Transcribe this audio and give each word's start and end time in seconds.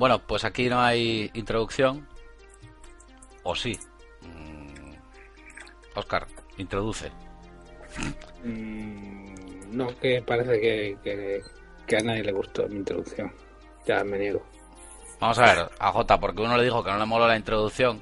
Bueno, 0.00 0.18
pues 0.18 0.46
aquí 0.46 0.70
no 0.70 0.80
hay 0.80 1.30
introducción. 1.34 2.08
¿O 3.42 3.54
sí? 3.54 3.78
Oscar, 5.94 6.26
introduce. 6.56 7.12
Mm, 8.42 9.76
no, 9.76 9.88
que 9.98 10.22
parece 10.22 10.58
que, 10.58 10.96
que, 11.04 11.42
que 11.86 11.96
a 11.98 12.00
nadie 12.00 12.24
le 12.24 12.32
gustó 12.32 12.66
mi 12.68 12.76
introducción. 12.76 13.30
Ya 13.84 14.02
me 14.02 14.18
niego. 14.18 14.42
Vamos 15.20 15.38
a 15.38 15.54
ver, 15.54 15.70
a 15.78 15.92
J, 15.92 16.18
porque 16.18 16.40
uno 16.40 16.56
le 16.56 16.64
dijo 16.64 16.82
que 16.82 16.90
no 16.90 16.96
le 16.96 17.04
moló 17.04 17.28
la 17.28 17.36
introducción, 17.36 18.00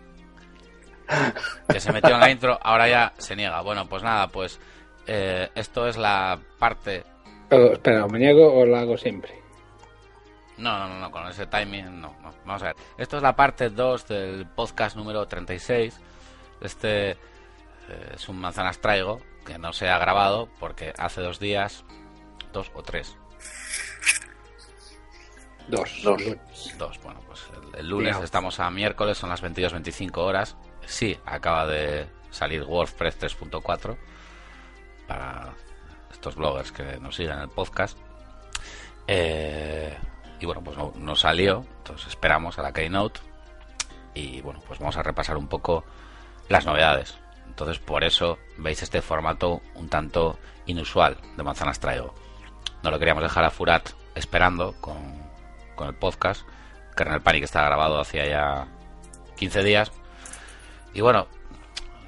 que 1.69 1.81
se 1.81 1.93
metió 1.93 2.15
en 2.15 2.21
la 2.21 2.31
intro, 2.31 2.61
ahora 2.63 2.87
ya 2.87 3.13
se 3.19 3.35
niega. 3.35 3.61
Bueno, 3.63 3.89
pues 3.89 4.05
nada, 4.05 4.29
pues 4.29 4.61
eh, 5.09 5.49
esto 5.57 5.89
es 5.89 5.97
la 5.97 6.39
parte... 6.61 7.03
Oh, 7.51 7.73
espera, 7.73 8.05
¿o 8.05 8.09
me 8.09 8.21
niego 8.21 8.55
o 8.55 8.65
lo 8.65 8.77
hago 8.77 8.97
siempre? 8.97 9.48
No, 10.59 10.79
no, 10.79 10.89
no, 10.89 10.99
no, 11.01 11.11
con 11.11 11.27
ese 11.29 11.47
timing 11.47 12.01
no, 12.01 12.15
no. 12.23 12.35
Vamos 12.45 12.63
a 12.63 12.67
ver. 12.67 12.77
Esto 12.97 13.17
es 13.17 13.23
la 13.23 13.37
parte 13.37 13.71
2 13.71 14.09
del 14.09 14.47
podcast 14.47 14.97
número 14.97 15.27
36. 15.27 15.99
Este 16.61 17.11
eh, 17.13 17.17
es 18.15 18.29
un 18.29 18.39
manzanas 18.41 18.79
traigo 18.81 19.21
que 19.47 19.57
no 19.59 19.73
se 19.73 19.89
ha 19.89 19.99
grabado 19.99 20.49
porque 20.59 20.93
hace 20.99 21.21
dos 21.21 21.39
días, 21.39 21.85
dos 22.53 22.71
o 22.75 22.83
tres, 22.83 23.17
Dos. 25.69 26.01
Dos. 26.03 26.23
Dos, 26.79 26.99
bueno, 27.03 27.21
pues 27.27 27.45
el, 27.75 27.81
el 27.81 27.89
lunes 27.89 28.07
Digamos. 28.07 28.25
estamos 28.25 28.61
a 28.61 28.71
miércoles, 28.71 29.19
son 29.19 29.29
las 29.31 29.43
22.25 29.43 30.17
horas. 30.17 30.57
Sí, 30.87 31.19
acaba 31.27 31.67
de 31.67 32.07
salir 32.31 32.63
WordPress 32.63 33.21
3.4 33.21 33.97
para 35.07 35.55
estos 36.11 36.35
bloggers 36.37 36.73
que 36.73 36.99
nos 37.01 37.15
siguen 37.17 37.35
en 37.35 37.41
el 37.41 37.49
podcast. 37.51 37.99
Eh, 39.07 39.97
y 40.41 40.47
bueno, 40.47 40.63
pues 40.63 40.77
no, 40.77 40.93
no 40.97 41.17
salió, 41.17 41.65
entonces 41.79 42.09
esperamos 42.09 42.59
a 42.59 42.63
la 42.63 42.73
Keynote. 42.73 43.21
Y 44.15 44.41
bueno, 44.41 44.61
pues 44.67 44.79
vamos 44.79 44.97
a 44.97 45.03
repasar 45.03 45.37
un 45.37 45.49
poco 45.49 45.85
las 46.49 46.67
novedades. 46.67 47.19
Entonces, 47.47 47.79
por 47.79 48.05
eso 48.05 48.39
veis 48.57 48.83
este 48.83 49.03
formato 49.03 49.61
un 49.75 49.89
tanto 49.89 50.39
inusual 50.67 51.17
de 51.37 51.43
Manzanas 51.43 51.81
Traigo. 51.81 52.15
No 52.83 52.91
lo 52.91 52.99
queríamos 52.99 53.23
dejar 53.23 53.45
a 53.45 53.51
Furat 53.51 53.91
esperando 54.15 54.75
con, 54.81 54.97
con 55.75 55.89
el 55.89 55.95
podcast. 55.95 56.43
Kernel 56.97 57.21
Panic 57.21 57.45
está 57.45 57.63
grabado 57.65 58.01
hacía 58.01 58.27
ya 58.27 58.69
15 59.37 59.63
días. 59.63 59.93
Y 60.95 61.01
bueno, 61.01 61.27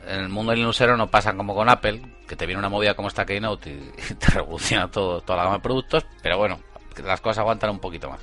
en 0.07 0.21
el 0.21 0.29
mundo 0.29 0.51
del 0.51 0.61
Linuxero 0.61 0.97
no 0.97 1.11
pasa 1.11 1.35
como 1.35 1.55
con 1.55 1.69
Apple, 1.69 2.03
que 2.29 2.37
te 2.37 2.47
viene 2.47 2.59
una 2.59 2.69
movida 2.69 2.95
como 2.95 3.09
esta 3.09 3.27
Keynote 3.27 3.71
y, 3.71 3.93
y 4.11 4.15
te 4.15 4.27
revoluciona 4.29 4.91
todo, 4.91 5.21
toda 5.21 5.39
la 5.39 5.45
gama 5.45 5.57
de 5.57 5.63
productos, 5.63 6.07
pero 6.23 6.39
bueno, 6.39 6.61
las 7.05 7.21
cosas 7.21 7.39
aguantan 7.39 7.71
un 7.71 7.79
poquito 7.79 8.11
más. 8.11 8.21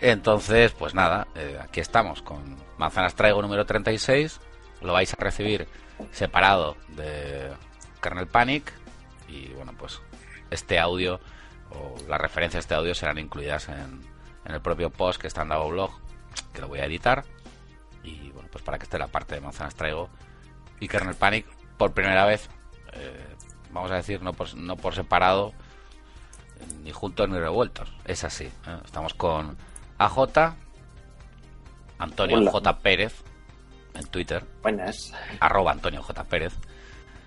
Entonces, 0.00 0.72
pues 0.72 0.94
nada, 0.94 1.28
eh, 1.34 1.58
aquí 1.60 1.80
estamos 1.80 2.22
con 2.22 2.56
Manzanas 2.78 3.14
Traigo 3.14 3.40
número 3.42 3.64
36. 3.64 4.40
Lo 4.82 4.92
vais 4.92 5.12
a 5.12 5.16
recibir 5.16 5.68
separado 6.10 6.76
de 6.88 7.52
Kernel 8.02 8.26
Panic. 8.26 8.72
Y 9.28 9.48
bueno, 9.54 9.72
pues 9.78 10.00
este 10.50 10.78
audio 10.78 11.20
o 11.70 11.96
las 12.08 12.20
referencias 12.20 12.56
a 12.56 12.60
este 12.60 12.74
audio 12.74 12.94
serán 12.94 13.18
incluidas 13.18 13.68
en, 13.68 14.00
en 14.44 14.54
el 14.54 14.60
propio 14.60 14.90
post 14.90 15.20
que 15.20 15.26
está 15.26 15.42
en 15.42 15.48
Davo 15.48 15.70
Blog, 15.70 15.90
que 16.52 16.60
lo 16.60 16.68
voy 16.68 16.80
a 16.80 16.84
editar. 16.84 17.24
Y 18.02 18.30
bueno, 18.30 18.48
pues 18.52 18.62
para 18.62 18.78
que 18.78 18.84
esté 18.84 18.98
la 18.98 19.08
parte 19.08 19.34
de 19.34 19.40
Manzanas 19.40 19.74
Traigo 19.74 20.10
y 20.80 20.88
Kernel 20.88 21.14
Panic 21.14 21.46
por 21.78 21.92
primera 21.92 22.24
vez, 22.26 22.48
eh, 22.92 23.34
vamos 23.70 23.90
a 23.90 23.96
decir, 23.96 24.22
no 24.22 24.32
por, 24.32 24.54
no 24.54 24.76
por 24.76 24.94
separado, 24.94 25.52
ni 26.82 26.90
juntos 26.92 27.28
ni 27.28 27.38
revueltos. 27.38 27.92
Es 28.04 28.24
así. 28.24 28.44
¿eh? 28.44 28.78
Estamos 28.84 29.14
con 29.14 29.56
AJ, 29.98 30.18
Antonio 31.98 32.36
Hola. 32.38 32.50
J. 32.50 32.78
Pérez 32.80 33.22
en 33.94 34.06
Twitter, 34.08 34.44
Buenas. 34.62 35.12
arroba 35.40 35.72
Antonio 35.72 36.02
J. 36.02 36.24
Pérez. 36.24 36.52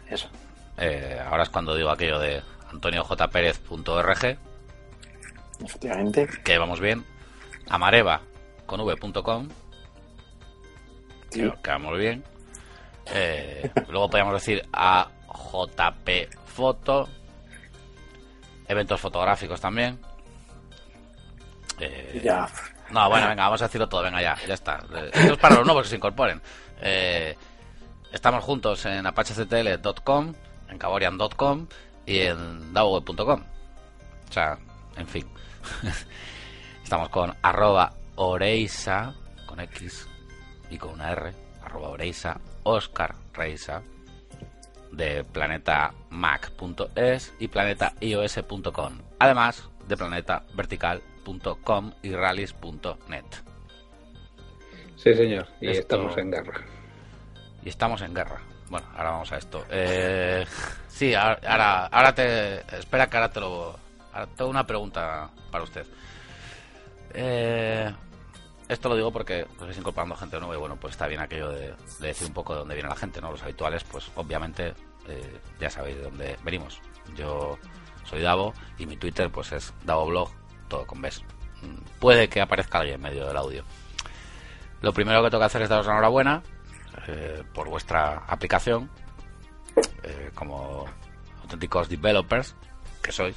Eso. 0.10 0.30
Eh, 0.78 1.20
ahora 1.26 1.44
es 1.44 1.50
cuando 1.50 1.76
digo 1.76 1.90
aquello 1.90 2.20
de 2.20 2.42
antoniojpérez.org, 2.72 4.38
Efectivamente. 5.64 6.28
que 6.44 6.58
vamos 6.58 6.80
bien. 6.80 7.06
Amareva 7.70 8.22
con 8.66 8.82
v.com, 8.82 9.48
Sí. 11.30 11.50
que 11.64 11.70
vamos 11.72 11.98
bien. 11.98 12.24
Eh, 13.08 13.70
luego 13.90 14.10
podríamos 14.10 14.34
decir 14.34 14.68
a 14.74 15.10
JP 15.30 16.10
Foto, 16.46 17.08
eventos 18.68 19.00
fotográficos 19.00 19.60
también. 19.62 20.00
Eh, 21.80 22.22
Ya. 22.24 22.48
No, 22.90 23.10
bueno, 23.10 23.28
venga, 23.28 23.44
vamos 23.44 23.62
a 23.62 23.66
decirlo 23.66 23.90
todo, 23.90 24.02
venga, 24.04 24.22
ya, 24.22 24.38
ya 24.48 24.54
está. 24.54 24.80
Eh, 24.96 25.10
Esto 25.14 25.34
es 25.34 25.40
para 25.40 25.56
los 25.56 25.66
nuevos 25.66 25.84
que 25.84 25.90
se 25.90 25.96
incorporen. 25.98 26.42
Eh, 26.82 27.36
estamos 28.14 28.44
juntos 28.44 28.86
en 28.86 29.06
apachectl.com, 29.06 30.34
en 30.70 30.78
caborian.com 30.78 31.68
y 32.06 32.20
en 32.20 32.74
dawoweb.com. 32.74 33.44
O 34.30 34.32
sea, 34.34 34.58
en 34.96 35.08
fin. 35.08 35.28
estamos 36.84 37.10
con 37.10 37.36
arroba 37.42 37.94
oreisa, 38.16 39.14
con 39.46 39.60
X 39.60 40.08
y 40.70 40.78
con 40.78 40.92
una 40.92 41.12
R, 41.12 41.34
arroba 41.64 41.90
oreisa, 41.90 42.40
Oscar 42.64 43.16
Reisa, 43.34 43.82
de 44.92 45.24
planetamac.es 45.24 47.34
y 47.40 47.48
planetaios.com. 47.48 49.00
Además 49.20 49.70
de 49.88 49.98
planetavertical.com 49.98 51.94
y 52.02 52.14
rallies.net. 52.14 53.26
Sí, 54.96 55.14
señor. 55.14 55.48
Y 55.62 55.68
Esto- 55.70 55.82
estamos 55.82 56.18
en 56.18 56.32
guerra. 56.32 56.62
Y 57.64 57.70
estamos 57.70 58.02
en 58.02 58.14
guerra. 58.14 58.42
Bueno, 58.70 58.86
ahora 58.98 59.12
vamos 59.12 59.32
a 59.32 59.38
esto. 59.38 59.64
Eh, 59.70 60.46
sí, 60.88 61.14
ahora, 61.14 61.40
ahora, 61.48 61.86
ahora 61.86 62.14
te. 62.16 62.58
Espera 62.78 63.08
que 63.08 63.16
ahora 63.18 63.32
te 63.32 63.40
lo. 63.40 63.78
Ahora 64.14 64.28
tengo 64.36 64.50
una 64.50 64.66
pregunta 64.68 65.30
para 65.52 65.64
usted. 65.64 65.86
Eh, 67.14 67.94
esto 68.68 68.90
lo 68.90 68.96
digo 68.96 69.12
porque 69.12 69.46
pues, 69.46 69.62
estáis 69.62 69.78
incorporando 69.78 70.16
gente 70.16 70.40
nueva 70.40 70.56
y 70.56 70.60
bueno, 70.60 70.76
pues 70.76 70.94
está 70.94 71.08
bien 71.08 71.22
aquello 71.22 71.50
de, 71.50 71.74
de 72.00 72.08
decir 72.08 72.28
un 72.28 72.34
poco 72.34 72.54
de 72.54 72.60
dónde 72.60 72.76
viene 72.76 72.90
la 72.90 72.96
gente, 72.96 73.22
¿no? 73.22 73.32
Los 73.32 73.44
habituales, 73.44 73.84
pues 73.84 74.12
obviamente 74.16 74.74
eh, 75.08 75.40
ya 75.60 75.70
sabéis 75.70 75.98
de 75.98 76.04
dónde 76.04 76.38
venimos. 76.44 76.82
Yo 77.16 77.58
soy 78.04 78.22
Davo 78.22 78.54
y 78.78 78.86
mi 78.86 78.98
Twitter 78.98 79.30
pues 79.30 79.52
es 79.52 79.74
DavoBlog, 79.84 80.30
todo 80.68 80.86
con 80.86 81.02
Bs. 81.02 81.24
Mm, 81.62 82.00
Puede 82.00 82.28
que 82.28 82.42
aparezca 82.42 82.80
alguien 82.80 82.96
en 82.96 83.02
medio 83.02 83.28
del 83.28 83.38
audio. 83.38 83.64
Lo 84.82 84.94
primero 84.94 85.24
que 85.24 85.30
tengo 85.30 85.42
que 85.42 85.46
hacer 85.46 85.62
es 85.62 85.70
daros 85.70 85.88
la 85.88 85.94
enhorabuena 85.94 86.44
eh, 87.08 87.44
por 87.54 87.70
vuestra 87.70 88.24
aplicación 88.28 88.90
eh, 90.04 90.32
como 90.36 90.86
auténticos 91.42 91.90
developers 91.90 92.56
que 93.02 93.12
sois. 93.12 93.36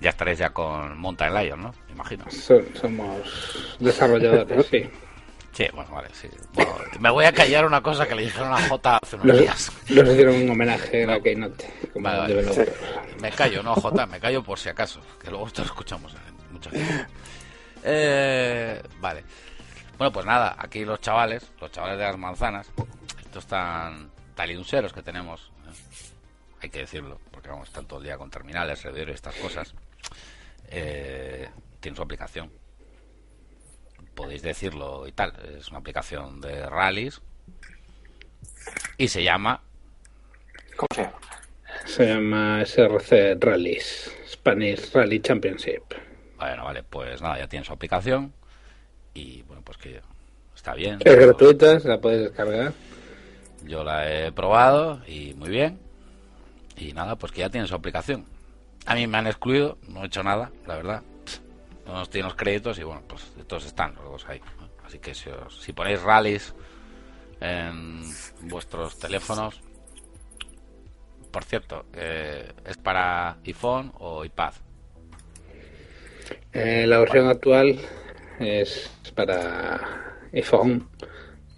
Ya 0.00 0.10
estaréis 0.10 0.38
ya 0.38 0.50
con 0.50 0.98
Mountain 0.98 1.34
Lion, 1.34 1.62
¿no? 1.62 1.74
Me 1.86 1.92
imagino. 1.92 2.24
So- 2.30 2.62
somos 2.74 3.76
desarrolladores, 3.78 4.66
sí. 4.66 4.90
Sí, 5.52 5.66
bueno, 5.72 5.88
vale, 5.92 6.08
sí. 6.12 6.28
Bueno, 6.52 6.74
me 6.98 7.10
voy 7.10 7.24
a 7.26 7.32
callar 7.32 7.64
una 7.64 7.80
cosa 7.80 8.08
que 8.08 8.16
le 8.16 8.22
dijeron 8.24 8.52
a 8.52 8.60
J 8.68 8.98
hace 9.00 9.14
unos 9.14 9.26
Los, 9.28 9.38
días. 9.40 9.72
los 9.90 10.08
hicieron 10.08 10.34
un 10.42 10.50
homenaje 10.50 11.04
a 11.10 11.20
Keynote. 11.20 11.72
Vale. 11.94 12.44
Me 13.20 13.30
callo, 13.30 13.62
no, 13.62 13.74
J, 13.76 14.06
me 14.06 14.18
callo 14.18 14.42
por 14.42 14.58
si 14.58 14.68
acaso, 14.68 15.00
que 15.22 15.30
luego 15.30 15.46
esto 15.46 15.62
lo 15.62 15.66
escuchamos 15.66 16.12
en 16.12 16.52
mucha 16.52 16.70
gente. 16.70 17.06
Eh, 17.84 18.82
vale. 19.00 19.24
Bueno, 19.96 20.12
pues 20.12 20.26
nada, 20.26 20.56
aquí 20.58 20.84
los 20.84 21.00
chavales, 21.00 21.52
los 21.60 21.70
chavales 21.70 21.98
de 21.98 22.04
las 22.04 22.18
manzanas, 22.18 22.68
estos 23.24 23.46
tan 23.46 24.10
taliunseros 24.34 24.92
que 24.92 25.02
tenemos, 25.02 25.52
eh, 25.68 26.04
hay 26.62 26.70
que 26.70 26.80
decirlo, 26.80 27.20
porque 27.30 27.48
vamos, 27.48 27.68
están 27.68 27.86
todo 27.86 28.00
el 28.00 28.06
día 28.06 28.18
con 28.18 28.28
terminales, 28.28 28.80
servidores 28.80 29.12
y 29.12 29.14
estas 29.14 29.36
cosas, 29.36 29.72
eh, 30.68 31.48
tienen 31.80 31.96
su 31.96 32.02
aplicación. 32.02 32.50
Podéis 34.14 34.42
decirlo 34.42 35.06
y 35.08 35.12
tal, 35.12 35.32
es 35.58 35.68
una 35.68 35.78
aplicación 35.78 36.40
de 36.40 36.66
rallies 36.66 37.20
y 38.96 39.08
se 39.08 39.22
llama 39.24 39.60
¿Cómo 40.76 40.88
se 40.94 41.02
llama? 41.02 41.18
Se 41.84 42.06
llama 42.06 42.64
SRC 42.64 43.38
Rallies. 43.40 44.12
Spanish 44.28 44.92
Rally 44.92 45.20
Championship. 45.20 45.82
Bueno, 46.38 46.64
vale, 46.64 46.82
pues 46.82 47.20
nada, 47.22 47.38
ya 47.38 47.48
tiene 47.48 47.64
su 47.64 47.72
aplicación 47.72 48.32
y 49.12 49.42
bueno, 49.42 49.62
pues 49.62 49.78
que 49.78 50.00
está 50.54 50.74
bien. 50.74 50.98
Es 51.04 51.16
gratuita, 51.16 51.78
se 51.78 51.88
la 51.88 52.00
puedes 52.00 52.22
descargar. 52.22 52.72
Yo 53.64 53.84
la 53.84 54.10
he 54.10 54.32
probado 54.32 55.00
y 55.06 55.34
muy 55.34 55.50
bien. 55.50 55.78
Y 56.76 56.92
nada, 56.92 57.16
pues 57.16 57.32
que 57.32 57.40
ya 57.40 57.50
tiene 57.50 57.66
su 57.66 57.74
aplicación. 57.74 58.24
A 58.86 58.94
mí 58.94 59.06
me 59.06 59.18
han 59.18 59.26
excluido, 59.26 59.78
no 59.88 60.02
he 60.02 60.06
hecho 60.06 60.22
nada, 60.22 60.50
la 60.66 60.76
verdad. 60.76 61.02
No 61.86 61.94
nos 61.94 62.10
tienen 62.10 62.26
los 62.28 62.36
créditos 62.36 62.78
y 62.78 62.82
bueno, 62.82 63.02
pues 63.06 63.32
todos 63.46 63.66
están 63.66 63.94
los 63.94 64.04
dos 64.04 64.26
ahí. 64.28 64.40
¿no? 64.60 64.68
Así 64.86 64.98
que 64.98 65.14
si, 65.14 65.30
os- 65.30 65.60
si 65.60 65.72
ponéis 65.72 66.02
rallies 66.02 66.54
en 67.40 68.02
vuestros 68.42 68.98
teléfonos, 68.98 69.60
por 71.30 71.44
cierto, 71.44 71.86
eh, 71.94 72.52
¿es 72.64 72.76
para 72.76 73.38
iPhone 73.44 73.92
o 73.98 74.24
iPad? 74.24 74.52
Eh, 76.52 76.86
la 76.86 76.98
versión 77.00 77.28
actual 77.28 77.78
es 78.38 78.90
para 79.14 80.16
iPhone 80.32 80.88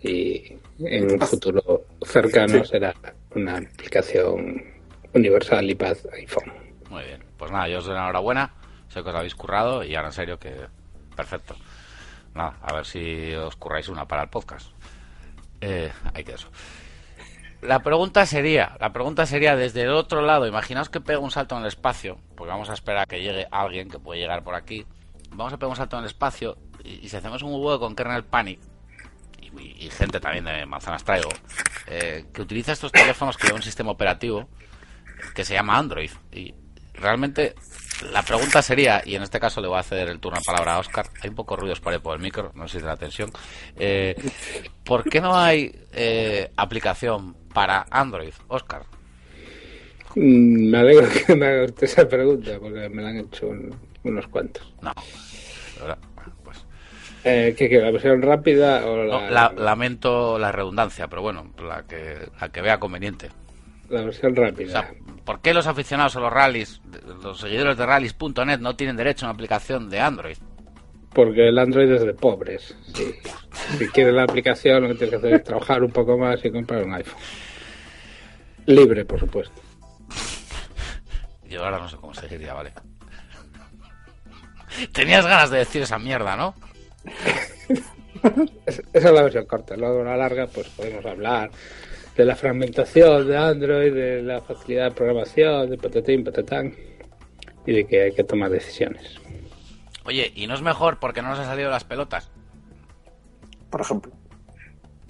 y 0.03 0.55
en 0.79 1.11
un 1.13 1.21
futuro 1.21 1.85
cercano 2.05 2.65
será 2.65 2.95
una 3.35 3.59
aplicación 3.59 4.65
universal 5.15 5.71
iPad 5.71 5.97
iPhone. 6.15 6.53
Muy 6.97 7.05
bien. 7.05 7.23
Pues 7.37 7.53
nada, 7.53 7.69
yo 7.69 7.81
os 7.81 7.85
doy 7.85 7.95
enhorabuena. 7.95 8.55
Sé 8.89 9.03
que 9.03 9.11
os 9.11 9.15
habéis 9.15 9.35
currado 9.35 9.85
y 9.85 9.95
ahora 9.95 10.09
en 10.09 10.15
serio 10.15 10.39
que 10.39 10.67
perfecto. 11.15 11.55
Nada, 12.33 12.57
a 12.63 12.73
ver 12.73 12.87
si 12.87 13.35
os 13.35 13.55
curráis 13.57 13.91
una 13.91 14.09
para 14.09 14.23
el 14.23 14.31
podcast. 14.31 14.71
Eh, 15.61 15.93
hay 16.15 16.25
que 16.25 16.33
eso. 16.33 16.49
La 17.61 17.81
pregunta 17.81 18.25
sería, 18.25 18.79
la 18.81 18.95
pregunta 18.95 19.27
sería 19.27 19.57
desde 19.57 19.83
el 19.83 19.91
otro 19.91 20.23
lado, 20.23 20.47
imaginaos 20.47 20.89
que 20.89 21.03
pega 21.03 21.19
un 21.19 21.31
salto 21.31 21.55
en 21.57 21.63
el 21.63 21.69
espacio, 21.69 22.19
porque 22.35 22.53
vamos 22.53 22.71
a 22.71 22.73
esperar 22.73 23.03
a 23.03 23.07
que 23.07 23.21
llegue 23.21 23.47
alguien 23.51 23.91
que 23.91 23.99
puede 23.99 24.21
llegar 24.21 24.43
por 24.43 24.55
aquí. 24.55 24.87
Vamos 25.33 25.53
a 25.53 25.59
pegar 25.59 25.69
un 25.69 25.77
salto 25.77 25.99
en 25.99 26.05
el 26.05 26.09
espacio 26.09 26.57
y, 26.83 27.11
si 27.11 27.15
hacemos 27.15 27.43
un 27.43 27.53
huevo 27.53 27.79
con 27.79 27.95
kernel 27.95 28.25
panic 28.25 28.59
y, 29.43 29.91
gente 29.91 30.19
también 30.19 30.47
de 30.47 30.65
manzanas 30.65 31.05
traigo, 31.05 31.29
eh, 31.89 32.25
que 32.33 32.41
utiliza 32.41 32.73
estos 32.73 32.91
teléfonos 32.91 33.37
que 33.37 33.49
llevan 33.49 33.59
un 33.59 33.63
sistema 33.63 33.91
operativo 33.91 34.49
que 35.35 35.45
se 35.45 35.53
llama 35.53 35.77
Android. 35.77 36.11
Y 36.33 36.55
realmente 37.01 37.55
la 38.13 38.23
pregunta 38.23 38.61
sería, 38.63 39.03
y 39.05 39.15
en 39.15 39.23
este 39.23 39.41
caso 39.41 39.61
le 39.61 39.69
voy 39.69 39.79
a 39.79 39.83
ceder 39.83 40.09
el 40.09 40.21
turno 40.21 40.39
de 40.39 40.45
palabra 40.45 40.75
a 40.75 40.79
Oscar, 40.81 41.07
hay 41.23 41.31
un 41.31 41.35
poco 41.37 41.57
ruidos 41.57 41.81
por 41.81 41.93
ahí 41.93 41.99
por 41.99 42.15
el 42.17 42.23
micro, 42.23 42.53
no 42.55 42.67
sé 42.69 42.73
si 42.73 42.77
es 42.79 42.83
de 42.83 42.89
la 42.89 42.97
tensión. 42.97 43.31
Eh, 43.77 44.17
¿Por 44.85 45.05
qué 45.05 45.21
no 45.21 45.37
hay 45.37 45.75
eh, 45.93 46.51
aplicación 46.57 47.35
para 47.53 47.87
Android, 47.91 48.35
Oscar? 48.49 48.83
Mm, 50.15 50.71
Me 50.71 50.79
alegro 50.79 51.09
que 51.27 51.35
me 51.37 51.47
haga 51.47 51.65
usted 51.65 51.85
esa 51.85 52.09
pregunta 52.09 52.59
porque 52.61 52.89
me 52.89 53.03
la 53.03 53.09
han 53.11 53.19
hecho 53.19 53.49
un- 53.49 53.75
unos 54.05 54.27
cuantos. 54.29 54.73
No. 54.83 54.93
Bueno, 55.81 55.97
pues, 56.45 56.59
Eh, 57.25 57.55
¿Qué 57.59 57.69
quiero? 57.69 57.87
¿La 57.87 57.91
versión 57.91 58.23
rápida 58.23 58.87
o 58.87 58.97
no, 59.05 59.31
la- 59.31 59.53
lamento 59.57 60.39
la 60.39 60.53
redundancia, 60.53 61.09
pero 61.09 61.23
bueno, 61.23 61.53
la 61.63 61.83
que, 61.83 62.29
la 62.41 62.51
que 62.51 62.61
vea 62.61 62.79
conveniente. 62.79 63.31
La 63.89 64.03
versión 64.03 64.37
O 64.39 64.43
rápida? 64.43 64.71
sea, 64.71 64.95
¿por 65.25 65.41
qué 65.41 65.55
los 65.55 65.67
aficionados 65.67 66.17
a 66.17 66.21
los 66.21 66.33
rallies, 66.33 66.81
los 67.23 67.41
seguidores 67.41 67.77
de 67.77 67.87
rallies.net 67.87 68.59
no 68.61 68.77
tienen 68.77 68.97
derecho 68.97 69.27
a 69.27 69.29
una 69.31 69.35
aplicación 69.35 69.89
de 69.91 70.01
Android? 70.01 70.37
Porque 71.13 71.49
el 71.49 71.59
Android 71.59 71.91
es 71.93 72.03
de 72.05 72.13
pobres. 72.15 72.77
Sí. 72.95 73.15
Si 73.79 73.89
quieres 73.89 74.13
la 74.15 74.25
aplicación, 74.25 74.83
lo 74.83 74.89
que 74.89 74.95
tienes 74.97 75.11
que 75.11 75.17
hacer 75.17 75.35
es 75.35 75.45
trabajar 75.45 75.83
un 75.83 75.91
poco 75.91 76.19
más 76.19 76.45
y 76.45 76.51
comprar 76.51 76.85
un 76.85 76.93
iPhone. 76.95 77.19
Libre, 78.67 79.05
por 79.05 79.19
supuesto. 79.21 79.61
Yo 81.49 81.65
ahora 81.65 81.79
no 81.79 81.89
sé 81.89 81.97
cómo 81.97 82.13
seguiría, 82.13 82.53
¿vale? 82.53 82.73
Tenías 84.93 85.25
ganas 85.25 85.51
de 85.51 85.59
decir 85.59 85.83
esa 85.83 85.99
mierda, 85.99 86.37
¿no? 86.37 86.55
Es- 88.67 88.83
Esa 88.93 89.09
es 89.09 89.15
la 89.15 89.23
versión 89.23 89.47
corta. 89.47 89.77
Luego, 89.77 90.03
la 90.05 90.17
larga, 90.17 90.47
pues 90.49 90.69
podemos 90.71 91.05
hablar 91.07 91.51
de 92.17 92.25
la 92.25 92.35
fragmentación 92.35 93.27
de 93.29 93.37
Android, 93.37 93.93
de 93.93 94.23
la 94.23 94.41
facilidad 94.41 94.87
de 94.87 94.91
programación, 94.93 95.71
de 95.71 95.77
patatín, 95.77 96.25
patatán, 96.25 96.75
y 97.67 97.73
de 97.73 97.87
que 97.87 98.03
hay 98.03 98.13
que 98.15 98.25
tomar 98.25 98.51
decisiones. 98.51 99.17
Oye, 100.05 100.33
¿y 100.35 100.47
no 100.47 100.55
es 100.55 100.63
mejor 100.63 100.99
porque 100.99 101.21
no 101.21 101.29
nos 101.31 101.39
han 101.41 101.47
salido 101.47 101.69
las 101.71 101.85
pelotas? 101.85 102.31
Por 103.71 103.81
ejemplo. 103.81 104.13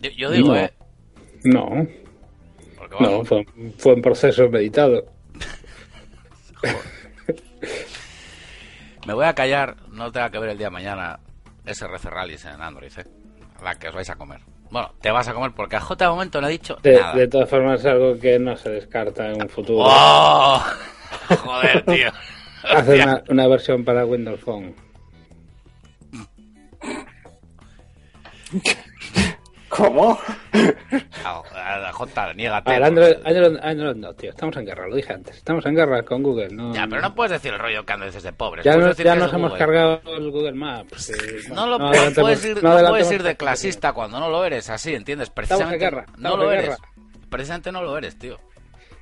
Yo, 0.03 0.11
yo 0.11 0.31
digo, 0.31 0.49
No. 0.49 0.57
¿eh? 0.57 0.73
No, 1.45 1.87
Porque 2.77 2.97
no, 2.99 3.25
fue, 3.25 3.45
fue 3.79 3.95
un 3.95 4.03
proceso 4.03 4.49
meditado. 4.49 5.05
me 9.07 9.15
voy 9.15 9.27
a 9.27 9.35
callar, 9.35 9.77
no 9.93 10.11
tenga 10.11 10.31
que 10.31 10.39
ver 10.39 10.51
el 10.51 10.59
día 10.59 10.67
de 10.69 10.73
mañana 10.73 11.21
SRC 11.67 12.05
Rallies 12.11 12.45
en 12.47 12.61
Android, 12.61 12.91
¿eh? 12.99 13.05
La 13.63 13.75
que 13.77 13.89
os 13.89 13.95
vais 13.95 14.11
a 14.11 14.17
comer. 14.17 14.41
Bueno, 14.71 14.93
te 15.01 15.11
vas 15.11 15.27
a 15.29 15.35
comer 15.35 15.53
porque 15.55 15.77
a 15.77 15.81
J 15.81 16.05
de 16.05 16.11
momento 16.11 16.41
no 16.41 16.47
ha 16.49 16.51
dicho 16.51 16.77
De, 16.83 17.01
nada. 17.01 17.15
de 17.15 17.29
todas 17.29 17.49
formas, 17.49 17.81
es 17.81 17.87
algo 17.87 18.19
que 18.19 18.39
no 18.39 18.57
se 18.57 18.71
descarta 18.71 19.31
en 19.31 19.43
un 19.43 19.49
futuro. 19.51 19.85
¡Oh! 19.87 20.63
Joder, 21.45 21.85
tío. 21.85 22.11
Hacer 22.65 23.03
una, 23.03 23.23
una 23.29 23.47
versión 23.47 23.85
para 23.85 24.05
Windows 24.05 24.41
Phone. 24.41 24.75
¿Cómo? 29.69 30.19
Ah, 31.55 31.91
J, 31.93 32.33
niégate. 32.35 32.71
A 32.71 32.73
ver, 32.75 32.83
Android, 32.85 33.15
Android, 33.25 33.57
Android 33.63 33.97
no, 33.97 34.15
tío. 34.15 34.31
Estamos 34.31 34.57
en 34.57 34.67
guerra, 34.67 34.89
lo 34.89 34.97
dije 34.97 35.13
antes. 35.13 35.37
Estamos 35.37 35.65
en 35.67 35.75
guerra 35.75 36.03
con 36.03 36.23
Google. 36.23 36.49
No, 36.51 36.75
Ya, 36.75 36.87
pero 36.89 37.01
no 37.03 37.15
puedes 37.15 37.33
decir 37.33 37.53
el 37.53 37.59
rollo 37.59 37.85
que 37.85 37.93
andes 37.93 38.15
desde 38.15 38.33
pobres. 38.33 38.65
ya, 38.65 38.77
no- 38.77 38.87
decir 38.87 39.05
ya 39.07 39.13
que 39.13 39.19
es 39.19 39.23
nos 39.25 39.33
de 39.33 39.37
hemos 39.39 39.51
Google. 39.51 39.65
cargado 39.67 40.01
el 40.17 40.31
Google 40.31 40.53
Maps. 40.53 41.13
No, 41.51 41.67
lo, 41.67 41.79
puedes 41.79 42.45
ir, 42.45 42.61
puedes 42.61 43.23
de 43.23 43.37
clasista 43.37 43.93
cuando 43.93 44.21
no 44.21 44.29
lo 44.29 44.45
eres, 44.45 44.69
así, 44.71 44.95
¿entiendes? 44.95 45.29
Estamos 45.29 45.49
Precisamente 45.49 45.75
en 45.85 45.91
guerra, 45.91 46.07
no 46.19 46.37
lo 46.37 46.51
eres. 46.53 46.65
guerra. 46.71 46.77
Precisamente 47.31 47.73
no 47.73 47.83
lo 47.83 47.97
eres, 47.99 48.19
tío. 48.19 48.39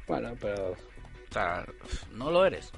Bueno, 0.06 0.32
pero 0.41 0.73
O 0.73 1.32
sea, 1.32 1.65
no 2.12 2.31
lo 2.31 2.44
eres. 2.47 2.73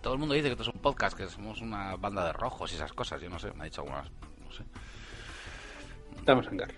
Todo 0.00 0.14
el 0.14 0.20
mundo 0.20 0.34
dice 0.34 0.46
que 0.48 0.52
esto 0.52 0.62
es 0.62 0.68
un 0.74 0.80
podcast, 0.80 1.16
que 1.16 1.26
somos 1.28 1.60
una 1.60 1.96
banda 1.96 2.24
de 2.26 2.32
rojos 2.32 2.72
y 2.72 2.76
esas 2.76 2.92
cosas. 2.92 3.20
Yo 3.20 3.28
no 3.28 3.38
sé, 3.38 3.52
me 3.52 3.62
ha 3.62 3.64
dicho 3.64 3.82
algunas. 3.82 4.08
No 4.44 4.50
sé. 4.52 4.62
estamos 6.16 6.46
en 6.46 6.58
guerra. 6.58 6.74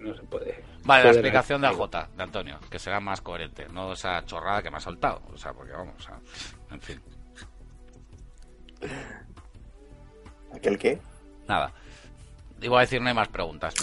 No 0.00 0.14
se 0.14 0.22
puede. 0.22 0.62
Vale, 0.84 1.04
la 1.04 1.10
explicación 1.10 1.60
de 1.60 1.66
al- 1.68 1.74
AJ, 1.74 2.08
de 2.16 2.22
Antonio, 2.22 2.58
que 2.70 2.78
será 2.78 3.00
más 3.00 3.20
coherente, 3.20 3.66
no 3.68 3.92
esa 3.92 4.24
chorrada 4.24 4.62
que 4.62 4.70
me 4.70 4.78
ha 4.78 4.80
soltado. 4.80 5.20
O 5.32 5.36
sea, 5.36 5.52
porque 5.52 5.72
vamos, 5.72 5.94
o 5.98 6.00
sea, 6.02 6.18
en 6.70 6.80
fin, 6.80 7.00
¿Aquel 10.54 10.78
qué? 10.78 10.98
nada. 11.46 11.72
Iba 12.62 12.78
a 12.78 12.80
decir, 12.82 13.00
no 13.00 13.08
hay 13.08 13.14
más 13.14 13.28
preguntas. 13.28 13.74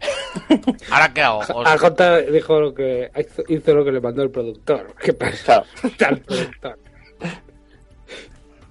¿Ahora 0.90 1.12
qué 1.12 1.22
hago? 1.22 1.38
Os- 1.40 1.50
AJ 1.50 2.30
dijo 2.32 2.60
lo 2.60 2.74
que 2.74 3.10
hizo, 3.18 3.42
hizo 3.48 3.74
lo 3.74 3.84
que 3.84 3.92
le 3.92 4.00
mandó 4.00 4.22
el 4.22 4.30
productor. 4.30 4.94
¿Qué 4.96 5.12
pasa? 5.12 5.64
Al 6.06 6.18
productor. 6.20 6.78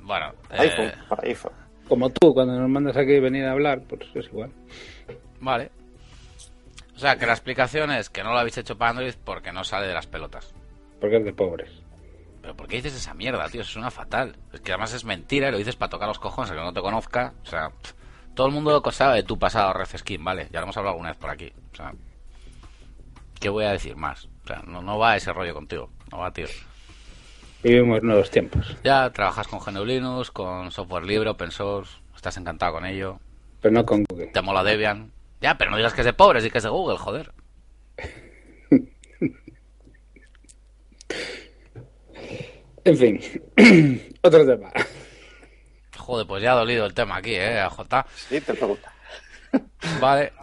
Bueno, 0.01 0.31
eh, 0.51 0.57
iPhone, 0.59 0.91
para 1.09 1.27
iPhone. 1.27 1.51
Como 1.87 2.09
tú, 2.09 2.33
cuando 2.33 2.57
nos 2.59 2.69
mandas 2.69 2.95
aquí 2.97 3.19
venir 3.19 3.45
a 3.45 3.51
hablar, 3.51 3.81
pues 3.87 4.01
es 4.15 4.25
igual. 4.27 4.51
vale. 5.41 5.69
O 6.97 6.99
sea, 6.99 7.15
que 7.15 7.27
la 7.27 7.33
explicación 7.33 7.91
es 7.91 8.09
que 8.09 8.23
no 8.23 8.33
lo 8.33 8.39
habéis 8.39 8.57
hecho 8.57 8.75
para 8.75 8.89
Android 8.89 9.13
porque 9.23 9.51
no 9.51 9.63
sale 9.63 9.85
de 9.85 9.93
las 9.93 10.07
pelotas. 10.07 10.55
Porque 10.99 11.17
es 11.17 11.25
de 11.25 11.31
pobres. 11.31 11.69
Pero 12.41 12.57
¿por 12.57 12.67
qué 12.67 12.77
dices 12.77 12.95
esa 12.95 13.13
mierda, 13.13 13.47
tío? 13.49 13.61
Eso 13.61 13.73
suena 13.73 13.91
fatal. 13.91 14.35
Es 14.51 14.61
que 14.61 14.71
además 14.71 14.95
es 14.95 15.05
mentira 15.05 15.49
y 15.49 15.51
lo 15.51 15.59
dices 15.59 15.75
para 15.75 15.91
tocar 15.91 16.07
los 16.07 16.17
cojones, 16.17 16.49
que 16.49 16.57
no 16.57 16.73
te 16.73 16.81
conozca. 16.81 17.35
O 17.43 17.45
sea, 17.45 17.69
pff, 17.69 17.93
todo 18.33 18.47
el 18.47 18.53
mundo 18.53 18.81
lo 18.83 18.91
sabe 18.91 19.17
de 19.17 19.23
tu 19.23 19.37
pasado 19.37 19.73
Red 19.73 19.95
Skin, 19.95 20.23
¿vale? 20.23 20.47
Ya 20.51 20.59
lo 20.59 20.63
hemos 20.63 20.77
hablado 20.77 20.93
alguna 20.93 21.09
vez 21.09 21.19
por 21.19 21.29
aquí. 21.29 21.53
O 21.71 21.75
sea, 21.75 21.93
¿qué 23.39 23.49
voy 23.49 23.65
a 23.65 23.73
decir 23.73 23.95
más? 23.95 24.25
O 24.43 24.47
sea, 24.47 24.63
no, 24.65 24.81
no 24.81 24.97
va 24.97 25.15
ese 25.15 25.31
rollo 25.31 25.53
contigo. 25.53 25.91
No 26.11 26.17
va, 26.17 26.33
tío. 26.33 26.47
Vivimos 27.61 28.01
nuevos 28.01 28.31
tiempos. 28.31 28.75
Ya 28.83 29.07
trabajas 29.11 29.47
con 29.47 29.59
GNU 29.59 29.85
Linux, 29.85 30.31
con 30.31 30.71
software 30.71 31.03
libre, 31.03 31.29
open 31.29 31.51
source. 31.51 31.95
Estás 32.15 32.37
encantado 32.37 32.73
con 32.73 32.87
ello. 32.87 33.19
Pero 33.61 33.73
no 33.73 33.85
con 33.85 34.03
Google. 34.09 34.27
Te 34.27 34.41
mola 34.41 34.63
Debian. 34.63 35.11
Ya, 35.41 35.57
pero 35.57 35.71
no 35.71 35.77
digas 35.77 35.93
que 35.93 36.01
es 36.01 36.05
de 36.05 36.13
pobres 36.13 36.43
y 36.45 36.49
que 36.49 36.57
es 36.57 36.63
de 36.63 36.69
Google, 36.69 36.97
joder. 36.97 37.31
En 42.83 42.97
fin. 42.97 43.19
Otro 44.21 44.45
tema. 44.45 44.71
Joder, 45.97 46.25
pues 46.27 46.41
ya 46.43 46.53
ha 46.53 46.55
dolido 46.55 46.85
el 46.85 46.93
tema 46.93 47.17
aquí, 47.17 47.33
¿eh? 47.35 47.59
AJ. 47.59 47.81
Sí, 48.29 48.39
te 48.41 48.53
pregunta. 48.53 48.91
Vale. 49.99 50.33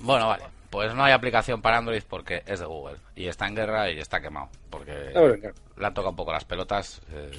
Bueno, 0.00 0.28
vale. 0.28 0.44
Pues 0.70 0.92
no 0.94 1.04
hay 1.04 1.12
aplicación 1.12 1.62
para 1.62 1.78
Android 1.78 2.02
porque 2.08 2.42
es 2.46 2.58
de 2.60 2.66
Google. 2.66 2.96
Y 3.14 3.28
está 3.28 3.46
en 3.46 3.54
guerra 3.54 3.90
y 3.90 3.98
está 3.98 4.20
quemado. 4.20 4.48
Porque 4.70 4.92
guerra. 4.92 5.52
le 5.76 5.86
han 5.86 5.94
tocado 5.94 6.10
un 6.10 6.16
poco 6.16 6.32
las 6.32 6.44
pelotas. 6.44 7.00
eh. 7.12 7.30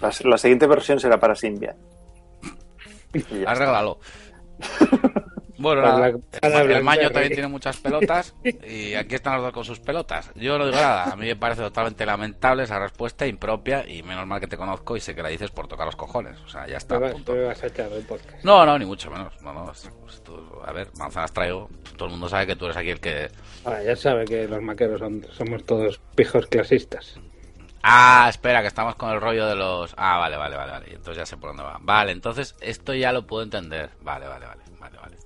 La, 0.00 0.12
la 0.24 0.38
siguiente 0.38 0.66
versión 0.66 1.00
será 1.00 1.18
para 1.18 1.34
Symbian. 1.34 1.76
Arréglalo. 3.46 3.98
Bueno, 5.62 5.82
nada, 5.82 6.12
para 6.40 6.60
el, 6.62 6.70
el 6.72 6.82
maño 6.84 7.10
también 7.10 7.32
tiene 7.32 7.48
muchas 7.48 7.76
pelotas 7.78 8.34
y 8.44 8.94
aquí 8.94 9.14
están 9.14 9.34
los 9.34 9.44
dos 9.44 9.52
con 9.52 9.64
sus 9.64 9.78
pelotas. 9.80 10.30
Yo 10.34 10.58
no 10.58 10.66
digo 10.66 10.76
nada, 10.76 11.04
a 11.04 11.16
mí 11.16 11.26
me 11.26 11.36
parece 11.36 11.62
totalmente 11.62 12.04
lamentable 12.04 12.64
esa 12.64 12.78
respuesta 12.78 13.26
impropia 13.26 13.88
y 13.88 14.02
menos 14.02 14.26
mal 14.26 14.40
que 14.40 14.46
te 14.48 14.56
conozco 14.56 14.96
y 14.96 15.00
sé 15.00 15.14
que 15.14 15.22
la 15.22 15.28
dices 15.28 15.50
por 15.50 15.68
tocar 15.68 15.86
los 15.86 15.96
cojones. 15.96 16.38
O 16.40 16.48
sea, 16.48 16.66
ya 16.66 16.76
está. 16.78 16.96
Me 16.96 17.00
vas, 17.02 17.12
punto. 17.12 17.32
me 17.32 17.44
vas 17.44 17.62
a 17.62 17.66
echar 17.68 17.88
podcast. 18.08 18.44
No, 18.44 18.66
no, 18.66 18.78
ni 18.78 18.84
mucho 18.84 19.10
menos. 19.10 19.40
No, 19.40 19.52
no, 19.52 19.70
es- 19.72 19.90
es 20.08 20.22
tú- 20.22 20.60
a 20.66 20.72
ver, 20.72 20.88
manzanas 20.98 21.32
traigo. 21.32 21.70
Todo 21.96 22.06
el 22.06 22.10
mundo 22.12 22.28
sabe 22.28 22.46
que 22.46 22.56
tú 22.56 22.64
eres 22.64 22.76
aquí 22.76 22.90
el 22.90 23.00
que. 23.00 23.30
Ahora, 23.64 23.82
ya 23.84 23.94
sabe 23.96 24.24
que 24.24 24.48
los 24.48 24.60
maqueros 24.60 24.98
son, 24.98 25.24
somos 25.32 25.64
todos 25.64 26.00
pijos 26.16 26.46
clasistas. 26.48 27.20
Ah, 27.84 28.26
espera, 28.28 28.60
que 28.62 28.68
estamos 28.68 28.94
con 28.94 29.10
el 29.10 29.20
rollo 29.20 29.46
de 29.46 29.56
los. 29.56 29.92
Ah, 29.96 30.18
vale, 30.18 30.36
vale, 30.36 30.56
vale, 30.56 30.70
vale. 30.72 30.86
Entonces 30.90 31.16
ya 31.16 31.26
sé 31.26 31.36
por 31.36 31.50
dónde 31.50 31.64
va. 31.64 31.78
Vale, 31.80 32.12
entonces 32.12 32.54
esto 32.60 32.94
ya 32.94 33.10
lo 33.12 33.26
puedo 33.26 33.42
entender. 33.42 33.90
Vale, 34.02 34.28
vale, 34.28 34.46
vale, 34.46 34.62
vale, 34.78 34.98
vale. 34.98 35.16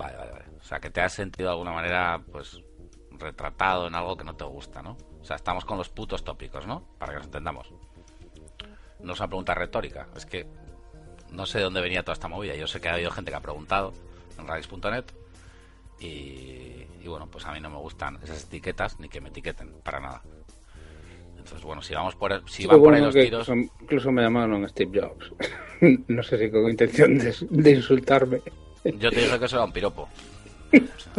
Vale, 0.00 0.16
vale, 0.16 0.32
vale. 0.32 0.44
O 0.58 0.64
sea, 0.64 0.80
que 0.80 0.88
te 0.88 1.02
has 1.02 1.12
sentido 1.12 1.50
de 1.50 1.52
alguna 1.52 1.72
manera, 1.72 2.22
pues, 2.32 2.62
retratado 3.10 3.86
en 3.86 3.94
algo 3.94 4.16
que 4.16 4.24
no 4.24 4.34
te 4.34 4.44
gusta, 4.44 4.80
¿no? 4.82 4.96
O 5.20 5.24
sea, 5.24 5.36
estamos 5.36 5.66
con 5.66 5.76
los 5.76 5.90
putos 5.90 6.24
tópicos, 6.24 6.66
¿no? 6.66 6.86
Para 6.98 7.12
que 7.12 7.18
nos 7.18 7.26
entendamos. 7.26 7.70
No 9.00 9.12
es 9.12 9.20
una 9.20 9.28
pregunta 9.28 9.54
retórica, 9.54 10.08
es 10.16 10.24
que 10.24 10.46
no 11.32 11.44
sé 11.44 11.58
de 11.58 11.64
dónde 11.64 11.82
venía 11.82 12.02
toda 12.02 12.14
esta 12.14 12.28
movida. 12.28 12.54
Yo 12.54 12.66
sé 12.66 12.80
que 12.80 12.88
ha 12.88 12.94
habido 12.94 13.10
gente 13.10 13.30
que 13.30 13.36
ha 13.36 13.42
preguntado 13.42 13.92
en 14.38 14.46
radis.net 14.46 15.04
y, 15.98 16.86
y 17.02 17.06
bueno, 17.06 17.26
pues 17.30 17.44
a 17.44 17.52
mí 17.52 17.60
no 17.60 17.68
me 17.68 17.76
gustan 17.76 18.18
esas 18.22 18.44
etiquetas 18.44 18.98
ni 19.00 19.10
que 19.10 19.20
me 19.20 19.28
etiqueten, 19.28 19.82
para 19.82 20.00
nada. 20.00 20.22
Entonces, 21.36 21.62
bueno, 21.62 21.82
si 21.82 21.92
vamos 21.92 22.16
por, 22.16 22.42
si 22.48 22.62
Qué 22.62 22.68
van 22.68 22.80
por 22.80 22.94
ahí 22.94 23.02
los 23.02 23.14
tiros, 23.14 23.48
incluso, 23.50 23.74
incluso 23.82 24.12
me 24.12 24.22
llamaron 24.22 24.66
Steve 24.66 24.98
Jobs. 24.98 25.30
no 26.08 26.22
sé 26.22 26.38
si 26.38 26.50
con 26.50 26.70
intención 26.70 27.18
de, 27.18 27.34
de 27.50 27.70
insultarme. 27.72 28.40
Yo 28.84 29.10
te 29.10 29.20
dije 29.20 29.38
que 29.38 29.44
eso 29.44 29.56
era 29.56 29.64
un 29.64 29.72
piropo. 29.72 30.08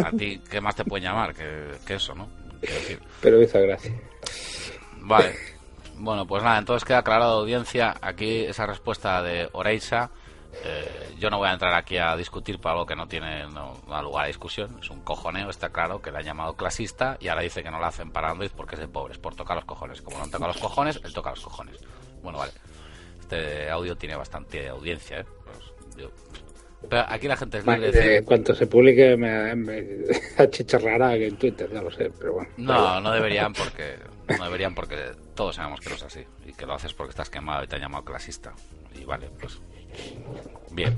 A 0.04 0.12
ti, 0.12 0.40
¿qué 0.50 0.62
más 0.62 0.76
te 0.76 0.86
pueden 0.86 1.04
llamar 1.06 1.34
que, 1.34 1.72
que 1.86 1.96
eso, 1.96 2.16
no? 2.16 2.28
Decir, 2.62 3.00
Pero 3.22 3.42
hizo 3.42 3.60
gracia. 3.62 3.94
Vale. 5.00 5.36
Bueno, 5.98 6.26
pues 6.26 6.42
nada, 6.44 6.58
entonces 6.60 6.86
queda 6.86 7.00
aclarado 7.00 7.40
audiencia. 7.42 7.96
Aquí 8.02 8.46
esa 8.46 8.66
respuesta 8.66 9.22
de 9.22 9.50
Oreisa. 9.52 10.10
eh, 10.64 11.16
yo 11.20 11.30
no 11.30 11.38
voy 11.38 11.50
a 11.50 11.54
entrar 11.54 11.74
aquí 11.74 11.98
a 11.98 12.16
discutir 12.16 12.60
por 12.60 12.72
algo 12.72 12.86
que 12.86 12.96
no 12.96 13.08
tiene 13.08 13.44
no, 13.48 13.78
no 13.86 13.92
da 13.94 14.02
lugar 14.02 14.24
a 14.26 14.28
discusión. 14.28 14.78
Es 14.82 14.90
un 14.90 15.02
cojoneo, 15.02 15.50
está 15.50 15.70
claro, 15.70 16.02
que 16.02 16.12
le 16.12 16.18
han 16.20 16.24
llamado 16.26 16.54
clasista 16.56 17.18
y 17.20 17.28
ahora 17.28 17.42
dice 17.42 17.62
que 17.62 17.70
no 17.72 17.80
lo 17.80 17.86
hacen 17.86 18.12
para 18.12 18.32
Android 18.32 18.52
porque 18.56 18.76
es 18.76 18.82
de 18.82 18.88
pobres, 18.88 19.18
por 19.18 19.36
tocar 19.36 19.56
los 19.58 19.66
cojones. 19.66 20.02
Como 20.02 20.18
no 20.20 20.28
toca 20.30 20.48
los 20.48 20.58
cojones, 20.58 21.00
él 21.04 21.14
toca 21.14 21.32
los 21.32 21.42
cojones. 21.42 21.78
Bueno, 22.24 22.40
vale. 22.40 22.54
Este 23.20 23.70
audio 23.70 23.96
tiene 23.96 24.16
bastante 24.16 24.68
audiencia, 24.70 25.20
¿eh? 25.20 25.26
Pues, 25.46 25.98
yo- 25.98 26.12
Pero 26.90 27.04
aquí 27.08 27.28
la 27.28 27.38
gente 27.38 27.60
es 27.60 27.66
libre 27.66 27.92
de 27.92 28.02
decir... 28.02 28.26
cuanto 28.26 28.54
se 28.56 28.68
publique 28.68 29.16
me, 29.16 29.56
me 29.56 29.84
achicharrará 30.38 31.16
en 31.16 31.38
Twitter, 31.38 31.70
ya 31.72 31.82
lo 31.82 31.92
sé, 31.92 32.12
pero 32.18 32.34
bueno. 32.34 32.50
No, 32.58 33.00
no 33.00 33.12
deberían 33.12 33.54
porque 33.54 33.96
no 34.38 34.44
deberían 34.46 34.74
porque 34.76 34.98
todos 35.36 35.56
sabemos 35.56 35.80
que 35.80 35.90
no 35.90 35.96
es 35.96 36.04
así 36.04 36.26
y 36.46 36.54
que 36.54 36.66
lo 36.66 36.74
haces 36.74 36.94
porque 36.94 37.12
estás 37.12 37.30
quemado 37.30 37.64
y 37.64 37.68
te 37.68 37.76
han 37.76 37.82
llamado 37.84 38.04
clasista. 38.04 38.54
Y 39.00 39.06
vale, 39.06 39.30
pues 39.40 39.62
bien. 40.72 40.98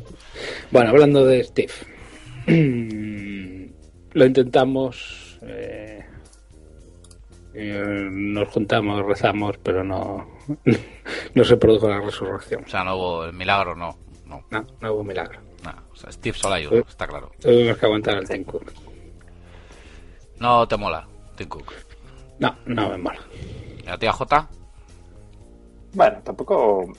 Bueno, 0.72 0.90
hablando 0.92 1.25
de 1.25 1.44
Steve. 1.44 1.74
lo 4.13 4.25
intentamos. 4.25 5.40
eh, 5.44 6.06
eh, 7.56 8.08
nos 8.12 8.48
juntamos, 8.50 9.06
rezamos, 9.06 9.58
pero 9.62 9.84
no, 9.84 10.28
no 11.36 11.44
se 11.44 11.58
produjo 11.58 11.88
la 11.88 12.00
resurrección. 12.02 12.63
O 12.66 12.68
sea, 12.68 12.84
no 12.84 12.96
hubo 12.96 13.25
el 13.25 13.34
milagro, 13.34 13.75
no, 13.75 13.98
no, 14.25 14.44
No, 14.50 14.66
no 14.82 14.94
hubo 14.94 15.04
milagro. 15.04 15.40
Nada. 15.63 15.84
O 15.91 15.96
sea, 15.96 16.12
Steve 16.12 16.38
solo 16.38 16.55
ayuda, 16.55 16.79
está 16.88 17.08
claro. 17.08 17.32
Tuvimos 17.39 17.77
que 17.77 17.86
aguantar 17.86 18.15
al 18.17 18.27
Tim 18.27 18.43
Cook. 18.43 18.72
No 20.39 20.67
te 20.67 20.77
mola, 20.77 21.08
Tim 21.36 21.48
Cook. 21.48 21.74
No, 22.39 22.55
no 22.65 22.89
me 22.89 22.98
mola. 22.98 23.20
¿Y 23.86 23.89
a 23.89 23.98
ti, 23.98 24.08
J? 24.08 24.50
Bueno, 25.93 26.22
tampoco 26.24 26.91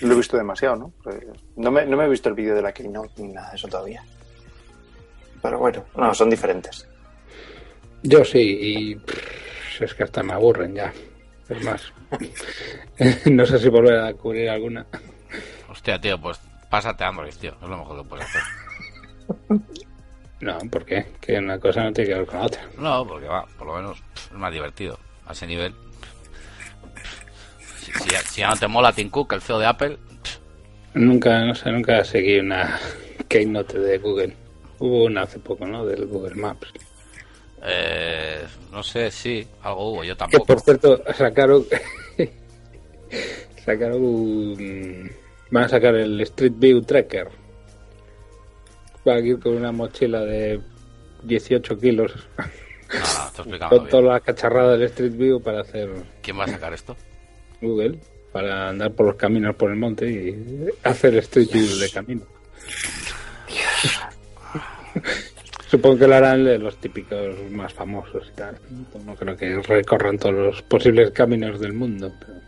lo 0.00 0.12
he 0.12 0.16
visto 0.16 0.36
demasiado, 0.36 0.76
¿no? 0.76 0.92
Pues, 1.02 1.16
No 1.56 1.70
me, 1.70 1.86
no 1.86 1.96
me 1.96 2.04
he 2.04 2.08
visto 2.08 2.28
el 2.28 2.34
vídeo 2.34 2.54
de 2.54 2.62
la 2.62 2.72
Keynote 2.72 3.22
ni 3.22 3.32
nada 3.32 3.50
de 3.50 3.56
eso 3.56 3.68
todavía. 3.68 4.04
Pero 5.40 5.58
bueno, 5.58 5.84
no, 5.96 6.14
son 6.14 6.30
diferentes. 6.30 6.88
Yo 8.02 8.24
sí, 8.24 8.58
y 8.60 8.94
pff, 8.96 9.82
es 9.82 9.94
que 9.94 10.02
hasta 10.04 10.22
me 10.22 10.32
aburren 10.32 10.74
ya. 10.74 10.92
Es 11.48 11.64
más, 11.64 11.92
no 13.26 13.46
sé 13.46 13.58
si 13.58 13.68
volver 13.68 13.98
a 14.00 14.14
cubrir 14.14 14.48
alguna. 14.50 14.86
Hostia, 15.68 16.00
tío, 16.00 16.20
pues 16.20 16.40
pásate 16.72 17.04
a 17.04 17.08
Android, 17.08 17.34
tío. 17.38 17.54
Es 17.62 17.68
lo 17.68 17.76
mejor 17.76 18.02
que 18.02 18.08
puedes 18.08 18.26
hacer. 18.26 18.42
No, 20.40 20.58
¿por 20.72 20.84
qué? 20.84 21.06
Que 21.20 21.38
una 21.38 21.56
cosa 21.60 21.84
no 21.84 21.92
tiene 21.92 22.10
que 22.10 22.16
ver 22.16 22.26
con 22.26 22.40
la 22.40 22.46
otra. 22.46 22.68
No, 22.76 23.06
porque 23.06 23.28
va, 23.28 23.46
por 23.56 23.64
lo 23.68 23.74
menos 23.76 24.02
es 24.28 24.32
más 24.32 24.52
divertido. 24.52 24.98
A 25.24 25.34
ese 25.34 25.46
nivel. 25.46 25.72
Si, 27.78 27.92
si 27.92 28.10
ya, 28.10 28.18
si 28.22 28.40
ya 28.40 28.48
no 28.50 28.56
te 28.56 28.66
mola 28.66 28.92
Tim 28.92 29.08
Cook, 29.08 29.34
el 29.34 29.40
CEO 29.40 29.60
de 29.60 29.66
Apple, 29.66 29.98
Nunca, 30.94 31.44
no 31.46 31.54
sé, 31.54 31.70
nunca 31.70 32.02
seguí 32.02 32.40
una 32.40 32.76
keynote 33.28 33.78
de 33.78 33.98
Google. 33.98 34.36
Hubo 34.80 35.04
una 35.04 35.22
hace 35.22 35.38
poco, 35.38 35.64
¿no? 35.64 35.86
Del 35.86 36.06
Google 36.06 36.34
Maps. 36.34 36.72
eh, 37.62 38.44
no 38.72 38.82
sé, 38.82 39.12
sí, 39.12 39.46
algo 39.62 39.92
hubo, 39.92 40.02
yo 40.02 40.14
Que 40.14 40.18
tampoco. 40.18 40.46
por 40.46 40.60
cierto, 40.60 41.04
sacaron. 41.16 41.64
sacaron 43.64 44.02
un. 44.02 45.10
Van 45.52 45.64
a 45.64 45.68
sacar 45.68 45.94
el 45.94 46.20
Street 46.22 46.54
View 46.56 46.80
Tracker. 46.82 47.28
Va 49.06 49.14
a 49.14 49.20
ir 49.20 49.38
con 49.38 49.54
una 49.54 49.70
mochila 49.70 50.20
de 50.20 50.60
18 51.24 51.78
kilos. 51.78 52.12
No, 52.38 52.44
explicando 53.36 53.68
Con 53.78 53.88
toda 53.88 54.02
bien. 54.02 54.12
la 54.14 54.20
cacharrada 54.20 54.72
del 54.72 54.82
Street 54.84 55.12
View 55.12 55.40
para 55.42 55.60
hacer 55.60 55.90
¿Quién 56.22 56.38
va 56.38 56.44
a 56.44 56.48
sacar 56.48 56.72
esto? 56.72 56.96
Google. 57.60 57.98
Para 58.32 58.70
andar 58.70 58.92
por 58.92 59.06
los 59.06 59.16
caminos 59.16 59.54
por 59.56 59.70
el 59.70 59.76
monte 59.76 60.10
y 60.10 60.68
hacer 60.84 61.14
Street 61.18 61.48
View 61.52 61.78
de 61.78 61.90
camino. 61.90 62.22
Supongo 65.68 65.98
que 65.98 66.06
lo 66.06 66.14
harán 66.14 66.44
de 66.44 66.58
los 66.58 66.76
típicos 66.76 67.34
más 67.50 67.72
famosos 67.72 68.28
y 68.30 68.36
tal. 68.36 68.58
No 69.04 69.14
creo 69.14 69.36
que 69.36 69.56
recorran 69.62 70.18
todos 70.18 70.34
los 70.34 70.62
posibles 70.62 71.10
caminos 71.12 71.60
del 71.60 71.72
mundo. 71.72 72.12
Pero, 72.20 72.40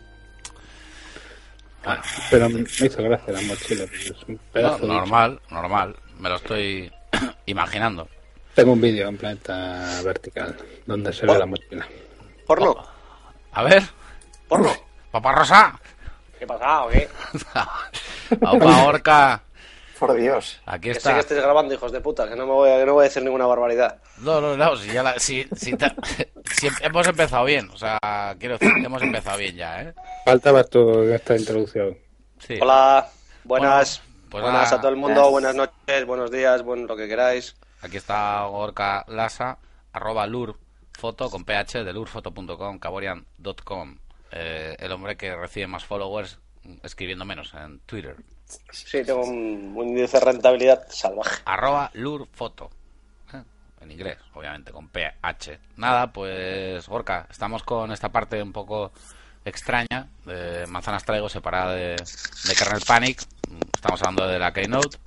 Bueno, 1.84 2.02
pero 2.30 2.48
me 2.48 2.60
hizo 2.60 3.02
gracia 3.02 3.32
la 3.32 3.40
mochila. 3.42 3.84
es 3.84 4.10
un 4.28 4.34
no, 4.34 4.40
pedazo 4.52 4.78
de- 4.86 4.88
normal, 4.88 5.40
normal. 5.50 5.96
Me 6.18 6.28
lo 6.28 6.36
estoy 6.36 6.90
imaginando. 7.46 8.08
Tengo 8.54 8.72
un 8.72 8.80
vídeo 8.80 9.08
en 9.08 9.16
planeta 9.18 10.00
vertical 10.04 10.56
donde 10.86 11.12
se 11.12 11.26
ve 11.26 11.38
la 11.38 11.46
mochila. 11.46 11.86
¿Porno? 12.46 12.76
A 13.52 13.62
ver, 13.62 13.82
¿Porno? 14.48 14.70
papá 15.10 15.32
Rosa. 15.32 15.78
¿Qué 16.38 16.46
pasa 16.46 16.84
o 16.84 16.88
qué? 16.88 17.08
Papá 18.40 18.84
Orca. 18.84 19.42
Por 19.98 20.14
Dios. 20.14 20.60
Aquí 20.66 20.88
Que 20.88 20.94
sé 20.94 20.98
está. 20.98 21.14
que 21.14 21.20
estés 21.20 21.38
grabando, 21.42 21.72
hijos 21.72 21.92
de 21.92 22.00
puta, 22.00 22.28
que 22.28 22.34
no, 22.36 22.46
me 22.46 22.52
voy 22.52 22.70
a, 22.70 22.78
que 22.78 22.86
no 22.86 22.94
voy 22.94 23.02
a 23.02 23.08
decir 23.08 23.22
ninguna 23.22 23.46
barbaridad. 23.46 24.02
No, 24.18 24.40
no, 24.40 24.56
no, 24.56 24.76
si, 24.76 24.92
ya 24.92 25.02
la- 25.02 25.18
si, 25.18 25.46
si 25.56 25.76
te- 25.76 25.94
si 26.52 26.68
hemos 26.80 27.06
empezado 27.06 27.44
bien. 27.44 27.70
O 27.70 27.76
sea, 27.76 27.98
quiero 28.38 28.58
decir, 28.58 28.72
hemos 28.84 29.02
empezado 29.02 29.38
bien 29.38 29.54
ya, 29.56 29.82
¿eh? 29.82 29.94
Faltabas 30.24 30.68
tú 30.68 31.02
en 31.04 31.12
esta 31.14 31.36
introducción. 31.36 31.96
Sí. 32.40 32.58
Hola, 32.60 33.08
buenas, 33.44 34.00
Bueno, 34.02 34.28
pues 34.30 34.42
buenas 34.42 34.64
nada. 34.64 34.76
a 34.76 34.80
todo 34.80 34.90
el 34.90 34.96
mundo, 34.96 35.30
buenas 35.30 35.54
noches, 35.54 36.04
buenos 36.06 36.30
días, 36.30 36.62
bueno, 36.62 36.86
lo 36.86 36.96
que 36.96 37.06
queráis. 37.08 37.56
Aquí 37.80 37.96
está 37.96 38.44
Gorka 38.46 39.04
Lasa, 39.08 39.58
arroba 39.92 40.26
lurfoto 40.26 41.30
con 41.30 41.44
ph 41.44 41.84
de 41.84 41.92
lurfoto.com, 41.92 42.78
caborian.com. 42.78 43.98
Eh, 44.32 44.74
el 44.80 44.90
hombre 44.90 45.16
que 45.16 45.36
recibe 45.36 45.66
más 45.68 45.84
followers 45.84 46.38
mm, 46.64 46.78
escribiendo 46.82 47.24
menos 47.24 47.54
en 47.54 47.78
Twitter. 47.80 48.16
Sí, 48.70 49.02
tengo 49.04 49.22
un, 49.22 49.74
índice 49.76 50.18
de 50.18 50.24
rentabilidad 50.24 50.86
salvaje. 50.88 51.42
Arroba 51.44 51.90
lurfoto. 51.94 52.70
Eh, 53.32 53.42
En 53.80 53.90
inglés, 53.90 54.18
obviamente, 54.34 54.72
con 54.72 54.88
ph. 54.88 55.58
Nada, 55.76 56.12
pues 56.12 56.88
Gorka, 56.88 57.26
estamos 57.30 57.62
con 57.62 57.92
esta 57.92 58.10
parte 58.10 58.42
un 58.42 58.52
poco 58.52 58.92
extraña 59.44 60.08
de 60.24 60.66
Manzanas 60.68 61.04
Traigo 61.04 61.28
separada 61.28 61.74
de, 61.74 61.96
de 61.96 62.54
Kernel 62.56 62.82
Panic. 62.86 63.22
Estamos 63.74 64.00
hablando 64.02 64.26
de 64.26 64.38
la 64.38 64.52
Keynote. 64.52 64.98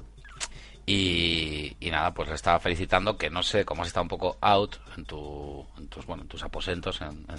Y, 0.90 1.76
y 1.82 1.92
nada, 1.92 2.14
pues 2.14 2.30
le 2.30 2.36
estaba 2.36 2.60
felicitando 2.60 3.18
que 3.18 3.30
no 3.30 3.44
sé 3.44 3.66
cómo 3.66 3.82
has 3.82 3.90
estado 3.90 4.04
un 4.04 4.08
poco 4.08 4.38
out 4.40 4.78
en, 4.96 5.04
tu, 5.04 5.66
en 5.78 5.90
tus 5.90 6.06
bueno 6.06 6.24
en 6.24 6.30
tus 6.30 6.44
aposentos 6.44 7.02
en, 7.02 7.26
en 7.28 7.38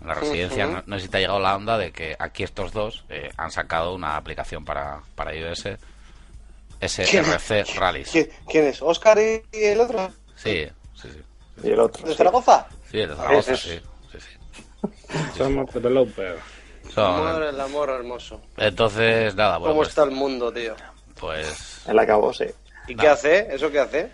en 0.00 0.06
la 0.08 0.14
residencia. 0.14 0.66
no, 0.66 0.82
no 0.86 0.96
sé 0.96 1.02
si 1.04 1.08
te 1.08 1.18
ha 1.18 1.20
llegado 1.20 1.40
la 1.40 1.56
onda 1.56 1.76
de 1.78 1.92
que 1.92 2.16
aquí 2.18 2.42
estos 2.42 2.72
dos 2.72 3.04
eh, 3.08 3.30
han 3.36 3.50
sacado 3.50 3.94
una 3.94 4.16
aplicación 4.16 4.64
para, 4.64 5.00
para 5.14 5.34
iOS 5.34 5.68
SRC 6.80 7.76
Rallies. 7.76 8.10
¿Quién, 8.48 8.64
es? 8.66 8.80
¿Oscar 8.82 9.18
y, 9.18 9.42
el 9.52 9.80
otro? 9.80 10.10
Sí, 10.36 10.66
sí, 10.94 11.08
sí. 11.10 11.22
Y 11.62 11.70
el 11.72 11.80
otro. 11.80 12.08
¿De. 12.08 12.14
Zaragoza? 12.14 12.66
Sí, 12.90 12.98
de 12.98 13.14
Zaragoza, 13.14 13.52
Es- 13.52 13.60
sí, 13.60 13.80
sí, 14.12 14.18
sí. 14.20 14.88
Somos 15.36 15.70
developers. 15.74 16.40
Son- 16.94 17.22
Madre 17.22 17.50
el 17.50 17.60
amor 17.60 17.90
hermoso. 17.90 18.40
entonces, 18.56 19.34
nada, 19.34 19.58
bueno, 19.58 19.72
¿Cómo 19.72 19.80
pues, 19.80 19.90
está 19.90 20.02
el 20.04 20.10
mundo, 20.12 20.50
tío? 20.52 20.74
pues 21.18 21.82
Él 21.86 21.98
acabó, 21.98 22.32
sí. 22.32 22.46
¿Y 22.88 22.94
Nada. 22.94 23.02
qué 23.02 23.12
hace? 23.12 23.54
¿Eso 23.54 23.70
qué 23.70 23.78
hace? 23.80 24.10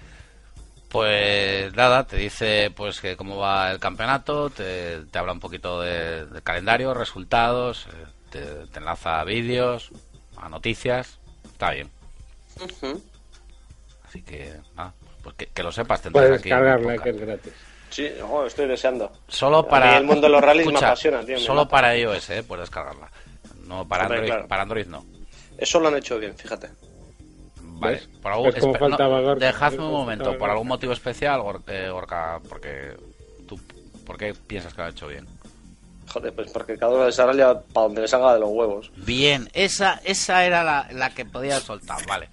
Pues 0.91 1.75
nada, 1.75 2.07
te 2.07 2.17
dice 2.17 2.71
pues 2.75 3.01
que 3.01 3.17
cómo 3.17 3.39
va 3.39 3.73
el 3.73 3.79
campeonato, 3.81 4.51
te, 4.51 5.01
te 5.11 5.19
habla 5.19 5.33
un 5.33 5.41
poquito 5.41 5.81
de, 5.81 6.27
del 6.27 6.43
calendario, 6.43 6.95
resultados, 6.95 7.87
eh, 7.93 8.07
te, 8.31 8.41
te 8.69 8.79
enlaza 8.79 9.21
a 9.21 9.25
vídeos, 9.25 9.91
a 10.37 10.49
noticias, 10.49 11.19
está 11.45 11.73
bien. 11.73 11.91
Así 14.09 14.23
que 14.23 14.55
nada, 14.77 14.95
pues 15.23 15.35
que, 15.37 15.47
que 15.47 15.63
lo 15.63 15.73
sepas, 15.73 16.01
tendrás 16.03 16.25
Puedes 16.27 16.41
aquí. 16.41 16.49
descargarla, 16.51 16.99
que 17.03 17.11
es 17.11 17.21
gratis. 17.21 17.53
Sí, 17.91 18.11
estoy 18.47 18.67
deseando. 18.67 19.11
Solo 19.29 19.59
A 19.59 19.63
mí 19.63 19.69
para 19.71 19.99
el 19.99 20.05
mundo 20.05 20.23
de 20.23 20.29
los 20.31 20.41
rallies 20.41 20.67
me 20.67 20.79
apasiona, 20.79 21.21
tío, 21.25 21.37
me 21.37 21.41
Solo 21.43 21.63
mata. 21.63 21.71
para 21.71 21.97
iOS, 21.97 22.31
eh, 22.31 22.43
puedes 22.43 22.63
descargarla. 22.65 23.11
No 23.67 23.87
para 23.87 24.05
Hombre, 24.05 24.19
Android, 24.19 24.33
claro. 24.33 24.49
para 24.49 24.63
Android 24.63 24.87
no. 24.87 25.05
Eso 25.59 25.81
lo 25.81 25.89
han 25.89 25.97
hecho 25.97 26.19
bien, 26.19 26.37
fíjate. 26.37 26.69
Vale, 27.79 28.03
por 28.23 28.33
algún, 28.33 28.49
Es 28.49 28.57
como 28.61 28.75
espe- 28.75 28.79
faltaba 28.79 29.21
no, 29.21 29.23
Gorka, 29.27 29.47
dejadme 29.47 29.79
un 29.85 29.93
momento, 29.93 30.39
por 30.39 30.51
algún 30.51 30.69
motivo 30.69 30.93
especial, 30.93 31.43
eh, 31.67 31.89
Gorka, 31.91 32.41
porque 32.49 32.97
tú, 33.47 33.61
¿por 34.05 34.17
qué 34.17 34.35
piensas 34.35 34.73
que 34.75 34.81
lo 34.81 34.87
ha 34.87 34.91
hecho 34.91 35.09
bien? 35.09 35.27
Joder, 36.09 36.33
pues 36.35 36.51
porque 36.53 36.79
cada 36.79 36.95
uno 36.95 37.05
desarrolla 37.05 37.61
para 37.61 37.87
donde 37.89 38.03
le 38.03 38.09
salga 38.09 38.35
de 38.35 38.41
los 38.41 38.49
huevos. 38.51 38.91
Bien, 38.97 39.49
esa, 39.53 40.01
esa 40.05 40.45
era 40.45 40.63
la, 40.65 40.89
la 40.93 41.11
que 41.11 41.25
podía 41.25 41.59
soltar, 41.61 41.99
vale. 42.07 42.29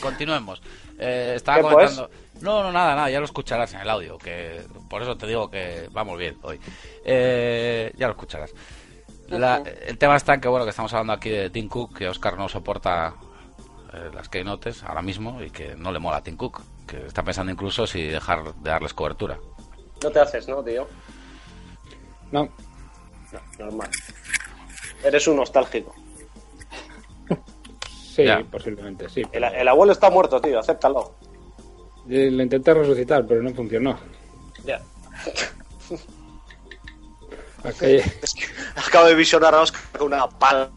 Continuemos. 0.00 0.60
Eh, 0.98 1.34
estaba 1.36 1.58
¿Qué, 1.58 1.62
pues? 1.62 1.74
comentando... 1.96 2.10
No, 2.40 2.62
no, 2.62 2.72
nada, 2.72 2.94
nada, 2.96 3.10
ya 3.10 3.18
lo 3.18 3.26
escucharás 3.26 3.72
en 3.74 3.80
el 3.80 3.90
audio, 3.90 4.16
que 4.16 4.62
por 4.88 5.02
eso 5.02 5.16
te 5.16 5.26
digo 5.26 5.50
que 5.50 5.88
vamos 5.92 6.18
bien 6.18 6.38
hoy. 6.42 6.58
Eh, 7.04 7.92
ya 7.98 8.06
lo 8.06 8.12
escucharás. 8.12 8.50
La- 9.28 9.62
el 9.86 9.98
tema 9.98 10.16
está 10.16 10.34
en 10.34 10.40
que, 10.40 10.48
bueno, 10.48 10.64
que 10.64 10.70
estamos 10.70 10.92
hablando 10.94 11.12
aquí 11.12 11.28
de 11.28 11.50
Tim 11.50 11.68
Cook, 11.68 11.98
que 11.98 12.08
Oscar 12.08 12.36
no 12.38 12.48
soporta 12.48 13.14
eh, 13.92 14.10
las 14.14 14.28
keynotes 14.28 14.82
ahora 14.84 15.02
mismo 15.02 15.42
y 15.42 15.50
que 15.50 15.74
no 15.76 15.92
le 15.92 15.98
mola 15.98 16.18
a 16.18 16.22
Tim 16.22 16.36
Cook, 16.36 16.62
que 16.86 17.06
está 17.06 17.22
pensando 17.22 17.52
incluso 17.52 17.86
si 17.86 18.02
dejar 18.02 18.54
de 18.54 18.70
darles 18.70 18.94
cobertura. 18.94 19.38
No 20.02 20.10
te 20.10 20.20
haces, 20.20 20.48
¿no, 20.48 20.62
tío? 20.62 20.86
No, 22.32 22.48
No, 23.32 23.40
normal. 23.64 23.90
Eres 25.04 25.26
un 25.28 25.36
nostálgico. 25.36 25.94
sí, 28.14 28.24
Ya. 28.24 28.42
posiblemente, 28.50 29.08
sí. 29.08 29.20
El, 29.22 29.28
pero- 29.30 29.48
el 29.54 29.68
abuelo 29.68 29.92
está 29.92 30.10
muerto, 30.10 30.40
tío, 30.40 30.58
acéptalo. 30.58 31.14
Eh, 32.08 32.30
Lo 32.30 32.42
intenté 32.42 32.74
resucitar, 32.74 33.24
pero 33.26 33.42
no 33.42 33.50
funcionó. 33.54 33.98
Ya. 34.64 34.80
Aquella- 37.64 38.04
Es 38.22 38.34
que 38.34 38.46
acabo 38.80 39.06
de 39.06 39.14
visionar 39.14 39.54
a 39.54 39.60
Oscar 39.60 39.80
con 39.98 40.12
una 40.12 40.26
pala. 40.28 40.70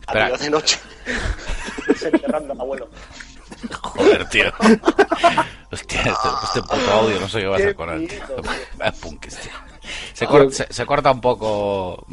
Espera. 0.00 0.36
De 0.36 0.50
noche. 0.50 0.78
Desenterrando 1.86 2.52
al 2.52 2.60
abuelo. 2.60 2.88
Joder, 3.82 4.28
tío. 4.28 4.44
Hostia, 5.72 6.00
este, 6.00 6.28
este 6.44 6.62
puto 6.62 6.90
audio 6.92 7.20
no 7.20 7.28
sé 7.28 7.40
qué 7.40 7.46
va 7.46 7.54
a 7.56 7.58
hacer 7.58 7.74
con 7.74 7.90
él. 7.90 8.08
punkis, 9.00 9.36
tío. 9.36 9.52
Se, 10.14 10.26
cor- 10.26 10.52
se- 10.52 10.72
se 10.72 10.86
corta 10.86 11.10
un 11.10 11.20
poco. 11.20 12.04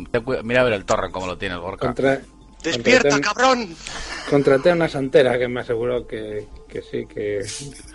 Mira 0.43 0.61
a 0.61 0.63
ver 0.63 0.73
el 0.73 0.85
torre 0.85 1.11
como 1.11 1.25
lo 1.27 1.37
tiene 1.37 1.55
el 1.55 1.61
Gorka. 1.61 1.87
contra, 1.87 2.21
¡Despierta, 2.61 3.09
contraté- 3.09 3.21
cabrón! 3.21 3.75
Contraté 4.29 4.69
a 4.71 4.73
una 4.73 4.87
santera 4.87 5.37
que 5.37 5.47
me 5.47 5.61
aseguró 5.61 6.07
que, 6.07 6.47
que 6.69 6.81
sí, 6.81 7.05
que 7.07 7.45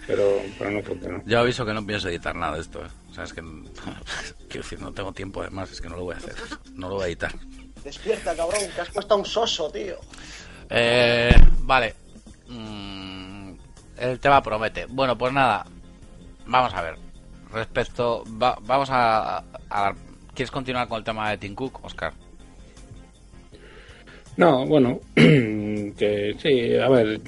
pero, 0.07 0.43
pero 0.59 0.71
no 0.71 0.83
funcionó. 0.83 1.23
Yo 1.25 1.39
aviso 1.39 1.65
que 1.65 1.73
no 1.73 1.87
pienso 1.87 2.09
editar 2.09 2.35
nada 2.37 2.57
de 2.57 2.61
esto. 2.63 2.81
¿eh? 2.85 2.89
O 3.11 3.15
sea, 3.15 3.25
es 3.25 3.33
que. 3.33 3.41
Quiero 4.49 4.63
decir, 4.63 4.81
no 4.81 4.93
tengo 4.93 5.13
tiempo 5.13 5.41
además, 5.43 5.71
es 5.71 5.81
que 5.81 5.89
no 5.89 5.97
lo 5.97 6.05
voy 6.05 6.15
a 6.15 6.19
hacer. 6.19 6.35
No 6.75 6.89
lo 6.89 6.97
voy 6.97 7.05
a 7.05 7.07
editar. 7.07 7.33
Despierta, 7.85 8.35
cabrón, 8.37 8.61
que 8.75 8.81
has 8.81 8.91
puesto 8.91 9.15
a 9.15 9.17
un 9.17 9.25
soso, 9.25 9.71
tío. 9.71 9.97
Eh, 10.71 11.31
vale. 11.63 11.95
Mm, 12.49 13.53
el 13.99 14.19
tema 14.21 14.43
promete. 14.43 14.87
Bueno, 14.89 15.17
pues 15.17 15.33
nada. 15.33 15.65
Vamos 16.47 16.73
a 16.75 16.83
ver. 16.83 16.95
Respecto. 17.53 18.25
va- 18.41 18.59
vamos 18.67 18.89
a, 18.93 19.43
¿Quieres 20.35 20.51
continuar 20.51 20.87
con 20.89 20.99
el 20.99 21.05
tema 21.05 21.31
de 21.31 21.39
Tim 21.39 21.55
Cook, 21.55 21.85
Oscar? 21.85 22.13
No, 24.37 24.65
bueno, 24.67 25.01
que 25.17 26.37
sí, 26.41 26.77
a 26.77 26.89
ver, 26.89 27.21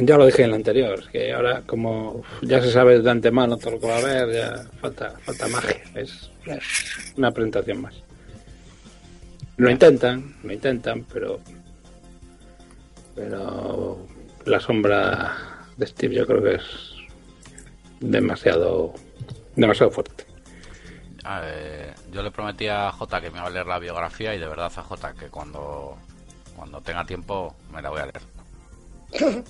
ya 0.00 0.16
lo 0.16 0.26
dije 0.26 0.42
en 0.42 0.48
el 0.48 0.54
anterior, 0.56 1.08
que 1.12 1.32
ahora 1.32 1.62
como 1.64 2.22
ya 2.42 2.60
se 2.60 2.72
sabe 2.72 3.00
de 3.00 3.08
antemano 3.08 3.56
todo 3.56 3.72
lo 3.72 3.78
que 3.80 3.86
va 3.86 3.94
a 3.94 3.98
haber, 3.98 4.34
ya 4.34 4.64
falta, 4.80 5.12
falta 5.22 5.46
magia, 5.46 5.76
es 5.94 6.32
una 7.16 7.30
presentación 7.30 7.82
más. 7.82 7.94
Lo 9.56 9.70
intentan, 9.70 10.34
lo 10.42 10.52
intentan, 10.52 11.04
pero 11.12 11.38
pero 13.18 13.98
la 14.44 14.60
sombra 14.60 15.36
de 15.76 15.86
Steve 15.86 16.14
yo 16.14 16.26
creo 16.26 16.42
que 16.42 16.54
es 16.54 16.94
demasiado 18.00 18.94
demasiado 19.56 19.90
fuerte. 19.90 20.24
Yo 22.10 22.22
le 22.22 22.30
prometí 22.30 22.68
a 22.68 22.90
Jota 22.92 23.20
que 23.20 23.30
me 23.30 23.38
iba 23.38 23.48
a 23.48 23.50
leer 23.50 23.66
la 23.66 23.78
biografía 23.78 24.34
y 24.34 24.38
de 24.38 24.48
verdad 24.48 24.72
a 24.74 24.82
Jota 24.82 25.12
que 25.12 25.26
cuando, 25.26 25.98
cuando 26.56 26.80
tenga 26.80 27.04
tiempo 27.04 27.54
me 27.72 27.82
la 27.82 27.90
voy 27.90 28.00
a 28.00 28.06
leer. 28.06 28.22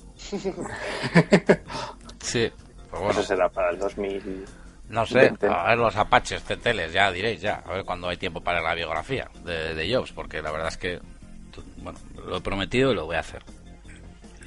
Sí, 2.21 2.53
pues 2.91 3.03
bueno, 3.03 3.21
Eso 3.21 3.23
será 3.23 3.49
para 3.49 3.71
el 3.71 3.79
2000. 3.79 4.45
no 4.91 5.07
sé, 5.07 5.33
a 5.49 5.69
ver 5.69 5.79
los 5.79 5.97
apaches 5.97 6.43
teteles, 6.43 6.93
ya 6.93 7.11
diréis, 7.11 7.41
ya, 7.41 7.63
a 7.65 7.73
ver 7.73 7.85
cuando 7.85 8.09
hay 8.09 8.19
tiempo 8.19 8.43
para 8.43 8.59
leer 8.59 8.69
la 8.69 8.75
biografía 8.75 9.31
de, 9.45 9.75
de 9.75 9.95
Jobs, 9.95 10.13
porque 10.13 10.43
la 10.43 10.51
verdad 10.51 10.69
es 10.69 10.77
que, 10.77 11.01
bueno, 11.79 11.99
lo 12.27 12.37
he 12.37 12.41
prometido 12.41 12.93
y 12.93 12.95
lo 12.95 13.07
voy 13.07 13.17
a 13.17 13.21
hacer. 13.21 13.43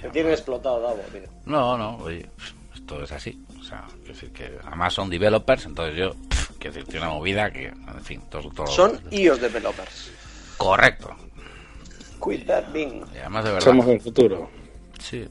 Me 0.04 0.10
tiene 0.10 0.32
explotado, 0.32 0.80
Davo, 0.82 1.00
tío. 1.12 1.21
No, 1.45 1.78
no, 1.78 1.97
oye, 1.97 2.28
esto 2.74 3.04
es 3.04 3.12
así. 3.12 3.43
O 3.60 3.63
sea, 3.63 3.86
quiero 4.00 4.13
decir 4.13 4.32
que 4.34 4.58
además 4.65 4.93
son 4.93 5.10
developers, 5.10 5.65
entonces 5.67 5.95
yo, 5.95 6.12
pff, 6.28 6.52
quiero 6.58 6.74
decir, 6.74 6.89
tiene 6.89 7.06
una 7.06 7.15
movida 7.15 7.52
que, 7.52 7.67
en 7.67 8.02
fin, 8.04 8.21
todo, 8.30 8.50
todo- 8.52 8.67
Son 8.67 9.00
iOS 9.12 9.39
developers. 9.41 10.12
correcto. 10.58 11.15
Quit 12.24 12.45
that 12.47 12.71
being. 12.71 13.04
Y 13.15 13.17
además 13.19 13.43
de 13.45 13.52
verdad. 13.52 13.65
Somos 13.65 13.88
el 13.88 14.02
futuro. 14.02 14.50
Sí. 15.00 15.28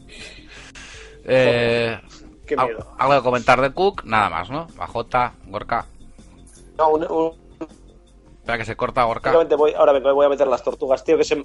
Eh, 1.25 2.01
Qué 2.47 2.55
al- 2.55 2.67
miedo. 2.69 2.95
algo 2.99 3.15
de 3.15 3.23
comentar 3.23 3.61
de 3.61 3.73
Cook, 3.73 4.05
nada 4.05 4.29
más, 4.31 4.51
¿no? 4.51 4.67
Bajota, 4.77 5.35
Gorka. 5.47 5.87
No, 6.79 6.91
un, 6.91 7.05
un- 7.11 7.41
Espera 8.41 8.59
que 8.59 8.65
se 8.65 8.75
corta 8.77 9.05
Gorka. 9.05 9.33
Voy, 9.57 9.73
ahora 9.75 9.93
me 9.93 10.01
voy 10.13 10.27
a 10.27 10.29
meter 10.29 10.47
las 10.49 10.63
tortugas, 10.65 11.05
tío, 11.05 11.17
que 11.19 11.25
se... 11.25 11.45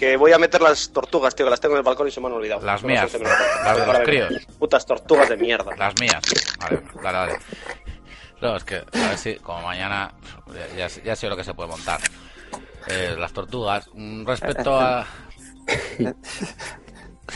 Que 0.00 0.16
voy 0.16 0.32
a 0.32 0.38
meter 0.38 0.62
las 0.62 0.90
tortugas, 0.92 1.34
tío, 1.34 1.44
que 1.44 1.50
las 1.50 1.60
tengo 1.60 1.74
en 1.74 1.78
el 1.80 1.84
balcón 1.84 2.08
y 2.08 2.10
se 2.10 2.20
me 2.22 2.28
han 2.28 2.32
olvidado. 2.32 2.64
Las 2.64 2.82
mías, 2.82 3.04
11 3.04 3.18
minutos. 3.18 3.38
las 3.64 3.78
de 3.78 3.86
los 3.86 3.98
críos. 4.00 4.32
Putas 4.58 4.86
tortugas 4.86 5.28
de 5.28 5.36
mierda. 5.36 5.76
Las 5.76 5.94
mías. 6.00 6.22
Vale, 6.58 6.80
dale, 7.02 7.18
dale. 7.18 7.38
No, 8.40 8.56
es 8.56 8.64
que, 8.64 8.76
a 8.76 9.08
ver 9.08 9.18
si, 9.18 9.34
como 9.36 9.60
mañana, 9.60 10.14
ya, 11.04 11.14
sé 11.14 11.28
lo 11.28 11.36
que 11.36 11.44
se 11.44 11.52
puede 11.52 11.68
montar. 11.68 12.00
Eh, 12.88 13.14
las 13.18 13.30
tortugas. 13.34 13.90
Mm, 13.92 14.24
Respecto 14.26 14.74
a. 14.80 15.06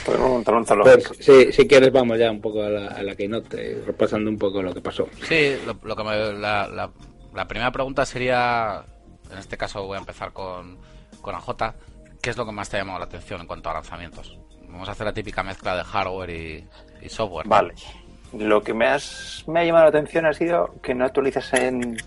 Podemos 0.07 0.31
montar 0.31 0.55
un 0.55 0.65
Pues, 0.65 1.11
si, 1.21 1.53
si 1.53 1.69
quieres 1.69 1.93
vamos 1.93 2.19
ya 2.19 2.31
un 2.31 2.41
poco 2.41 2.63
a 2.65 2.69
la, 2.69 2.89
a 2.89 3.03
la 3.03 3.15
keynote, 3.15 3.83
repasando 3.87 4.29
un 4.29 4.39
poco 4.39 4.61
lo 4.63 4.75
que 4.75 4.81
pasó. 4.81 5.07
Sí, 5.29 5.57
lo, 5.67 5.77
lo 5.83 5.95
que 5.95 6.03
me- 6.03 6.33
la, 6.33 6.67
la- 6.67 6.91
la 7.33 7.47
primera 7.47 7.71
pregunta 7.71 8.05
sería, 8.07 8.85
en 9.31 9.39
este 9.39 9.57
caso 9.57 9.85
voy 9.87 9.97
a 9.97 10.01
empezar 10.01 10.33
con, 10.33 10.79
con 11.21 11.35
AJ, 11.35 11.75
¿qué 12.25 12.31
es 12.31 12.39
lo 12.39 12.47
que 12.47 12.53
más 12.53 12.71
te 12.71 12.79
ha 12.79 12.81
llamado 12.81 13.01
la 13.01 13.05
atención 13.05 13.43
en 13.43 13.47
cuanto 13.47 13.69
a 13.69 13.75
lanzamientos? 13.75 14.39
Vamos 14.67 14.89
a 14.89 14.93
hacer 14.93 15.05
la 15.05 15.13
típica 15.13 15.43
mezcla 15.43 15.77
de 15.77 15.85
hardware 15.85 16.31
y, 16.31 16.67
y 17.03 17.09
software. 17.11 17.47
Vale. 17.47 17.75
Lo 18.33 18.63
que 18.63 18.73
me, 18.73 18.87
has, 18.87 19.45
me 19.47 19.61
ha 19.61 19.65
llamado 19.65 19.85
la 19.85 19.91
atención 19.91 20.25
ha 20.25 20.33
sido 20.33 20.75
que 20.83 20.95
no 20.95 21.05
actualizasen 21.05 21.99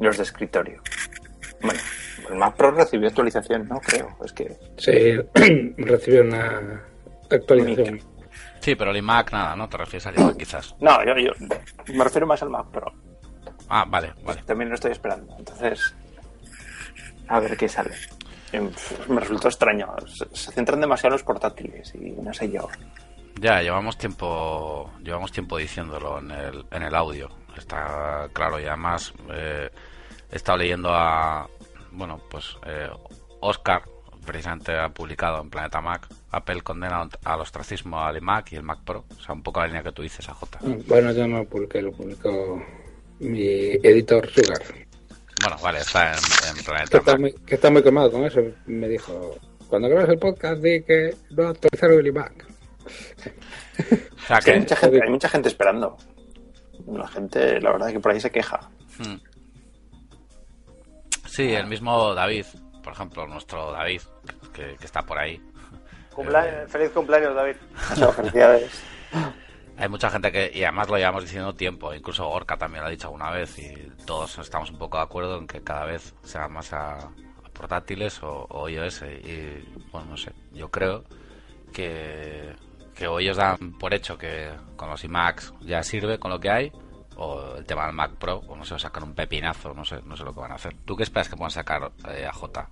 los 0.00 0.16
de 0.16 0.24
escritorio. 0.24 0.82
Bueno, 1.62 1.78
el 2.30 2.34
Mac 2.34 2.56
Pro 2.56 2.72
recibió 2.72 3.06
actualización, 3.08 3.68
no 3.68 3.78
creo. 3.78 4.08
Es 4.24 4.32
que 4.32 4.58
Sí, 4.76 5.16
recibió 5.78 6.22
una 6.22 6.82
actualización. 7.30 8.00
Sí, 8.58 8.74
pero 8.74 8.90
el 8.90 8.96
iMac 8.96 9.32
nada, 9.32 9.54
¿no? 9.54 9.68
Te 9.68 9.76
refieres 9.76 10.06
al 10.08 10.18
iMac 10.18 10.36
quizás. 10.36 10.74
No, 10.80 10.98
yo, 11.04 11.16
yo 11.16 11.30
me 11.94 12.02
refiero 12.02 12.26
más 12.26 12.42
al 12.42 12.50
Mac 12.50 12.66
Pro. 12.72 12.92
Ah, 13.68 13.84
vale, 13.88 14.14
vale. 14.24 14.42
También 14.42 14.68
lo 14.68 14.74
estoy 14.74 14.90
esperando. 14.90 15.32
Entonces, 15.38 15.94
a 17.28 17.38
ver 17.38 17.56
qué 17.56 17.68
sale. 17.68 17.92
Em, 18.52 18.70
Me 19.08 19.20
resultó 19.20 19.48
extraño. 19.48 19.88
Se, 20.06 20.26
se 20.32 20.52
centran 20.52 20.80
demasiado 20.80 21.14
en 21.14 21.18
los 21.18 21.22
portátiles 21.22 21.94
y 21.94 22.12
no 22.12 22.32
sé 22.32 22.50
yo. 22.50 22.68
Ya, 23.40 23.60
llevamos 23.62 23.96
tiempo, 23.96 24.90
llevamos 25.02 25.32
tiempo 25.32 25.56
diciéndolo 25.56 26.18
en 26.18 26.30
el, 26.30 26.64
en 26.70 26.82
el 26.82 26.94
audio. 26.94 27.28
Está 27.56 28.28
claro 28.32 28.60
y 28.60 28.64
además 28.64 29.12
eh, 29.32 29.68
he 30.30 30.36
estado 30.36 30.58
leyendo 30.58 30.90
a, 30.90 31.48
bueno, 31.90 32.20
pues 32.30 32.56
eh, 32.66 32.88
Oscar 33.40 33.82
precisamente 34.24 34.76
ha 34.78 34.88
publicado 34.88 35.42
en 35.42 35.50
Planeta 35.50 35.80
Mac 35.80 36.06
Apple 36.30 36.62
condena 36.62 37.08
al 37.24 37.40
ostracismo 37.40 38.00
al 38.00 38.16
iMac 38.16 38.52
y 38.52 38.56
el 38.56 38.62
Mac 38.62 38.80
Pro, 38.84 39.04
o 39.10 39.20
sea, 39.20 39.34
un 39.34 39.42
poco 39.42 39.60
la 39.60 39.66
línea 39.66 39.82
que 39.82 39.92
tú 39.92 40.02
dices, 40.02 40.28
AJ. 40.28 40.44
Bueno, 40.86 41.12
yo 41.12 41.26
no 41.26 41.44
publiqué, 41.44 41.82
lo 41.82 41.92
publicó 41.92 42.62
mi 43.18 43.42
editor 43.82 44.26
Sugar, 44.30 44.62
Bueno, 45.40 45.56
vale, 45.62 45.78
está 45.80 46.12
en, 46.12 46.18
en 46.48 46.56
que 46.56 46.62
Planeta 46.62 46.98
está, 46.98 47.12
Mac. 47.12 47.20
muy, 47.20 47.32
que 47.32 47.54
está 47.54 47.70
muy 47.70 47.82
quemado 47.82 48.10
con 48.12 48.24
eso. 48.24 48.40
Me 48.66 48.88
dijo, 48.88 49.36
cuando 49.68 49.88
grabes 49.88 50.10
el 50.10 50.18
podcast 50.18 50.60
di 50.62 50.82
que 50.82 51.14
no 51.30 51.48
actualizaron 51.48 51.98
el 51.98 52.06
iMac. 52.08 52.46
O 53.74 54.26
sea 54.26 54.38
Es 54.38 54.44
que 54.44 54.50
hay 54.50 54.56
que. 54.56 54.60
mucha 54.60 54.76
gente, 54.76 55.00
hay 55.02 55.10
mucha 55.10 55.28
gente 55.28 55.48
esperando. 55.48 55.96
La 56.86 57.08
gente, 57.08 57.60
la 57.60 57.72
verdad, 57.72 57.88
es 57.88 57.94
que 57.94 58.00
por 58.00 58.12
ahí 58.12 58.20
se 58.20 58.30
queja. 58.30 58.60
Hmm. 58.98 59.16
Sí, 61.26 61.54
el 61.54 61.66
mismo 61.66 62.14
David, 62.14 62.44
por 62.82 62.92
ejemplo, 62.92 63.26
nuestro 63.26 63.72
David, 63.72 64.02
que, 64.52 64.76
que 64.78 64.84
está 64.84 65.02
por 65.02 65.18
ahí. 65.18 65.40
Cumplea- 66.14 66.66
Feliz 66.68 66.90
cumpleaños, 66.90 67.34
David. 67.34 67.56
Muchas 67.90 68.16
felicidades. 68.16 68.70
Hay 69.82 69.88
mucha 69.88 70.08
gente 70.10 70.30
que, 70.30 70.48
y 70.54 70.62
además 70.62 70.88
lo 70.88 70.96
llevamos 70.96 71.24
diciendo 71.24 71.56
tiempo, 71.56 71.92
incluso 71.92 72.24
Gorka 72.28 72.56
también 72.56 72.82
lo 72.82 72.86
ha 72.86 72.90
dicho 72.92 73.08
alguna 73.08 73.32
vez, 73.32 73.58
y 73.58 73.74
todos 74.06 74.38
estamos 74.38 74.70
un 74.70 74.78
poco 74.78 74.96
de 74.96 75.02
acuerdo 75.02 75.36
en 75.38 75.48
que 75.48 75.60
cada 75.60 75.86
vez 75.86 76.14
sean 76.22 76.52
más 76.52 76.72
a, 76.72 77.10
portátiles 77.52 78.22
o, 78.22 78.46
o 78.48 78.68
iOS. 78.68 79.02
Y 79.02 79.58
bueno, 79.90 80.10
no 80.10 80.16
sé, 80.16 80.30
yo 80.52 80.70
creo 80.70 81.02
que, 81.72 82.54
que 82.94 83.08
o 83.08 83.18
ellos 83.18 83.38
dan 83.38 83.76
por 83.76 83.92
hecho 83.92 84.16
que 84.16 84.52
con 84.76 84.88
los 84.88 85.02
iMacs 85.02 85.52
ya 85.62 85.82
sirve 85.82 86.16
con 86.16 86.30
lo 86.30 86.38
que 86.38 86.50
hay, 86.50 86.72
o 87.16 87.56
el 87.56 87.66
tema 87.66 87.86
del 87.86 87.96
Mac 87.96 88.12
Pro, 88.20 88.36
o 88.46 88.54
no 88.54 88.64
sé, 88.64 88.74
o 88.74 88.78
sacan 88.78 89.02
un 89.02 89.14
pepinazo, 89.16 89.74
no 89.74 89.84
sé, 89.84 90.00
no 90.04 90.16
sé 90.16 90.22
lo 90.22 90.32
que 90.32 90.42
van 90.42 90.52
a 90.52 90.54
hacer. 90.54 90.76
¿Tú 90.84 90.94
qué 90.94 91.02
esperas 91.02 91.28
que 91.28 91.34
puedan 91.34 91.50
sacar 91.50 91.90
eh, 92.08 92.24
a 92.24 92.32
J? 92.32 92.68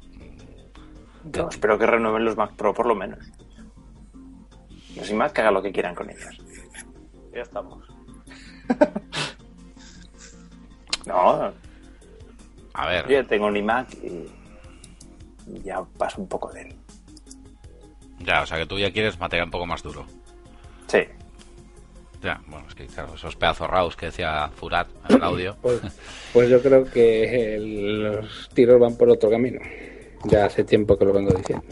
Yo 1.25 1.49
espero 1.49 1.77
que 1.77 1.87
renueven 1.87 2.25
los 2.25 2.37
Mac 2.37 2.55
Pro 2.55 2.73
por 2.73 2.87
lo 2.87 2.95
menos. 2.95 3.19
Los 4.95 5.11
iMac 5.11 5.33
que 5.33 5.41
hagan 5.41 5.55
lo 5.55 5.63
que 5.63 5.73
quieran 5.73 5.97
con 5.97 6.09
ellos. 6.09 6.50
Ya 7.35 7.43
estamos. 7.43 7.85
No, 11.07 11.53
A 12.75 12.87
ver, 12.87 13.05
yo 13.09 13.13
ya 13.23 13.25
tengo 13.25 13.47
un 13.47 13.57
iMac 13.57 13.89
y 14.05 14.29
ya 15.65 15.83
paso 15.97 16.21
un 16.21 16.29
poco 16.29 16.53
de 16.53 16.63
él. 16.63 16.75
ya, 18.21 18.43
o 18.43 18.47
sea 18.47 18.59
que 18.59 18.67
tú 18.67 18.79
ya 18.79 18.93
quieres 18.93 19.19
material 19.19 19.47
un 19.47 19.51
poco 19.51 19.67
más 19.67 19.83
duro. 19.83 20.05
Sí. 20.87 20.99
Ya, 22.23 22.41
bueno, 22.47 22.67
es 22.69 22.75
que 22.75 22.87
claro, 22.87 23.15
esos 23.15 23.35
pedazos 23.35 23.69
raus 23.69 23.97
que 23.97 24.07
decía 24.07 24.51
Furat 24.55 24.89
en 25.09 25.17
el 25.17 25.23
audio. 25.25 25.57
Pues, 25.63 25.81
pues 26.35 26.49
yo 26.51 26.61
creo 26.63 26.85
que 26.85 27.55
el- 27.57 28.03
los 28.03 28.49
tiros 28.55 28.79
van 28.79 28.97
por 28.97 29.09
otro 29.09 29.31
camino. 29.31 29.59
Ya 30.25 30.45
hace 30.45 30.65
tiempo 30.65 30.99
que 30.99 31.07
lo 31.07 31.15
vengo 31.15 31.33
diciendo. 31.33 31.65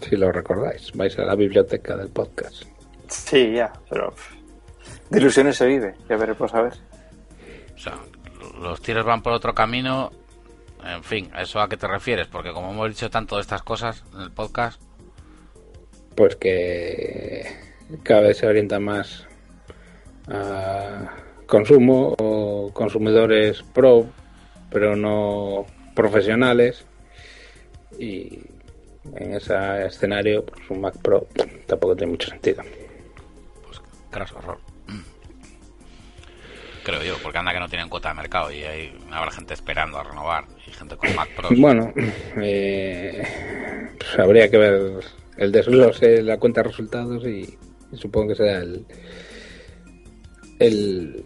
Si 0.00 0.16
lo 0.16 0.30
recordáis, 0.30 0.92
vais 0.92 1.18
a 1.18 1.24
la 1.24 1.34
biblioteca 1.34 1.96
del 1.96 2.08
podcast. 2.08 2.62
Sí, 3.08 3.52
ya, 3.54 3.72
pero 3.90 4.14
de 5.14 5.20
ilusiones 5.20 5.56
se 5.56 5.66
vive, 5.66 5.94
ya 6.08 6.16
veremos 6.16 6.52
a 6.54 6.62
ver. 6.62 6.72
O 7.74 7.78
sea, 7.78 7.94
los 8.60 8.80
tiros 8.82 9.04
van 9.04 9.22
por 9.22 9.32
otro 9.32 9.54
camino. 9.54 10.10
En 10.84 11.02
fin, 11.02 11.30
¿a 11.32 11.42
¿eso 11.42 11.60
a 11.60 11.68
qué 11.68 11.76
te 11.76 11.86
refieres? 11.86 12.26
Porque 12.26 12.52
como 12.52 12.70
hemos 12.70 12.88
dicho 12.88 13.08
tanto 13.10 13.36
de 13.36 13.42
estas 13.42 13.62
cosas 13.62 14.04
en 14.14 14.20
el 14.20 14.30
podcast, 14.32 14.80
Pues 16.14 16.36
que 16.36 17.44
cada 18.02 18.20
vez 18.22 18.38
se 18.38 18.46
orienta 18.46 18.78
más 18.78 19.26
a 20.28 21.10
consumo 21.46 22.14
o 22.18 22.70
consumidores 22.72 23.62
pro, 23.62 24.06
pero 24.70 24.94
no 24.94 25.66
profesionales. 25.94 26.84
Y 27.98 28.40
en 29.14 29.34
ese 29.34 29.86
escenario, 29.86 30.44
pues 30.44 30.68
un 30.70 30.80
Mac 30.80 30.96
Pro 31.02 31.26
tampoco 31.66 31.96
tiene 31.96 32.12
mucho 32.12 32.28
sentido. 32.28 32.62
pues 33.66 33.80
craso 34.10 34.38
error. 34.38 34.73
Creo 36.84 37.02
yo, 37.02 37.16
porque 37.22 37.38
anda 37.38 37.52
que 37.52 37.60
no 37.60 37.68
tienen 37.68 37.88
cuota 37.88 38.10
de 38.10 38.14
mercado 38.14 38.52
y 38.52 38.62
hay 38.62 38.94
habrá 39.10 39.30
gente 39.30 39.54
esperando 39.54 39.98
a 39.98 40.02
renovar 40.02 40.44
y 40.66 40.70
gente 40.70 40.96
con 40.96 41.14
Mac 41.14 41.30
Pro. 41.34 41.48
Bueno, 41.56 41.92
eh, 42.36 43.22
pues 43.98 44.18
habría 44.18 44.50
que 44.50 44.58
ver 44.58 45.00
el 45.38 45.50
desglose, 45.50 46.22
la 46.22 46.38
cuenta 46.38 46.60
de 46.60 46.68
resultados 46.68 47.24
y, 47.24 47.58
y 47.90 47.96
supongo 47.96 48.28
que 48.28 48.34
será 48.34 48.58
el, 48.58 48.86
el 50.58 51.24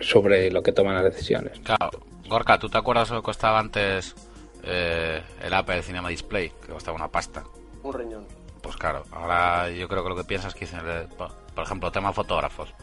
sobre 0.00 0.50
lo 0.50 0.62
que 0.62 0.72
toman 0.72 0.96
las 0.96 1.04
decisiones. 1.04 1.60
Claro, 1.60 1.90
Gorka, 2.28 2.58
¿tú 2.58 2.68
te 2.68 2.78
acuerdas 2.78 3.10
lo 3.10 3.18
que 3.18 3.26
costaba 3.26 3.60
antes 3.60 4.16
eh, 4.64 5.22
el 5.40 5.54
Apple 5.54 5.82
Cinema 5.82 6.08
Display? 6.08 6.52
Que 6.66 6.72
costaba 6.72 6.96
una 6.96 7.08
pasta. 7.08 7.44
Un 7.84 7.92
riñón. 7.92 8.26
Pues 8.60 8.76
claro, 8.76 9.04
ahora 9.12 9.70
yo 9.70 9.86
creo 9.86 10.02
que 10.02 10.08
lo 10.08 10.16
que 10.16 10.24
piensas 10.24 10.52
que 10.52 10.64
dicen, 10.64 10.80
eh, 10.84 11.06
por 11.16 11.64
ejemplo, 11.64 11.92
tema 11.92 12.12
fotógrafos. 12.12 12.74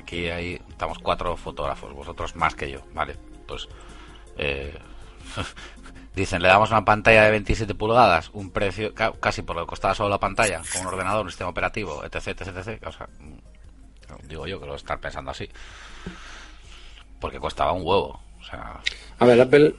Aquí 0.00 0.28
hay, 0.28 0.60
estamos 0.68 0.98
cuatro 0.98 1.36
fotógrafos, 1.36 1.92
vosotros 1.92 2.34
más 2.36 2.54
que 2.54 2.70
yo, 2.70 2.80
¿vale? 2.94 3.16
Pues 3.46 3.68
eh, 4.38 4.74
dicen, 6.14 6.42
le 6.42 6.48
damos 6.48 6.70
una 6.70 6.84
pantalla 6.84 7.24
de 7.24 7.30
27 7.32 7.74
pulgadas, 7.74 8.30
un 8.32 8.50
precio 8.50 8.94
ca- 8.94 9.12
casi 9.20 9.42
por 9.42 9.56
lo 9.56 9.62
que 9.62 9.68
costaba 9.70 9.94
solo 9.94 10.08
la 10.08 10.18
pantalla, 10.20 10.62
con 10.72 10.82
un 10.82 10.86
ordenador, 10.88 11.24
un 11.24 11.30
sistema 11.30 11.50
operativo, 11.50 12.02
etc, 12.04 12.28
etc, 12.28 12.48
etc. 12.56 12.86
O 12.86 12.92
sea, 12.92 13.08
mm, 13.18 14.26
digo 14.28 14.46
yo 14.46 14.60
que 14.60 14.66
lo 14.66 14.74
estar 14.74 14.98
pensando 15.00 15.30
así. 15.30 15.48
Porque 17.20 17.38
costaba 17.38 17.72
un 17.72 17.82
huevo. 17.82 18.20
O 18.40 18.44
sea, 18.44 18.80
A 19.18 19.26
ver, 19.26 19.40
Apple, 19.40 19.74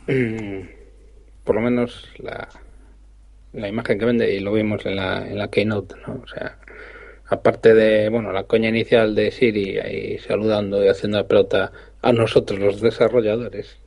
por 1.43 1.55
lo 1.55 1.61
menos 1.61 2.07
la, 2.19 2.47
la 3.53 3.67
imagen 3.67 3.97
que 3.97 4.05
vende, 4.05 4.31
y 4.33 4.39
lo 4.39 4.53
vimos 4.53 4.85
en 4.85 4.95
la, 4.97 5.25
en 5.27 5.37
la 5.37 5.49
Keynote, 5.49 5.95
¿no? 6.07 6.21
O 6.23 6.27
sea, 6.27 6.59
aparte 7.31 7.73
de, 7.73 8.09
bueno, 8.09 8.33
la 8.33 8.43
coña 8.43 8.67
inicial 8.67 9.15
de 9.15 9.31
Siri 9.31 9.79
ahí 9.79 10.17
saludando 10.19 10.83
y 10.83 10.89
haciendo 10.89 11.17
la 11.17 11.27
pelota 11.27 11.71
a 12.01 12.11
nosotros, 12.11 12.59
los 12.59 12.81
desarrolladores. 12.81 13.77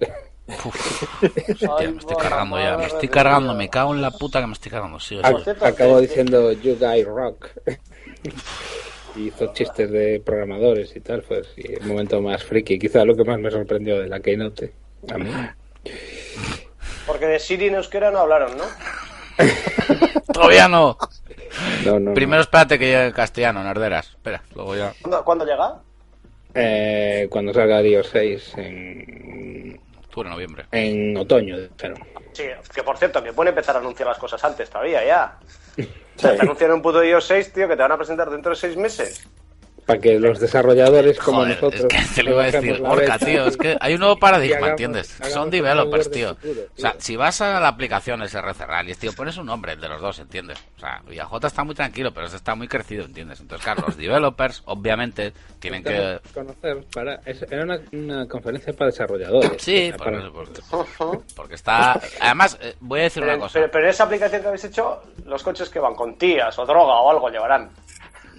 hostia, 0.49 1.91
me 1.91 1.99
estoy 1.99 2.17
cargando 2.17 2.59
ya, 2.59 2.79
me 2.79 2.87
estoy 2.87 3.09
cargando, 3.09 3.55
me 3.55 3.69
cago 3.69 3.95
en 3.95 4.01
la 4.01 4.11
puta 4.11 4.41
que 4.41 4.47
me 4.47 4.55
estoy 4.55 4.71
cargando. 4.73 4.99
Sí, 4.99 5.21
sí. 5.23 5.51
sí. 5.55 6.01
diciendo 6.01 6.53
You 6.53 6.77
Guys 6.79 7.07
Rock. 7.07 7.49
Y 9.17 9.29
hizo 9.29 9.53
chistes 9.53 9.93
de 9.93 10.21
programadores 10.27 10.97
y 10.97 11.01
tal, 11.01 11.23
pues 11.23 11.47
y 11.57 11.75
el 11.75 11.87
momento 11.87 12.21
más 12.21 12.43
friki, 12.43 12.81
quizá 12.81 13.05
lo 13.05 13.15
que 13.15 13.23
más 13.23 13.39
me 13.39 13.49
sorprendió 13.49 14.01
de 14.01 14.09
la 14.09 14.19
Keynote. 14.19 14.73
A 15.09 15.19
mí. 15.19 15.31
Porque 17.07 17.27
de 17.27 17.39
Siri 17.39 17.69
en 17.69 17.77
euskera 17.77 18.11
no 18.11 18.19
hablaron, 18.19 18.57
¿no? 18.57 18.65
Todavía 20.33 20.69
no. 20.69 20.97
No, 21.85 21.93
no, 21.93 22.01
no. 22.01 22.15
Primero 22.15 22.43
espérate 22.43 22.79
que 22.79 22.87
llegue 22.87 23.07
el 23.07 23.15
castellano, 23.15 23.63
Narderas. 23.63 24.09
Espera, 24.09 24.43
luego 24.55 24.77
ya. 24.77 24.93
¿Cuándo, 25.01 25.25
cuándo 25.25 25.45
llega? 25.45 25.75
Eh, 26.55 27.27
cuando 27.31 27.53
salga 27.53 27.81
Dios 27.83 28.09
6 28.13 28.53
en, 28.59 29.81
Octubre, 30.05 30.31
noviembre. 30.31 30.67
en 30.71 31.17
otoño, 31.17 31.59
dijeron. 31.59 31.99
Sí, 32.33 32.45
que 32.73 32.83
por 32.83 32.97
cierto, 32.97 33.23
que 33.23 33.33
pueden 33.33 33.51
empezar 33.51 33.77
a 33.77 33.81
anunciar 33.81 34.09
las 34.09 34.19
cosas 34.19 34.43
antes 34.45 34.71
todavía, 34.71 35.05
ya. 35.05 35.39
Sí. 36.17 36.29
Te 36.29 36.41
anuncian 36.43 36.71
un 36.71 36.81
puto 36.81 37.03
iOS 37.03 37.27
6, 37.27 37.53
tío, 37.53 37.67
que 37.67 37.75
te 37.75 37.83
van 37.83 37.91
a 37.91 37.97
presentar 37.97 38.31
dentro 38.31 38.51
de 38.51 38.57
seis 38.57 38.77
meses. 38.77 39.27
Para 39.87 40.01
que 40.01 40.19
los 40.19 40.41
desarrolladores 40.41 41.19
como 41.19 41.41
Joder, 41.41 41.55
nosotros. 41.63 41.87
es 41.95 42.09
que 42.09 42.15
te 42.15 42.23
lo 42.23 42.31
iba 42.31 42.43
a 42.43 42.47
decir, 42.51 42.83
Orca, 42.83 43.19
tío, 43.19 43.47
es 43.47 43.57
que 43.57 43.77
hay 43.81 43.95
un 43.95 44.01
nuevo 44.01 44.17
paradigma, 44.19 44.57
hagamos- 44.59 44.71
¿entiendes? 44.71 45.15
hagamos 45.17 45.33
Son 45.35 45.51
developers, 45.51 46.11
tío. 46.11 46.31
O 46.33 46.81
sea, 46.81 46.95
si 46.99 47.17
vas 47.17 47.41
a 47.41 47.61
la 47.61 47.69
aplicación 47.69 48.27
SRC 48.27 48.67
Rallies, 48.67 48.99
tío, 48.99 49.13
pones 49.13 49.37
un 49.37 49.47
nombre, 49.47 49.73
el 49.73 49.81
de 49.81 49.89
los 49.89 50.01
dos, 50.01 50.19
¿entiendes? 50.21 50.59
O 50.77 50.81
sea, 50.81 51.03
ViaJ 51.07 51.45
está 51.45 51.65
muy 51.65 51.75
tranquilo, 51.75 52.13
pero 52.15 52.27
está 52.27 52.55
muy 52.55 52.67
crecido, 52.69 53.05
¿entiendes? 53.05 53.41
Entonces, 53.41 53.65
claro, 53.65 53.85
los 53.87 53.97
developers, 53.99 54.63
obviamente, 54.65 55.33
tienen 55.59 55.83
que... 55.85 56.19
Conocer 56.33 56.85
para 56.95 57.17
es- 57.27 57.43
era 57.43 57.65
una, 57.65 57.81
una 57.93 58.27
conferencia 58.27 58.73
para 58.73 58.91
desarrolladores 58.91 59.63
Sí, 59.63 59.85
O 59.85 59.89
sea, 59.89 59.97
por- 59.99 60.07
para- 60.13 60.31
porque, 60.31 61.25
porque 61.37 61.55
está... 61.57 62.01
Además, 62.21 62.59
eh, 62.63 62.75
voy 62.81 63.01
a 63.01 63.03
decir 63.05 63.23
una 63.23 63.39
cosa. 63.39 63.53
pero, 63.55 63.71
pero 63.71 63.85
en 63.85 63.91
esa 63.91 64.05
aplicación 64.05 64.41
que 64.43 64.49
habéis 64.49 64.65
hecho, 64.65 65.03
los 65.27 65.43
coches 65.43 65.69
que 65.69 65.79
van 65.79 65.95
con 65.95 66.17
tías 66.17 66.59
o 66.59 66.65
droga 66.65 66.95
o 67.01 67.11
algo 67.11 67.29
llevarán. 67.29 67.69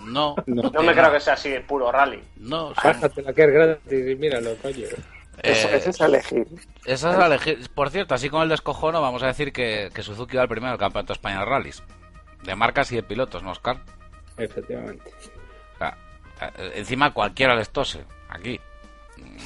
No, 0.06 0.36
No. 0.46 0.64
No 0.70 0.84
me 0.84 0.94
creo 0.94 1.12
que 1.12 1.20
sea 1.20 1.34
así 1.34 1.50
de 1.50 1.62
puro 1.62 1.92
rally. 1.92 2.22
No, 2.38 2.74
son- 2.76 2.84
Bájatela 2.84 3.34
que 3.34 3.44
es 3.44 3.52
gratis 3.52 4.10
y 4.12 4.16
míralo, 4.16 4.56
coño. 4.62 4.86
Eso, 5.44 5.68
eh, 5.70 5.76
eso 5.78 5.90
es 5.90 6.00
elegir. 6.02 6.48
Esa 6.86 7.12
es 7.12 7.18
la 7.18 7.26
elegir. 7.28 7.70
Por 7.76 7.90
cierto, 7.90 8.16
así 8.16 8.30
con 8.30 8.42
el 8.44 8.50
descojono, 8.50 9.02
vamos 9.02 9.22
a 9.24 9.28
decir 9.28 9.52
que, 9.52 9.90
que 9.94 10.02
Suzuki 10.02 10.38
va 10.38 10.44
al 10.44 10.48
primero 10.50 10.72
del 10.72 10.80
Campeonato 10.80 11.14
de 11.14 11.18
España 11.18 11.40
de 11.40 11.46
Rallys. 11.46 11.84
De 12.44 12.56
marcas 12.56 12.92
y 12.92 12.96
de 12.96 13.04
pilotos, 13.04 13.44
¿no, 13.44 13.52
Oscar? 13.52 13.78
Efectivamente. 14.38 15.12
O 15.76 15.78
sea, 15.78 15.98
eh, 16.42 16.72
encima 16.76 17.12
cualquiera 17.14 17.56
les 17.56 17.70
tose. 17.70 18.06
Aquí. 18.30 18.60
Mm, 19.18 19.38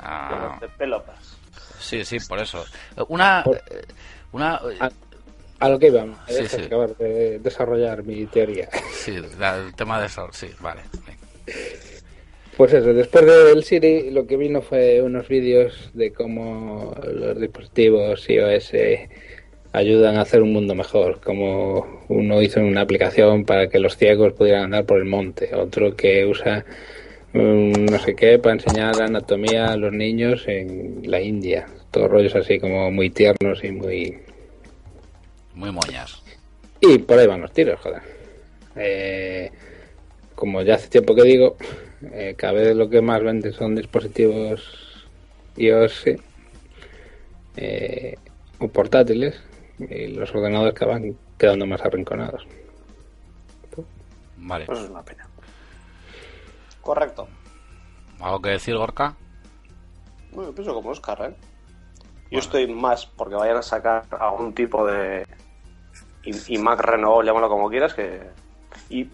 ah, 0.00 0.58
de 0.60 0.68
pelotas. 0.70 1.36
sí, 1.78 2.04
sí, 2.04 2.18
por 2.28 2.38
eso. 2.40 2.64
Una. 3.08 3.42
Por- 3.44 3.56
eh, 3.56 3.84
Una. 4.32 4.60
A, 5.58 5.68
lo 5.68 5.78
que 5.78 5.86
íbamos, 5.86 6.18
Sí, 6.28 6.56
acabar 6.66 6.96
de 6.96 7.38
desarrollar 7.38 8.04
mi 8.04 8.26
teoría. 8.26 8.68
Sí, 8.92 9.14
la- 9.38 9.56
el 9.56 9.74
tema 9.74 10.00
de 10.00 10.06
eso. 10.06 10.28
Sí, 10.32 10.48
vale. 10.60 10.82
Pues 12.56 12.72
eso, 12.72 12.92
después 12.94 13.26
del 13.26 13.62
Siri 13.64 14.10
lo 14.10 14.26
que 14.26 14.36
vino 14.36 14.62
fue 14.62 15.02
unos 15.02 15.28
vídeos 15.28 15.90
de 15.92 16.12
cómo 16.12 16.94
los 17.12 17.38
dispositivos 17.38 18.28
iOS 18.30 18.72
ayudan 19.72 20.16
a 20.16 20.22
hacer 20.22 20.40
un 20.42 20.52
mundo 20.54 20.74
mejor, 20.74 21.20
como 21.20 22.04
uno 22.08 22.40
hizo 22.40 22.60
una 22.60 22.80
aplicación 22.80 23.44
para 23.44 23.68
que 23.68 23.78
los 23.78 23.98
ciegos 23.98 24.32
pudieran 24.32 24.64
andar 24.64 24.86
por 24.86 24.96
el 24.98 25.04
monte, 25.04 25.54
otro 25.54 25.94
que 25.96 26.24
usa 26.24 26.64
un 27.34 27.72
no 27.84 27.98
sé 27.98 28.14
qué 28.14 28.38
para 28.38 28.54
enseñar 28.54 29.02
anatomía 29.02 29.66
a 29.72 29.76
los 29.76 29.92
niños 29.92 30.44
en 30.46 31.02
la 31.04 31.20
India, 31.20 31.66
todos 31.90 32.10
rollos 32.10 32.34
así 32.36 32.58
como 32.58 32.90
muy 32.90 33.10
tiernos 33.10 33.62
y 33.62 33.70
muy... 33.72 34.16
Muy 35.56 35.72
moñas. 35.72 36.22
Y 36.80 36.98
por 36.98 37.18
ahí 37.18 37.26
van 37.26 37.40
los 37.40 37.52
tiros, 37.52 37.80
joder. 37.80 38.02
Eh, 38.76 39.50
como 40.34 40.60
ya 40.60 40.74
hace 40.74 40.88
tiempo 40.88 41.14
que 41.14 41.22
digo, 41.22 41.56
eh, 42.12 42.34
cada 42.36 42.52
vez 42.52 42.76
lo 42.76 42.90
que 42.90 43.00
más 43.00 43.22
vende 43.22 43.52
son 43.52 43.74
dispositivos 43.74 45.08
iOS 45.56 46.04
eh, 47.56 48.14
o 48.58 48.68
portátiles 48.68 49.42
y 49.78 50.08
los 50.08 50.32
ordenadores 50.34 50.74
que 50.74 50.84
van 50.84 51.16
quedando 51.38 51.66
más 51.66 51.80
arrinconados. 51.80 52.46
Vale. 54.36 54.66
Pues 54.66 54.80
es 54.80 54.90
una 54.90 55.02
pena. 55.02 55.26
Correcto. 56.82 57.26
¿Algo 58.20 58.42
que 58.42 58.50
decir, 58.50 58.76
Gorka? 58.76 59.16
Bueno, 60.32 60.50
yo 60.50 60.54
pienso 60.54 60.74
como 60.74 60.90
Oscar, 60.90 61.30
¿eh? 61.30 61.34
Yo 62.30 62.40
estoy 62.40 62.66
más 62.72 63.06
porque 63.06 63.34
vayan 63.34 63.56
a 63.56 63.62
sacar 63.62 64.04
algún 64.10 64.52
tipo 64.52 64.86
de 64.86 65.26
y, 66.26 66.54
y 66.54 66.58
Mac 66.58 66.80
renovable, 66.80 67.28
llámalo 67.28 67.48
como 67.48 67.70
quieras, 67.70 67.94
que 67.94 68.20
y, 68.90 69.08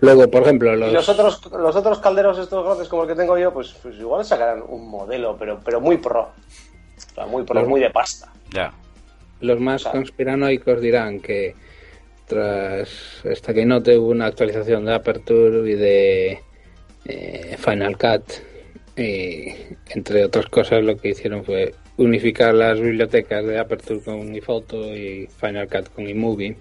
Luego, 0.00 0.30
por 0.30 0.42
ejemplo, 0.42 0.74
y 0.74 0.78
los, 0.78 0.92
los 0.92 1.08
otros 1.08 1.50
los 1.52 1.76
otros 1.76 1.98
calderos 2.00 2.36
estos 2.38 2.62
grandes 2.64 2.88
como 2.88 3.02
el 3.04 3.08
que 3.08 3.14
tengo 3.14 3.38
yo, 3.38 3.52
pues, 3.54 3.74
pues 3.82 3.96
igual 3.96 4.24
sacarán 4.24 4.62
un 4.66 4.88
modelo, 4.88 5.36
pero 5.38 5.60
pero 5.64 5.80
muy 5.80 5.96
pro. 5.96 6.22
O 6.22 7.14
sea, 7.14 7.26
muy 7.26 7.44
pro, 7.44 7.60
Los- 7.60 7.68
muy 7.68 7.80
de 7.80 7.90
pasta. 7.90 8.30
Ya. 8.50 8.72
los 9.40 9.58
más 9.60 9.80
o 9.82 9.84
sea- 9.84 9.92
conspiranoicos 9.92 10.80
dirán 10.80 11.20
que 11.20 11.54
tras 12.26 12.88
esta 13.24 13.54
que 13.54 13.64
note 13.66 13.96
hubo 13.98 14.08
una 14.10 14.26
actualización 14.26 14.84
de 14.84 14.94
Aperture 14.94 15.70
y 15.70 15.74
de 15.74 16.40
eh, 17.06 17.56
Final 17.58 17.96
Cut 17.98 18.24
y 18.96 19.48
entre 19.90 20.24
otras 20.24 20.46
cosas 20.46 20.82
lo 20.84 20.96
que 20.96 21.10
hicieron 21.10 21.44
fue 21.44 21.74
unificar 21.96 22.54
las 22.54 22.80
bibliotecas 22.80 23.44
de 23.44 23.58
Aperture 23.58 24.00
con 24.00 24.32
iPhoto 24.32 24.94
y 24.94 25.28
Final 25.40 25.68
Cut 25.68 25.88
con 25.94 26.08
iMovie 26.08 26.56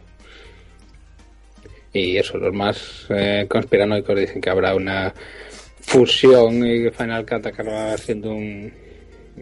y 1.91 2.17
eso 2.17 2.37
los 2.37 2.53
más 2.53 3.05
eh, 3.09 3.45
conspiranoicos 3.49 4.19
dicen 4.19 4.41
que 4.41 4.49
habrá 4.49 4.75
una 4.75 5.13
fusión 5.81 6.65
y 6.65 6.83
que 6.83 6.91
Final 6.91 7.25
Cut 7.25 7.45
acabará 7.47 7.97
siendo 7.97 8.31
un 8.33 8.71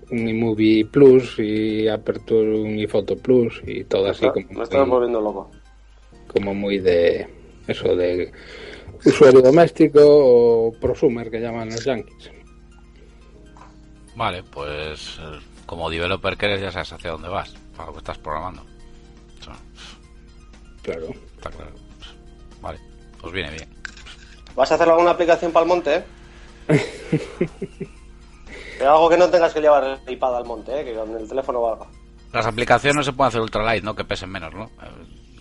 un 0.10 0.27
iMovie 0.27 0.86
Plus 0.86 1.38
y 1.39 1.88
Aperture 1.88 2.58
un 2.60 2.77
iPhoto 2.80 3.15
Plus 3.17 3.62
y 3.65 3.84
todo 3.84 4.08
así 4.10 4.25
Me 4.25 4.32
como, 4.32 4.60
me 4.60 4.63
estaba 4.63 4.86
muy, 4.86 4.91
volviendo 4.91 5.21
loco. 5.21 5.51
como 6.27 6.54
muy 6.54 6.80
de 6.80 7.27
eso 7.67 7.95
de 7.95 8.32
usuario 9.06 9.41
doméstico 9.41 9.99
o 10.04 10.71
prosumer 10.80 11.30
que 11.30 11.39
llaman 11.39 11.69
los 11.69 11.84
yankees. 11.84 12.32
Vale, 14.15 14.43
pues 14.43 15.17
eh, 15.21 15.39
como 15.71 15.89
developer 15.89 16.36
que 16.36 16.47
eres 16.47 16.60
ya 16.60 16.69
sabes 16.69 16.91
hacia 16.91 17.12
dónde 17.12 17.29
vas, 17.29 17.49
para 17.77 17.86
lo 17.88 17.93
que 17.93 17.99
estás 17.99 18.17
programando. 18.17 18.62
Eso, 19.39 19.51
Claro. 20.84 21.07
está 21.38 21.49
claro. 21.49 21.71
Vale, 22.62 22.77
pues 23.21 23.31
viene 23.31 23.51
bien. 23.51 23.69
¿Vas 24.53 24.69
a 24.69 24.75
hacer 24.75 24.89
alguna 24.89 25.12
aplicación 25.12 25.53
para 25.53 25.63
el 25.63 25.69
monte? 25.69 25.95
eh? 25.95 26.03
Pero 28.77 28.91
algo 28.91 29.10
que 29.10 29.17
no 29.17 29.29
tengas 29.29 29.53
que 29.53 29.62
llevar 29.62 30.01
el 30.05 30.13
iPad 30.13 30.36
al 30.39 30.45
monte, 30.45 30.81
¿eh? 30.81 30.84
que 30.84 30.93
con 30.93 31.15
el 31.15 31.25
teléfono 31.27 31.62
valga. 31.62 31.88
Las 32.34 32.45
aplicaciones 32.45 33.05
se 33.05 33.13
pueden 33.13 33.29
hacer 33.29 33.39
ultralight, 33.41 33.84
¿no? 33.84 33.95
Que 33.95 34.03
pesen 34.03 34.29
menos, 34.29 34.53
¿no? 34.53 34.69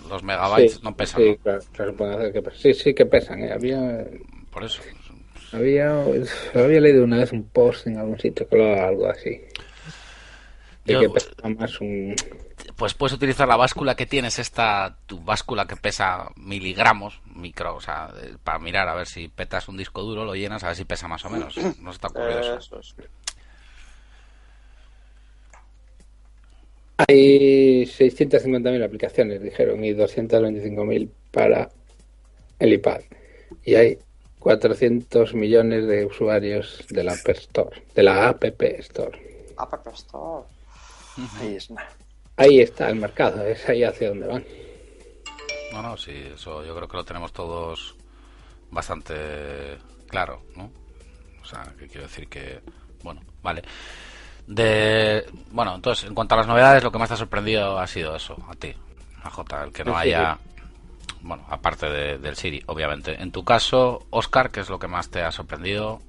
Los 0.08 0.22
megabytes 0.22 0.74
Sí, 0.74 0.80
no 0.84 0.94
pesan, 0.96 1.20
Sí, 1.22 1.30
¿no? 1.30 1.36
claro, 1.38 1.60
claro, 1.72 1.96
pueden 1.96 2.14
hacer 2.14 2.32
que 2.32 2.42
pesan. 2.42 2.60
Sí, 2.60 2.74
sí 2.74 2.94
que 2.94 3.06
pesan. 3.06 3.40
¿eh? 3.42 3.52
Había, 3.52 4.06
Por 4.52 4.62
eso. 4.62 4.80
había, 5.52 6.00
había 6.54 6.80
leído 6.80 7.02
una 7.02 7.16
vez 7.18 7.32
un 7.32 7.48
post 7.48 7.88
en 7.88 7.98
algún 7.98 8.18
sitio 8.20 8.48
que 8.48 8.54
hablaba 8.62 8.88
algo 8.88 9.06
así. 9.08 9.40
De 10.90 11.02
Yo- 11.04 11.12
que 11.12 11.20
pesaba 11.20 11.48
más 11.50 11.80
un... 11.80 12.14
Pues 12.76 12.94
puedes 12.94 13.14
utilizar 13.14 13.46
la 13.46 13.56
báscula 13.56 13.94
que 13.94 14.06
tienes, 14.06 14.38
esta, 14.38 14.96
tu 15.06 15.20
báscula 15.20 15.66
que 15.66 15.76
pesa 15.76 16.28
miligramos, 16.36 17.20
micro, 17.34 17.76
o 17.76 17.80
sea, 17.80 18.12
para 18.42 18.58
mirar 18.58 18.88
a 18.88 18.94
ver 18.94 19.06
si 19.06 19.28
petas 19.28 19.68
un 19.68 19.76
disco 19.76 20.02
duro, 20.02 20.24
lo 20.24 20.34
llenas, 20.34 20.64
a 20.64 20.68
ver 20.68 20.76
si 20.76 20.84
pesa 20.84 21.06
más 21.08 21.24
o 21.24 21.30
menos. 21.30 21.56
No 21.80 21.90
ocurrido 21.90 22.40
eso. 22.40 22.58
Eso 22.58 22.80
es. 22.80 22.94
Hay 27.08 27.84
650.000 27.86 28.84
aplicaciones, 28.84 29.42
dijeron, 29.42 29.84
y 29.84 29.92
225.000 29.92 31.08
para 31.30 31.70
el 32.58 32.72
iPad. 32.74 33.00
Y 33.64 33.74
hay 33.74 33.98
400 34.38 35.34
millones 35.34 35.86
de 35.86 36.04
usuarios 36.04 36.84
de 36.90 37.04
la 37.04 37.12
App 37.12 37.28
Store, 37.30 37.82
de 37.94 38.02
la 38.02 38.28
App 38.28 38.44
Store. 38.44 39.18
App 39.56 39.86
Store. 39.94 40.44
Ahí 42.36 42.60
está 42.60 42.88
el 42.88 42.96
mercado, 42.96 43.44
es 43.44 43.68
ahí 43.68 43.84
hacia 43.84 44.08
donde 44.08 44.26
van. 44.26 44.44
No, 45.72 45.82
no, 45.82 45.96
sí, 45.96 46.12
eso 46.34 46.64
yo 46.64 46.74
creo 46.74 46.88
que 46.88 46.96
lo 46.96 47.04
tenemos 47.04 47.32
todos 47.32 47.94
bastante 48.70 49.14
claro, 50.08 50.42
¿no? 50.56 50.70
O 51.42 51.44
sea, 51.44 51.72
que 51.78 51.86
quiero 51.86 52.02
decir 52.06 52.28
que, 52.28 52.60
bueno, 53.02 53.20
vale. 53.42 53.62
De, 54.46 55.24
bueno, 55.52 55.74
entonces, 55.76 56.06
en 56.08 56.14
cuanto 56.14 56.34
a 56.34 56.38
las 56.38 56.46
novedades, 56.46 56.82
lo 56.82 56.90
que 56.90 56.98
más 56.98 57.08
te 57.08 57.14
ha 57.14 57.18
sorprendido 57.18 57.78
ha 57.78 57.86
sido 57.86 58.16
eso, 58.16 58.36
a 58.48 58.54
ti, 58.54 58.72
a 59.22 59.30
J, 59.30 59.64
el 59.64 59.72
que 59.72 59.84
no 59.84 59.96
haya, 59.96 60.38
bueno, 61.22 61.44
aparte 61.48 61.86
de- 61.88 62.18
del 62.18 62.34
Siri, 62.36 62.62
obviamente. 62.66 63.20
En 63.20 63.30
tu 63.30 63.44
caso, 63.44 64.06
Oscar, 64.10 64.50
¿qué 64.50 64.60
es 64.60 64.68
lo 64.70 64.78
que 64.78 64.88
más 64.88 65.08
te 65.10 65.22
ha 65.22 65.30
sorprendido? 65.30 66.00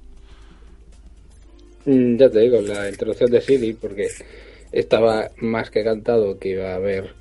Mm, 1.84 2.16
Ya 2.16 2.30
te 2.30 2.40
digo, 2.40 2.60
la 2.62 2.88
introducción 2.88 3.30
de 3.30 3.40
Siri, 3.40 3.72
porque 3.74 4.08
estaba 4.72 5.30
más 5.38 5.70
que 5.70 5.84
cantado 5.84 6.38
que 6.38 6.50
iba 6.50 6.72
a 6.72 6.76
haber 6.76 7.14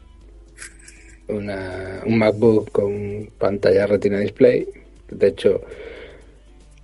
una, 1.27 2.01
un 2.05 2.17
MacBook 2.17 2.71
con 2.71 3.29
pantalla 3.37 3.87
Retina 3.87 4.19
Display. 4.19 4.67
De 5.09 5.27
hecho, 5.27 5.61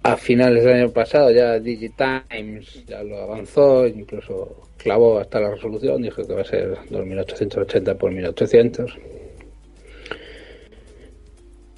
a 0.03 0.17
finales 0.17 0.63
del 0.63 0.73
año 0.73 0.91
pasado 0.91 1.31
ya 1.31 1.59
Digitimes 1.59 2.85
ya 2.85 3.03
lo 3.03 3.17
avanzó, 3.21 3.87
incluso 3.87 4.67
clavó 4.77 5.19
hasta 5.19 5.39
la 5.39 5.51
resolución, 5.51 6.01
dijo 6.01 6.25
que 6.25 6.33
va 6.33 6.41
a 6.41 6.45
ser 6.45 6.77
2880 6.89 7.95
por 7.95 8.11
1800. 8.11 8.97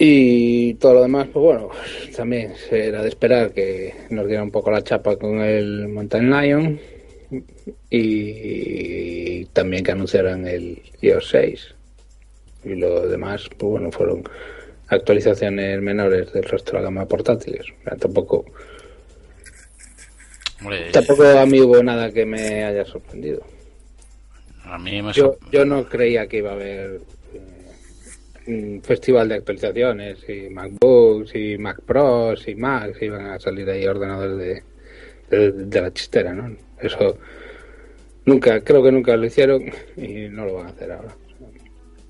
Y 0.02 0.76
todo 0.76 0.94
lo 0.94 1.02
demás, 1.02 1.28
pues 1.34 1.44
bueno, 1.44 1.70
también 2.16 2.54
era 2.72 3.02
de 3.02 3.10
esperar 3.10 3.52
que 3.52 3.94
nos 4.10 4.28
diera 4.28 4.42
un 4.42 4.52
poco 4.52 4.72
la 4.72 4.82
chapa 4.82 5.18
con 5.18 5.42
el 5.42 5.90
Mountain 5.90 6.32
Lion 6.32 6.80
y 7.90 9.46
también 9.46 9.84
que 9.84 9.92
anunciaran 9.92 10.48
el 10.48 10.82
iOS 11.02 11.30
6. 11.30 11.76
Y 12.66 12.76
lo 12.76 13.08
demás, 13.08 13.48
pues 13.58 13.72
bueno, 13.72 13.92
fueron 13.92 14.24
actualizaciones 14.88 15.82
menores 15.82 16.34
del 16.34 16.44
resto 16.44 16.72
de 16.72 16.78
la 16.80 16.84
gama 16.84 17.02
de 17.02 17.08
portátiles. 17.08 17.66
O 17.70 17.84
sea, 17.84 17.98
tampoco, 17.98 18.46
Hombre, 20.62 20.92
tampoco 20.92 21.24
a 21.24 21.46
mí 21.46 21.62
hubo 21.62 21.82
nada 21.82 22.12
que 22.12 22.26
me 22.26 22.66
haya 22.66 22.84
sorprendido. 22.86 23.44
a 24.64 24.78
mí 24.78 25.02
me 25.02 25.14
Yo, 25.14 25.38
yo 25.52 25.64
no 25.64 25.86
creía 25.86 26.28
que 26.28 26.38
iba 26.38 26.52
a 26.52 26.56
haber 26.56 27.02
eh, 27.34 28.48
un 28.48 28.82
festival 28.84 29.30
de 29.30 29.36
actualizaciones 29.36 30.18
y 30.28 30.50
MacBooks 30.50 31.36
y 31.36 31.58
Mac 31.58 31.82
Pros 31.86 32.48
y 32.48 32.56
Macs 32.56 33.02
iban 33.02 33.28
a 33.28 33.40
salir 33.40 33.70
ahí 33.70 33.86
ordenadores 33.86 34.38
de, 34.38 34.64
de, 35.30 35.82
la 35.82 35.94
chistera, 35.94 36.34
¿no? 36.34 36.56
Eso 36.82 37.18
nunca, 38.26 38.62
creo 38.62 38.84
que 38.84 38.92
nunca 38.92 39.16
lo 39.16 39.26
hicieron 39.26 39.64
y 39.96 40.30
no 40.30 40.46
lo 40.46 40.56
van 40.56 40.68
a 40.68 40.70
hacer 40.70 40.92
ahora. 40.92 41.16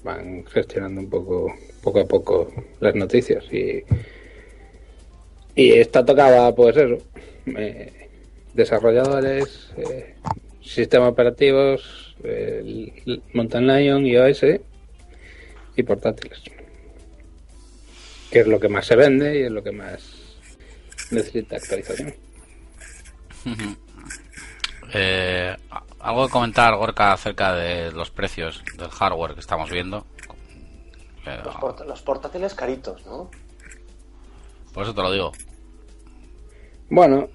Van 0.03 0.45
gestionando 0.45 1.01
un 1.01 1.09
poco, 1.09 1.53
poco 1.81 1.99
a 1.99 2.05
poco 2.05 2.51
las 2.79 2.95
noticias 2.95 3.45
y 3.51 3.83
y 5.59 5.73
esta 5.73 6.05
tocaba, 6.05 6.55
pues 6.55 6.77
eso, 6.77 6.97
eh, 7.57 8.07
desarrolladores, 8.53 9.71
eh, 9.75 10.15
sistemas 10.61 11.09
operativos, 11.09 12.15
Mountain 13.33 13.67
Lion, 13.67 14.05
iOS 14.05 14.45
y 15.75 15.83
portátiles. 15.83 16.41
Que 18.31 18.39
es 18.39 18.47
lo 18.47 18.57
que 18.57 18.69
más 18.69 18.85
se 18.85 18.95
vende 18.95 19.39
y 19.39 19.43
es 19.43 19.51
lo 19.51 19.61
que 19.61 19.73
más 19.73 20.37
necesita 21.11 21.57
actualización. 21.57 22.13
Eh, 24.93 25.55
algo 25.99 26.25
que 26.25 26.31
comentar, 26.31 26.75
Gorka, 26.75 27.13
acerca 27.13 27.53
de 27.53 27.91
los 27.91 28.09
precios 28.09 28.63
del 28.77 28.89
hardware 28.89 29.33
que 29.35 29.39
estamos 29.41 29.69
viendo. 29.69 30.05
Eh, 31.25 31.39
Los, 31.43 31.55
port- 31.55 31.85
los 31.85 32.01
portátiles 32.01 32.53
caritos, 32.55 33.05
¿no? 33.05 33.29
por 34.73 34.83
eso 34.83 34.93
te 34.95 35.01
lo 35.01 35.11
digo. 35.11 35.31
Bueno, 36.89 37.29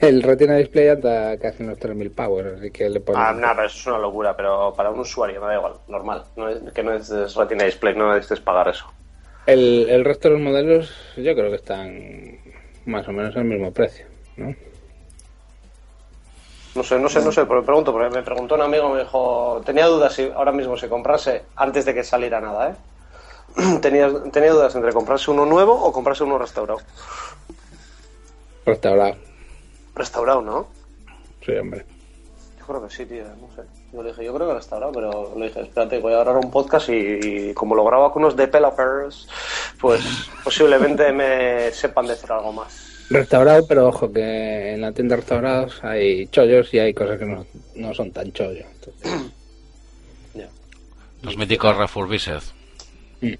el 0.00 0.22
Retina 0.22 0.56
Display 0.56 0.88
anda 0.88 1.36
casi 1.38 1.62
unos 1.62 1.78
3.000 1.78 2.10
pavos, 2.10 2.44
así 2.46 2.70
que 2.70 2.88
le 2.88 3.00
ponen... 3.00 3.22
Ah, 3.22 3.32
nada, 3.32 3.54
pero 3.56 3.66
eso 3.66 3.78
es 3.78 3.86
una 3.88 3.98
locura, 3.98 4.36
pero 4.36 4.72
para 4.74 4.90
un 4.90 5.00
usuario 5.00 5.40
me 5.40 5.48
da 5.48 5.54
igual, 5.56 5.74
normal. 5.88 6.24
No 6.36 6.48
es, 6.48 6.58
que 6.72 6.82
no 6.82 6.92
es 6.94 7.10
Retina 7.34 7.64
Display, 7.64 7.94
no 7.94 8.14
necesites 8.14 8.40
pagar 8.40 8.68
eso. 8.68 8.86
el, 9.46 9.86
el 9.90 10.04
resto 10.04 10.28
de 10.28 10.34
los 10.34 10.42
modelos 10.42 10.94
yo 11.16 11.34
creo 11.34 11.50
que 11.50 11.56
están 11.56 12.38
más 12.86 13.06
o 13.08 13.12
menos 13.12 13.36
al 13.36 13.44
mismo 13.44 13.72
precio, 13.72 14.06
¿no? 14.36 14.54
No 16.74 16.82
sé, 16.82 16.98
no 16.98 17.08
sé, 17.08 17.22
no 17.22 17.30
sé, 17.30 17.46
pero 17.46 17.60
me 17.60 17.66
pregunto, 17.66 17.92
porque 17.92 18.10
me 18.10 18.22
preguntó 18.22 18.56
un 18.56 18.62
amigo, 18.62 18.90
me 18.90 19.00
dijo, 19.00 19.62
tenía 19.64 19.86
dudas 19.86 20.12
si 20.12 20.28
ahora 20.34 20.50
mismo 20.50 20.76
se 20.76 20.88
comprase 20.88 21.44
antes 21.54 21.84
de 21.84 21.94
que 21.94 22.02
saliera 22.02 22.40
nada, 22.40 22.70
¿eh? 22.70 23.78
tenía, 23.80 24.10
tenía 24.32 24.52
dudas 24.52 24.74
entre 24.74 24.92
comprarse 24.92 25.30
uno 25.30 25.46
nuevo 25.46 25.72
o 25.72 25.92
comprarse 25.92 26.24
uno 26.24 26.36
restaurado. 26.36 26.80
Restaurado. 28.66 29.16
Restaurado, 29.94 30.42
¿no? 30.42 30.66
Sí, 31.44 31.52
hombre. 31.52 31.86
Yo 32.58 32.66
creo 32.66 32.88
que 32.88 32.94
sí, 32.94 33.06
tío, 33.06 33.24
no 33.24 33.54
sé. 33.54 33.62
Yo 33.92 34.02
le 34.02 34.08
dije, 34.08 34.24
yo 34.24 34.34
creo 34.34 34.48
que 34.48 34.54
restaurado, 34.54 34.90
pero 34.90 35.32
le 35.36 35.46
dije, 35.46 35.60
espérate, 35.60 36.00
voy 36.00 36.14
a 36.14 36.20
grabar 36.20 36.44
un 36.44 36.50
podcast 36.50 36.88
y, 36.88 37.50
y 37.50 37.54
como 37.54 37.76
lo 37.76 37.84
grabo 37.84 38.10
con 38.10 38.24
unos 38.24 38.34
developers, 38.34 39.28
pues 39.80 40.02
posiblemente 40.42 41.12
me 41.12 41.70
sepan 41.70 42.06
decir 42.06 42.32
algo 42.32 42.52
más. 42.52 42.93
Restaurado, 43.10 43.66
pero 43.66 43.88
ojo 43.88 44.12
que 44.12 44.72
en 44.72 44.80
la 44.80 44.92
tienda 44.92 45.14
de 45.14 45.20
restaurados 45.20 45.82
hay 45.84 46.26
chollos 46.28 46.72
y 46.72 46.78
hay 46.78 46.94
cosas 46.94 47.18
que 47.18 47.26
no, 47.26 47.46
no 47.76 47.94
son 47.94 48.10
tan 48.10 48.32
chollos. 48.32 48.66
Entonces, 48.74 49.32
Ya. 50.34 50.48
Los 51.22 51.36
míticos 51.36 51.76
refurbished. 51.76 52.42
Mm. 53.20 53.34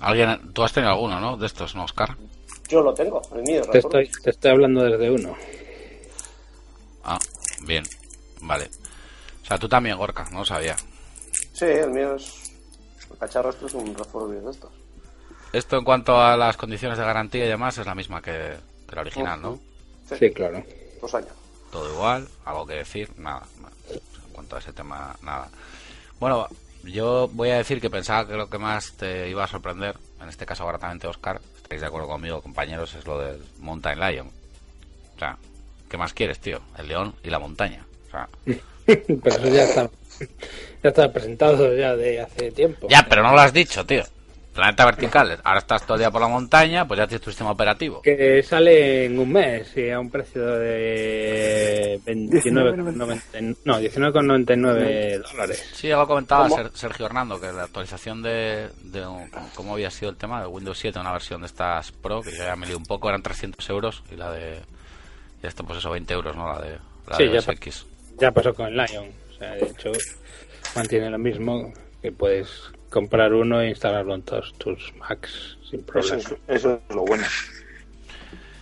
¿Alguien, 0.00 0.52
tú 0.52 0.62
has 0.62 0.72
tenido 0.72 0.92
alguno, 0.92 1.18
¿no? 1.18 1.36
De 1.36 1.46
estos, 1.46 1.74
¿no, 1.74 1.84
Oscar? 1.84 2.16
Yo 2.68 2.82
lo 2.82 2.94
tengo, 2.94 3.20
el 3.34 3.42
mío. 3.42 3.62
te, 3.70 3.78
estoy, 3.78 4.08
te 4.22 4.30
estoy 4.30 4.50
hablando 4.50 4.84
desde 4.84 5.10
uno. 5.10 5.34
Ah, 7.02 7.18
bien, 7.66 7.84
vale. 8.42 8.70
O 9.42 9.46
sea, 9.46 9.58
tú 9.58 9.68
también, 9.68 9.96
Gorka, 9.96 10.28
no 10.30 10.40
lo 10.40 10.44
sabía. 10.44 10.76
Sí, 11.52 11.64
el 11.64 11.90
mío 11.90 12.16
es... 12.16 12.54
El 13.10 13.18
cacharro 13.18 13.50
este 13.50 13.66
es 13.66 13.74
un 13.74 13.94
refurbished 13.94 14.42
de 14.42 14.50
estos. 14.50 14.70
Esto 15.52 15.76
en 15.76 15.84
cuanto 15.84 16.20
a 16.20 16.36
las 16.36 16.56
condiciones 16.56 16.98
de 16.98 17.04
garantía 17.04 17.44
y 17.44 17.48
demás 17.48 17.78
es 17.78 17.86
la 17.86 17.94
misma 17.94 18.20
que, 18.20 18.54
que 18.88 18.94
la 18.94 19.02
original, 19.02 19.40
¿no? 19.40 19.60
Sí, 20.18 20.30
claro. 20.30 20.64
Dos 21.00 21.14
años. 21.14 21.32
Todo 21.70 21.92
igual, 21.92 22.28
algo 22.44 22.66
que 22.66 22.74
decir, 22.74 23.10
nada. 23.16 23.46
nada. 23.60 23.72
En 23.90 24.32
cuanto 24.32 24.56
a 24.56 24.58
ese 24.58 24.72
tema, 24.72 25.16
nada. 25.22 25.48
Bueno, 26.20 26.48
yo 26.84 27.28
voy 27.32 27.50
a 27.50 27.56
decir 27.56 27.80
que 27.80 27.90
pensaba 27.90 28.26
que 28.26 28.34
lo 28.34 28.48
que 28.48 28.58
más 28.58 28.92
te 28.92 29.28
iba 29.28 29.44
a 29.44 29.48
sorprender, 29.48 29.96
en 30.20 30.28
este 30.28 30.46
caso 30.46 30.66
gratamente 30.66 31.06
Oscar, 31.06 31.40
estáis 31.56 31.80
de 31.80 31.86
acuerdo 31.86 32.08
conmigo, 32.08 32.42
compañeros, 32.42 32.94
es 32.94 33.06
lo 33.06 33.18
del 33.18 33.42
Mountain 33.58 33.98
Lion. 33.98 34.30
O 35.16 35.18
sea, 35.18 35.36
¿qué 35.88 35.96
más 35.96 36.12
quieres, 36.12 36.38
tío? 36.38 36.60
El 36.78 36.88
león 36.88 37.14
y 37.22 37.30
la 37.30 37.38
montaña. 37.38 37.84
O 38.08 38.10
sea, 38.10 38.28
pero 38.86 39.36
eso 39.36 39.48
ya 39.48 39.64
está, 39.64 39.90
ya 40.82 40.90
está 40.90 41.12
presentado 41.12 41.74
ya 41.74 41.96
de 41.96 42.20
hace 42.20 42.50
tiempo. 42.52 42.88
ya, 42.88 43.06
pero 43.08 43.22
no 43.22 43.32
lo 43.32 43.40
has 43.40 43.52
dicho, 43.52 43.84
tío. 43.86 44.04
Planeta 44.54 44.84
vertical, 44.84 45.40
ahora 45.42 45.58
estás 45.58 45.84
todo 45.84 45.98
día 45.98 46.10
por 46.12 46.20
la 46.20 46.28
montaña, 46.28 46.86
pues 46.86 46.98
ya 46.98 47.06
tienes 47.08 47.22
tu 47.22 47.30
sistema 47.30 47.50
operativo. 47.50 48.00
Que 48.02 48.40
sale 48.42 49.06
en 49.06 49.18
un 49.18 49.32
mes 49.32 49.76
y 49.76 49.90
a 49.90 49.98
un 49.98 50.10
precio 50.10 50.44
de 50.46 52.00
29,99 52.06 53.56
no, 53.64 53.80
19,99 53.80 55.22
dólares. 55.22 55.70
Sí, 55.74 55.90
algo 55.90 56.06
comentaba 56.06 56.44
¿Cómo? 56.48 56.56
Ser- 56.56 56.70
Sergio 56.72 57.06
Hernando, 57.06 57.40
que 57.40 57.50
la 57.52 57.64
actualización 57.64 58.22
de, 58.22 58.68
de 58.82 59.06
un- 59.06 59.28
cómo 59.54 59.74
había 59.74 59.90
sido 59.90 60.10
el 60.10 60.16
tema 60.16 60.40
de 60.40 60.46
Windows 60.46 60.78
7, 60.78 60.98
una 61.00 61.12
versión 61.12 61.40
de 61.40 61.46
estas 61.48 61.90
Pro, 61.92 62.22
que 62.22 62.30
ya 62.36 62.54
me 62.56 62.66
lié 62.66 62.76
un 62.76 62.84
poco, 62.86 63.08
eran 63.08 63.22
300 63.22 63.68
euros, 63.70 64.02
y 64.12 64.16
la 64.16 64.30
de... 64.32 64.60
Y 65.42 65.46
esto, 65.46 65.64
pues 65.64 65.78
eso, 65.80 65.90
20 65.90 66.14
euros, 66.14 66.36
¿no? 66.36 66.46
La 66.52 66.60
de, 66.60 66.78
la 67.08 67.16
Sí, 67.16 67.24
de 67.28 67.40
ya 67.40 67.52
X. 67.52 67.86
Ya 68.20 68.30
pasó 68.30 68.54
con 68.54 68.66
el 68.68 68.74
Lion. 68.76 69.08
O 69.30 69.38
sea, 69.38 69.50
de 69.52 69.66
hecho, 69.66 69.90
mantiene 70.76 71.10
lo 71.10 71.18
mismo 71.18 71.72
que 72.00 72.12
puedes 72.12 72.48
comprar 72.94 73.34
uno 73.34 73.60
e 73.60 73.70
instalarlo 73.70 74.14
en 74.14 74.22
todos 74.22 74.52
tus 74.54 74.94
Macs 74.94 75.58
sin 75.68 75.80
Eso 75.80 75.86
problema. 75.86 76.16
es, 76.16 76.34
eso 76.46 76.80
es 76.88 76.94
lo 76.94 77.04
bueno. 77.04 77.24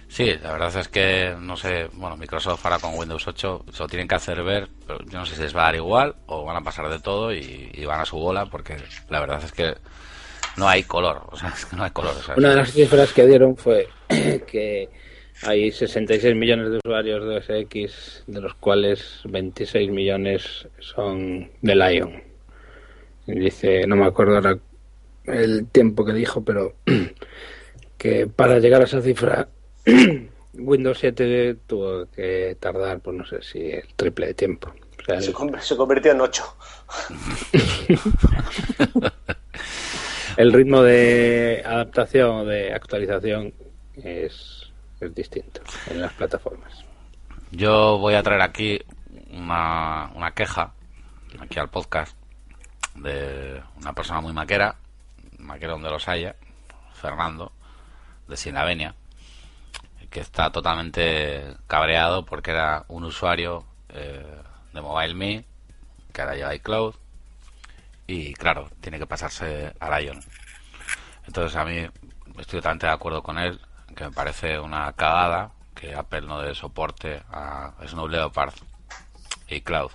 Sí, 0.08 0.34
la 0.42 0.52
verdad 0.52 0.74
es 0.76 0.88
que, 0.88 1.34
no 1.38 1.54
sé, 1.56 1.88
bueno, 1.92 2.16
Microsoft 2.16 2.64
ahora 2.64 2.78
con 2.78 2.94
Windows 2.94 3.28
8 3.28 3.66
se 3.70 3.82
lo 3.82 3.88
tienen 3.88 4.08
que 4.08 4.14
hacer 4.14 4.42
ver, 4.42 4.68
pero 4.86 5.00
yo 5.04 5.18
no 5.18 5.26
sé 5.26 5.36
si 5.36 5.42
les 5.42 5.54
va 5.54 5.62
a 5.62 5.64
dar 5.66 5.76
igual 5.76 6.14
o 6.26 6.44
van 6.44 6.56
a 6.56 6.62
pasar 6.62 6.88
de 6.88 6.98
todo 6.98 7.32
y, 7.32 7.70
y 7.74 7.84
van 7.84 8.00
a 8.00 8.06
su 8.06 8.16
bola, 8.16 8.46
porque 8.46 8.76
la 9.10 9.20
verdad 9.20 9.42
es 9.44 9.52
que 9.52 9.74
no 10.56 10.66
hay 10.66 10.82
color, 10.84 11.24
o 11.30 11.36
sea, 11.36 11.48
es 11.56 11.66
que 11.66 11.76
no 11.76 11.84
hay 11.84 11.90
color. 11.90 12.14
Una 12.36 12.50
de 12.50 12.56
las 12.56 12.72
cifras 12.72 13.12
que 13.12 13.26
dieron 13.26 13.54
fue 13.56 13.86
que 14.08 14.88
hay 15.42 15.70
66 15.70 16.34
millones 16.36 16.70
de 16.70 16.78
usuarios 16.82 17.28
de 17.28 17.36
OS 17.36 17.50
X, 17.50 18.24
de 18.26 18.40
los 18.40 18.54
cuales 18.54 19.20
26 19.24 19.90
millones 19.90 20.68
son 20.80 21.50
de 21.60 21.74
Lion. 21.74 22.31
Y 23.26 23.38
dice, 23.38 23.86
no 23.86 23.96
me 23.96 24.06
acuerdo 24.06 24.36
ahora 24.36 24.58
el 25.24 25.66
tiempo 25.68 26.04
que 26.04 26.12
dijo, 26.12 26.42
pero 26.44 26.74
que 27.98 28.26
para 28.26 28.58
llegar 28.58 28.80
a 28.80 28.84
esa 28.84 29.00
cifra 29.00 29.48
Windows 30.54 30.98
7 30.98 31.56
tuvo 31.66 32.06
que 32.06 32.56
tardar, 32.60 33.00
pues 33.00 33.16
no 33.16 33.24
sé 33.24 33.42
si 33.42 33.70
el 33.70 33.86
triple 33.96 34.26
de 34.28 34.34
tiempo. 34.34 34.72
O 35.00 35.04
sea, 35.04 35.20
Se, 35.20 35.28
el, 35.28 35.32
con- 35.32 35.60
se 35.60 35.76
convirtió 35.76 36.12
en 36.12 36.20
ocho. 36.20 36.44
el 40.36 40.52
ritmo 40.52 40.82
de 40.82 41.62
adaptación 41.64 42.30
o 42.30 42.44
de 42.44 42.72
actualización 42.72 43.52
es, 43.94 44.70
es 45.00 45.14
distinto 45.14 45.60
en 45.90 46.00
las 46.00 46.12
plataformas. 46.14 46.84
Yo 47.50 47.98
voy 47.98 48.14
a 48.14 48.22
traer 48.22 48.40
aquí 48.42 48.80
una, 49.32 50.10
una 50.14 50.30
queja, 50.32 50.72
aquí 51.40 51.58
al 51.58 51.68
podcast, 51.68 52.16
de 52.94 53.62
una 53.76 53.92
persona 53.92 54.20
muy 54.20 54.32
maquera, 54.32 54.76
maquera 55.38 55.72
donde 55.72 55.90
los 55.90 56.08
haya, 56.08 56.36
Fernando, 56.94 57.52
de 58.28 58.36
Sinavenia, 58.36 58.94
que 60.10 60.20
está 60.20 60.50
totalmente 60.50 61.56
cabreado 61.66 62.24
porque 62.24 62.50
era 62.50 62.84
un 62.88 63.04
usuario 63.04 63.64
eh, 63.88 64.42
de 64.72 64.80
MobileMe, 64.80 65.44
que 66.12 66.20
ahora 66.20 66.34
lleva 66.34 66.54
iCloud, 66.54 66.94
y 68.06 68.34
claro, 68.34 68.70
tiene 68.80 68.98
que 68.98 69.06
pasarse 69.06 69.74
a 69.80 69.98
Lion. 69.98 70.20
Entonces 71.26 71.56
a 71.56 71.64
mí 71.64 71.86
estoy 72.38 72.58
totalmente 72.60 72.86
de 72.86 72.92
acuerdo 72.92 73.22
con 73.22 73.38
él, 73.38 73.60
que 73.96 74.04
me 74.04 74.10
parece 74.10 74.58
una 74.58 74.92
cagada 74.92 75.52
que 75.74 75.94
Apple 75.94 76.22
no 76.22 76.40
dé 76.40 76.54
soporte 76.54 77.22
a 77.30 77.72
Snow 77.86 78.08
Leopard 78.08 78.54
y 79.48 79.60
Cloud. 79.62 79.90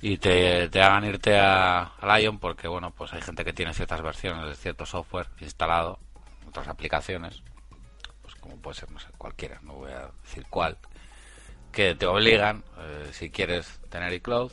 Y 0.00 0.18
te, 0.18 0.68
te 0.68 0.80
hagan 0.80 1.04
irte 1.04 1.38
a, 1.38 1.82
a 1.82 2.18
Lion 2.18 2.38
porque, 2.38 2.68
bueno, 2.68 2.92
pues 2.92 3.12
hay 3.12 3.20
gente 3.20 3.44
que 3.44 3.52
tiene 3.52 3.74
ciertas 3.74 4.00
versiones 4.00 4.46
de 4.46 4.54
cierto 4.54 4.86
software 4.86 5.28
instalado, 5.40 5.98
otras 6.46 6.68
aplicaciones, 6.68 7.42
pues 8.22 8.36
como 8.36 8.56
puede 8.58 8.76
ser, 8.76 8.90
no 8.92 9.00
sé, 9.00 9.08
cualquiera, 9.18 9.58
no 9.62 9.74
voy 9.74 9.90
a 9.90 10.10
decir 10.22 10.46
cuál, 10.48 10.78
que 11.72 11.96
te 11.96 12.06
obligan, 12.06 12.62
eh, 12.78 13.08
si 13.12 13.30
quieres 13.30 13.80
tener 13.88 14.12
iCloud, 14.12 14.52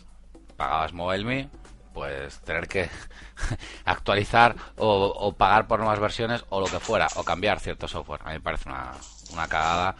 pagabas 0.58 0.94
MobileMe, 0.94 1.50
pues 1.94 2.40
tener 2.42 2.68
que 2.68 2.90
actualizar 3.86 4.56
o, 4.78 5.06
o 5.08 5.32
pagar 5.34 5.68
por 5.68 5.80
nuevas 5.80 6.00
versiones 6.00 6.44
o 6.50 6.60
lo 6.60 6.66
que 6.66 6.80
fuera, 6.80 7.08
o 7.16 7.24
cambiar 7.24 7.60
cierto 7.60 7.88
software. 7.88 8.22
A 8.24 8.30
mí 8.30 8.34
me 8.34 8.42
parece 8.42 8.68
una, 8.68 8.94
una 9.32 9.48
cagada 9.48 9.96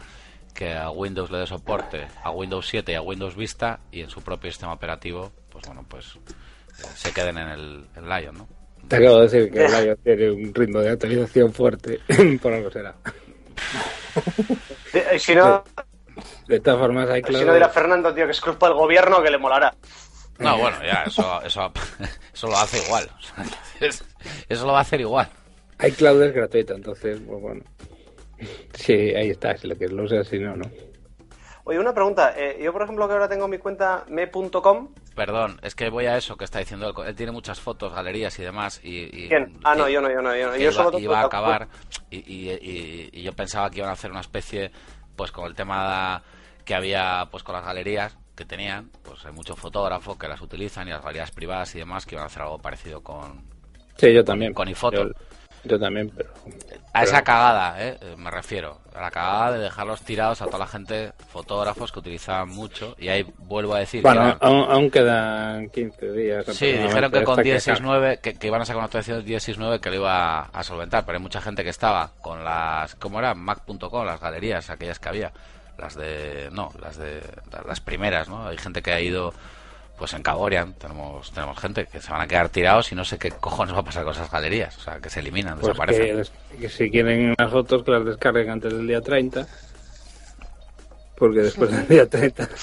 que 0.56 0.72
a 0.74 0.90
Windows 0.90 1.30
le 1.30 1.38
dé 1.38 1.46
soporte 1.46 2.06
a 2.24 2.30
Windows 2.30 2.66
7 2.68 2.92
y 2.92 2.94
a 2.94 3.02
Windows 3.02 3.36
Vista 3.36 3.80
y 3.92 4.00
en 4.00 4.10
su 4.10 4.22
propio 4.22 4.50
sistema 4.50 4.72
operativo, 4.72 5.32
pues 5.50 5.66
bueno, 5.66 5.84
pues 5.88 6.16
eh, 6.16 6.86
se 6.94 7.12
queden 7.12 7.38
en 7.38 7.48
el 7.48 7.86
en 7.96 8.08
Lion, 8.08 8.38
¿no? 8.38 8.48
Te 8.88 8.96
acabo 8.96 9.16
de 9.18 9.22
decir 9.28 9.52
que 9.52 9.64
el 9.66 9.72
Lion 9.72 9.98
tiene 10.02 10.30
un 10.30 10.54
ritmo 10.54 10.80
de 10.80 10.90
actualización 10.90 11.52
fuerte, 11.52 12.00
por 12.42 12.52
algo 12.52 12.70
será. 12.70 12.94
Eh, 14.92 15.18
Si 15.18 15.34
no, 15.34 15.64
De 16.46 16.60
todas 16.60 16.80
formas, 16.80 17.08
hay 17.10 17.22
si 17.22 17.44
no 17.44 17.52
dirá 17.54 17.68
Fernando, 17.68 18.14
tío, 18.14 18.24
que 18.24 18.30
es 18.32 18.40
culpa 18.40 18.68
del 18.68 18.76
gobierno 18.76 19.22
que 19.22 19.30
le 19.30 19.38
molará. 19.38 19.74
No, 20.38 20.58
bueno, 20.58 20.76
ya, 20.84 21.04
eso, 21.06 21.42
eso, 21.42 21.72
eso 22.34 22.46
lo 22.48 22.56
hace 22.56 22.78
igual. 22.84 23.10
Es- 23.80 24.04
Eso 24.48 24.66
lo 24.66 24.72
va 24.72 24.78
a 24.78 24.82
hacer 24.82 25.00
igual. 25.00 25.28
iCloud 25.86 26.22
es 26.22 26.34
gratuito, 26.34 26.74
entonces, 26.74 27.20
pues 27.26 27.40
bueno. 27.42 27.62
Sí, 28.74 28.92
ahí 28.92 29.30
está, 29.30 29.56
si 29.56 29.66
lo 29.68 29.76
que 29.76 29.88
lo 29.88 30.04
usas, 30.04 30.26
si 30.28 30.38
no, 30.38 30.56
no. 30.56 30.64
Oye, 31.64 31.78
una 31.80 31.92
pregunta. 31.92 32.32
eh, 32.36 32.60
yo, 32.62 32.72
por 32.72 32.82
ejemplo, 32.82 33.06
que 33.08 33.14
ahora 33.14 33.28
tengo 33.28 33.48
mi 33.48 33.58
cuenta 33.58 34.04
me.com. 34.08 34.94
Perdón, 35.16 35.58
es 35.62 35.74
que 35.74 35.88
voy 35.90 36.06
a 36.06 36.16
eso 36.16 36.36
que 36.36 36.44
está 36.44 36.60
diciendo 36.60 36.88
él. 36.88 37.08
Él 37.08 37.16
tiene 37.16 37.32
muchas 37.32 37.58
fotos, 37.58 37.92
galerías 37.92 38.38
y 38.38 38.42
demás. 38.42 38.80
Y, 38.84 39.24
y- 39.24 39.28
¿Quién? 39.28 39.58
Ah, 39.64 39.74
no, 39.74 39.88
y- 39.88 39.92
yo 39.94 40.00
no, 40.00 40.08
yo 40.10 40.22
no, 40.22 40.36
yo 40.36 40.46
no. 40.46 40.52
que 40.52 40.58
Yo 40.58 40.70
iba, 40.70 40.72
solo 40.84 40.98
iba 40.98 41.20
a 41.20 41.24
acabar 41.24 41.68
y, 42.10 42.18
y- 42.18 42.50
y- 42.52 43.10
y 43.12 43.22
yo 43.22 43.32
pensaba 43.32 43.68
que 43.70 43.78
iban 43.78 43.90
a 43.90 43.94
hacer 43.94 44.10
una 44.12 44.20
especie 44.20 44.70
pues 45.16 45.32
con 45.32 45.46
el 45.46 45.54
tema 45.54 46.22
que 46.64 46.74
había 46.74 47.26
pues 47.30 47.42
con 47.42 47.54
las 47.54 47.64
galerías 47.64 48.16
que 48.36 48.44
tenían 48.44 48.90
pues 49.02 49.24
hay 49.24 49.32
muchos 49.32 49.58
fotógrafos 49.58 50.18
que 50.18 50.28
las 50.28 50.40
utilizan 50.42 50.86
y 50.86 50.90
las 50.90 51.02
galerías 51.02 51.30
privadas 51.32 51.74
y 51.74 51.78
demás 51.78 52.04
que 52.04 52.14
iban 52.16 52.24
a 52.24 52.26
hacer 52.26 52.42
algo 52.42 52.58
parecido 52.58 53.02
con 53.02 53.42
Sí, 53.96 54.12
yo 54.12 54.22
también. 54.22 54.52
con 54.52 54.68
iFoto. 54.68 55.04
Yo, 55.08 55.10
yo 55.66 55.78
también, 55.78 56.10
pero. 56.16 56.30
a 56.92 57.02
esa 57.02 57.22
cagada 57.22 57.82
¿eh? 57.84 57.98
Eh, 58.00 58.14
me 58.16 58.30
refiero 58.30 58.78
a 58.94 59.00
la 59.02 59.10
cagada 59.10 59.52
de 59.52 59.58
dejarlos 59.58 60.00
tirados 60.02 60.40
a 60.40 60.46
toda 60.46 60.60
la 60.60 60.66
gente 60.66 61.12
fotógrafos 61.28 61.92
que 61.92 61.98
utilizaban 61.98 62.48
mucho 62.48 62.94
y 62.98 63.08
ahí 63.08 63.26
vuelvo 63.38 63.74
a 63.74 63.80
decir 63.80 64.00
que 64.00 64.08
Bueno, 64.08 64.22
eran- 64.22 64.38
aún, 64.40 64.66
aún 64.70 64.90
quedan 64.90 65.68
15 65.68 66.12
días. 66.12 66.46
Sí, 66.52 66.72
dijeron 66.72 67.10
que 67.12 67.22
con 67.24 67.32
hasta 67.32 67.42
1069, 67.42 68.20
que, 68.22 68.34
que 68.34 68.46
iban 68.46 68.62
a 68.62 68.64
sacar 68.64 68.78
una 68.78 68.84
actualización 68.86 69.18
de 69.18 69.24
1069 69.24 69.80
que 69.80 69.90
lo 69.90 69.96
iba 69.96 70.40
a 70.40 70.62
solventar, 70.62 71.04
pero 71.04 71.18
hay 71.18 71.22
mucha 71.22 71.40
gente 71.42 71.62
que 71.62 71.70
estaba 71.70 72.10
con 72.22 72.42
las, 72.44 72.94
¿cómo 72.94 73.18
era? 73.18 73.34
Mac.com, 73.34 74.06
las 74.06 74.20
galerías, 74.20 74.70
aquellas 74.70 74.98
que 74.98 75.08
había, 75.10 75.32
las 75.78 75.94
de, 75.94 76.48
no, 76.52 76.72
las 76.80 76.96
de, 76.96 77.20
las 77.66 77.80
primeras, 77.80 78.28
¿no? 78.30 78.46
Hay 78.48 78.56
gente 78.56 78.80
que 78.80 78.92
ha 78.92 79.00
ido 79.00 79.34
pues 79.98 80.12
en 80.14 80.22
Caborian 80.22 80.74
tenemos 80.74 81.30
tenemos 81.32 81.58
gente 81.58 81.86
que 81.86 82.00
se 82.00 82.10
van 82.10 82.20
a 82.20 82.26
quedar 82.26 82.48
tirados 82.48 82.92
y 82.92 82.94
no 82.94 83.04
sé 83.04 83.18
qué 83.18 83.30
cojones 83.30 83.74
va 83.74 83.80
a 83.80 83.84
pasar 83.84 84.04
con 84.04 84.12
esas 84.12 84.30
galerías. 84.30 84.76
O 84.76 84.80
sea, 84.80 84.98
que 85.00 85.08
se 85.10 85.20
eliminan, 85.20 85.54
Pues 85.58 85.68
desaparecen. 85.68 86.22
que, 86.60 86.68
si 86.68 86.90
quieren 86.90 87.34
las 87.38 87.50
fotos 87.50 87.82
que 87.82 87.90
las 87.92 88.04
descarguen 88.04 88.50
antes 88.50 88.72
del 88.72 88.86
día 88.86 89.00
30. 89.00 89.46
Porque 91.16 91.40
después 91.40 91.70
del 91.70 91.88
día 91.88 92.08
30 92.08 92.48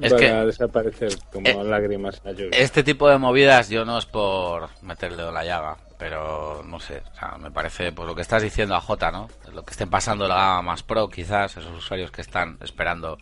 Es 0.00 0.14
que- 0.14 0.28
a 0.30 0.44
desaparecer 0.46 1.12
como 1.32 1.46
eh, 1.48 1.64
lágrimas 1.64 2.16
en 2.24 2.24
la 2.24 2.32
lluvia. 2.32 2.58
Este 2.58 2.82
tipo 2.82 3.08
de 3.08 3.18
movidas 3.18 3.68
yo 3.68 3.84
no 3.84 3.98
es 3.98 4.06
por 4.06 4.70
meterle 4.80 5.22
en 5.28 5.34
la 5.34 5.44
llaga, 5.44 5.76
pero 5.98 6.62
no 6.64 6.80
sé, 6.80 7.02
o 7.12 7.18
sea, 7.18 7.36
me 7.38 7.50
parece, 7.50 7.92
pues 7.92 8.08
lo 8.08 8.14
que 8.14 8.22
estás 8.22 8.42
diciendo 8.42 8.74
a 8.74 8.80
J, 8.80 9.12
¿no? 9.12 9.28
Lo 9.52 9.62
que 9.64 9.70
estén 9.72 9.90
pasando 9.90 10.26
la 10.26 10.34
gama 10.34 10.62
más 10.62 10.82
pro, 10.82 11.08
quizás, 11.08 11.56
esos 11.56 11.76
usuarios 11.76 12.10
que 12.10 12.22
están 12.22 12.56
esperando 12.62 13.18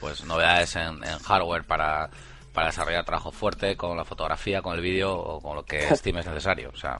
pues 0.00 0.24
novedades 0.24 0.76
en, 0.76 1.02
en 1.04 1.18
hardware 1.18 1.64
para, 1.64 2.08
para 2.54 2.68
desarrollar 2.68 3.04
trabajo 3.04 3.30
fuerte 3.32 3.76
con 3.76 3.96
la 3.96 4.04
fotografía, 4.06 4.62
con 4.62 4.74
el 4.74 4.80
vídeo 4.80 5.12
o 5.14 5.40
con 5.42 5.56
lo 5.56 5.64
que 5.64 5.88
estimes 5.88 6.24
necesario, 6.26 6.70
o 6.72 6.76
sea, 6.76 6.98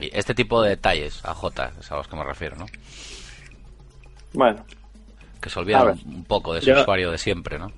y 0.00 0.10
este 0.16 0.34
tipo 0.34 0.60
de 0.62 0.70
detalles 0.70 1.24
a 1.24 1.34
J 1.34 1.72
es 1.78 1.92
a 1.92 1.96
los 1.96 2.08
que 2.08 2.16
me 2.16 2.24
refiero, 2.24 2.56
¿no? 2.56 2.66
Bueno, 4.32 4.64
Que 5.40 5.48
se 5.50 5.58
olvidan 5.60 5.96
un 6.06 6.24
poco 6.24 6.54
de 6.54 6.60
su 6.60 6.68
Yo- 6.68 6.80
usuario 6.80 7.10
de 7.10 7.18
siempre, 7.18 7.58
¿no? 7.58 7.70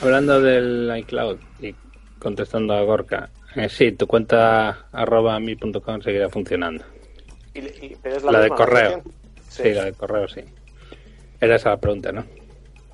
Hablando 0.00 0.40
del 0.40 0.92
iCloud 0.98 1.38
y 1.60 1.74
contestando 2.20 2.74
a 2.74 2.82
Gorka, 2.82 3.30
eh, 3.56 3.68
sí, 3.68 3.90
tu 3.92 4.06
cuenta 4.06 4.86
arroba 4.92 5.40
mi.com 5.40 6.00
seguirá 6.02 6.28
funcionando. 6.28 6.84
Y- 7.54 7.60
y- 7.86 7.96
pero 8.00 8.16
es 8.18 8.22
La, 8.22 8.32
la, 8.32 8.40
de 8.40 8.48
correo. 8.50 9.02
¿no? 9.04 9.12
Sí. 9.48 9.72
la 9.72 9.84
de 9.86 9.92
correo, 9.94 10.28
sí. 10.28 10.42
Era 11.40 11.56
esa 11.56 11.70
la 11.70 11.76
pregunta, 11.78 12.12
¿no? 12.12 12.24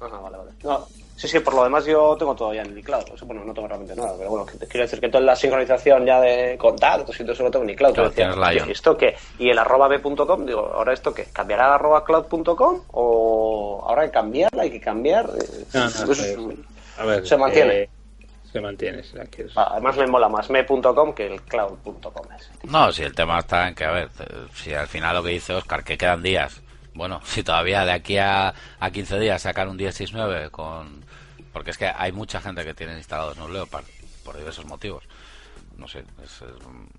Ajá, 0.00 0.18
vale, 0.20 0.36
vale. 0.38 0.50
No, 0.62 0.86
sí, 1.16 1.28
sí, 1.28 1.40
por 1.40 1.54
lo 1.54 1.64
demás 1.64 1.84
yo 1.86 2.16
tengo 2.18 2.34
todo 2.34 2.52
ya 2.54 2.62
en 2.62 2.68
el 2.72 2.78
iCloud. 2.78 3.04
O 3.12 3.16
sea, 3.16 3.26
bueno, 3.26 3.44
no 3.44 3.52
tengo 3.54 3.68
realmente 3.68 3.94
nada, 3.96 4.14
pero 4.18 4.30
bueno, 4.30 4.46
te 4.46 4.66
quiero 4.66 4.84
decir 4.84 5.00
que 5.00 5.08
toda 5.08 5.22
la 5.24 5.36
sincronización 5.36 6.04
ya 6.06 6.20
de 6.20 6.56
contactos 6.58 7.14
y 7.20 7.22
todo 7.24 7.32
eso 7.32 7.42
lo 7.44 7.50
tengo 7.50 7.64
en 7.64 7.70
iCloud. 7.70 7.94
Claro, 7.94 8.08
Yo 8.08 8.10
decía, 8.10 8.30
tienes 8.32 8.54
Lion. 8.54 8.68
¿y 8.68 8.72
¿Esto 8.72 8.96
qué? 8.96 9.16
¿Y 9.38 9.50
el 9.50 9.58
arroba 9.58 9.88
b.com? 9.88 10.46
Digo, 10.46 10.72
¿ahora 10.74 10.92
esto 10.92 11.12
qué? 11.14 11.24
¿Cambiará 11.32 11.68
a 11.72 11.74
arroba 11.76 12.04
cloud.com? 12.04 12.80
¿O 12.92 13.84
ahora 13.86 14.02
hay 14.02 14.08
que 14.08 14.12
cambiarla? 14.14 14.62
¿Hay 14.62 14.70
que 14.70 14.80
cambiar? 14.80 15.28
No, 15.28 15.80
no, 15.80 15.86
eso 15.86 16.14
sí, 16.14 16.22
es- 16.22 16.34
sí. 16.34 16.64
A 16.98 17.04
ver, 17.04 17.26
Se 17.26 17.36
mantiene. 17.36 17.74
eh, 17.82 17.88
se 18.52 18.60
mantiene, 18.60 19.02
sí, 19.02 19.18
aquí 19.18 19.42
es- 19.42 19.52
Además 19.56 19.96
me 19.96 20.06
mola 20.06 20.28
más 20.28 20.48
me.com 20.48 21.12
que 21.12 21.26
el 21.26 21.42
cloud.com. 21.42 22.26
ese. 22.38 22.50
No, 22.70 22.92
si 22.92 23.02
el 23.02 23.14
tema 23.14 23.40
está 23.40 23.66
en 23.68 23.74
que, 23.74 23.84
a 23.84 23.90
ver, 23.90 24.08
si 24.54 24.72
al 24.74 24.86
final 24.86 25.16
lo 25.16 25.22
que 25.24 25.30
dice 25.30 25.54
Oscar, 25.54 25.82
que 25.82 25.98
quedan 25.98 26.22
días. 26.22 26.60
Bueno, 26.94 27.20
si 27.24 27.42
todavía 27.42 27.84
de 27.84 27.92
aquí 27.92 28.18
a, 28.18 28.54
a 28.80 28.90
15 28.90 29.18
días 29.18 29.42
sacar 29.42 29.68
un 29.68 29.76
1069 29.76 30.50
con... 30.50 31.04
Porque 31.52 31.70
es 31.70 31.78
que 31.78 31.86
hay 31.86 32.10
mucha 32.12 32.40
gente 32.40 32.64
que 32.64 32.74
tiene 32.74 32.96
instalados 32.96 33.38
un 33.38 33.52
Leopard 33.52 33.84
por 34.24 34.36
diversos 34.36 34.64
motivos. 34.66 35.04
No 35.76 35.86
sé, 35.88 36.04
es, 36.22 36.42
es- 36.42 36.48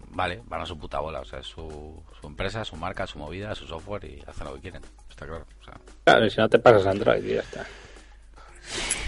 vale, 0.09 0.41
van 0.45 0.61
a 0.61 0.65
su 0.65 0.77
puta 0.77 0.99
bola. 0.99 1.19
O 1.21 1.25
sea, 1.25 1.39
es 1.39 1.47
su, 1.47 2.01
su 2.21 2.27
empresa, 2.27 2.63
su 2.63 2.75
marca, 2.77 3.05
su 3.07 3.17
movida, 3.19 3.53
su 3.55 3.67
software 3.67 4.05
y 4.05 4.23
hacen 4.27 4.47
lo 4.47 4.55
que 4.55 4.61
quieren. 4.61 4.81
Está 5.09 5.25
claro. 5.25 5.45
O 5.61 5.63
sea, 5.63 5.73
Claro, 6.05 6.25
y 6.25 6.29
si 6.29 6.37
no 6.37 6.47
te 6.49 6.59
pasas 6.59 6.85
Android 6.87 7.23
y 7.23 7.33
ya 7.35 7.41
está. 7.41 7.65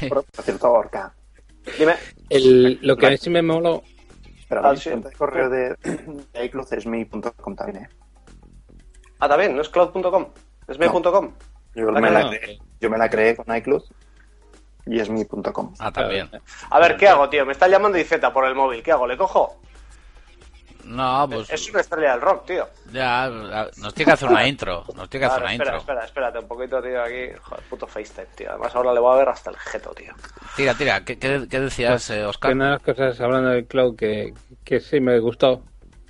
por, 0.10 0.24
por 0.32 0.44
cierto, 0.44 0.72
Orca. 0.72 1.14
Dime. 1.78 1.96
El- 2.30 2.80
lo 2.82 2.98
que 2.98 3.08
a 3.08 3.10
mí 3.12 3.18
sí 3.18 3.30
me 3.30 3.42
moló, 3.42 3.84
Pero 4.50 4.62
cuenta 4.62 5.10
de 5.10 5.16
correo 5.16 5.50
de, 5.50 5.76
de 6.34 6.46
iCloud 6.46 6.74
es 6.74 6.86
mi.com 6.86 7.56
también, 7.56 7.86
¿eh? 7.86 7.90
Ah, 9.20 9.28
también, 9.30 9.56
no 9.56 9.62
es 9.62 9.70
cloud.com, 9.70 10.28
es 10.68 10.78
me.com. 10.80 11.34
Yo 11.76 11.92
me, 11.92 12.02
no, 12.02 12.10
la 12.10 12.24
no. 12.24 12.30
creé, 12.30 12.60
yo 12.80 12.90
me 12.90 12.98
la 12.98 13.10
creé 13.10 13.36
con 13.36 13.56
iCloud 13.56 13.84
y 14.88 15.00
es 15.00 15.10
mi.com. 15.10 15.74
ah, 15.80 15.92
también. 15.92 16.30
A 16.70 16.80
ver, 16.80 16.98
¿qué 16.98 17.08
hago, 17.08 17.30
tío? 17.30 17.46
Me 17.46 17.52
está 17.52 17.68
llamando 17.68 17.98
IZ 17.98 18.14
por 18.34 18.46
el 18.46 18.56
móvil. 18.56 18.82
¿Qué 18.82 18.92
hago? 18.92 19.06
¿Le 19.06 19.18
cojo? 19.18 19.60
No, 20.86 21.28
pues 21.30 21.50
Es 21.50 21.70
una 21.70 21.82
estrella 21.82 22.12
del 22.14 22.22
rock, 22.22 22.46
tío. 22.46 22.66
ya, 22.94 23.30
nos 23.76 23.94
tiene 23.94 24.06
que 24.10 24.14
hacer 24.14 24.30
una 24.30 24.48
intro. 24.48 24.86
Nos 24.96 25.10
tiene 25.10 25.26
que 25.28 25.32
hacer 25.34 25.44
una 25.44 25.52
espera, 25.52 25.72
intro. 25.72 25.78
espera, 25.80 26.06
espérate 26.06 26.40
un 26.40 26.48
poquito, 26.48 26.82
tío, 26.82 27.04
aquí. 27.04 27.38
Joder, 27.42 27.64
puto 27.70 27.88
FaceTime, 27.88 28.28
tío. 28.36 28.50
Además 28.52 28.74
ahora 28.74 28.94
le 28.94 29.02
voy 29.02 29.14
a 29.14 29.18
ver 29.18 29.30
hasta 29.30 29.50
el 29.50 29.58
jeto, 29.58 29.90
tío. 29.94 30.14
Tira, 30.56 30.74
tira. 30.76 31.04
¿Qué, 31.04 31.20
qué, 31.20 31.46
qué 31.50 31.60
decías, 31.60 32.10
eh, 32.10 32.20
que 32.20 32.26
Oscar? 32.26 32.54
una 32.54 32.66
de 32.66 32.72
las 32.72 32.82
cosas, 32.84 33.20
hablando 33.20 33.50
del 33.50 33.68
cloud, 33.68 33.98
que, 33.98 34.34
que 34.64 34.80
sí 34.80 35.02
me 35.02 35.20
gustó, 35.20 35.62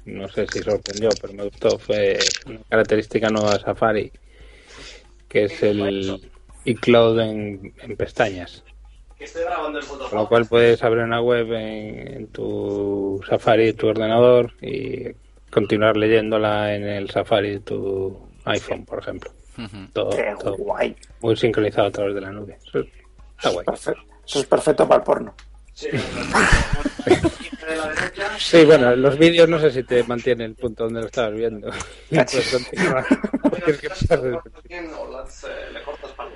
no 0.05 0.27
sé 0.29 0.45
si 0.45 0.59
sorprendió, 0.59 1.09
pero 1.19 1.33
me 1.33 1.43
gustó, 1.45 1.79
fue 1.79 2.19
una 2.45 2.59
característica 2.69 3.29
nueva 3.29 3.53
de 3.53 3.59
Safari, 3.61 4.11
que 5.27 5.45
es 5.45 5.63
el 5.63 6.29
iCloud 6.65 7.19
en, 7.19 7.73
en 7.81 7.97
pestañas. 7.97 8.63
Estoy 9.19 9.43
grabando 9.43 9.79
el 9.79 9.85
puto 9.85 10.09
Con 10.09 10.19
lo 10.19 10.27
cual 10.27 10.45
puedes 10.45 10.83
abrir 10.83 11.03
una 11.03 11.21
web 11.21 11.51
en, 11.53 12.15
en 12.15 12.27
tu 12.27 13.19
Safari, 13.27 13.73
tu 13.73 13.87
ordenador, 13.87 14.53
y 14.61 15.07
continuar 15.49 15.97
leyéndola 15.97 16.75
en 16.75 16.83
el 16.87 17.09
Safari 17.09 17.51
de 17.51 17.59
tu 17.61 18.19
iPhone, 18.45 18.85
por 18.85 18.99
ejemplo. 18.99 19.31
Todo, 19.91 20.11
¡Qué 20.11 20.35
todo 20.39 20.55
guay! 20.55 20.95
muy 21.21 21.35
sincronizado 21.35 21.87
a 21.87 21.91
través 21.91 22.13
de 22.13 22.21
la 22.21 22.31
nube. 22.31 22.59
Eso 22.63 22.79
está 23.37 23.49
guay. 23.49 23.65
Perfecto. 23.65 24.01
Eso 24.23 24.39
es 24.39 24.45
perfecto 24.45 24.87
para 24.87 24.99
el 24.99 25.03
porno. 25.03 25.33
Sí, 28.37 28.63
bueno, 28.65 28.95
los 28.95 29.17
vídeos 29.17 29.49
no 29.49 29.59
sé 29.59 29.71
si 29.71 29.83
te 29.83 30.03
mantiene 30.03 30.45
el 30.45 30.55
punto 30.55 30.85
donde 30.85 31.01
lo 31.01 31.07
estabas 31.07 31.33
viendo. 31.33 31.69
Que 33.65 33.89
pasar 33.89 34.21
del 34.21 34.37
principio. 34.39 34.77
Le 35.73 35.83
cortas 35.83 36.11
parte 36.11 36.35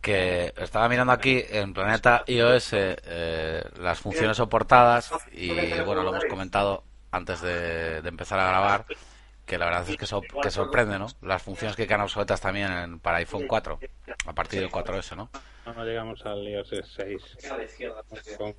que 0.00 0.54
estaba 0.56 0.88
mirando 0.88 1.12
aquí 1.12 1.42
en 1.50 1.74
Planeta 1.74 2.22
iOS 2.26 2.68
eh, 2.72 3.62
las 3.80 3.98
funciones 3.98 4.36
soportadas 4.36 5.10
y 5.32 5.48
bueno, 5.84 6.02
lo 6.04 6.10
hemos 6.10 6.24
comentado 6.26 6.84
antes 7.10 7.40
de, 7.42 8.00
de 8.02 8.08
empezar 8.08 8.38
a 8.38 8.46
grabar 8.48 8.86
que 9.44 9.58
la 9.58 9.66
verdad 9.66 9.88
es 9.88 9.96
que, 9.96 10.06
so- 10.06 10.22
que 10.42 10.50
sorprende, 10.50 10.98
¿no? 10.98 11.06
Las 11.22 11.42
funciones 11.42 11.76
que 11.76 11.86
quedan 11.86 12.02
obsoletas 12.02 12.40
también 12.40 12.70
en- 12.72 13.00
para 13.00 13.18
iPhone 13.18 13.46
4 13.48 13.78
a 14.26 14.32
partir 14.32 14.60
del 14.60 14.70
4S, 14.70 15.16
¿no? 15.16 15.28
No 15.74 15.84
llegamos 15.84 16.24
al 16.24 16.46
iOS 16.46 16.70
6 16.96 17.22
con 17.48 17.58
los 18.10 18.36
con 18.36 18.54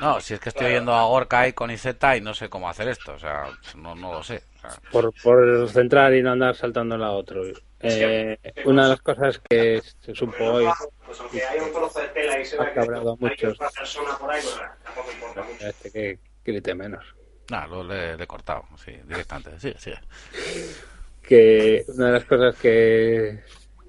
No, 0.00 0.18
si 0.20 0.32
es 0.34 0.40
que 0.40 0.48
estoy 0.48 0.66
oyendo 0.68 0.94
a 0.94 1.04
Gorka 1.04 1.46
y 1.46 1.52
con 1.52 1.70
IZ 1.70 1.86
y 2.16 2.20
no 2.22 2.32
sé 2.32 2.48
cómo 2.48 2.70
hacer 2.70 2.88
esto, 2.88 3.12
o 3.12 3.18
sea, 3.18 3.50
no, 3.76 3.94
no 3.94 4.12
lo 4.14 4.22
sé. 4.22 4.42
O 4.56 4.60
sea, 4.60 4.70
por, 4.90 5.12
por 5.22 5.68
centrar 5.68 6.14
y 6.14 6.22
no 6.22 6.32
andar 6.32 6.56
saltando 6.56 6.94
a 6.94 6.98
la 6.98 7.10
otro. 7.10 7.42
Eh, 7.80 8.38
una 8.64 8.84
de 8.84 8.88
las 8.88 9.02
cosas 9.02 9.40
que 9.48 9.80
se 10.00 10.14
supo 10.14 10.42
hoy, 10.44 10.66
Pues 11.04 11.20
aunque 11.20 11.44
hay 11.44 11.60
un 11.60 11.72
trozo 11.72 12.00
de 12.00 12.08
tela 12.08 12.40
y 12.40 12.44
se 12.44 12.56
Ha 12.58 12.62
otra 12.62 12.84
ahí, 12.84 12.90
pues 13.20 13.58
tampoco 14.82 15.12
importa 15.12 15.42
mucho. 15.42 15.66
este 15.66 15.92
que 15.92 16.18
grite 16.44 16.74
menos, 16.74 17.04
nada, 17.50 17.66
lo 17.66 17.84
le, 17.84 18.16
le 18.16 18.24
he 18.24 18.26
cortado, 18.26 18.64
sí, 18.82 18.92
directamente. 19.04 19.60
Sí, 19.60 19.74
sí. 19.78 19.92
que 21.22 21.84
una 21.88 22.06
de 22.06 22.12
las 22.12 22.24
cosas 22.24 22.56
que 22.56 23.44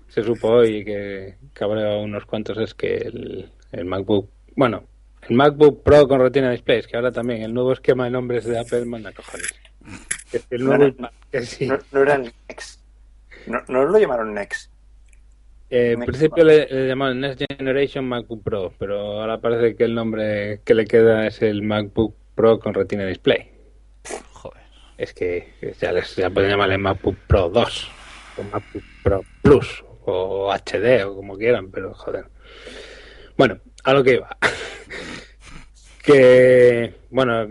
se 0.09 0.23
supo 0.23 0.49
hoy 0.49 0.83
que 0.83 1.35
cabreó 1.53 1.91
a 1.91 2.01
unos 2.01 2.25
cuantos 2.25 2.57
es 2.57 2.73
que 2.73 2.97
el, 2.97 3.51
el 3.71 3.85
MacBook, 3.85 4.29
bueno, 4.55 4.83
el 5.21 5.35
MacBook 5.35 5.83
Pro 5.83 6.07
con 6.07 6.19
Retina 6.19 6.51
Display, 6.51 6.79
es 6.79 6.87
que 6.87 6.97
ahora 6.97 7.11
también 7.11 7.43
el 7.43 7.53
nuevo 7.53 7.71
esquema 7.71 8.05
de 8.05 8.11
nombres 8.11 8.45
de 8.45 8.59
Apple 8.59 8.85
manda 8.85 9.11
cojones. 9.13 9.53
Que 10.31 10.41
el 10.49 10.65
nuevo 10.65 10.87
iMac, 10.87 11.13
que 11.31 11.41
sí. 11.43 11.67
No, 11.67 11.77
no 11.91 12.01
era 12.01 12.15
el 12.15 12.33
Next. 12.47 12.81
No, 13.47 13.61
no 13.67 13.85
lo 13.85 13.97
llamaron 13.97 14.33
Next. 14.33 14.71
Eh, 15.69 15.91
en 15.91 15.99
principio 15.99 16.43
le, 16.43 16.67
le 16.67 16.87
llamaban 16.87 17.19
Next 17.19 17.43
Generation 17.57 18.07
MacBook 18.07 18.43
Pro, 18.43 18.73
pero 18.79 19.21
ahora 19.21 19.39
parece 19.39 19.75
que 19.75 19.83
el 19.83 19.93
nombre 19.93 20.61
que 20.65 20.73
le 20.73 20.85
queda 20.85 21.27
es 21.27 21.41
el 21.43 21.61
MacBook 21.61 22.15
Pro 22.33 22.59
con 22.59 22.73
Retina 22.73 23.05
Display. 23.05 23.51
Joder. 24.31 24.63
Es 24.97 25.13
que 25.13 25.53
ya 25.79 25.91
les 25.91 26.15
ya 26.15 26.31
pueden 26.31 26.49
llamarle 26.49 26.79
MacBook 26.79 27.15
Pro 27.27 27.49
2 27.49 27.91
o 28.37 28.43
MacBook 28.43 28.83
Pro 29.03 29.23
Plus 29.43 29.83
o 30.11 30.51
HD 30.51 31.05
o 31.05 31.15
como 31.15 31.37
quieran, 31.37 31.71
pero 31.71 31.93
joder. 31.93 32.25
Bueno, 33.37 33.59
a 33.83 33.93
lo 33.93 34.03
que 34.03 34.15
iba. 34.15 34.37
que 36.03 36.93
bueno, 37.09 37.47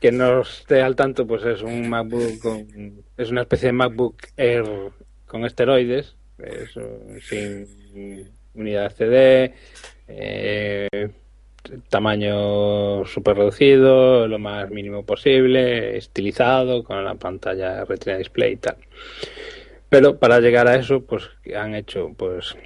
que 0.00 0.12
no 0.12 0.42
esté 0.42 0.82
al 0.82 0.96
tanto, 0.96 1.26
pues 1.26 1.44
es 1.44 1.62
un 1.62 1.88
MacBook 1.88 2.38
con, 2.40 3.02
es 3.16 3.30
una 3.30 3.42
especie 3.42 3.68
de 3.68 3.72
MacBook 3.72 4.16
Air 4.36 4.64
con 5.26 5.44
esteroides, 5.44 6.14
es, 6.38 6.78
sin 7.26 8.30
unidad 8.54 8.92
CD, 8.92 9.54
eh, 10.08 10.88
tamaño 11.88 13.04
súper 13.06 13.36
reducido, 13.36 14.28
lo 14.28 14.38
más 14.38 14.70
mínimo 14.70 15.04
posible, 15.04 15.96
estilizado, 15.96 16.84
con 16.84 17.02
la 17.04 17.14
pantalla 17.14 17.84
Retina 17.84 18.18
Display 18.18 18.52
y 18.52 18.56
tal. 18.56 18.76
Pero 19.94 20.18
para 20.18 20.40
llegar 20.40 20.66
a 20.66 20.74
eso, 20.74 21.06
pues 21.06 21.30
han 21.54 21.76
hecho 21.76 22.12
pues 22.16 22.56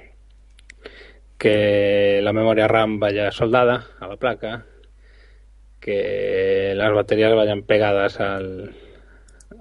que 1.37 2.21
la 2.23 2.33
memoria 2.33 2.67
RAM 2.67 2.99
vaya 2.99 3.31
soldada 3.31 3.85
a 3.99 4.07
la 4.07 4.17
placa, 4.17 4.65
que 5.79 6.73
las 6.75 6.91
baterías 6.91 7.35
vayan 7.35 7.61
pegadas 7.61 8.19
al, 8.19 8.75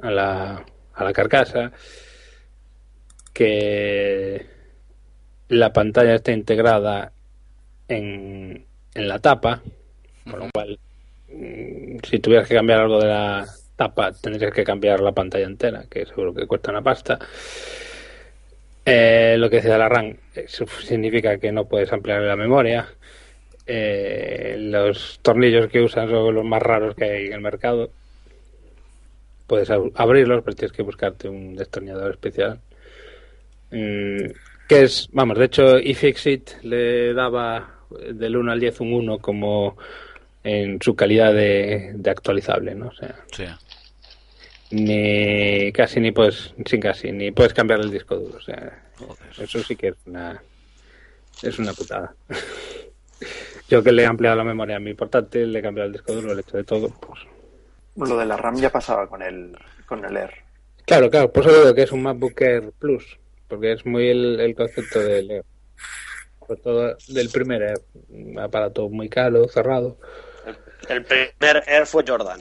a, 0.00 0.10
la, 0.10 0.64
a 0.94 1.04
la 1.04 1.12
carcasa, 1.12 1.70
que 3.34 4.46
la 5.48 5.70
pantalla 5.70 6.14
esté 6.14 6.32
integrada 6.32 7.12
en, 7.86 8.64
en 8.94 9.08
la 9.08 9.18
tapa, 9.18 9.60
con 10.24 10.40
lo 10.40 10.48
cual, 10.54 10.78
mm, 11.28 11.98
si 12.02 12.18
tuvieras 12.18 12.48
que 12.48 12.54
cambiar 12.54 12.80
algo 12.80 12.98
de 12.98 13.08
la 13.08 13.46
tapa, 13.78 14.10
tendrías 14.12 14.52
que 14.52 14.64
cambiar 14.64 14.98
la 15.00 15.12
pantalla 15.12 15.46
entera, 15.46 15.84
que 15.88 16.04
seguro 16.04 16.34
que 16.34 16.46
cuesta 16.48 16.72
una 16.72 16.82
pasta. 16.82 17.16
Eh, 18.84 19.36
lo 19.38 19.48
que 19.48 19.56
decía 19.56 19.78
la 19.78 19.88
RAM, 19.88 20.16
eso 20.34 20.66
significa 20.82 21.38
que 21.38 21.52
no 21.52 21.66
puedes 21.66 21.92
ampliar 21.92 22.22
la 22.22 22.36
memoria. 22.36 22.88
Eh, 23.66 24.56
los 24.58 25.20
tornillos 25.22 25.68
que 25.68 25.80
usan 25.80 26.08
son 26.10 26.34
los 26.34 26.44
más 26.44 26.60
raros 26.62 26.94
que 26.96 27.04
hay 27.04 27.26
en 27.26 27.34
el 27.34 27.40
mercado. 27.40 27.90
Puedes 29.46 29.70
ab- 29.70 29.92
abrirlos, 29.94 30.42
pero 30.42 30.56
tienes 30.56 30.72
que 30.76 30.82
buscarte 30.82 31.28
un 31.28 31.54
destornillador 31.54 32.10
especial. 32.12 32.58
Mm, 33.70 34.30
que 34.68 34.82
es, 34.82 35.08
vamos, 35.12 35.38
de 35.38 35.44
hecho, 35.44 35.78
iFixit 35.78 36.62
le 36.62 37.12
daba 37.14 37.74
del 38.12 38.36
1 38.36 38.52
al 38.52 38.60
10 38.60 38.80
un 38.80 38.92
1 38.94 39.18
como 39.18 39.76
en 40.44 40.80
su 40.80 40.94
calidad 40.96 41.32
de, 41.34 41.94
actualizable, 42.10 42.74
¿no? 42.74 42.90
O. 43.00 43.58
ni 44.70 45.72
casi 45.72 46.00
ni 46.00 46.12
puedes, 46.12 46.54
sin 46.64 46.80
casi, 46.80 47.12
ni 47.12 47.30
puedes 47.30 47.54
cambiar 47.54 47.80
el 47.80 47.90
disco 47.90 48.16
duro. 48.16 48.36
O 48.36 48.40
sea, 48.40 48.82
Joder. 48.98 49.16
eso 49.38 49.62
sí 49.62 49.76
que 49.76 49.88
es 49.88 49.96
una, 50.06 50.42
es 51.42 51.58
una 51.58 51.72
putada. 51.72 52.14
Yo 53.68 53.82
que 53.82 53.92
le 53.92 54.02
he 54.02 54.06
ampliado 54.06 54.36
la 54.36 54.44
memoria 54.44 54.76
a 54.76 54.80
mi 54.80 54.94
portátil, 54.94 55.52
le 55.52 55.58
he 55.58 55.62
cambiado 55.62 55.86
el 55.88 55.92
disco 55.92 56.12
duro, 56.12 56.28
le 56.28 56.40
he 56.40 56.40
hecho 56.40 56.56
de 56.56 56.64
todo, 56.64 56.88
pues... 56.88 57.20
Lo 57.96 58.16
de 58.16 58.26
la 58.26 58.36
RAM 58.36 58.56
ya 58.56 58.70
pasaba 58.70 59.08
con 59.08 59.22
el, 59.22 59.56
con 59.84 60.04
el 60.04 60.16
Air. 60.16 60.30
Claro, 60.86 61.10
claro, 61.10 61.32
por 61.32 61.44
eso 61.44 61.60
digo 61.60 61.74
que 61.74 61.82
es 61.82 61.92
un 61.92 62.02
MacBook 62.02 62.40
Air 62.40 62.72
Plus, 62.78 63.18
porque 63.48 63.72
es 63.72 63.84
muy 63.84 64.08
el, 64.08 64.40
el 64.40 64.54
concepto 64.54 65.00
del 65.00 65.30
Air. 65.30 65.44
Sobre 66.46 66.60
todo 66.60 66.96
del 67.08 67.28
primer 67.28 67.62
Air, 67.62 67.80
un 68.08 68.38
aparato 68.38 68.88
muy 68.88 69.08
caro, 69.08 69.48
cerrado. 69.48 69.98
El 70.88 71.04
primer 71.04 71.64
Air 71.66 71.86
fue 71.86 72.04
Jordan. 72.06 72.40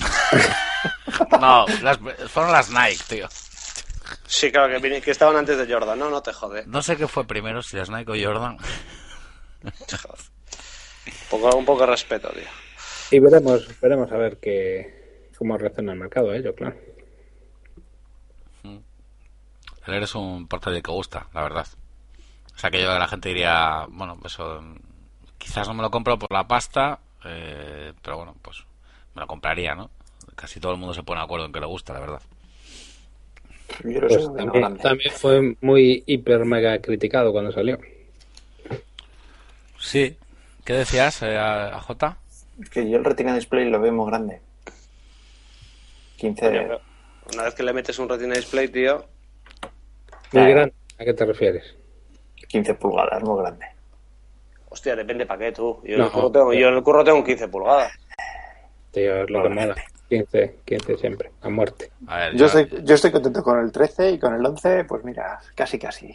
No, 1.40 1.66
las- 1.82 1.98
fueron 2.30 2.52
las 2.52 2.70
Nike, 2.70 3.02
tío. 3.08 3.28
Sí, 4.26 4.50
claro, 4.50 4.80
que, 4.80 5.00
que 5.00 5.10
estaban 5.10 5.36
antes 5.36 5.56
de 5.58 5.72
Jordan. 5.72 5.98
No, 5.98 6.10
no 6.10 6.22
te 6.22 6.32
jode. 6.32 6.64
No 6.66 6.82
sé 6.82 6.96
qué 6.96 7.06
fue 7.08 7.24
primero, 7.26 7.62
si 7.62 7.76
las 7.76 7.90
Nike 7.90 8.10
o 8.12 8.14
Jordan. 8.32 8.56
Un 9.62 9.72
poco, 11.30 11.56
un 11.56 11.64
poco 11.64 11.80
de 11.82 11.86
respeto, 11.86 12.28
tío. 12.30 12.42
Y 13.10 13.18
veremos, 13.20 13.68
veremos 13.80 14.10
a 14.12 14.16
ver 14.16 14.38
qué, 14.38 15.28
cómo 15.36 15.56
reacciona 15.58 15.92
el 15.92 15.98
mercado 15.98 16.30
a 16.30 16.36
ello, 16.36 16.54
claro. 16.54 16.76
El 18.64 19.94
Air 19.94 20.02
es 20.04 20.14
un 20.14 20.46
portátil 20.46 20.82
que 20.82 20.92
gusta, 20.92 21.26
la 21.34 21.42
verdad. 21.42 21.66
O 22.54 22.58
sea, 22.58 22.70
que 22.70 22.80
yo 22.80 22.96
la 22.98 23.08
gente 23.08 23.30
diría, 23.30 23.84
bueno, 23.88 24.18
eso, 24.24 24.60
mm, 24.62 24.76
quizás 25.38 25.66
no 25.66 25.74
me 25.74 25.82
lo 25.82 25.90
compro 25.90 26.18
por 26.18 26.30
la 26.32 26.46
pasta, 26.46 27.00
eh, 27.24 27.92
pero 28.00 28.18
bueno, 28.18 28.36
pues 28.40 28.64
me 29.14 29.20
lo 29.22 29.26
compraría, 29.26 29.74
¿no? 29.74 29.90
Casi 30.36 30.60
todo 30.60 30.72
el 30.72 30.78
mundo 30.78 30.94
se 30.94 31.02
pone 31.02 31.20
de 31.20 31.24
acuerdo 31.24 31.46
en 31.46 31.52
que 31.52 31.60
le 31.60 31.66
gusta, 31.66 31.92
la 31.94 32.00
verdad. 32.00 32.22
Yo 33.84 34.00
lo 34.00 34.08
Pues 34.08 34.22
sé, 34.24 34.28
también, 34.36 34.78
también 34.80 35.12
fue 35.12 35.56
muy 35.60 36.04
hiper 36.06 36.44
mega 36.44 36.80
criticado 36.80 37.32
cuando 37.32 37.52
salió. 37.52 37.78
Sí. 39.78 40.16
¿Qué 40.64 40.72
decías, 40.74 41.22
eh, 41.22 41.36
a, 41.36 41.76
a 41.76 41.80
Jota? 41.80 42.18
Es 42.58 42.70
que 42.70 42.88
yo 42.88 42.96
el 42.96 43.04
Retina 43.04 43.34
Display 43.34 43.68
lo 43.68 43.78
veo 43.78 43.92
muy 43.92 44.06
grande. 44.06 44.40
15 46.16 46.48
Coño, 46.48 46.62
pero 46.62 46.80
Una 47.32 47.44
vez 47.44 47.54
que 47.54 47.62
le 47.62 47.72
metes 47.72 47.98
un 47.98 48.08
Retina 48.08 48.34
Display, 48.36 48.68
tío. 48.68 49.06
Muy 50.32 50.46
Eh. 50.46 50.50
grande. 50.50 50.74
¿A 50.98 51.04
qué 51.04 51.14
te 51.14 51.24
refieres? 51.24 51.76
15 52.48 52.74
pulgadas, 52.74 53.22
muy 53.22 53.38
grande. 53.40 53.66
Hostia, 54.70 54.96
depende 54.96 55.26
para 55.26 55.38
qué 55.40 55.52
tú. 55.52 55.80
Yo, 55.84 55.96
en 55.96 56.00
No, 56.00 56.04
el 56.04 56.10
curro 56.10 56.32
tengo, 56.32 56.52
yo 56.54 56.68
en 56.68 56.74
el 56.74 56.82
curro 56.82 57.04
tengo 57.04 57.18
un 57.18 57.24
15 57.24 57.48
pulgadas. 57.48 57.92
Tío, 58.92 59.22
es 59.22 59.30
lo 59.30 59.42
que 59.42 59.48
mola. 59.48 59.74
15, 60.08 60.58
15 60.66 60.98
siempre, 60.98 61.30
a 61.40 61.48
muerte. 61.48 61.90
A 62.06 62.18
ver, 62.18 62.36
Yo 62.36 62.46
estoy, 62.46 62.68
yo 62.84 62.94
estoy 62.94 63.10
contento 63.10 63.42
con 63.42 63.58
el 63.58 63.72
13 63.72 64.10
y 64.10 64.18
con 64.18 64.34
el 64.34 64.44
11, 64.44 64.84
pues 64.84 65.02
mira, 65.04 65.40
casi 65.54 65.78
casi. 65.78 66.14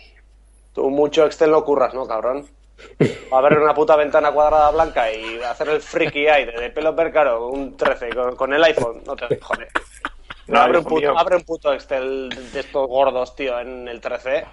Tú 0.72 0.92
mucho 0.92 1.26
Excel 1.26 1.50
no 1.50 1.66
curras, 1.66 1.96
¿no, 1.96 2.06
cabrón? 2.06 2.46
A 3.32 3.42
ver 3.42 3.58
una 3.58 3.74
puta 3.74 3.96
ventana 3.96 4.32
cuadrada 4.32 4.70
blanca 4.70 5.12
y 5.12 5.42
hacer 5.42 5.70
el 5.70 5.82
freaky 5.82 6.28
eye 6.28 6.46
de, 6.46 6.62
de 6.62 6.70
pelo 6.70 6.96
caro, 6.96 7.50
un 7.50 7.76
13 7.76 8.10
con, 8.10 8.36
con 8.36 8.54
el 8.54 8.64
iPhone, 8.64 9.02
no 9.04 9.16
te 9.16 9.36
joder. 9.42 9.70
No, 10.46 10.60
abre, 10.60 10.78
un 10.78 10.86
puto, 10.86 11.18
abre 11.18 11.36
un 11.36 11.42
puto 11.42 11.74
Excel 11.74 12.30
de 12.54 12.60
estos 12.60 12.88
gordos, 12.88 13.36
tío, 13.36 13.60
en 13.60 13.88
el 13.88 14.00
13. 14.00 14.46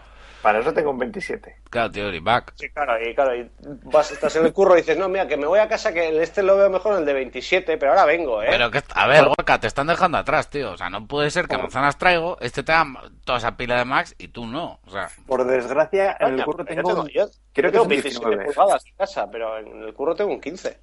Para 0.45 0.59
eso 0.59 0.75
tengo 0.75 0.91
un 0.91 0.99
27. 0.99 1.57
Claro, 1.71 1.91
tío, 1.91 2.13
y 2.13 2.21
back. 2.21 2.53
Sí, 2.57 2.69
claro, 2.69 3.03
y 3.03 3.15
claro, 3.15 3.35
y 3.35 3.51
vas, 3.85 4.11
estás 4.11 4.37
en 4.37 4.45
el 4.45 4.53
curro 4.53 4.75
y 4.75 4.83
dices, 4.83 4.99
no, 4.99 5.09
mira, 5.09 5.27
que 5.27 5.39
me 5.39 5.47
voy 5.47 5.59
a 5.59 5.67
casa, 5.67 5.91
que 5.95 6.07
el 6.07 6.21
este 6.21 6.43
lo 6.43 6.59
veo 6.59 6.69
mejor 6.69 6.93
en 6.93 6.99
el 6.99 7.07
de 7.07 7.15
27, 7.15 7.79
pero 7.79 7.93
ahora 7.93 8.05
vengo, 8.05 8.43
¿eh? 8.43 8.49
Pero 8.51 8.71
que, 8.71 8.83
a 8.95 9.07
ver, 9.07 9.25
Gorka, 9.25 9.59
te 9.59 9.69
están 9.69 9.87
dejando 9.87 10.19
atrás, 10.19 10.51
tío. 10.51 10.73
O 10.73 10.77
sea, 10.77 10.91
no 10.91 11.07
puede 11.07 11.31
ser 11.31 11.49
que 11.49 11.57
manzanas 11.57 11.97
traigo, 11.97 12.37
este 12.41 12.63
te 12.63 12.73
da 12.73 12.85
toda 13.25 13.39
esa 13.39 13.57
pila 13.57 13.79
de 13.79 13.87
Max 13.87 14.15
y 14.19 14.29
tú 14.29 14.45
no. 14.45 14.81
O 14.85 14.91
sea, 14.91 15.09
Por 15.27 15.47
desgracia, 15.47 16.15
en 16.21 16.35
el 16.35 16.45
curro 16.45 16.63
tengo, 16.67 16.83
yo 16.83 16.95
tengo, 16.95 17.09
yo, 17.09 17.13
creo 17.15 17.23
yo 17.25 17.33
que 17.55 17.63
tengo 17.63 17.77
es 17.77 17.83
un 17.83 17.89
27 17.89 18.27
19. 18.29 18.45
pulgadas 18.45 18.87
en 18.87 18.97
casa, 18.97 19.31
pero 19.31 19.59
en 19.59 19.83
el 19.83 19.95
curro 19.95 20.15
tengo 20.15 20.31
un 20.31 20.43
15. 20.43 20.79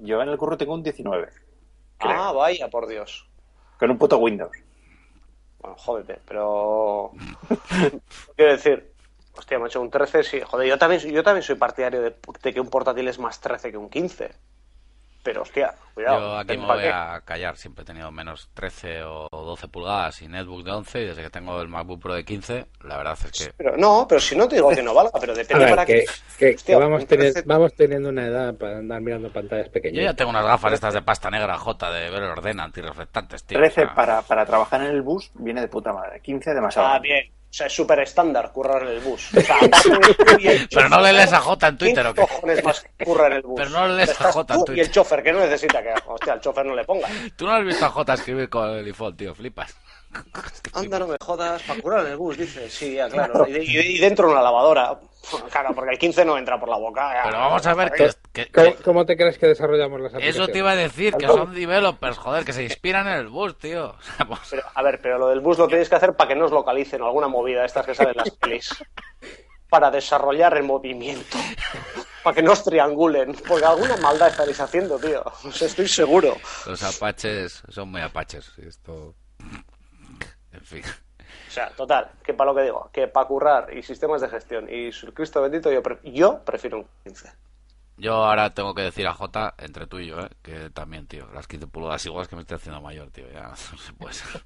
Yo 0.00 0.20
en 0.22 0.28
el 0.28 0.36
curro 0.36 0.56
tengo 0.56 0.74
un 0.74 0.82
19. 0.82 1.28
creo. 1.98 2.12
Ah, 2.20 2.32
vaya, 2.32 2.66
por 2.66 2.88
Dios. 2.88 3.28
Con 3.78 3.92
un 3.92 3.96
puto 3.96 4.18
Windows. 4.18 4.50
Bueno, 5.60 5.76
jódete, 5.76 6.20
pero. 6.26 7.12
Quiero 8.36 8.52
decir, 8.52 8.94
hostia, 9.32 9.58
macho, 9.58 9.80
un 9.80 9.90
13, 9.90 10.22
sí. 10.24 10.40
Joder, 10.40 10.68
yo 10.68 10.78
también, 10.78 11.00
yo 11.12 11.22
también 11.22 11.42
soy 11.42 11.56
partidario 11.56 12.00
de, 12.02 12.16
de 12.42 12.54
que 12.54 12.60
un 12.60 12.70
portátil 12.70 13.08
es 13.08 13.18
más 13.18 13.40
13 13.40 13.70
que 13.70 13.76
un 13.76 13.90
15. 13.90 14.30
Pero, 15.22 15.42
hostia, 15.42 15.74
cuidado. 15.92 16.18
yo 16.18 16.36
aquí 16.38 16.56
me 16.56 16.66
¿para 16.66 16.80
voy 16.80 16.88
a 16.90 17.20
callar. 17.26 17.56
Siempre 17.58 17.82
he 17.82 17.86
tenido 17.86 18.10
menos 18.10 18.48
13 18.54 19.02
o 19.04 19.28
12 19.30 19.68
pulgadas 19.68 20.22
y 20.22 20.28
netbook 20.28 20.64
de 20.64 20.70
11. 20.70 21.02
Y 21.02 21.06
desde 21.08 21.22
que 21.22 21.28
tengo 21.30 21.60
el 21.60 21.68
MacBook 21.68 22.00
Pro 22.00 22.14
de 22.14 22.24
15, 22.24 22.66
la 22.84 22.96
verdad 22.96 23.18
es 23.22 23.30
que. 23.46 23.52
Pero, 23.56 23.76
no, 23.76 24.06
pero 24.08 24.20
si 24.20 24.34
no 24.34 24.48
te 24.48 24.54
digo 24.56 24.70
que 24.70 24.82
no 24.82 24.94
valga, 24.94 25.18
pero 25.20 25.34
depende 25.34 25.64
ver, 25.66 25.74
para 25.74 25.84
que, 25.84 25.94
qué. 25.94 26.06
que- 26.38 26.48
que 26.50 26.54
Hostia, 26.56 26.78
vamos, 26.78 27.02
un 27.02 27.08
teni- 27.08 27.32
13 27.32 27.42
vamos 27.44 27.74
teniendo 27.74 28.08
una 28.08 28.26
edad 28.26 28.54
para 28.54 28.78
andar 28.78 29.00
mirando 29.02 29.30
pantallas 29.30 29.66
Yo 29.66 29.72
pequeñas. 29.72 30.04
ya 30.04 30.14
tengo 30.14 30.30
unas 30.30 30.44
gafas 30.46 30.72
estas 30.72 30.94
de 30.94 31.02
pasta 31.02 31.30
negra, 31.30 31.58
J, 31.58 31.90
de 31.90 32.10
ver 32.10 32.22
ordena, 32.22 32.64
antirreflectantes, 32.64 33.44
tío. 33.44 33.58
13 33.58 33.82
O 33.82 33.84
sea, 33.86 33.94
para, 33.94 34.22
para 34.22 34.46
trabajar 34.46 34.80
en 34.80 34.88
el 34.88 35.02
bus 35.02 35.30
viene 35.34 35.60
de 35.60 35.68
puta 35.68 35.92
madre. 35.92 36.20
15 36.20 36.54
demasiado. 36.54 36.88
Ah, 36.88 36.98
bien. 36.98 37.30
O 37.50 37.52
sea, 37.52 37.66
es 37.66 37.72
súper 37.72 37.98
estándar 37.98 38.52
currar 38.52 38.82
en 38.82 38.90
el 38.90 39.00
bus. 39.00 39.34
O 39.36 39.40
sea, 39.40 39.58
el 40.38 40.68
Pero 40.68 40.88
no 40.88 41.00
le 41.00 41.12
lees 41.12 41.32
a 41.32 41.40
J 41.40 41.66
en 41.66 41.78
Twitter, 41.78 42.06
¿o 42.06 42.14
¿quién 42.14 42.26
qué? 42.26 42.32
cojones 42.32 42.64
más 42.64 42.86
curra 43.04 43.26
en 43.26 43.32
el 43.32 43.42
bus? 43.42 43.54
Pero 43.56 43.70
no 43.70 43.88
le 43.88 43.94
lees 43.96 44.20
a 44.20 44.32
J 44.32 44.54
en 44.54 44.64
Twitter. 44.64 44.78
Y 44.78 44.80
el 44.86 44.90
chofer, 44.92 45.22
que 45.24 45.32
no 45.32 45.40
necesita 45.40 45.82
que... 45.82 45.92
Hostia, 46.06 46.34
al 46.34 46.40
chofer 46.40 46.64
no 46.64 46.76
le 46.76 46.84
ponga. 46.84 47.08
Tú 47.34 47.46
no 47.46 47.52
has 47.52 47.64
visto 47.64 47.84
a 47.84 47.88
J 47.90 48.14
escribir 48.14 48.48
con 48.48 48.70
el 48.70 48.86
iPhone, 48.86 49.16
tío, 49.16 49.34
flipas. 49.34 49.74
Anda, 50.74 50.98
no 50.98 51.06
me 51.08 51.16
jodas, 51.20 51.62
para 51.62 51.80
curar 51.80 52.04
en 52.06 52.12
el 52.12 52.16
bus, 52.16 52.36
dice. 52.36 52.68
Sí, 52.68 52.94
ya, 52.94 53.08
claro. 53.08 53.46
Y, 53.48 53.56
y- 53.58 53.96
y 53.96 53.98
dentro 53.98 54.30
una 54.30 54.42
lavadora. 54.42 54.98
Claro, 55.52 55.74
porque 55.74 55.92
el 55.92 55.98
15 55.98 56.24
no 56.24 56.38
entra 56.38 56.58
por 56.58 56.68
la 56.68 56.78
boca. 56.78 57.12
ya. 57.14 57.22
Pero 57.24 57.38
vamos 57.38 57.64
a 57.66 57.74
ver 57.74 57.92
que, 57.92 58.10
que- 58.32 58.74
¿Cómo, 58.82 59.04
te 59.06 59.16
crees 59.16 59.38
que 59.38 59.46
desarrollamos 59.46 60.00
las 60.00 60.14
aplicaciones? 60.14 60.34
eso 60.48 60.52
te 60.52 60.58
iba 60.58 60.70
a 60.72 60.76
decir, 60.76 61.14
que 61.14 61.26
son 61.26 61.54
developers, 61.54 62.16
joder, 62.18 62.44
que 62.44 62.52
se 62.52 62.62
inspiran 62.64 63.06
en 63.06 63.14
el 63.18 63.28
bus, 63.28 63.56
tío. 63.58 63.94
Pues- 64.26 64.40
Pero, 64.50 64.62
a 64.74 64.82
ver, 64.82 64.98
pero 65.02 65.18
lo 65.18 65.28
del 65.28 65.40
bus 65.40 65.58
lo 65.58 65.68
tenéis 65.68 65.88
que 65.88 65.94
hacer 65.96 66.14
para 66.14 66.28
que 66.28 66.34
no 66.34 66.46
os 66.46 66.50
localicen 66.52 67.02
o 67.02 67.06
alguna 67.06 67.28
movida 67.28 67.60
de 67.60 67.66
estas 67.66 67.84
que 67.86 67.94
salen 67.94 68.12
en 68.12 68.16
las 68.18 68.30
pelis. 68.30 68.70
Para 69.68 69.90
desarrollar 69.90 70.56
el 70.56 70.64
movimiento. 70.64 71.36
Para 72.24 72.34
que 72.34 72.42
no 72.42 72.52
os 72.52 72.64
triangulen. 72.64 73.36
Porque 73.46 73.64
alguna 73.64 73.96
maldad 73.98 74.28
estaréis 74.28 74.58
haciendo, 74.60 74.98
tío. 74.98 75.22
O 75.44 75.52
sea, 75.52 75.68
estoy 75.68 75.86
seguro. 75.86 76.36
los 76.66 76.82
apaches 76.82 77.62
son 77.68 77.88
muy 77.90 78.00
apaches. 78.00 78.50
y 78.58 78.66
Esto. 78.66 79.14
En 80.60 80.64
fin. 80.66 80.82
O 81.48 81.50
sea, 81.52 81.68
total, 81.70 82.10
que 82.22 82.32
para 82.34 82.50
lo 82.52 82.56
que 82.56 82.62
digo, 82.64 82.90
que 82.92 83.08
para 83.08 83.26
currar 83.26 83.76
y 83.76 83.82
sistemas 83.82 84.20
de 84.20 84.28
gestión 84.28 84.72
y 84.72 84.92
su 84.92 85.12
Cristo 85.12 85.42
bendito, 85.42 85.70
yo, 85.72 85.82
pre- 85.82 85.98
yo 86.04 86.40
prefiero 86.44 86.78
un 86.78 86.86
15. 87.04 87.28
Yo 87.96 88.14
ahora 88.14 88.54
tengo 88.54 88.72
que 88.74 88.80
decir 88.82 89.06
a 89.06 89.12
J, 89.12 89.54
entre 89.58 89.86
tú 89.86 89.98
y 89.98 90.06
yo, 90.06 90.20
¿eh? 90.20 90.30
que 90.42 90.70
también, 90.70 91.06
tío, 91.06 91.28
las 91.34 91.46
15 91.46 91.66
pulgadas 91.66 92.06
igual 92.06 92.22
es 92.22 92.28
que 92.28 92.36
me 92.36 92.42
estoy 92.42 92.56
haciendo 92.56 92.80
mayor, 92.80 93.10
tío. 93.10 93.26
Ya 93.30 93.48
no 93.48 93.56
se 93.56 93.92
puede 93.92 94.14
ser. 94.14 94.40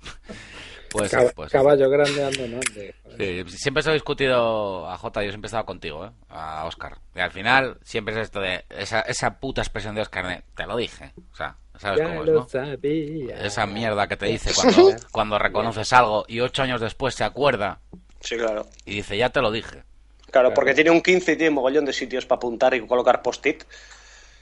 Puede 0.90 1.08
Cab- 1.08 1.20
ser, 1.26 1.34
puede 1.34 1.50
ser. 1.50 1.60
Caballo 1.60 1.88
grande 1.90 2.24
ando, 2.24 2.48
¿no? 2.48 2.60
De- 2.74 3.44
Sí, 3.46 3.56
siempre 3.58 3.82
se 3.84 3.90
ha 3.90 3.92
discutido 3.92 4.88
a 4.90 4.96
J, 4.98 5.22
yo 5.22 5.28
siempre 5.30 5.46
he 5.46 5.50
estado 5.50 5.66
contigo, 5.66 6.06
¿eh? 6.06 6.10
a 6.30 6.64
Oscar. 6.64 6.98
Y 7.14 7.20
al 7.20 7.30
final 7.30 7.78
siempre 7.82 8.14
es 8.14 8.22
esto 8.22 8.40
de 8.40 8.64
esa, 8.70 9.00
esa 9.02 9.38
puta 9.38 9.60
expresión 9.62 9.94
de 9.94 10.00
Oscar 10.02 10.26
de 10.26 10.42
te 10.56 10.66
lo 10.66 10.76
dije. 10.76 11.12
O 11.32 11.36
sea, 11.36 11.56
¿sabes 11.78 12.00
Ya 12.00 12.04
cómo 12.04 12.20
es, 12.20 12.26
lo 12.26 12.34
no? 12.34 12.48
sabía. 12.48 13.40
Esa 13.40 13.66
mierda 13.66 14.06
que 14.08 14.16
te 14.16 14.26
dice 14.26 14.52
cuando, 14.54 14.94
cuando 15.10 15.38
reconoces 15.38 15.92
algo 15.92 16.24
y 16.28 16.40
ocho 16.40 16.62
años 16.62 16.80
después 16.80 17.14
se 17.14 17.24
acuerda 17.24 17.80
Sí, 18.20 18.36
claro. 18.36 18.66
y 18.84 18.96
dice 18.96 19.16
ya 19.18 19.30
te 19.30 19.40
lo 19.42 19.50
dije. 19.50 19.84
Claro, 20.30 20.52
porque 20.52 20.74
tiene 20.74 20.90
un 20.90 21.00
15 21.00 21.32
y 21.32 21.36
tiene 21.36 21.50
mogollón 21.50 21.84
de 21.84 21.92
sitios 21.92 22.26
para 22.26 22.38
apuntar 22.38 22.74
y 22.74 22.86
colocar 22.86 23.22
post-it. 23.22 23.64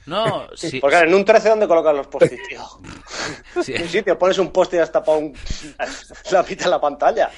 No, 0.05 0.47
sí, 0.55 0.79
Porque 0.79 0.95
claro, 0.95 1.07
en 1.09 1.15
un 1.15 1.25
13, 1.25 1.49
¿dónde 1.49 1.67
colocas 1.67 1.95
los 1.95 2.07
post-it, 2.07 2.39
tío? 2.47 2.63
sí. 3.63 3.73
En 3.75 3.83
un 3.83 3.89
sitio, 3.89 4.17
pones 4.17 4.37
un 4.39 4.51
post-it 4.51 4.79
hasta 4.81 5.03
para 5.03 5.17
un... 5.19 5.33
la 6.31 6.43
mitad 6.43 6.65
en 6.65 6.71
la 6.71 6.81
pantalla. 6.81 7.29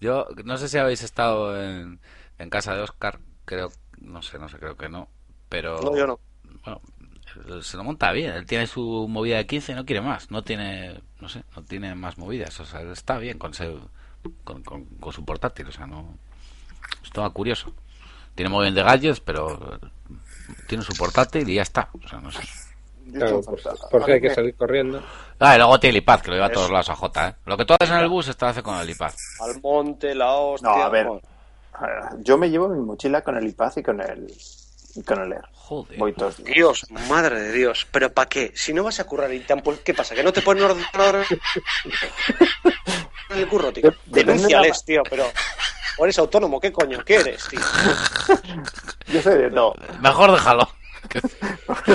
Yo 0.00 0.26
no 0.44 0.56
sé 0.58 0.68
si 0.68 0.78
habéis 0.78 1.02
estado 1.02 1.60
en, 1.62 2.00
en 2.38 2.50
casa 2.50 2.74
de 2.74 2.82
Oscar, 2.82 3.20
creo, 3.44 3.70
no 3.98 4.22
sé, 4.22 4.38
no 4.38 4.48
sé, 4.48 4.58
creo 4.58 4.76
que 4.76 4.88
no. 4.88 5.08
pero 5.48 5.80
No, 5.82 5.96
yo 5.96 6.06
no. 6.06 6.20
bueno, 6.64 6.80
se 7.62 7.76
lo 7.76 7.84
monta 7.84 8.12
bien. 8.12 8.32
Él 8.32 8.46
tiene 8.46 8.66
su 8.66 9.06
movida 9.08 9.36
de 9.36 9.46
15 9.46 9.72
y 9.72 9.74
no 9.74 9.84
quiere 9.84 10.00
más. 10.02 10.30
No 10.30 10.42
tiene, 10.42 11.00
no 11.20 11.28
sé, 11.28 11.42
no 11.56 11.62
tiene 11.64 11.94
más 11.94 12.18
movidas. 12.18 12.58
O 12.60 12.64
sea, 12.64 12.80
él 12.80 12.90
está 12.92 13.18
bien 13.18 13.38
con, 13.38 13.52
ese- 13.52 13.76
con, 14.44 14.62
con- 14.62 14.84
con 14.84 15.12
su 15.12 15.24
portátil. 15.24 15.66
O 15.68 15.72
sea, 15.72 15.86
no. 15.86 16.14
Estaba 17.02 17.30
curioso. 17.30 17.72
Tiene 18.34 18.48
muy 18.50 18.62
bien 18.64 18.74
de 18.74 18.82
gadgets, 18.82 19.20
pero 19.20 19.78
tiene 20.68 20.82
su 20.84 20.94
portátil 20.94 21.48
y 21.48 21.54
ya 21.54 21.62
está. 21.62 21.88
O 22.04 22.08
sea, 22.08 22.20
no 22.20 22.30
sé. 22.30 22.40
Claro, 23.12 23.42
por 23.42 24.04
si 24.04 24.12
hay 24.12 24.20
que 24.20 24.34
salir 24.34 24.54
corriendo. 24.56 25.02
Ah, 25.38 25.54
y 25.54 25.58
luego 25.58 25.78
tiene 25.78 25.98
el 25.98 26.02
iPad, 26.02 26.20
que 26.20 26.28
lo 26.28 26.34
lleva 26.34 26.46
a 26.46 26.50
todos 26.52 26.70
lados 26.70 26.88
a 26.88 26.94
J, 26.96 27.28
¿eh? 27.28 27.34
Lo 27.44 27.56
que 27.58 27.66
tú 27.66 27.74
haces 27.78 27.94
en 27.94 28.00
el 28.02 28.08
bus, 28.08 28.28
está 28.28 28.48
hace 28.48 28.62
con 28.62 28.78
el 28.78 28.88
iPad. 28.88 29.12
Al 29.40 29.60
monte, 29.60 30.14
la 30.14 30.32
hostia. 30.32 30.70
No, 30.70 30.82
a 30.82 30.88
ver. 30.88 31.08
Yo 32.20 32.38
me 32.38 32.48
llevo 32.48 32.68
mi 32.68 32.80
mochila 32.80 33.20
con 33.22 33.36
el 33.36 33.46
iPad 33.46 33.72
y 33.76 33.82
con 33.82 34.00
el, 34.00 34.32
y 34.96 35.02
con 35.02 35.20
el 35.22 35.32
Air. 35.32 35.44
Joder. 35.52 35.98
Voy 35.98 36.12
todos. 36.12 36.42
Dios, 36.44 36.86
madre 37.08 37.40
de 37.40 37.52
Dios. 37.52 37.86
¿Pero 37.90 38.12
para 38.12 38.28
qué? 38.28 38.52
Si 38.54 38.72
no 38.72 38.84
vas 38.84 39.00
a 39.00 39.04
currar 39.04 39.32
y 39.32 39.40
te 39.40 39.52
han 39.52 39.60
puesto... 39.60 39.82
¿Qué 39.84 39.94
pasa? 39.94 40.14
¿Que 40.14 40.22
no 40.22 40.32
te 40.32 40.42
ponen 40.42 40.64
ordenador 40.64 41.24
en 43.30 43.38
el 43.38 43.48
curro, 43.48 43.72
tío? 43.72 43.94
Denúnciales, 44.06 44.84
tío, 44.84 45.02
pero... 45.08 45.24
¿O 45.98 46.04
eres 46.04 46.18
autónomo? 46.18 46.60
¿Qué 46.60 46.72
coño? 46.72 47.04
¿Qué 47.04 47.16
eres, 47.16 47.48
tío? 47.48 47.60
Yo 49.06 49.22
soy 49.22 49.38
de 49.38 49.50
no. 49.50 49.72
Mejor 50.00 50.32
déjalo. 50.32 50.68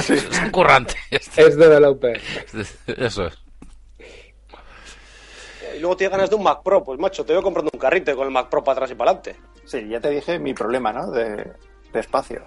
Sí. 0.02 0.14
Es 0.14 0.39
un 0.39 0.52
currante. 0.52 0.95
Es 1.10 1.58
developer. 1.58 2.22
Eso 2.86 3.26
es. 3.26 3.38
Y 5.76 5.80
luego 5.80 5.97
tienes 5.97 6.12
ganas 6.12 6.30
de 6.30 6.36
un 6.36 6.43
Mac 6.43 6.62
Pro. 6.64 6.84
Pues, 6.84 7.00
macho, 7.00 7.26
te 7.26 7.34
voy 7.34 7.41
comprando 7.41 7.72
un 7.74 7.80
carrito 7.80 8.16
con 8.16 8.28
el 8.28 8.34
Mac 8.34 8.50
Pro 8.50 8.64
para 8.64 8.74
atrás 8.74 8.91
y 8.91 8.95
para 8.95 9.12
adelante. 9.12 9.36
Sí, 9.66 9.88
ya 9.88 10.00
te 10.00 10.10
dije 10.10 10.38
mi 10.39 10.54
problema, 10.54 10.91
¿no? 10.93 11.10
De, 11.12 11.54
de 11.91 12.00
espacio. 12.00 12.43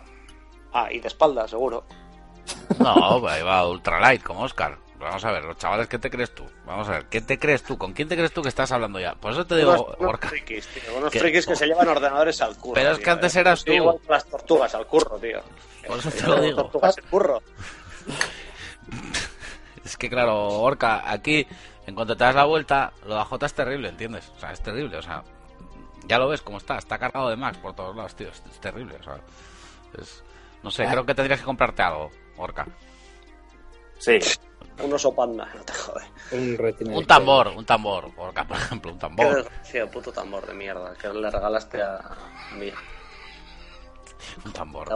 Ah, 0.73 0.89
y 0.93 1.01
de 1.01 1.09
espalda, 1.09 1.47
seguro. 1.49 1.85
No, 2.79 3.27
ahí 3.29 3.43
va 3.43 3.67
ultralight 3.69 4.23
como 4.23 4.43
Oscar. 4.43 4.79
Vamos 4.99 5.25
a 5.25 5.33
ver, 5.33 5.43
los 5.45 5.59
chavales, 5.59 5.89
¿qué 5.89 5.99
te 5.99 6.09
crees 6.11 6.33
tú? 6.33 6.45
Vamos 6.65 6.89
a 6.89 6.93
ver, 6.93 7.07
¿qué 7.07 7.21
te 7.21 7.37
crees 7.39 7.65
tú? 7.65 7.77
¿Con 7.77 7.93
quién 7.93 8.09
te 8.09 8.15
crees 8.17 8.33
tú 8.33 8.41
que 8.41 8.49
estás 8.49 8.71
hablando 8.71 9.01
ya? 9.01 9.15
Por 9.17 9.33
eso 9.33 9.45
te 9.45 9.57
digo, 9.57 9.73
unos, 9.73 9.99
unos 9.99 10.11
Orca. 10.15 10.29
frikis, 10.29 10.67
tío. 10.69 10.97
Unos 10.97 11.13
frikis 11.13 11.45
que 11.47 11.57
se 11.57 11.67
llevan 11.67 11.89
ordenadores 11.89 12.41
al 12.41 12.57
curro. 12.57 12.75
Pero 12.75 12.91
es 12.93 12.99
tío, 12.99 13.05
que 13.05 13.11
antes 13.11 13.35
eh. 13.37 13.41
eras 13.41 13.65
tú. 13.65 13.73
igual 13.73 13.99
que 14.01 14.13
las 14.13 14.25
tortugas 14.27 14.75
al 14.77 14.87
curro, 14.87 15.19
tío. 15.19 15.41
Por 15.87 15.99
eso 15.99 16.11
te 16.11 16.21
Yo 16.21 16.29
lo 16.29 16.41
digo. 16.43 16.63
tortugas 16.63 16.97
al 16.99 17.05
curro. 17.05 17.43
Es 19.85 19.97
que 19.97 20.09
claro, 20.09 20.49
Orca, 20.61 21.11
aquí, 21.11 21.47
en 21.87 21.95
cuanto 21.95 22.17
te 22.17 22.23
das 22.25 22.35
la 22.35 22.45
vuelta, 22.45 22.93
lo 23.07 23.15
de 23.17 23.21
AJ 23.21 23.43
es 23.47 23.55
terrible, 23.55 23.89
¿entiendes? 23.89 24.31
O 24.37 24.39
sea, 24.41 24.53
es 24.53 24.63
terrible, 24.63 24.97
o 24.97 25.03
sea, 25.03 25.25
ya 26.07 26.19
lo 26.19 26.29
ves 26.29 26.41
cómo 26.41 26.59
está, 26.59 26.79
está 26.79 26.99
cargado 26.99 27.29
de 27.29 27.37
Max 27.37 27.59
por 27.59 27.75
todos 27.75 27.95
lados, 27.97 28.15
tío, 28.15 28.29
es, 28.29 28.43
es 28.51 28.61
terrible, 28.61 28.95
o 29.01 29.03
sea, 29.03 29.17
es- 30.01 30.23
no 30.63 30.71
sé, 30.71 30.87
creo 30.87 31.05
que 31.05 31.15
tendrías 31.15 31.41
que 31.41 31.47
comprarte 31.47 31.83
algo, 31.83 32.11
Orca. 32.37 32.67
Sí. 33.99 34.19
Un 34.83 34.93
oso 34.93 35.15
panda, 35.15 35.49
no 35.55 35.63
te 35.65 35.73
jode. 35.73 36.03
Un. 36.33 36.95
Un 36.95 37.07
tambor, 37.07 37.49
un 37.49 37.65
tambor, 37.65 38.11
Orca, 38.17 38.45
por 38.45 38.57
ejemplo, 38.57 38.91
un 38.91 38.97
Qué 38.99 39.01
tambor. 39.01 39.37
desgracia, 39.37 39.91
puto 39.91 40.13
tambor 40.13 40.47
de 40.47 40.55
mierda 40.55 40.95
que 40.95 41.09
le 41.09 41.31
regalaste 41.31 41.83
a 41.83 42.01
mí. 42.59 42.71
Un 44.45 44.53
tambor. 44.53 44.89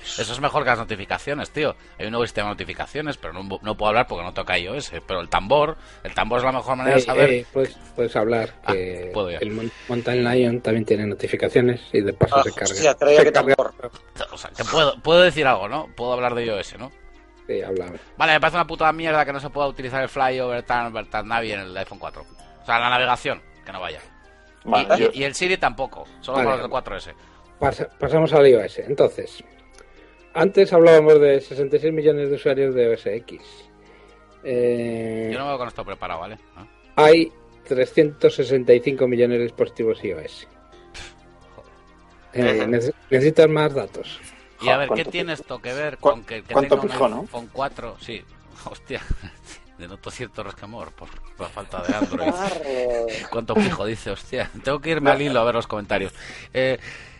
Eso 0.00 0.20
es 0.32 0.40
mejor 0.40 0.62
que 0.64 0.70
las 0.70 0.78
notificaciones, 0.78 1.50
tío. 1.50 1.74
Hay 1.98 2.06
un 2.06 2.12
nuevo 2.12 2.24
sistema 2.26 2.48
de 2.48 2.54
notificaciones, 2.54 3.16
pero 3.16 3.32
no, 3.32 3.42
no 3.62 3.76
puedo 3.76 3.88
hablar 3.88 4.06
porque 4.06 4.24
no 4.24 4.32
toca 4.34 4.58
iOS. 4.58 4.92
Pero 5.06 5.20
el 5.20 5.28
tambor, 5.28 5.76
el 6.04 6.14
tambor 6.14 6.38
es 6.38 6.44
la 6.44 6.52
mejor 6.52 6.76
manera 6.76 6.96
de 6.96 7.00
Ey, 7.00 7.06
saber. 7.06 7.30
ey, 7.30 7.46
puedes, 7.52 7.76
puedes 7.94 8.14
hablar 8.16 8.54
que 8.66 9.06
Ah, 9.08 9.12
puedo 9.12 9.30
ya. 9.30 9.38
el 9.38 9.70
Mountain 9.88 10.24
Lion 10.24 10.60
también 10.60 10.84
tiene 10.84 11.06
notificaciones 11.06 11.80
y 11.92 12.00
de 12.00 12.12
paso 12.12 12.36
Ah, 12.36 12.42
se 12.42 12.50
carga. 12.52 12.64
hostia, 12.72 12.92
Se 12.92 12.98
que 13.24 13.32
carga- 13.32 13.54
tambor. 13.56 13.74
O 14.32 14.38
sea, 14.38 14.50
que 14.50 14.64
puedo, 14.64 14.98
puedo 15.00 15.20
decir 15.22 15.46
algo, 15.46 15.68
¿no? 15.68 15.88
Puedo 15.96 16.12
hablar 16.12 16.34
de 16.34 16.44
iOS, 16.46 16.78
¿no? 16.78 16.90
Sí, 17.46 17.62
habla. 17.62 17.86
Vale, 18.18 18.32
me 18.34 18.40
parece 18.40 18.56
una 18.58 18.66
puta 18.66 18.92
mierda 18.92 19.24
que 19.24 19.32
no 19.32 19.40
se 19.40 19.48
pueda 19.48 19.66
utilizar 19.68 20.02
el 20.02 20.08
Fly 20.10 20.38
over 20.40 20.62
Turn 20.64 20.86
over 20.86 21.06
Turn 21.06 21.28
Navi 21.28 21.52
en 21.52 21.60
el 21.60 21.76
iPhone 21.78 21.98
4. 21.98 22.22
O 22.62 22.66
sea, 22.66 22.78
la 22.78 22.90
navegación, 22.90 23.40
que 23.64 23.72
no 23.72 23.80
vaya. 23.80 24.00
Y, 24.64 24.68
Vale, 24.68 24.86
y- 24.96 25.00
yo- 25.00 25.10
y 25.14 25.22
el 25.22 25.34
Siri 25.34 25.56
tampoco, 25.56 26.04
solo 26.20 26.38
Vale. 26.44 26.50
con 26.50 26.60
el 26.60 26.68
4S. 26.70 27.14
Pasa- 27.58 27.88
pasamos 27.98 28.32
al 28.32 28.46
iOS. 28.48 28.78
Entonces, 28.80 29.42
antes 30.34 30.72
hablábamos 30.72 31.20
de 31.20 31.40
66 31.40 31.92
millones 31.92 32.30
de 32.30 32.36
usuarios 32.36 32.74
de 32.74 32.88
OS 32.94 33.06
X. 33.06 33.40
Eh, 34.44 35.30
Yo 35.32 35.38
no 35.38 35.44
me 35.46 35.50
veo 35.50 35.58
con 35.58 35.68
esto 35.68 35.84
preparado, 35.84 36.20
¿vale? 36.20 36.38
¿Ah? 36.56 36.66
Hay 36.96 37.32
365 37.66 39.06
millones 39.08 39.38
de 39.38 39.44
dispositivos 39.44 40.02
iOS. 40.04 40.46
Eh, 42.32 42.66
nece- 42.68 42.94
necesitas 43.10 43.48
más 43.48 43.74
datos. 43.74 44.20
Y 44.60 44.68
a 44.68 44.76
ver, 44.76 44.88
¿qué 44.88 44.94
¿Cuánto 44.94 45.10
tiene 45.10 45.32
esto 45.32 45.60
que 45.60 45.72
ver 45.72 45.98
con 45.98 46.24
que, 46.24 46.42
que 46.42 46.52
cuánto 46.52 46.76
tenga 46.76 46.82
un 46.82 46.90
pijo, 46.90 47.08
no? 47.08 47.20
iPhone 47.22 47.48
4? 47.52 47.96
Sí, 48.00 48.22
hostia, 48.70 49.00
denoto 49.78 50.10
cierto 50.10 50.42
resquemor 50.42 50.92
por 50.92 51.08
la 51.38 51.46
falta 51.46 51.82
de 51.82 51.94
Android. 51.94 52.32
¿Cuánto 53.30 53.54
pijo 53.54 53.86
dice? 53.86 54.10
Hostia, 54.10 54.50
tengo 54.62 54.80
que 54.80 54.90
irme 54.90 55.10
al 55.10 55.22
hilo 55.22 55.40
a 55.40 55.44
ver 55.44 55.54
los 55.54 55.66
comentarios. 55.66 56.12
Eh, 56.52 56.78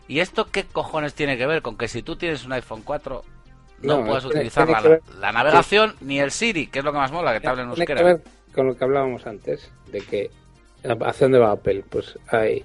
¿Y 0.08 0.20
esto 0.20 0.46
qué 0.50 0.64
cojones 0.64 1.14
tiene 1.14 1.36
que 1.38 1.46
ver 1.46 1.62
con 1.62 1.76
que 1.76 1.86
si 1.86 2.02
tú 2.02 2.16
tienes 2.16 2.44
un 2.44 2.52
iPhone 2.52 2.82
4 2.82 3.22
no, 3.82 3.98
No, 4.00 4.06
puedes 4.06 4.24
tiene- 4.24 4.36
utilizar 4.40 4.64
tiene 4.66 4.80
la, 4.80 4.82
que 4.82 4.88
ver- 4.88 5.02
la 5.20 5.32
navegación 5.32 5.94
ni 6.00 6.18
el 6.18 6.30
Siri, 6.32 6.66
que 6.66 6.80
es 6.80 6.84
lo 6.84 6.90
que 6.92 6.98
más 6.98 7.12
mola, 7.12 7.32
que 7.34 7.40
te 7.40 7.48
hablen 7.48 7.68
en 7.68 7.74
Tiene 7.74 7.86
que 7.94 8.02
ver 8.02 8.20
con 8.52 8.66
lo 8.66 8.76
que 8.76 8.84
hablábamos 8.84 9.24
antes, 9.26 9.70
de 9.92 10.00
que 10.00 10.30
¿hacia 10.82 11.26
dónde 11.26 11.38
va 11.38 11.52
Apple? 11.52 11.84
Pues 11.88 12.18
hay 12.28 12.64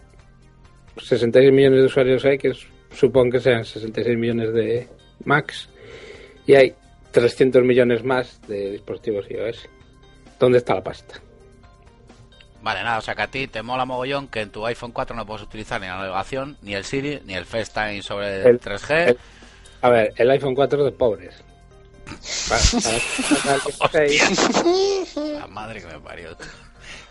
66 0.98 1.52
millones 1.52 1.80
de 1.82 1.86
usuarios 1.86 2.24
hay, 2.26 2.38
que 2.38 2.54
supongo 2.92 3.32
que 3.34 3.40
sean 3.40 3.64
66 3.66 4.18
millones 4.18 4.54
de 4.54 4.88
Macs, 5.26 5.70
y 6.48 6.56
hay 6.56 6.74
300 7.12 7.64
millones 7.64 8.04
más 8.04 8.42
de 8.48 8.72
dispositivos 8.72 9.30
iOS. 9.30 9.68
¿Dónde 10.40 10.58
está 10.58 10.76
la 10.76 10.84
pasta? 10.84 11.20
Vale, 12.64 12.82
nada, 12.82 12.98
o 13.00 13.02
sea 13.02 13.14
que 13.14 13.22
a 13.24 13.28
ti 13.28 13.48
te 13.48 13.62
mola 13.62 13.84
mogollón 13.84 14.30
que 14.30 14.40
en 14.40 14.50
tu 14.50 14.66
iPhone 14.66 14.94
4 14.94 15.14
no 15.16 15.26
puedes 15.26 15.44
utilizar 15.44 15.82
ni 15.82 15.88
la 15.88 15.98
navegación, 15.98 16.58
ni 16.62 16.74
el 16.74 16.86
Siri, 16.86 17.22
ni 17.26 17.34
el 17.36 17.46
FaceTime 17.46 18.02
sobre 18.02 18.42
El- 18.48 18.60
3G. 18.62 19.10
el- 19.10 19.20
A 19.82 19.90
ver, 19.90 20.14
el 20.16 20.32
iPhone 20.32 20.56
4 20.56 20.80
es 20.80 20.86
de 20.86 20.92
pobres. 20.94 21.36
Para- 22.48 22.62
para- 23.44 23.90
para 23.92 24.04
el 24.06 24.10
16, 24.12 25.16
La 25.40 25.48
madre 25.48 25.82
que 25.82 25.88
me 25.88 26.00
parió. 26.00 26.38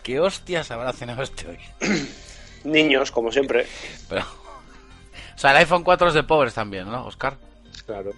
¿Qué 0.03 0.21
hostias 0.21 0.71
habrá 0.71 0.93
cenado 0.95 1.23
este 1.23 1.47
hoy? 1.49 1.59
Niños, 2.65 3.11
como 3.11 3.31
siempre. 3.31 3.67
Pero... 4.09 4.23
O 4.23 5.39
sea, 5.39 5.51
el 5.51 5.59
iPhone 5.59 5.83
4 5.85 6.09
es 6.09 6.15
de 6.15 6.23
pobres 6.23 6.55
también, 6.55 6.91
¿no, 6.91 7.05
Oscar? 7.07 7.37
claro, 7.87 8.11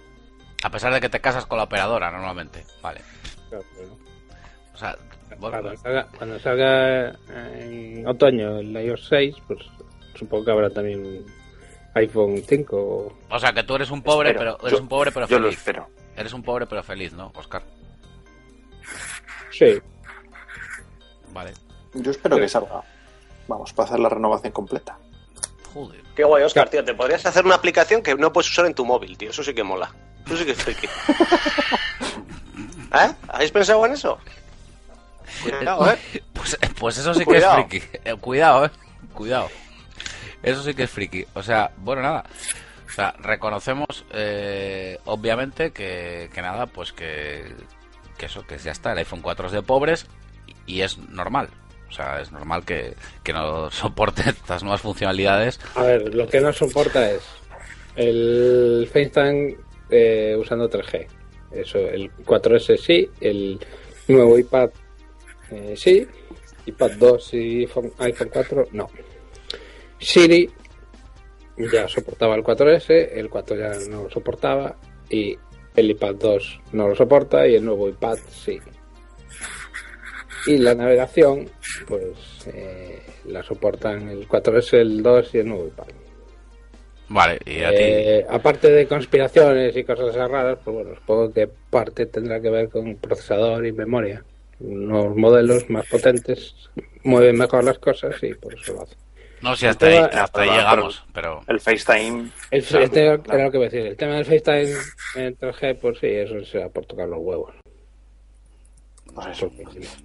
A 0.63 0.69
pesar 0.69 0.93
de 0.93 1.01
que 1.01 1.09
te 1.09 1.19
casas 1.19 1.45
con 1.45 1.57
la 1.57 1.65
operadora 1.65 2.11
normalmente. 2.11 2.65
Vale. 2.81 3.01
claro, 3.49 3.65
bueno. 3.75 3.97
O 4.73 4.77
sea, 4.77 4.95
bueno, 5.39 5.61
Cuando 5.61 5.77
salga, 5.77 6.07
cuando 6.17 6.39
salga 6.39 7.09
en 7.59 8.07
otoño 8.07 8.59
el 8.59 8.71
iOS 8.75 9.07
6, 9.09 9.35
pues 9.47 9.59
supongo 10.15 10.45
que 10.45 10.51
habrá 10.51 10.69
también 10.69 11.05
un 11.05 11.25
iPhone 11.95 12.41
5. 12.47 12.75
o- 12.77 13.13
o 13.29 13.39
sea 13.39 13.53
que 13.53 13.63
tú 13.63 13.75
eres 13.75 13.91
un 13.91 14.01
pobre, 14.01 14.31
Espero. 14.31 14.57
pero 14.57 14.67
eres 14.67 14.77
Yo- 14.77 14.83
un 14.83 14.89
pobre 14.89 15.11
pero 15.11 15.27
Yo 15.27 15.39
lo 15.39 15.45
feliz. 15.45 15.59
espero. 15.59 15.87
Eres 16.15 16.33
un 16.33 16.43
pobre 16.43 16.65
pero 16.67 16.83
feliz, 16.83 17.13
¿no, 17.13 17.31
Oscar? 17.35 17.63
Sí, 19.51 19.79
Vale. 21.33 21.51
Yo 21.93 22.11
espero 22.11 22.37
que 22.37 22.47
salga. 22.47 22.81
Vamos, 23.47 23.73
para 23.73 23.87
hacer 23.89 23.99
la 23.99 24.07
renovación 24.07 24.53
completa. 24.53 24.97
Joder. 25.73 26.01
Qué 26.15 26.23
guay, 26.23 26.43
Oscar, 26.43 26.69
tío. 26.69 26.83
Te 26.83 26.93
podrías 26.93 27.25
hacer 27.25 27.43
una 27.45 27.55
aplicación 27.55 28.01
que 28.01 28.15
no 28.15 28.31
puedes 28.31 28.49
usar 28.49 28.65
en 28.65 28.73
tu 28.73 28.85
móvil, 28.85 29.17
tío. 29.17 29.31
Eso 29.31 29.43
sí 29.43 29.53
que 29.53 29.63
mola. 29.63 29.93
Eso 30.25 30.37
sí 30.37 30.45
que 30.45 30.51
es 30.51 30.63
friki. 30.63 30.87
¿Eh? 32.93 33.11
¿Habéis 33.27 33.51
pensado 33.51 33.85
en 33.85 33.93
eso? 33.93 34.17
Cuidado, 35.51 35.91
¿eh? 35.91 35.97
Pues, 36.33 36.57
pues 36.79 36.97
eso 36.97 37.13
sí 37.13 37.19
que 37.19 37.25
Cuidado. 37.25 37.59
es 37.59 37.65
friki. 37.67 37.85
Eh, 38.03 38.15
cuidado, 38.19 38.65
eh. 38.65 38.69
Cuidado. 39.13 39.47
Eso 40.43 40.61
sí 40.63 40.73
que 40.73 40.83
es 40.83 40.89
friki. 40.89 41.25
O 41.33 41.41
sea, 41.43 41.71
bueno, 41.77 42.01
nada. 42.01 42.23
O 42.87 42.91
sea, 42.91 43.13
reconocemos, 43.19 44.05
eh, 44.13 44.97
obviamente, 45.05 45.71
que, 45.71 46.29
que 46.33 46.41
nada, 46.41 46.67
pues 46.67 46.93
que, 46.93 47.43
que 48.17 48.27
eso, 48.27 48.45
que 48.45 48.57
ya 48.57 48.71
está. 48.71 48.91
El 48.91 48.99
iPhone 48.99 49.21
4 49.21 49.47
es 49.47 49.51
de 49.53 49.61
pobres 49.63 50.05
y, 50.65 50.77
y 50.77 50.81
es 50.81 50.97
normal. 50.97 51.49
O 51.89 51.91
sea, 51.91 52.19
es 52.21 52.31
normal 52.31 52.63
que, 52.65 52.93
que 53.23 53.33
no 53.33 53.69
soporte 53.71 54.29
estas 54.29 54.63
nuevas 54.63 54.81
funcionalidades. 54.81 55.59
a 55.75 55.83
ver, 55.83 56.13
lo 56.13 56.27
que 56.27 56.39
no 56.41 56.51
soporta 56.53 57.09
es 57.09 57.23
el 57.95 58.89
FaceTime 58.91 59.55
eh, 59.89 60.35
usando 60.39 60.69
3G. 60.69 61.07
Eso, 61.51 61.77
el 61.79 62.11
4S 62.25 62.77
sí, 62.77 63.09
el 63.21 63.59
nuevo 64.07 64.37
iPad 64.37 64.69
eh, 65.51 65.73
sí, 65.75 66.07
iPad 66.65 66.91
2 66.97 67.33
y 67.33 67.61
iPhone, 67.61 67.91
iPhone 67.99 68.29
4 68.31 68.67
no. 68.71 68.87
Siri 69.99 70.49
ya 71.71 71.87
soportaba 71.87 72.35
el 72.35 72.43
4S, 72.43 73.09
el 73.13 73.29
4 73.29 73.57
ya 73.57 73.71
no 73.89 74.03
lo 74.03 74.09
soportaba 74.09 74.75
y 75.09 75.37
el 75.75 75.91
iPad 75.91 76.15
2 76.15 76.61
no 76.73 76.87
lo 76.89 76.95
soporta 76.95 77.47
y 77.47 77.55
el 77.55 77.65
nuevo 77.65 77.89
iPad 77.89 78.17
sí. 78.29 78.59
Y 80.47 80.57
la 80.57 80.75
navegación, 80.75 81.49
pues 81.87 82.47
eh, 82.53 83.01
la 83.25 83.41
soportan 83.41 84.09
el 84.09 84.27
4S, 84.27 84.73
el 84.73 85.01
2 85.01 85.35
y 85.35 85.37
el 85.39 85.47
nuevo 85.47 85.67
iPad. 85.67 85.87
Vale, 87.07 87.39
y 87.45 87.61
a 87.61 87.69
ti. 87.69 87.75
Eh, 87.77 88.25
aparte 88.29 88.71
de 88.71 88.87
conspiraciones 88.87 89.75
y 89.75 89.83
cosas 89.83 90.15
raras, 90.15 90.57
pues 90.63 90.75
bueno, 90.75 90.95
supongo 90.95 91.31
que 91.31 91.47
parte 91.47 92.07
tendrá 92.07 92.39
que 92.39 92.49
ver 92.49 92.69
con 92.69 92.95
procesador 92.95 93.65
y 93.65 93.71
memoria. 93.71 94.23
Unos 94.59 95.15
modelos 95.15 95.69
más 95.69 95.85
potentes 95.87 96.55
mueven 97.03 97.37
mejor 97.37 97.63
las 97.63 97.77
cosas 97.79 98.15
y 98.23 98.33
por 98.35 98.53
eso 98.53 98.73
lo 98.73 98.83
hacen. 98.83 98.97
No, 99.41 99.55
si 99.55 99.65
hasta 99.67 99.85
ahí, 99.87 99.95
toda- 99.97 100.23
hasta 100.23 100.41
ahí 100.41 100.49
pero- 100.49 100.59
llegamos, 100.61 101.03
pero. 101.13 101.41
El 101.47 101.59
FaceTime. 101.59 102.29
El, 102.51 102.63
claro. 102.63 103.23
era 103.31 103.43
lo 103.45 103.51
que 103.51 103.57
iba 103.57 103.65
a 103.65 103.69
decir. 103.69 103.85
El 103.87 103.97
tema 103.97 104.15
del 104.15 104.25
FaceTime 104.25 104.73
en 105.15 105.37
3G, 105.37 105.77
pues 105.79 105.99
sí, 105.99 106.07
eso 106.07 106.43
será 106.45 106.69
por 106.69 106.85
tocar 106.85 107.07
los 107.09 107.19
huevos. 107.19 107.53
Pues 109.13 109.27
eso. 109.27 109.51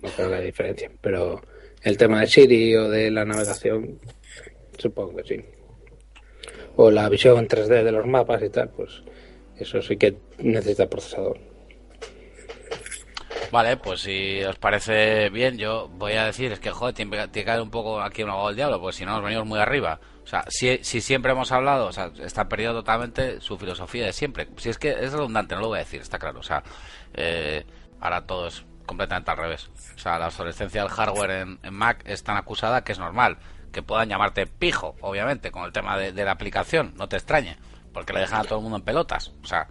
No 0.03 0.09
creo 0.16 0.28
que 0.28 0.34
haya 0.34 0.44
diferencia. 0.44 0.90
Pero 1.01 1.40
el 1.82 1.96
tema 1.96 2.20
de 2.20 2.26
Siri 2.26 2.76
o 2.76 2.88
de 2.90 3.11
la 3.11 3.24
navegación, 3.24 3.98
supongo 4.78 5.16
que 5.16 5.24
sí. 5.24 5.44
O 6.76 6.90
la 6.90 7.09
visión 7.09 7.38
en 7.38 7.48
3D 7.48 7.82
de 7.84 7.92
los 7.92 8.07
mapas 8.07 8.42
y 8.42 8.51
tal, 8.51 8.68
pues 8.70 9.03
eso 9.59 9.80
sí 9.80 9.96
que 9.96 10.16
necesita 10.38 10.88
procesador. 10.88 11.38
Vale, 13.51 13.76
pues 13.76 14.03
si 14.03 14.42
os 14.44 14.57
parece 14.57 15.28
bien, 15.30 15.59
yo 15.59 15.88
voy 15.88 16.12
a 16.12 16.24
decir, 16.24 16.53
es 16.53 16.61
que 16.61 16.70
joder, 16.70 16.94
tiene, 16.94 17.28
que 17.30 17.44
caer 17.44 17.61
un 17.61 17.70
poco 17.70 18.01
aquí 18.01 18.22
un 18.22 18.30
abogado 18.30 18.48
del 18.48 18.57
diablo, 18.57 18.80
pues 18.80 18.96
si 18.96 19.05
no 19.05 19.12
nos 19.12 19.24
venimos 19.24 19.46
muy 19.46 19.59
arriba. 19.59 20.01
O 20.22 20.26
sea, 20.26 20.44
si, 20.48 20.78
si 20.84 21.01
siempre 21.01 21.32
hemos 21.32 21.51
hablado, 21.51 21.86
o 21.86 21.92
sea, 21.92 22.12
está 22.20 22.48
perdido 22.48 22.72
totalmente 22.72 23.40
su 23.40 23.59
filosofía 23.59 24.07
de 24.07 24.12
siempre. 24.12 24.48
Si 24.57 24.68
es 24.68 24.78
que 24.78 24.90
es 24.90 25.12
redundante, 25.12 25.57
no 25.57 25.62
lo 25.62 25.68
voy 25.68 25.78
a 25.78 25.80
decir, 25.80 26.01
está 26.01 26.18
claro. 26.18 26.38
O 26.38 26.42
sea, 26.44 26.62
eh, 27.14 27.66
ahora 28.01 28.24
todo 28.24 28.46
es 28.46 28.64
completamente 28.86 29.30
al 29.32 29.36
revés. 29.38 29.68
O 29.96 29.98
sea, 29.98 30.18
la 30.18 30.26
obsolescencia 30.26 30.82
del 30.82 30.90
hardware 30.90 31.30
en, 31.30 31.59
en 31.62 31.74
Mac 31.74 32.03
es 32.07 32.22
tan 32.22 32.36
acusada 32.36 32.84
que 32.84 32.92
es 32.92 32.98
normal. 33.01 33.38
Que 33.72 33.82
puedan 33.82 34.09
llamarte 34.09 34.46
pijo, 34.46 34.94
obviamente, 35.01 35.51
con 35.51 35.64
el 35.64 35.72
tema 35.72 35.96
de, 35.96 36.12
de 36.12 36.24
la 36.24 36.32
aplicación, 36.32 36.94
no 36.96 37.09
te 37.09 37.16
extrañe, 37.16 37.57
porque 37.92 38.12
le 38.12 38.20
dejan 38.20 38.40
a 38.40 38.44
todo 38.44 38.59
el 38.59 38.62
mundo 38.62 38.78
en 38.78 38.84
pelotas. 38.84 39.32
O 39.42 39.46
sea, 39.46 39.68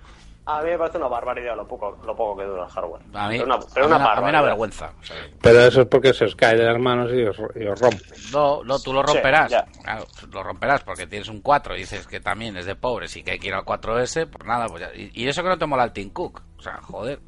A 0.51 0.61
mí 0.63 0.69
me 0.71 0.77
parece 0.77 0.97
una 0.97 1.07
barbaridad 1.07 1.55
lo 1.55 1.67
poco, 1.67 1.97
lo 2.05 2.15
poco 2.15 2.37
que 2.39 2.45
dura 2.45 2.63
el 2.63 2.69
hardware. 2.69 3.01
a 3.13 3.29
mí, 3.29 3.37
pero 3.37 3.45
una, 3.45 3.59
pero 3.73 3.85
una 3.87 3.95
una- 3.95 3.95
a 3.95 3.99
mí 3.99 4.03
una 4.03 4.15
barbaridad. 4.21 4.43
vergüenza. 4.45 4.93
O 4.99 5.03
sea, 5.03 5.15
Pero 5.41 5.59
eso 5.61 5.81
es 5.81 5.87
porque 5.87 6.13
se 6.13 6.25
os 6.25 6.35
cae 6.35 6.55
de 6.57 6.63
las 6.63 6.79
manos 6.79 7.11
y 7.13 7.23
os, 7.23 7.37
y 7.55 7.65
os 7.67 7.79
rompe. 7.79 8.03
No, 8.31 8.63
no, 8.63 8.79
tú 8.79 8.91
lo 8.93 9.03
romperás. 9.03 9.53
Claro, 9.83 10.05
lo 10.31 10.43
romperás 10.43 10.83
porque 10.83 11.05
tienes 11.07 11.29
un 11.29 11.41
4 11.41 11.75
y 11.75 11.79
dices 11.79 12.07
que 12.07 12.19
también 12.19 12.57
es 12.57 12.65
de 12.65 12.75
pobres 12.75 13.15
y 13.17 13.23
que 13.23 13.31
hay 13.31 13.39
que 13.39 13.47
ir 13.47 13.53
al 13.53 13.63
4S, 13.65 14.25
pues 14.27 14.45
nada, 14.47 14.67
pues 14.67 14.81
ya. 14.81 14.89
Y, 14.95 15.11
y 15.13 15.27
eso 15.27 15.43
que 15.43 15.49
no 15.49 15.57
te 15.57 15.65
mola 15.65 15.83
el 15.83 15.93
Tim 15.93 16.09
Cook. 16.09 16.41
O 16.57 16.61
sea, 16.61 16.77
joder. 16.81 17.19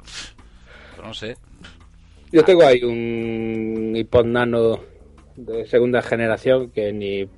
Pues 0.96 1.06
no 1.06 1.14
sé. 1.14 1.36
Yo 2.32 2.42
tengo 2.44 2.64
ahí 2.66 2.82
un 2.82 3.92
iPod 3.94 4.24
Nano 4.24 4.78
de 5.36 5.66
segunda 5.66 6.02
generación 6.02 6.70
que 6.70 6.92
ni 6.92 7.28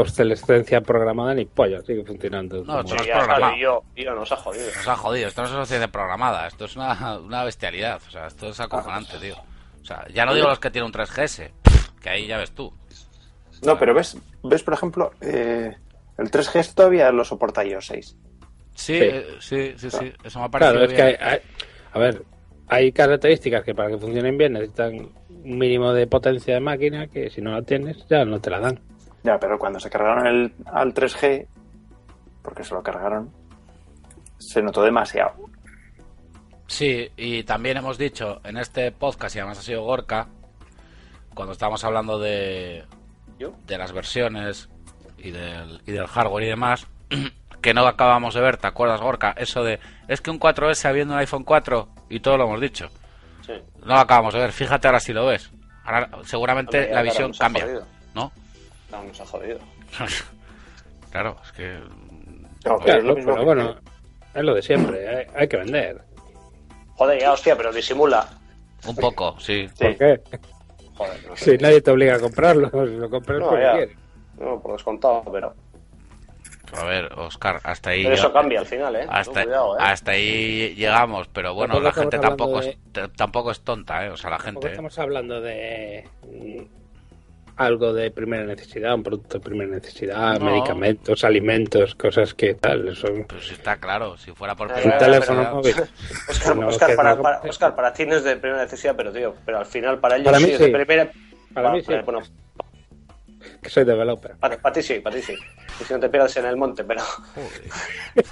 obsolescencia 0.00 0.80
programada 0.80 1.34
ni 1.34 1.44
pollo, 1.44 1.82
sigue 1.82 2.04
funcionando. 2.04 2.62
No, 2.64 2.84
Pero 2.84 2.88
Sí, 3.02 3.08
es 3.10 3.16
programado. 3.16 3.56
yo 3.56 4.14
nos 4.14 4.30
ha 4.32 4.36
jodido. 4.36 4.66
Nos 4.76 4.88
ha 4.88 4.96
jodido. 4.96 5.28
Esto 5.28 5.42
no 5.42 5.46
es 5.48 5.54
una 5.54 5.64
sociedad 5.64 5.90
programada. 5.90 6.46
Esto 6.46 6.64
es 6.66 6.76
una, 6.76 7.18
una 7.18 7.44
bestialidad. 7.44 8.00
O 8.06 8.10
sea, 8.10 8.26
esto 8.26 8.48
es 8.48 8.60
acojonante, 8.60 9.18
tío. 9.20 9.34
O 9.80 9.84
sea, 9.84 10.06
ya 10.12 10.24
no 10.26 10.34
digo 10.34 10.48
los 10.48 10.58
que 10.58 10.70
tienen 10.70 10.86
un 10.86 10.92
3GS. 10.92 11.50
Que 12.00 12.10
ahí 12.10 12.26
ya 12.26 12.38
ves 12.38 12.52
tú. 12.52 12.72
No, 13.62 13.78
pero 13.78 13.94
ves, 13.94 14.16
ves 14.44 14.62
por 14.62 14.74
ejemplo, 14.74 15.12
eh, 15.20 15.74
el 16.18 16.30
3G 16.30 16.74
todavía 16.74 17.10
lo 17.10 17.24
soporta 17.24 17.64
iOS 17.64 17.86
6. 17.86 18.16
Sí, 18.74 19.00
Sí. 19.00 19.10
sí, 19.40 19.74
sí, 19.78 19.90
sí. 19.90 20.12
Eso 20.22 20.38
me 20.40 20.44
ha 20.44 20.48
parecido 20.50 20.74
Claro, 20.80 20.86
es 20.86 20.92
que 20.94 21.02
hay, 21.02 21.16
hay- 21.18 21.40
a 21.92 21.98
ver, 21.98 22.22
hay 22.68 22.92
características 22.92 23.64
que 23.64 23.74
para 23.74 23.88
que 23.88 23.96
funcionen 23.98 24.36
bien 24.36 24.52
necesitan 24.52 24.94
un 25.30 25.58
mínimo 25.58 25.92
de 25.94 26.06
potencia 26.06 26.52
de 26.54 26.60
máquina 26.60 27.06
que 27.06 27.30
si 27.30 27.40
no 27.40 27.52
la 27.52 27.62
tienes 27.62 28.06
ya 28.08 28.24
no 28.26 28.38
te 28.40 28.50
la 28.50 28.60
dan. 28.60 28.78
Ya, 29.22 29.38
pero 29.38 29.58
cuando 29.58 29.80
se 29.80 29.90
cargaron 29.90 30.26
el, 30.26 30.52
al 30.66 30.94
3G, 30.94 31.46
porque 32.42 32.62
se 32.62 32.74
lo 32.74 32.82
cargaron, 32.82 33.30
se 34.38 34.62
notó 34.62 34.82
demasiado. 34.82 35.34
Sí, 36.66 37.10
y 37.16 37.42
también 37.44 37.76
hemos 37.76 37.98
dicho 37.98 38.40
en 38.44 38.56
este 38.56 38.92
podcast, 38.92 39.34
y 39.34 39.38
además 39.38 39.58
ha 39.58 39.62
sido 39.62 39.82
Gorka, 39.82 40.28
cuando 41.34 41.52
estábamos 41.52 41.84
hablando 41.84 42.18
de, 42.18 42.84
¿Yo? 43.38 43.52
de 43.66 43.78
las 43.78 43.92
versiones 43.92 44.68
y 45.18 45.30
del, 45.30 45.80
y 45.86 45.92
del 45.92 46.06
hardware 46.06 46.44
y 46.44 46.48
demás, 46.48 46.86
que 47.62 47.74
no 47.74 47.86
acabamos 47.86 48.34
de 48.34 48.40
ver, 48.40 48.56
¿te 48.56 48.66
acuerdas, 48.66 49.00
Gorka? 49.00 49.34
Eso 49.36 49.62
de, 49.62 49.78
es 50.08 50.20
que 50.20 50.30
un 50.30 50.40
4S 50.40 50.84
habiendo 50.86 51.14
un 51.14 51.20
iPhone 51.20 51.44
4, 51.44 51.88
y 52.10 52.20
todo 52.20 52.36
lo 52.36 52.44
hemos 52.44 52.60
dicho. 52.60 52.88
Sí. 53.44 53.52
No 53.80 53.94
lo 53.94 54.00
acabamos 54.00 54.34
de 54.34 54.40
ver, 54.40 54.52
fíjate 54.52 54.88
ahora 54.88 55.00
si 55.00 55.12
lo 55.12 55.26
ves. 55.26 55.50
Ahora 55.84 56.10
seguramente 56.24 56.78
Hombre, 56.78 56.94
la 56.94 57.02
visión 57.02 57.32
cambia. 57.32 57.66
¿no? 58.14 58.32
No, 58.90 59.02
nos 59.02 59.20
ha 59.20 59.26
jodido. 59.26 59.58
claro, 61.10 61.36
es 61.44 61.52
que... 61.52 61.78
No, 62.64 62.78
pero 62.78 62.78
es 62.78 62.84
Claro, 62.84 63.02
lo 63.02 63.14
mismo 63.14 63.32
pero 63.32 63.38
que- 63.40 63.44
bueno, 63.44 63.76
es 64.34 64.42
lo 64.44 64.54
de 64.54 64.62
siempre, 64.62 65.08
hay, 65.08 65.26
hay 65.34 65.48
que 65.48 65.56
vender. 65.56 66.02
Joder, 66.96 67.20
ya, 67.20 67.32
hostia, 67.32 67.56
pero 67.56 67.72
disimula. 67.72 68.28
Un 68.86 68.96
poco, 68.96 69.38
sí. 69.40 69.68
Sí. 69.74 69.84
¿Por 69.84 69.96
qué? 69.96 70.20
Joder, 70.96 71.26
no 71.28 71.36
sé. 71.36 71.56
Si 71.56 71.62
nadie 71.62 71.80
te 71.80 71.90
obliga 71.90 72.16
a 72.16 72.20
comprarlo, 72.20 72.70
si 72.86 72.96
lo 72.96 73.10
compras 73.10 73.38
No, 73.40 73.48
porque 73.50 73.70
quieres. 73.72 73.96
No, 74.38 74.60
por 74.60 74.72
descontado, 74.72 75.22
pero. 75.32 75.54
A 76.76 76.84
ver, 76.84 77.12
Oscar, 77.16 77.60
hasta 77.62 77.90
ahí... 77.90 78.02
Pero 78.02 78.14
eso 78.16 78.24
yo- 78.28 78.32
cambia 78.32 78.58
al 78.60 78.66
final, 78.66 78.96
¿eh? 78.96 79.06
Hasta, 79.08 79.44
cuidado, 79.44 79.78
¿eh? 79.78 79.82
hasta 79.82 80.10
ahí 80.10 80.74
llegamos, 80.74 81.28
pero 81.28 81.54
bueno, 81.54 81.74
Tampoco 81.74 81.88
la 81.96 82.02
gente 82.02 82.18
tampoco, 82.18 82.60
de- 82.60 82.70
es, 82.70 83.12
tampoco 83.16 83.50
es 83.52 83.60
tonta, 83.60 84.04
¿eh? 84.04 84.10
O 84.10 84.16
sea, 84.16 84.30
la 84.30 84.38
gente... 84.40 84.68
estamos 84.68 84.98
hablando 84.98 85.40
de 85.40 86.08
algo 87.56 87.92
de 87.94 88.10
primera 88.10 88.44
necesidad, 88.44 88.94
un 88.94 89.02
producto 89.02 89.38
de 89.38 89.44
primera 89.44 89.70
necesidad, 89.70 90.38
No. 90.38 90.46
medicamentos, 90.46 91.24
alimentos, 91.24 91.94
cosas 91.94 92.34
que 92.34 92.54
tal. 92.54 92.88
Eso, 92.88 93.08
Pues 93.28 93.50
está 93.52 93.76
claro, 93.78 94.16
si 94.18 94.32
fuera 94.32 94.54
por 94.54 94.68
teléfono 94.72 95.40
necesidad- 95.40 95.52
móvil. 95.52 95.74
Oscar, 96.28 96.56
No, 96.56 96.68
Oscar, 96.68 96.96
para, 96.96 97.14
no- 97.14 97.22
para- 97.22 97.40
Oscar, 97.40 97.74
para 97.74 97.92
ti 97.92 98.04
no 98.06 98.16
es 98.16 98.24
de 98.24 98.36
primera 98.36 98.62
necesidad, 98.62 98.94
pero 98.96 99.12
tío, 99.12 99.34
pero 99.44 99.58
al 99.58 99.66
final 99.66 99.98
para 99.98 100.16
ellos 100.16 100.26
Para 100.26 100.38
mí 100.38 100.44
sí 100.46 100.52
es 100.52 100.58
de 100.58 100.66
sí. 100.66 100.72
primera. 100.72 101.10
Para 101.54 101.70
mí 101.72 101.80
sí. 101.80 101.94
Bueno, 102.04 102.20
que 103.66 103.70
soy 103.72 103.84
developer. 103.84 104.36
para, 104.36 104.56
para 104.56 104.72
ti 104.72 104.82
sí, 104.82 105.00
para 105.00 105.16
ti 105.16 105.22
sí. 105.22 105.34
Y 105.80 105.84
si 105.84 105.92
no 105.92 106.00
te 106.00 106.08
pierdas 106.08 106.36
en 106.36 106.46
el 106.46 106.56
monte, 106.56 106.84
pero. 106.84 107.02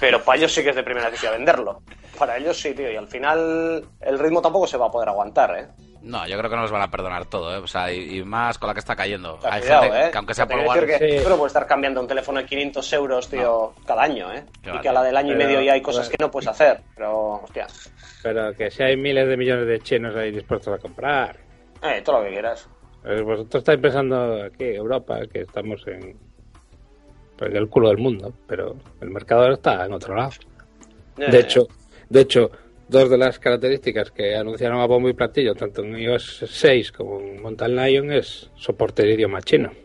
Pero 0.00 0.22
para 0.22 0.38
ellos 0.38 0.52
sí 0.52 0.62
que 0.62 0.70
es 0.70 0.76
de 0.76 0.82
primera 0.82 1.06
necesidad 1.10 1.32
venderlo. 1.32 1.82
Para 2.18 2.36
ellos 2.36 2.58
sí, 2.58 2.74
tío. 2.74 2.90
Y 2.90 2.96
al 2.96 3.08
final 3.08 3.84
el 4.00 4.18
ritmo 4.18 4.40
tampoco 4.40 4.66
se 4.66 4.76
va 4.76 4.86
a 4.86 4.90
poder 4.90 5.08
aguantar, 5.08 5.58
¿eh? 5.58 5.68
No, 6.02 6.26
yo 6.28 6.36
creo 6.36 6.50
que 6.50 6.56
no 6.56 6.62
nos 6.62 6.70
van 6.70 6.82
a 6.82 6.90
perdonar 6.90 7.24
todo, 7.26 7.54
¿eh? 7.54 7.58
O 7.58 7.66
sea, 7.66 7.90
y, 7.90 8.18
y 8.18 8.24
más 8.24 8.58
con 8.58 8.66
la 8.68 8.74
que 8.74 8.80
está 8.80 8.94
cayendo. 8.94 9.38
Hay 9.42 9.62
cuidado, 9.62 9.82
gente 9.84 10.06
¿eh? 10.06 10.10
que 10.10 10.18
aunque 10.18 10.34
sea 10.34 10.46
por 10.46 10.56
quiero 10.58 10.72
decir 10.74 10.90
One... 10.94 10.98
que 11.08 11.18
Sí. 11.20 11.24
puedes 11.28 11.46
estar 11.46 11.66
cambiando 11.66 12.00
un 12.02 12.06
teléfono 12.06 12.40
de 12.40 12.46
500 12.46 12.92
euros, 12.92 13.28
tío, 13.30 13.72
cada 13.86 14.02
año, 14.02 14.30
¿eh? 14.32 14.44
Y 14.64 14.80
que 14.80 14.88
a 14.88 14.92
la 14.92 15.02
del 15.02 15.16
año 15.16 15.32
y 15.32 15.36
medio 15.36 15.62
ya 15.62 15.72
hay 15.72 15.80
cosas 15.82 16.08
que 16.08 16.16
no 16.20 16.30
puedes 16.30 16.48
hacer. 16.48 16.80
Pero, 16.94 17.40
hostia, 17.42 17.66
Pero 18.22 18.52
que 18.54 18.70
si 18.70 18.82
hay 18.82 18.96
miles 18.98 19.26
de 19.28 19.36
millones 19.38 19.66
de 19.66 19.80
chinos 19.80 20.14
ahí 20.14 20.30
dispuestos 20.30 20.74
a 20.74 20.78
comprar. 20.78 21.36
eh, 21.82 22.02
todo 22.02 22.18
lo 22.18 22.24
que 22.24 22.32
quieras. 22.32 22.68
Vosotros 23.04 23.60
estáis 23.60 23.78
pensando 23.80 24.42
aquí, 24.44 24.64
Europa, 24.64 25.20
que 25.30 25.42
estamos 25.42 25.86
en 25.86 26.16
pues, 27.36 27.54
el 27.54 27.68
culo 27.68 27.88
del 27.88 27.98
mundo, 27.98 28.32
pero 28.46 28.76
el 29.00 29.10
mercado 29.10 29.52
está 29.52 29.84
en 29.84 29.92
otro 29.92 30.14
lado. 30.14 30.30
De 31.16 31.38
hecho, 31.38 31.66
de 32.08 32.20
hecho, 32.22 32.50
dos 32.88 33.10
de 33.10 33.18
las 33.18 33.38
características 33.38 34.10
que 34.10 34.34
anunciaron 34.34 34.80
a 34.80 34.86
bombo 34.86 35.08
y 35.08 35.12
platillo, 35.12 35.54
tanto 35.54 35.82
en 35.82 35.98
iOS 35.98 36.44
6 36.48 36.92
como 36.92 37.20
en 37.20 37.42
Mountain 37.42 37.76
Lion, 37.76 38.12
es 38.12 38.50
soporte 38.56 39.02
de 39.02 39.12
idioma 39.14 39.42
chino. 39.42 39.68
Bien, 39.70 39.84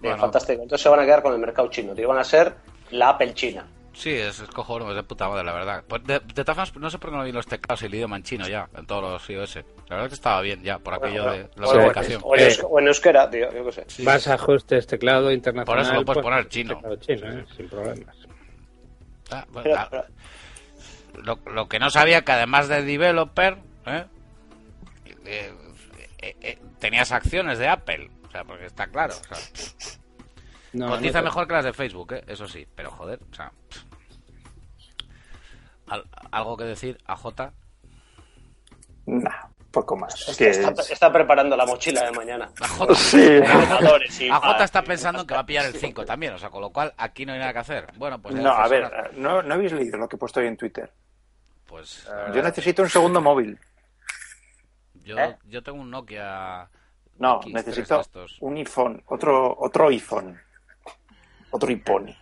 Bueno. 0.00 0.18
fantástico. 0.18 0.62
Entonces 0.62 0.82
se 0.82 0.88
van 0.88 1.00
a 1.00 1.04
quedar 1.04 1.22
con 1.22 1.32
el 1.32 1.38
mercado 1.38 1.68
chino, 1.70 1.94
tío. 1.94 2.08
Van 2.08 2.18
a 2.18 2.24
ser 2.24 2.52
la 2.90 3.10
Apple 3.10 3.32
China. 3.34 3.66
Sí, 3.94 4.10
es, 4.10 4.40
es 4.40 4.48
cojonudo, 4.50 4.90
es 4.90 4.96
de 4.96 5.02
puta 5.04 5.28
madre, 5.28 5.44
la 5.44 5.54
verdad. 5.54 5.84
Pues 5.88 6.04
de, 6.04 6.20
de 6.20 6.44
todas 6.44 6.68
formas, 6.68 6.76
no 6.76 6.90
sé 6.90 6.98
por 6.98 7.10
qué 7.10 7.16
no 7.16 7.24
vi 7.24 7.32
los 7.32 7.46
teclados 7.46 7.80
y 7.82 7.86
el 7.86 7.94
idioma 7.94 8.16
en 8.16 8.22
chino 8.24 8.46
ya, 8.46 8.68
en 8.76 8.86
todos 8.86 9.02
los 9.02 9.30
iOS. 9.30 9.60
La 9.88 9.96
verdad 9.96 10.06
es 10.06 10.10
que 10.10 10.14
estaba 10.14 10.40
bien 10.40 10.62
ya, 10.62 10.78
por 10.80 10.94
aquello 10.94 11.22
Bueno, 11.24 11.36
de 11.36 11.42
la 11.42 11.66
sí. 11.66 11.72
comunicación. 11.72 12.20
O 12.24 12.36
en, 12.36 12.42
Eh. 12.42 12.56
o 12.68 12.80
en 12.80 12.86
euskera, 12.88 13.30
tío, 13.30 13.52
yo 13.52 13.64
qué 13.66 13.72
sé. 13.72 13.84
Sí, 13.86 14.04
Vas 14.04 14.22
sí. 14.24 14.30
a 14.30 14.34
ajustes 14.34 14.86
teclado 14.86 15.30
internacional. 15.30 15.64
Por 15.64 15.78
eso 15.78 15.94
lo 15.94 16.04
puedes 16.04 16.22
pues, 16.22 16.32
poner 16.34 16.48
chino. 16.48 16.80
chino, 16.98 17.32
¿eh? 17.32 17.44
sin 17.56 17.68
problemas. 17.68 18.16
Ah, 19.30 19.44
bueno, 19.50 19.62
Pero- 19.64 19.76
ah, 19.78 19.88
pero- 19.90 20.04
lo, 21.22 21.38
lo 21.52 21.68
que 21.68 21.78
no 21.78 21.88
sabía 21.90 22.22
que 22.24 22.32
además 22.32 22.68
de 22.68 22.82
developer 22.82 23.56
¿eh? 23.86 24.04
Eh, 25.24 25.52
eh, 26.18 26.36
eh, 26.42 26.58
tenías 26.78 27.10
acciones 27.10 27.58
de 27.58 27.68
Apple 27.68 28.10
o 28.28 28.30
sea 28.30 28.44
porque 28.44 28.66
está 28.66 28.86
claro 28.88 29.14
o 29.14 29.34
sea, 29.34 29.38
No, 30.74 30.90
cotiza 30.90 31.18
no, 31.20 31.24
mejor 31.24 31.46
que 31.48 31.54
las 31.54 31.64
de 31.64 31.72
Facebook 31.72 32.12
¿eh? 32.12 32.24
eso 32.28 32.46
sí 32.46 32.66
pero 32.76 32.90
joder 32.90 33.18
o 33.32 33.34
sea 33.34 33.50
al- 35.88 36.04
algo 36.30 36.56
que 36.56 36.64
decir 36.64 36.98
a 37.06 37.16
J 37.16 37.52
Nah, 39.06 39.46
poco 39.70 39.96
más. 39.96 40.14
Está, 40.28 40.36
Que 40.36 40.50
está- 40.50 40.70
es- 40.82 40.90
está 40.90 41.12
preparando 41.12 41.56
la 41.56 41.66
mochila 41.66 42.04
de 42.04 42.12
mañana. 42.12 42.50
a 42.60 42.68
J, 42.68 42.94
Sí. 42.94 43.40
Está 44.62 44.82
pensando 44.82 45.20
en 45.22 45.26
que 45.26 45.34
va 45.34 45.40
a 45.40 45.46
pillar 45.46 45.66
el 45.66 45.74
5 45.74 46.04
también 46.04 46.32
o 46.34 46.38
sea 46.38 46.50
con 46.50 46.60
lo 46.62 46.70
cual 46.70 46.92
aquí 46.96 47.26
no 47.26 47.32
hay 47.32 47.38
nada 47.38 47.52
que 47.52 47.58
hacer 47.58 47.86
bueno 47.96 48.20
pues 48.20 48.34
ya 48.34 48.40
No, 48.42 48.50
a 48.52 48.68
ver, 48.68 48.88
personas- 48.88 49.12
no, 49.14 49.42
no 49.42 49.54
habéis 49.54 49.72
leído 49.72 49.98
lo 49.98 50.08
que 50.08 50.16
he 50.16 50.18
puesto 50.18 50.40
hoy 50.40 50.46
en 50.46 50.56
Twitter. 50.56 50.90
pues 51.66 52.06
Yo 52.34 52.42
necesito 52.42 52.82
un 52.82 52.88
segundo 52.88 53.20
móvil. 53.20 53.58
yo, 55.04 55.18
¿Eh? 55.18 55.36
yo 55.44 55.62
tengo 55.62 55.80
un 55.80 55.90
Nokia 55.90 56.68
No, 57.18 57.40
X3 57.40 57.52
necesito 57.52 58.02
un 58.40 58.56
iPhone, 58.56 59.02
otro, 59.06 59.56
otro 59.58 59.88
iPhone, 59.88 60.40
otro 61.50 61.68
iPhone. 61.68 62.14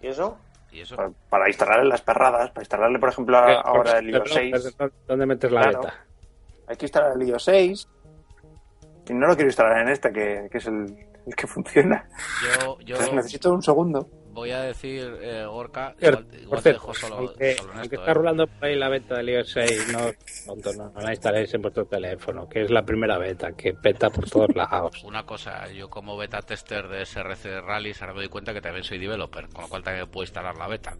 ¿Y 0.00 0.06
eso? 0.08 0.38
¿Y 0.70 0.80
eso? 0.80 0.96
Para, 0.96 1.10
para 1.30 1.48
instalarle 1.48 1.88
las 1.88 2.02
perradas, 2.02 2.50
para 2.50 2.62
instalarle, 2.62 2.98
por 2.98 3.08
ejemplo, 3.08 3.36
a- 3.38 3.60
ahora 3.60 3.98
el 3.98 4.10
iOS 4.10 4.30
6. 4.32 4.76
¿Dónde 5.06 5.26
metes 5.26 5.50
la 5.50 5.62
Claro. 5.62 5.80
beta? 5.82 5.94
Hay 6.66 6.76
que 6.76 6.84
instalar 6.86 7.12
el 7.16 7.28
iOS 7.28 7.44
6. 7.44 7.88
Y 9.08 9.14
no 9.14 9.26
lo 9.26 9.34
quiero 9.34 9.48
instalar 9.48 9.78
en 9.80 9.88
este, 9.88 10.12
que, 10.12 10.48
que 10.52 10.58
es 10.58 10.66
el, 10.66 10.84
el 11.26 11.34
que 11.34 11.46
funciona. 11.46 12.06
Yo, 12.42 12.78
yo 12.80 12.94
Entonces 12.96 13.14
necesito 13.14 13.52
un 13.54 13.62
segundo. 13.62 14.06
Voy 14.38 14.50
a 14.50 14.62
decir, 14.62 15.18
eh, 15.20 15.44
Gorka, 15.46 15.94
igual, 16.00 16.26
igual 16.32 16.48
por 16.48 16.62
te 16.62 16.72
dejo 16.72 16.94
solo, 16.94 17.16
aunque, 17.16 17.54
solo 17.56 17.82
está 17.82 18.10
¿eh? 18.10 18.46
por 18.46 18.68
ahí 18.68 18.76
la 18.76 18.88
beta 18.88 19.16
del 19.16 19.30
iOS 19.30 19.50
6, 19.52 19.92
no, 19.92 20.54
no, 20.54 20.90
no 20.90 21.00
la 21.00 21.12
instaléis 21.12 21.52
en 21.54 21.62
vuestro 21.62 21.84
teléfono, 21.86 22.48
que 22.48 22.62
es 22.62 22.70
la 22.70 22.82
primera 22.84 23.18
beta, 23.18 23.52
que 23.52 23.74
peta 23.74 24.10
por 24.10 24.28
todos 24.28 24.54
lados. 24.54 25.02
Una 25.04 25.24
cosa, 25.24 25.70
yo 25.72 25.88
como 25.88 26.16
beta 26.16 26.40
tester 26.42 26.88
de 26.88 27.04
SRC 27.04 27.60
Rallys 27.62 28.00
ahora 28.00 28.14
me 28.14 28.20
doy 28.20 28.28
cuenta 28.28 28.52
que 28.52 28.60
también 28.60 28.84
soy 28.84 28.98
developer, 28.98 29.48
con 29.48 29.62
lo 29.62 29.68
cual 29.68 29.82
también 29.82 30.08
puedo 30.08 30.24
instalar 30.24 30.56
la 30.56 30.68
beta. 30.68 30.96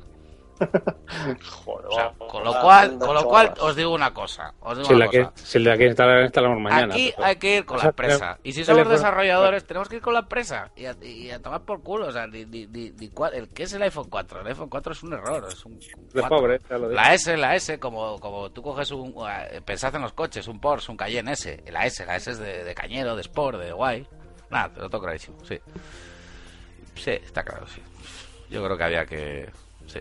Joder, 0.58 1.86
O 1.86 1.92
sea, 1.92 2.04
vamos, 2.18 2.32
con 2.32 2.44
lo 2.44 2.60
cual, 2.60 2.98
con 2.98 3.14
lo 3.14 3.24
cual 3.24 3.54
os 3.60 3.76
digo 3.76 3.92
una 3.94 4.12
cosa, 4.12 4.54
os 4.60 4.76
digo 4.76 4.88
Si 4.88 4.94
una 4.94 5.04
la, 5.06 5.10
que, 5.10 5.24
cosa. 5.24 5.32
si 5.46 5.58
la 5.58 5.76
quieres 5.76 5.90
instalar, 5.92 6.16
la 6.18 6.24
instalamos 6.24 6.60
mañana. 6.60 6.94
Aquí 6.94 7.12
pero- 7.14 7.26
hay 7.28 7.36
que 7.36 7.56
ir 7.58 7.64
con 7.64 7.76
la 7.76 7.82
Esa- 7.82 7.88
empresa. 7.90 8.38
Y 8.42 8.52
si 8.52 8.64
somos 8.64 8.88
desarrolladores, 8.88 9.64
tenemos 9.66 9.88
que 9.88 9.96
ir 9.96 10.02
con 10.02 10.14
la 10.14 10.20
empresa. 10.20 10.70
Y 10.76 10.86
a, 10.86 10.96
y 11.02 11.30
a 11.30 11.40
tomar 11.40 11.62
por 11.62 11.82
culo. 11.82 12.06
O 12.08 12.12
sea, 12.12 12.26
di- 12.26 12.44
di- 12.46 12.66
di- 12.66 12.90
di 12.90 13.08
cuál- 13.10 13.34
el 13.34 13.48
que 13.48 13.62
es 13.64 13.72
el 13.72 13.82
iPhone 13.82 14.08
4. 14.10 14.40
El 14.40 14.46
iPhone 14.48 14.68
4 14.68 14.92
es 14.92 15.02
un 15.02 15.12
error. 15.12 15.46
Es 15.48 15.64
un, 15.64 15.72
un 15.72 15.78
De 15.80 16.20
4. 16.20 16.28
pobre, 16.28 16.60
ya 16.68 16.78
lo 16.78 16.88
digo. 16.88 17.00
La 17.00 17.14
S, 17.14 17.36
la 17.36 17.54
S, 17.56 17.78
como, 17.78 18.18
como 18.20 18.50
tú 18.50 18.62
coges 18.62 18.90
un. 18.90 19.14
Pensad 19.64 19.94
en 19.94 20.02
los 20.02 20.12
coches, 20.12 20.46
un 20.48 20.60
Porsche, 20.60 20.90
un 20.90 20.96
Cayenne 20.96 21.32
S. 21.32 21.62
La 21.70 21.86
S, 21.86 22.04
la 22.04 22.16
S 22.16 22.30
es 22.32 22.38
de, 22.38 22.64
de 22.64 22.74
cañero, 22.74 23.14
de 23.14 23.22
sport, 23.22 23.58
de 23.58 23.72
guay. 23.72 24.06
Nada, 24.50 24.70
te 24.72 24.80
lo 24.80 24.88
tengo 24.90 25.04
clarísimo, 25.04 25.36
sí. 25.44 25.58
Sí, 26.94 27.10
está 27.10 27.42
claro, 27.44 27.66
sí. 27.68 27.82
Yo 28.50 28.64
creo 28.64 28.76
que 28.76 28.84
había 28.84 29.04
que. 29.06 29.50
Sí. 29.86 30.00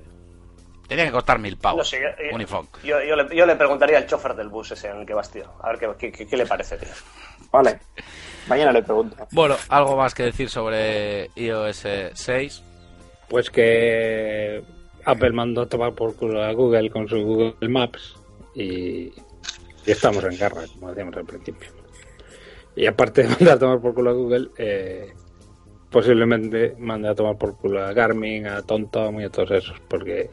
Tenía 0.88 1.06
que 1.06 1.12
costar 1.12 1.38
mil 1.40 1.58
pavos. 1.58 1.80
No 1.80 1.84
sé, 1.84 2.00
yo, 2.02 2.08
yo- 2.30 2.36
un 2.36 2.42
iPhone. 2.42 2.68
yo, 2.84 3.04
yo 3.04 3.16
le, 3.16 3.36
yo 3.36 3.46
le 3.46 3.56
preguntaría 3.56 3.98
al 3.98 4.08
chofer 4.08 4.36
del 4.36 4.48
bus 4.50 4.72
ese 4.72 4.88
en 4.90 4.98
el 5.02 5.06
que 5.06 5.14
vas, 5.14 5.30
tío. 5.32 5.46
A 5.62 5.72
ver 5.74 5.96
qué, 5.98 6.12
qué, 6.12 6.26
qué 6.28 6.38
le 6.38 6.46
parece, 6.46 6.78
tío. 6.78 6.90
Vale. 7.52 7.80
Mañana 8.48 8.72
le 8.72 8.84
pregunto. 8.84 9.16
Bueno, 9.32 9.56
algo 9.70 9.98
más 9.98 10.14
que 10.14 10.24
decir 10.24 10.50
sobre 10.50 11.30
iOS 11.36 11.86
6. 12.14 12.64
Pues 13.28 13.50
que 13.50 14.64
Apple 15.04 15.32
mandó 15.32 15.64
a 15.64 15.66
tomar 15.68 15.94
por 15.94 16.16
culo 16.16 16.42
a 16.44 16.52
Google 16.54 16.90
con 16.90 17.08
su 17.10 17.18
Google 17.22 17.68
Maps 17.68 18.16
y, 18.56 19.08
y 19.10 19.14
estamos 19.86 20.24
en 20.24 20.38
guerra, 20.38 20.62
como 20.74 20.90
decíamos 20.90 21.18
al 21.18 21.26
principio. 21.26 21.70
Y 22.78 22.86
aparte 22.86 23.24
de 23.24 23.30
mandar 23.30 23.56
a 23.56 23.60
tomar 23.60 23.82
por 23.82 23.94
culo 23.94 24.12
a 24.12 24.14
Google, 24.14 24.48
eh, 24.58 25.14
posiblemente 25.90 26.76
mande 26.80 27.10
a 27.10 27.16
tomar 27.16 27.38
por 27.38 27.58
culo 27.58 27.84
a 27.84 27.92
Garmin, 27.92 28.48
a 28.48 28.62
TomTom 28.62 29.20
y 29.20 29.26
a 29.26 29.30
todos 29.30 29.52
esos, 29.52 29.80
porque 29.90 30.30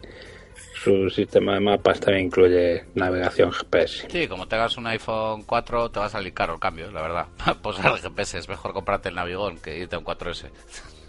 su 0.84 1.08
sistema 1.10 1.54
de 1.54 1.60
mapas 1.60 1.98
también 2.00 2.26
incluye 2.26 2.84
navegación 2.94 3.50
GPS. 3.52 4.06
Sí, 4.10 4.28
como 4.28 4.46
tengas 4.46 4.76
un 4.76 4.86
iPhone 4.86 5.42
4 5.44 5.90
te 5.90 5.98
va 6.00 6.06
a 6.06 6.10
salir 6.10 6.34
caro 6.34 6.54
el 6.54 6.60
cambio, 6.60 6.90
la 6.90 7.00
verdad. 7.02 7.26
Pues 7.62 7.78
el 7.78 7.98
GPS 7.98 8.38
es 8.38 8.48
mejor 8.48 8.72
comprarte 8.72 9.08
el 9.08 9.14
Navigón 9.14 9.58
que 9.58 9.78
irte 9.78 9.96
a 9.96 9.98
un 9.98 10.04
4S. 10.04 10.50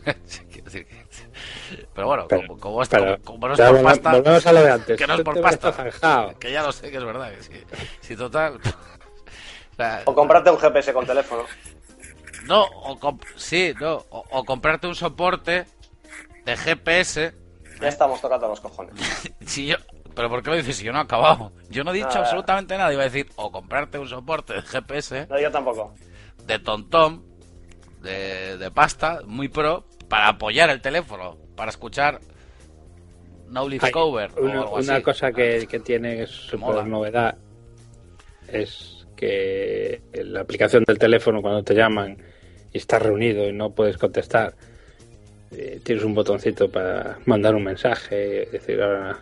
Sí, 0.26 0.44
quiero 0.52 0.66
decir 0.66 0.86
que- 0.86 1.04
Pero 1.96 2.06
bueno, 2.08 2.28
Pero- 2.30 2.48
como, 2.48 2.60
como, 2.60 2.82
es, 2.84 2.90
pero- 2.90 3.18
como, 3.24 3.40
como 3.40 3.48
no 3.48 3.54
es 3.56 3.60
por 3.60 3.84
pasta, 3.84 4.12
volvemos 4.12 4.46
a 4.46 4.54
lo 4.54 4.62
de 4.64 4.72
antes. 4.72 4.98
que 5.00 5.08
no 5.08 5.14
es 5.16 5.22
por 5.22 5.36
Este 5.38 5.50
está 5.50 5.72
pasta, 5.72 5.84
zanjado. 5.92 6.34
que 6.40 6.52
ya 6.52 6.62
lo 6.64 6.72
sé 6.72 6.92
que 6.92 6.98
es 6.98 7.04
verdad. 7.04 7.32
que 7.32 7.42
sí, 7.44 7.64
sí, 8.02 8.16
total. 8.16 8.58
O 8.58 9.76
sea, 9.76 10.04
O 10.06 10.14
comprarte 10.14 10.52
un 10.52 10.58
GPS 10.60 10.94
con 10.94 11.06
teléfono. 11.08 11.44
no, 12.46 12.62
o 12.66 13.00
comp- 13.00 13.26
sí, 13.36 13.74
no, 13.80 13.96
o, 14.10 14.24
o 14.30 14.44
comprarte 14.46 14.86
un 14.88 14.94
soporte 14.96 15.66
de 16.46 16.56
GPS. 16.56 17.34
Ya 17.82 17.88
estamos 17.90 18.22
tocando 18.22 18.48
los 18.48 18.60
cojones. 18.62 18.94
Si 19.46 19.68
yo, 19.68 19.76
pero 20.16 20.30
¿por 20.30 20.42
qué 20.42 20.50
lo 20.50 20.56
dices 20.56 20.76
si 20.78 20.84
yo 20.86 20.92
no 20.92 21.00
he 21.00 21.04
acabado? 21.04 21.52
Yo 21.70 21.84
no 21.84 21.92
he 21.92 21.96
dicho 21.96 22.18
absolutamente 22.18 22.78
nada. 22.78 22.92
Iba 22.92 23.04
a 23.04 23.06
decir, 23.06 23.28
o 23.36 23.52
comprarte 23.52 24.00
un 24.00 24.08
soporte 24.08 24.54
de 24.54 24.62
GPS 24.64 25.28
No, 25.30 25.40
yo 25.40 25.52
tampoco. 25.52 25.94
de 26.46 26.60
tontón, 26.60 27.24
de, 28.02 28.58
de 28.58 28.72
pasta, 28.72 29.20
muy 29.26 29.50
pro, 29.50 29.86
para 30.10 30.30
apoyar 30.30 30.70
el 30.70 30.82
teléfono, 30.82 31.38
para 31.56 31.70
escuchar 31.70 32.20
No 33.48 33.68
Leaf 33.68 33.84
Hay 33.84 33.92
Cover 33.92 34.32
o 34.38 34.42
una, 34.42 34.62
algo 34.62 34.76
una 34.78 34.94
así. 34.96 35.04
cosa 35.04 35.32
que, 35.32 35.68
que 35.70 35.80
tiene 35.80 36.26
súper 36.28 36.86
novedad 36.88 37.38
es 38.48 39.06
que 39.16 40.02
la 40.14 40.42
aplicación 40.42 40.84
del 40.86 40.98
teléfono 41.00 41.42
cuando 41.42 41.64
te 41.64 41.74
llaman 41.74 42.18
y 42.74 42.78
estás 42.78 43.02
reunido 43.02 43.48
y 43.48 43.54
no 43.54 43.72
puedes 43.72 43.98
contestar 43.98 44.56
eh, 45.58 45.80
tienes 45.84 46.04
un 46.04 46.14
botoncito 46.14 46.70
para 46.70 47.18
mandar 47.26 47.56
un 47.56 47.64
mensaje 47.64 48.48
decir 48.52 48.82
ahora 48.82 49.18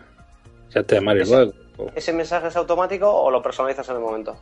ya 0.70 0.82
te 0.82 0.96
llamaré 0.96 1.22
Ese- 1.22 1.34
luego 1.36 1.52
o 1.78 1.90
¿Ese 1.94 2.12
mensaje 2.12 2.48
es 2.48 2.56
automático 2.56 3.10
o 3.10 3.30
lo 3.30 3.40
personalizas 3.42 3.88
en 3.88 3.96
el 3.96 4.00
momento? 4.02 4.36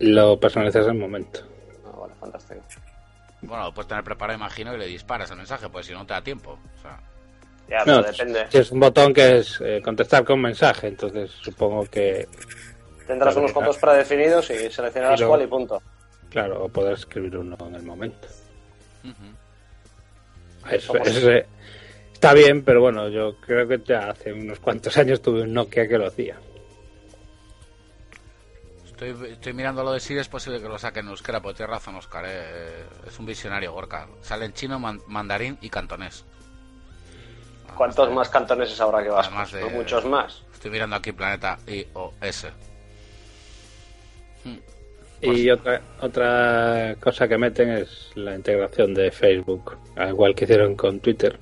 lo 0.00 0.38
personalizas 0.38 0.84
en 0.86 0.92
el 0.92 0.98
momento 0.98 1.40
Ah, 1.86 1.96
vale, 2.00 2.14
fantástico. 2.20 2.60
Bueno, 3.42 3.64
lo 3.64 3.72
puedes 3.74 3.88
tener 3.88 4.04
preparado, 4.04 4.36
imagino, 4.38 4.74
y 4.74 4.78
le 4.78 4.86
disparas 4.86 5.30
el 5.30 5.36
mensaje, 5.38 5.68
pues 5.68 5.86
si 5.86 5.92
no 5.92 6.04
te 6.06 6.12
da 6.12 6.22
tiempo. 6.22 6.58
O 6.76 6.82
sea, 6.82 7.00
Ya, 7.68 7.78
pero 7.84 7.98
No, 7.98 8.02
depende. 8.02 8.46
si 8.50 8.58
es 8.58 8.70
un 8.72 8.80
botón 8.80 9.12
que 9.14 9.38
es 9.38 9.60
eh, 9.60 9.80
contestar 9.84 10.24
con 10.24 10.40
mensaje 10.40 10.88
entonces 10.88 11.30
supongo 11.30 11.84
que 11.84 12.26
Tendrás 13.06 13.36
unos 13.36 13.52
cuantos 13.52 13.78
predefinidos 13.78 14.50
y 14.50 14.70
seleccionarás 14.70 15.22
cuál 15.22 15.42
y 15.42 15.46
punto. 15.46 15.82
claro 16.30 16.64
o 16.64 16.68
poder 16.68 16.92
escribir 16.94 17.36
uno 17.38 17.56
en 17.66 17.74
el 17.74 17.82
momento. 17.82 18.26
Eso, 18.28 19.14
Eso 20.70 21.30
es- 21.30 21.46
está 22.12 22.32
bien, 22.34 22.62
pero 22.64 22.80
bueno, 22.80 23.08
yo 23.08 23.36
creo 23.40 23.66
que 23.68 23.80
ya 23.84 24.10
hace 24.10 24.32
unos 24.32 24.58
cuantos 24.60 24.96
años 24.98 25.22
tuve 25.22 25.42
un 25.42 25.52
Nokia 25.54 25.86
que 25.88 25.98
lo 25.98 26.06
hacía. 26.06 26.36
Estoy, 28.86 29.30
estoy 29.30 29.52
mirando 29.52 29.84
lo 29.84 29.92
de 29.92 30.00
Siri, 30.00 30.18
es 30.18 30.28
posible 30.28 30.60
que 30.60 30.68
lo 30.68 30.76
saquen 30.78 31.04
en 31.06 31.10
euskera, 31.12 31.40
porque 31.40 31.58
tienes 31.58 31.70
razón, 31.70 31.94
Oscar. 31.94 32.24
eh, 32.26 32.84
es 33.06 33.16
un 33.20 33.26
visionario, 33.26 33.72
Gorka. 33.72 34.08
Sale 34.22 34.44
en 34.46 34.52
chino, 34.54 34.78
man- 34.80 35.00
mandarín 35.06 35.56
y 35.60 35.70
cantonés. 35.70 36.24
¿Cuántos 37.76 38.10
más 38.10 38.28
cantoneses 38.28 38.80
habrá 38.80 39.02
que 39.04 39.08
vas? 39.10 39.26
de- 39.52 39.64
muchos 39.70 40.04
más. 40.04 40.42
Estoy 40.52 40.72
mirando 40.72 40.96
aquí 40.96 41.12
Planeta 41.12 41.58
iOS. 41.68 42.46
Y 45.20 45.50
otra, 45.50 45.80
otra 46.00 46.96
cosa 47.00 47.26
que 47.26 47.38
meten 47.38 47.70
es 47.70 48.12
la 48.14 48.36
integración 48.36 48.94
de 48.94 49.10
Facebook, 49.10 49.76
al 49.96 50.10
igual 50.10 50.34
que 50.34 50.44
hicieron 50.44 50.76
con 50.76 51.00
Twitter. 51.00 51.38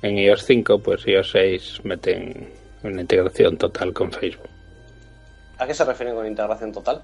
En 0.00 0.16
iOS 0.16 0.44
5, 0.44 0.78
pues 0.78 1.06
iOS 1.06 1.30
6 1.32 1.80
meten 1.84 2.48
una 2.82 3.00
integración 3.00 3.58
total 3.58 3.92
con 3.92 4.10
Facebook. 4.10 4.48
¿A 5.58 5.66
qué 5.66 5.74
se 5.74 5.84
refieren 5.84 6.14
con 6.14 6.26
integración 6.26 6.72
total? 6.72 7.02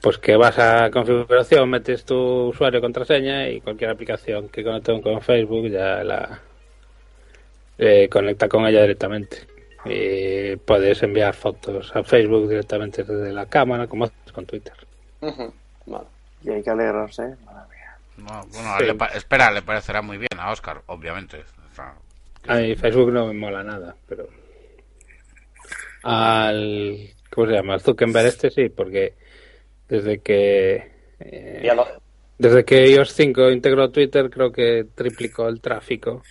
Pues 0.00 0.18
que 0.18 0.36
vas 0.36 0.58
a 0.58 0.90
configuración, 0.90 1.70
metes 1.70 2.04
tu 2.04 2.48
usuario 2.48 2.80
contraseña 2.80 3.48
y 3.48 3.60
cualquier 3.62 3.90
aplicación 3.90 4.48
que 4.48 4.62
conecte 4.62 5.00
con 5.00 5.22
Facebook 5.22 5.68
ya 5.68 6.04
la 6.04 6.40
eh, 7.78 8.08
conecta 8.10 8.48
con 8.48 8.66
ella 8.66 8.82
directamente. 8.82 9.53
Y 9.86 10.56
puedes 10.56 11.02
enviar 11.02 11.34
fotos 11.34 11.94
a 11.94 12.02
Facebook 12.02 12.48
directamente 12.48 13.02
desde 13.04 13.32
la 13.32 13.46
cámara, 13.46 13.86
como 13.86 14.04
haces 14.04 14.32
con 14.32 14.46
Twitter. 14.46 14.74
Vale. 15.86 16.06
Y 16.42 16.50
hay 16.50 16.62
que 16.62 16.70
alegrarse. 16.70 17.22
Madre 17.44 17.68
mía. 17.70 17.96
No, 18.18 18.46
bueno, 18.46 18.76
Sí. 18.78 18.84
le 18.86 18.94
pa- 18.94 19.06
espera, 19.08 19.50
le 19.50 19.62
parecerá 19.62 20.02
muy 20.02 20.16
bien 20.18 20.28
a 20.38 20.50
Oscar, 20.52 20.80
obviamente. 20.86 21.38
O 21.72 21.74
sea, 21.74 21.94
A 22.46 22.56
mí 22.56 22.74
Facebook 22.76 23.10
no 23.12 23.26
me 23.26 23.34
mola 23.34 23.62
nada, 23.62 23.94
pero 24.08 24.28
al 26.02 27.10
¿cómo 27.30 27.46
se 27.46 27.52
llama? 27.54 27.74
Al 27.74 27.80
Zuckerberg 27.80 28.26
este 28.26 28.50
sí, 28.50 28.68
porque 28.68 29.14
desde 29.88 30.18
que 30.20 30.90
eh, 31.20 31.72
lo- 31.74 31.86
desde 32.38 32.64
que 32.64 32.86
iOS 32.90 33.12
5 33.12 33.50
integró 33.50 33.90
Twitter 33.90 34.28
creo 34.30 34.52
que 34.52 34.86
triplicó 34.94 35.48
el 35.48 35.60
tráfico 35.60 36.22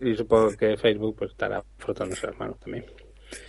y 0.00 0.14
supongo 0.14 0.56
que 0.56 0.76
Facebook 0.76 1.16
pues 1.18 1.30
estará 1.32 1.62
frotándose 1.78 2.26
las 2.26 2.38
manos 2.38 2.58
también. 2.60 2.84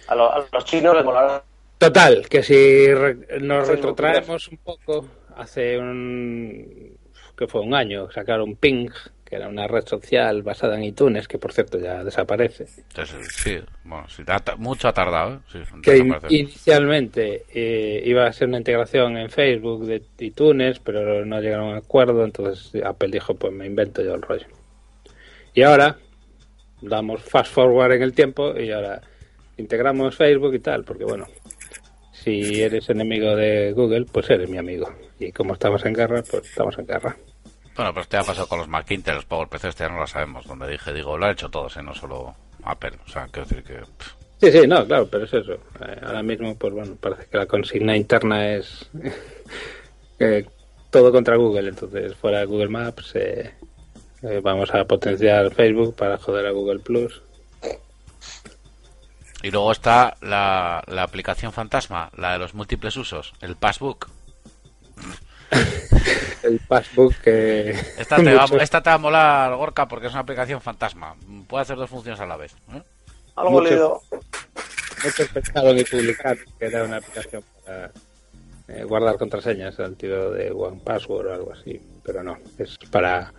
a, 0.08 0.16
lo- 0.16 0.32
a 0.32 0.45
los 0.52 0.66
chinos 0.66 0.95
les 0.95 1.04
molará. 1.06 1.43
Total, 1.78 2.28
que 2.28 2.41
si 2.41 2.93
re- 2.93 3.16
nos 3.41 3.68
Facebook, 3.68 3.76
retrotraemos 3.76 4.48
un 4.48 4.58
poco, 4.58 5.06
hace 5.36 5.78
un 5.78 6.98
que 7.38 7.48
fue 7.48 7.62
un 7.62 7.76
año, 7.76 8.10
sacaron 8.10 8.56
Ping, 8.56 8.89
que 9.24 9.36
era 9.36 9.48
una 9.48 9.68
red 9.68 9.86
social 9.86 10.41
basada 10.41 10.76
en 10.78 10.86
iTunes, 10.86 11.28
que 11.28 11.38
por 11.38 11.54
cierto 11.54 11.78
ya 11.78 12.04
desaparece. 12.04 12.66
entonces, 12.89 13.28
sí, 13.32 13.60
bueno, 13.84 14.08
sí, 14.10 14.24
ha 14.26 14.39
ta- 14.39 14.56
mucho 14.56 14.88
ha 14.88 14.93
tardado, 14.93 15.36
¿eh? 15.36 15.39
Sí, 15.52 15.60
que 15.84 15.98
in- 15.98 16.16
inicialmente 16.30 17.43
eh, 17.54 18.02
iba 18.06 18.26
a 18.26 18.34
ser 18.34 18.48
una 18.48 18.58
integración 18.58 19.18
en 19.18 19.30
Facebook 19.30 19.86
de 19.86 20.02
iTunes, 20.20 20.80
pero 20.80 21.24
no 21.26 21.39
llegaron 21.39 21.68
a 21.68 21.72
un 21.74 21.78
acuerdo, 21.78 22.24
entonces 22.26 22.82
Apple 22.84 23.10
dijo, 23.12 23.36
pues 23.36 23.54
me 23.54 23.68
invento 23.68 24.02
yo 24.02 24.16
el 24.16 24.22
rollo. 24.24 24.48
Y 25.54 25.62
ahora 25.62 25.98
damos 26.82 27.22
fast 27.22 27.52
forward 27.52 27.94
en 27.94 28.04
el 28.04 28.14
tiempo 28.14 28.58
y 28.58 28.72
ahora 28.72 29.02
integramos 29.58 30.16
Facebook 30.16 30.54
y 30.54 30.60
tal, 30.60 30.84
porque 30.84 31.04
bueno, 31.04 31.26
si 32.12 32.62
eres 32.62 32.90
enemigo 32.90 33.36
de 33.36 33.74
Google, 33.74 34.06
pues 34.12 34.30
eres 34.30 34.50
mi 34.50 34.58
amigo. 34.58 34.92
Y 35.20 35.32
como 35.32 35.54
estamos 35.54 35.84
en 35.86 35.94
guerra, 35.94 36.24
pues 36.30 36.48
estamos 36.50 36.78
en 36.78 36.86
guerra. 36.86 37.16
Bueno, 37.76 37.92
pero 37.94 38.02
esto 38.02 38.18
ya 38.18 38.24
pasó 38.24 38.48
con 38.48 38.60
los 38.60 38.68
Mac 38.68 38.90
Intel, 38.92 39.16
los 39.16 39.26
PowerPC, 39.26 39.66
este 39.66 39.84
ya 39.84 39.90
no 39.90 40.00
lo 40.00 40.08
sabemos. 40.08 40.46
Donde 40.46 40.68
dije, 40.68 40.94
digo, 40.94 41.18
lo 41.18 41.26
han 41.26 41.34
hecho 41.34 41.50
todos, 41.50 41.78
¿eh? 41.78 41.84
no 41.84 41.94
solo 41.94 42.36
Apple. 42.64 42.94
O 43.06 43.10
sea, 43.10 43.28
quiero 43.28 43.48
decir 43.48 43.64
que. 43.64 43.74
pff, 43.76 44.18
Sí, 44.40 44.52
sí, 44.52 44.68
no, 44.68 44.86
claro, 44.86 45.08
pero 45.08 45.24
es 45.24 45.34
eso. 45.34 45.54
Eh, 45.54 46.00
ahora 46.04 46.22
mismo, 46.22 46.56
pues 46.56 46.72
bueno, 46.72 46.96
parece 47.00 47.26
que 47.26 47.38
la 47.38 47.48
consigna 47.48 47.98
interna 47.98 48.54
es 48.54 48.88
eh, 50.20 50.46
todo 50.92 51.12
contra 51.12 51.38
Google. 51.38 51.70
Entonces, 51.70 52.16
fuera 52.16 52.40
de 52.40 52.46
Google 52.46 52.70
Maps, 52.70 53.16
eh, 54.24 54.39
vamos 54.43 54.74
a 54.74 54.86
potenciar 54.86 55.53
Facebook 55.53 55.95
para 55.95 56.18
joder 56.18 56.45
a 56.47 56.51
Google 56.51 56.80
Plus. 56.80 57.22
Y 59.43 59.51
luego 59.51 59.72
está 59.72 60.18
la, 60.22 60.84
la 60.88 61.03
aplicación 61.03 61.53
fantasma, 61.53 62.09
la 62.18 62.34
de 62.34 62.39
los 62.39 62.53
múltiples 62.55 62.97
usos, 62.97 63.34
el 63.41 63.55
Passbook. 63.55 64.09
El 66.43 66.59
Passbook 66.59 67.15
que. 67.24 67.72
Esta 67.97 68.18
te, 68.18 68.34
va, 68.34 68.41
muchos- 68.43 68.61
esta 68.61 68.82
te 68.82 68.89
va 68.89 68.93
a 68.95 68.99
molar, 68.99 69.55
Gorka, 69.55 69.88
porque 69.88 70.07
es 70.07 70.13
una 70.13 70.22
aplicación 70.22 70.61
fantasma. 70.61 71.15
Puede 71.47 71.63
hacer 71.63 71.76
dos 71.78 71.89
funciones 71.89 72.20
a 72.22 72.26
la 72.26 72.38
vez. 72.38 72.53
¿eh? 72.74 72.82
Algo 73.36 73.51
Mucho. 73.51 73.63
leído. 73.70 74.01
muchos 75.03 75.28
pensaron 75.30 75.78
en 75.78 75.86
publicar 75.86 76.38
que 76.57 76.65
era 76.65 76.84
una 76.84 76.97
aplicación 76.97 77.43
para 77.65 77.91
eh, 78.70 78.84
guardar 78.84 79.18
contraseñas 79.18 79.80
al 79.80 79.95
tiro 79.97 80.32
de 80.32 80.51
One 80.51 80.80
Password 80.84 81.28
o 81.28 81.34
algo 81.34 81.53
así, 81.53 81.82
pero 82.03 82.24
no, 82.24 82.38
es 82.57 82.78
para 82.91 83.34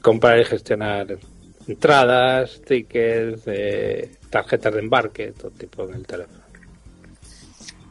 comprar 0.00 0.38
y 0.38 0.44
gestionar 0.44 1.18
entradas, 1.66 2.60
tickets, 2.62 3.42
eh, 3.46 4.16
tarjetas 4.30 4.74
de 4.74 4.80
embarque, 4.80 5.32
todo 5.32 5.50
tipo 5.50 5.84
en 5.84 5.94
el 5.94 6.06
teléfono. 6.06 6.42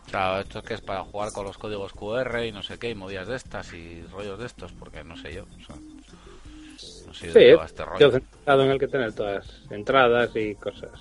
Claro, 0.10 0.42
esto 0.42 0.60
es 0.60 0.66
que 0.66 0.74
es 0.74 0.82
para 0.82 1.04
jugar 1.06 1.32
con 1.32 1.46
los 1.46 1.58
códigos 1.58 1.94
QR 1.94 2.44
y 2.46 2.52
no 2.52 2.62
sé 2.62 2.78
qué, 2.78 2.90
y 2.90 2.96
movidas 2.96 3.30
de 3.30 3.38
estas 3.38 3.72
y 3.74 4.04
rollos 4.12 4.40
de 4.40 4.46
estos, 4.46 4.74
porque 4.74 5.04
no 5.06 5.16
sé 5.16 5.34
yo. 5.34 5.44
o 5.44 5.66
sea, 5.66 5.76
no 7.08 7.14
sé 7.14 7.28
yo 7.28 7.34
de 7.34 7.40
Sí, 7.40 7.46
qué 7.52 7.56
va 7.56 7.66
este 7.66 7.86
rollo. 7.86 8.00
yo 8.00 8.12
centrado 8.12 8.64
en 8.64 8.72
el 8.72 8.80
que 8.80 8.88
tener 8.88 9.14
todas 9.14 9.48
entradas 9.70 10.36
y 10.36 10.56
cosas. 10.56 10.92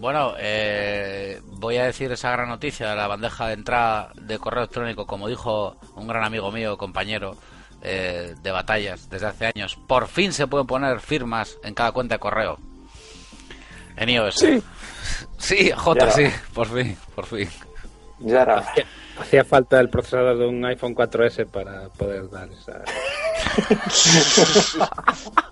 Bueno, 0.00 0.34
eh, 0.38 1.40
voy 1.44 1.76
a 1.76 1.84
decir 1.84 2.10
esa 2.10 2.32
gran 2.32 2.48
noticia 2.48 2.90
de 2.90 2.96
la 2.96 3.06
bandeja 3.06 3.46
de 3.46 3.54
entrada 3.54 4.10
de 4.20 4.38
correo 4.40 4.62
electrónico, 4.64 5.06
como 5.06 5.28
dijo 5.28 5.76
un 5.94 6.08
gran 6.08 6.24
amigo 6.24 6.50
mío, 6.50 6.76
compañero 6.76 7.36
eh, 7.84 8.34
de 8.42 8.50
batallas 8.50 9.08
desde 9.10 9.26
hace 9.26 9.46
años. 9.54 9.76
Por 9.86 10.08
fin 10.08 10.32
se 10.32 10.46
pueden 10.48 10.66
poner 10.66 11.00
firmas 11.00 11.56
en 11.62 11.74
cada 11.74 11.92
cuenta 11.92 12.16
de 12.16 12.18
correo. 12.18 12.58
En 13.96 14.08
iOS. 14.08 14.34
Sí. 14.36 14.62
Sí, 15.36 15.70
J, 15.70 16.06
Ya. 16.06 16.10
sí, 16.10 16.24
por 16.54 16.66
fin, 16.66 16.96
por 17.14 17.26
fin. 17.26 17.46
Ya 18.20 18.40
era 18.42 18.54
hora. 18.54 18.72
Hacía 19.20 19.44
falta 19.44 19.78
el 19.78 19.90
procesador 19.90 20.38
de 20.38 20.46
un 20.46 20.64
iPhone 20.64 20.94
4S 20.94 21.46
para 21.46 21.90
poder 21.90 22.30
dar 22.30 22.48
esa 22.50 22.82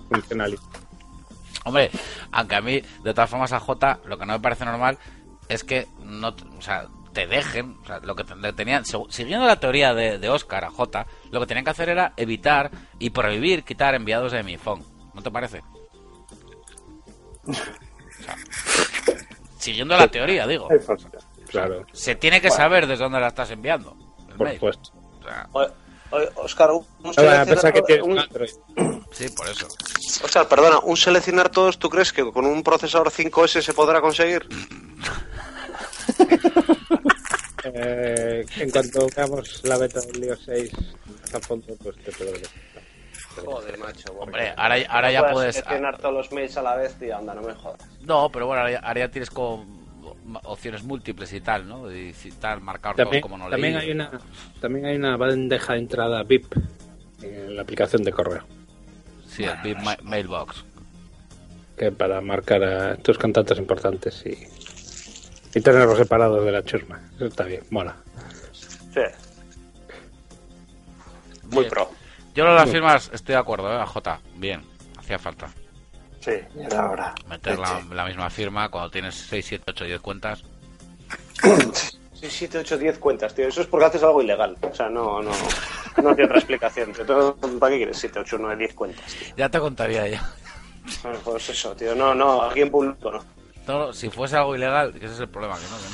funcionalidad. 0.09 0.63
Hombre, 1.65 1.91
aunque 2.33 2.55
a 2.55 2.61
mí, 2.63 2.81
de 3.05 3.15
todas 3.15 3.29
formas, 3.29 3.53
a 3.53 3.61
J, 3.61 4.01
lo 4.07 4.19
que 4.19 4.25
no 4.27 4.33
me 4.33 4.41
parece 4.41 4.65
normal 4.65 4.99
es 5.49 5.63
que 5.65 5.87
no, 6.03 6.29
o 6.59 6.63
sea, 6.63 6.87
te 7.13 7.27
dejen, 7.27 7.77
o 7.83 7.87
sea, 7.87 7.99
lo 8.01 8.15
que 8.17 8.25
tenían, 8.55 8.85
siguiendo 9.09 9.47
la 9.47 9.61
teoría 9.61 9.95
de, 9.95 10.19
de 10.19 10.29
Oscar 10.29 10.65
a 10.65 10.71
J, 10.71 11.07
lo 11.31 11.41
que 11.41 11.47
tenían 11.47 11.65
que 11.65 11.71
hacer 11.71 11.89
era 11.89 12.13
evitar 12.17 12.71
y 12.99 13.11
prohibir 13.11 13.65
quitar 13.65 13.95
enviados 13.95 14.33
de 14.33 14.43
mi 14.43 14.57
phone. 14.57 14.85
¿No 15.15 15.23
te 15.23 15.31
parece? 15.31 15.61
O 17.47 17.53
sea, 17.53 18.37
siguiendo 19.59 19.97
la 19.97 20.09
teoría, 20.09 20.47
digo. 20.47 20.69
Claro, 21.49 21.85
Se 21.93 22.15
tiene 22.15 22.41
que 22.41 22.51
saber 22.51 22.87
desde 22.87 23.05
dónde 23.05 23.21
la 23.21 23.29
estás 23.29 23.51
enviando. 23.51 23.97
el 24.31 24.37
por 24.37 24.47
mail. 24.47 24.57
supuesto. 24.59 24.91
Oscar, 26.37 26.71
un, 26.71 26.85
que 27.73 27.83
seleccionar- 27.83 28.03
un- 28.77 29.07
sí, 29.13 29.29
por 29.31 29.49
eso. 29.49 29.67
Oscar, 30.25 30.47
perdona, 30.49 30.79
un 30.81 30.97
seleccionar 30.97 31.49
todos, 31.49 31.79
¿tú 31.79 31.89
crees 31.89 32.13
que 32.13 32.31
con 32.33 32.45
un 32.47 32.63
procesador 32.63 33.11
5S 33.11 33.61
se 33.63 33.73
podrá 33.75 34.01
conseguir? 34.01 34.47
Eh, 37.65 38.45
en 38.59 38.71
cuanto 38.71 39.07
veamos 39.17 39.63
la 39.65 39.79
beta 39.79 40.01
del 40.01 40.25
iOS 40.25 40.41
6 40.47 40.71
a 41.35 41.39
fondo, 41.41 41.77
pues 41.81 41.97
te 41.99 42.11
puedo 42.11 42.33
decir. 42.33 42.49
Joder, 43.37 43.79
macho. 43.79 44.13
Hombre, 44.15 44.53
ahora, 44.57 44.77
ahora 44.89 45.13
ya 45.13 45.31
puedes... 45.31 45.63
todos 46.01 46.13
los 46.13 46.33
mails 46.33 46.57
a 46.57 46.63
la 46.63 46.75
vez, 46.75 46.95
tío, 46.99 47.17
anda, 47.17 47.35
no 47.35 47.43
me 47.43 47.55
jodas. 47.55 47.81
No, 48.01 48.29
pero 48.33 48.49
bueno, 48.49 48.63
ahora 48.63 48.73
ya, 48.73 48.79
ahora 48.81 49.01
ya 49.01 49.09
tienes 49.13 49.31
como 49.31 49.65
opciones 50.43 50.83
múltiples 50.83 51.33
y 51.33 51.41
tal, 51.41 51.69
¿no? 51.69 51.91
Y 51.95 52.13
tal, 52.41 52.61
marcar 52.63 52.97
todo 52.97 53.05
También, 53.05 53.23
como 53.23 53.39
no 53.39 53.49
también 53.49 53.75
leí. 53.75 53.83
hay 53.87 53.91
una 53.93 54.11
también 54.61 54.87
hay 54.87 54.97
una 54.97 55.17
bandeja 55.17 55.75
de 55.75 55.79
entrada 55.79 56.23
VIP 56.25 56.53
en 57.23 57.55
la 57.57 57.63
aplicación 57.63 58.03
de 58.03 58.11
correo 58.13 58.43
Sí, 59.29 59.45
el 59.45 59.57
Big 59.63 59.79
Ma- 59.79 59.97
Mailbox. 60.03 60.65
que 61.77 61.93
para 61.93 62.21
marcar 62.21 62.63
a 62.65 62.97
tus 62.97 63.17
contactos 63.19 63.59
importantes 63.59 64.25
y, 64.27 64.37
y 65.55 65.61
tenerlos 65.61 65.99
separados 65.99 66.45
de 66.45 66.53
la 66.53 66.63
chusma. 66.65 67.01
Eso 67.17 67.27
está 67.27 67.45
bien, 67.45 67.63
mola. 67.71 67.95
Sí. 68.93 69.01
Muy 71.45 71.61
Bien. 71.65 71.71
pro. 71.71 71.91
Yo 72.35 72.45
lo 72.45 72.51
de 72.51 72.57
las 72.57 72.71
firmas 72.71 73.11
estoy 73.13 73.35
de 73.35 73.39
acuerdo, 73.41 73.71
¿eh? 73.73 73.81
A 73.81 73.87
J. 73.87 74.21
Bien, 74.37 74.63
hacía 74.99 75.19
falta. 75.19 75.49
Sí, 76.21 76.33
era 76.59 76.89
hora. 76.91 77.15
Meter 77.29 77.59
la, 77.59 77.83
la 77.93 78.05
misma 78.07 78.31
firma 78.31 78.69
cuando 78.71 78.91
tienes 78.91 79.15
6, 79.29 79.45
7, 79.47 79.65
8, 79.71 79.85
10 79.85 80.01
cuentas. 80.01 80.43
Sí, 82.15 82.29
7, 82.31 82.59
8, 82.59 82.79
10 82.79 82.99
cuentas, 82.99 83.35
tío. 83.35 83.49
Eso 83.49 83.61
es 83.63 83.67
porque 83.67 83.87
haces 83.87 84.03
algo 84.05 84.23
ilegal. 84.23 84.57
O 84.63 84.75
sea, 84.75 84.89
no, 84.89 85.21
no, 85.21 85.33
no 86.03 86.15
tiene 86.15 86.25
otra 86.25 86.39
explicación. 86.39 86.93
Entonces, 86.99 87.59
¿Para 87.59 87.73
qué 87.73 87.79
quieres 87.79 87.99
7, 87.99 88.21
8, 88.21 88.37
9, 88.41 88.57
10 88.57 88.75
cuentas, 88.75 89.05
tío? 89.13 89.35
Ya 89.37 89.49
te 89.49 89.59
contaría 89.59 90.07
ya. 90.09 90.31
Bueno, 91.03 91.19
Pues 91.25 91.49
eso, 91.49 91.75
tío. 91.75 91.95
No, 91.95 92.15
no, 92.15 92.43
aquí 92.43 92.61
en 92.63 92.71
público 92.71 93.11
no. 93.11 93.25
Todo- 93.67 93.93
si 93.93 94.11
fuese 94.11 94.37
algo 94.37 94.55
ilegal, 94.57 94.93
que 94.93 95.07
ese 95.07 95.15
es 95.15 95.21
el 95.21 95.29
problema, 95.29 95.55
que 95.57 95.63
no, 95.63 95.77
que 95.77 95.91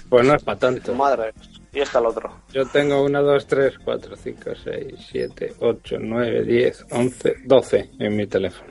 no. 0.00 0.02
Pues 0.08 0.26
no 0.26 0.34
es 0.34 0.42
para 0.42 0.58
tanto. 0.58 0.94
Madre. 0.94 1.32
Y 1.72 1.80
está 1.80 2.00
el 2.00 2.06
otro. 2.06 2.30
Yo 2.52 2.66
tengo 2.66 3.02
1, 3.02 3.22
2, 3.22 3.46
3, 3.46 3.78
4, 3.82 4.16
5, 4.16 4.50
6, 4.62 4.94
7, 5.10 5.54
8, 5.60 5.96
9, 6.00 6.42
10, 6.44 6.86
11, 6.90 7.34
12 7.44 7.90
en 7.98 8.16
mi 8.16 8.26
teléfono. 8.26 8.70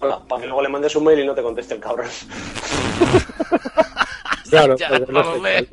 Hola, 0.00 0.20
para 0.26 0.40
que 0.40 0.46
luego 0.46 0.62
le 0.62 0.68
mandes 0.70 0.94
un 0.96 1.04
mail 1.04 1.18
y 1.20 1.26
no 1.26 1.34
te 1.34 1.42
conteste 1.42 1.74
el 1.74 1.80
cabrón. 1.80 2.08
Claro, 4.50 4.76
Ya, 4.78 4.88
pues 4.88 5.08
no 5.10 5.22
no. 5.36 5.42
Le- 5.42 5.66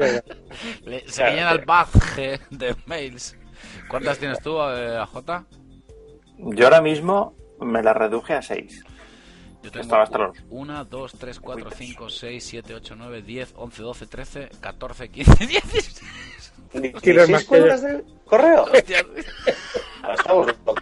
Se 1.10 1.24
me 1.24 1.32
llena 1.32 1.52
el 1.52 1.64
badge 1.66 2.41
de 2.50 2.76
mails. 2.86 3.38
¿Cuántas 3.88 4.18
tienes 4.18 4.41
tú, 4.41 4.58
eh, 4.62 5.02
J? 5.14 5.46
Yo 6.39 6.66
ahora 6.66 6.82
mismo 6.82 7.34
me 7.62 7.82
la 7.82 7.93
reduje 7.93 8.34
a 8.34 8.41
6. 8.41 8.84
Yo 9.66 9.72
tengo 9.72 9.82
Estaba 9.84 10.03
hasta 10.03 10.18
los- 10.20 10.38
1, 10.51 10.86
2, 10.86 11.11
3, 11.18 11.39
4, 11.39 11.72
5, 11.72 12.09
6, 12.09 12.43
7, 12.45 12.76
8, 12.76 12.95
9, 12.95 13.22
10, 13.24 13.53
11, 13.55 13.82
12, 13.82 14.05
13, 14.05 14.49
14, 14.61 15.09
15, 15.09 15.47
16. 15.47 16.01
Tienes 17.01 17.30
más 17.30 17.41
¿16 17.41 17.43
que 17.43 17.45
cuentas 17.47 17.82
de 17.82 18.03
correo? 18.26 18.63
Hostia, 18.72 18.99
Ahora 20.03 20.16
estamos 20.16 20.47
locos. 20.47 20.76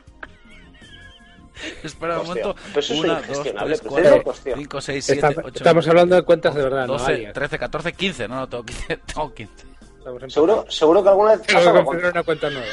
espera 1.83 2.19
un 2.19 2.27
Hostia, 2.27 2.43
momento. 2.47 2.61
pero 2.67 2.79
eso 2.81 2.93
es 2.93 2.99
1, 2.99 3.13
2, 3.13 3.21
ingestionable, 3.21 3.67
3, 3.77 3.79
pero 3.81 3.89
4, 3.93 4.03
serio, 4.11 4.23
hostia. 4.25 4.55
5, 4.57 4.81
6, 4.81 5.05
7, 5.05 5.27
Está- 5.29 5.41
8, 5.45 5.57
estamos 5.59 5.87
hablando 5.87 6.15
de 6.17 6.21
cuentas 6.23 6.55
de 6.55 6.61
verdad, 6.63 6.87
no 6.87 6.93
12, 6.93 7.05
alias. 7.13 7.33
13, 7.33 7.57
14, 7.59 7.93
15. 7.93 8.27
No, 8.27 8.35
no, 8.35 8.49
tengo 8.49 8.65
15. 8.65 8.97
Tengo 8.97 9.33
15. 9.33 9.65
Estamos 9.99 10.23
en- 10.23 10.29
Seguro, 10.29 10.65
seguro 10.67 11.01
que 11.03 11.09
alguna 11.09 11.31
vez 11.37 11.41
Tengo 11.47 11.73
que 11.73 11.83
con... 11.85 12.05
una 12.05 12.23
cuenta 12.23 12.49
nueva. 12.49 12.67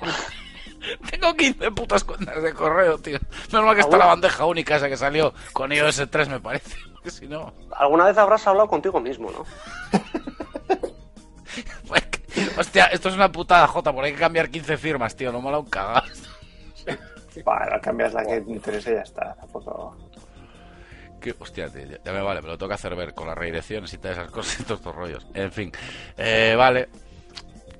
Tengo 1.10 1.34
15 1.34 1.70
putas 1.72 2.04
cuentas 2.04 2.42
de 2.42 2.52
correo, 2.54 2.98
tío. 2.98 3.18
Menos 3.52 3.66
mal 3.66 3.74
que 3.74 3.80
está 3.82 3.96
la 3.96 4.06
bandeja 4.06 4.44
única 4.44 4.76
esa 4.76 4.88
que 4.88 4.96
salió 4.96 5.32
con 5.52 5.72
iOS 5.72 6.06
3, 6.10 6.28
me 6.28 6.40
parece. 6.40 6.76
Porque 6.94 7.10
si 7.10 7.26
no. 7.26 7.52
Alguna 7.76 8.06
vez 8.06 8.18
habrás 8.18 8.46
hablado 8.46 8.68
contigo 8.68 9.00
mismo, 9.00 9.30
¿no? 9.30 9.44
pues 11.88 12.02
que- 12.06 12.60
hostia, 12.60 12.84
esto 12.86 13.08
es 13.08 13.14
una 13.14 13.30
putada, 13.30 13.66
Jota. 13.66 13.92
Por 13.92 14.04
hay 14.04 14.12
que 14.12 14.18
cambiar 14.18 14.48
15 14.50 14.76
firmas, 14.76 15.14
tío. 15.16 15.32
No 15.32 15.40
mola 15.40 15.58
un 15.58 15.66
cagado. 15.66 16.06
Bueno, 17.44 17.80
cambias 17.80 18.12
la 18.14 18.24
que 18.24 18.40
te 18.40 18.50
interese 18.50 18.90
y 18.92 18.94
ya 18.94 19.02
está. 19.02 19.34
Tampoco. 19.34 19.96
Que, 21.20 21.34
hostia, 21.38 21.68
tío, 21.68 21.84
ya, 21.84 21.98
ya 22.04 22.12
me 22.12 22.20
vale, 22.22 22.42
me 22.42 22.48
lo 22.48 22.58
tengo 22.58 22.68
que 22.68 22.74
hacer 22.74 22.94
ver 22.96 23.14
con 23.14 23.26
las 23.28 23.36
redirecciones 23.38 23.92
y 23.92 23.98
todas 23.98 24.18
esas 24.18 24.30
cosas 24.30 24.60
y 24.60 24.62
todos 24.64 24.80
estos 24.80 24.94
rollos. 24.94 25.26
En 25.34 25.50
fin, 25.52 25.72
eh, 26.16 26.54
vale. 26.56 26.88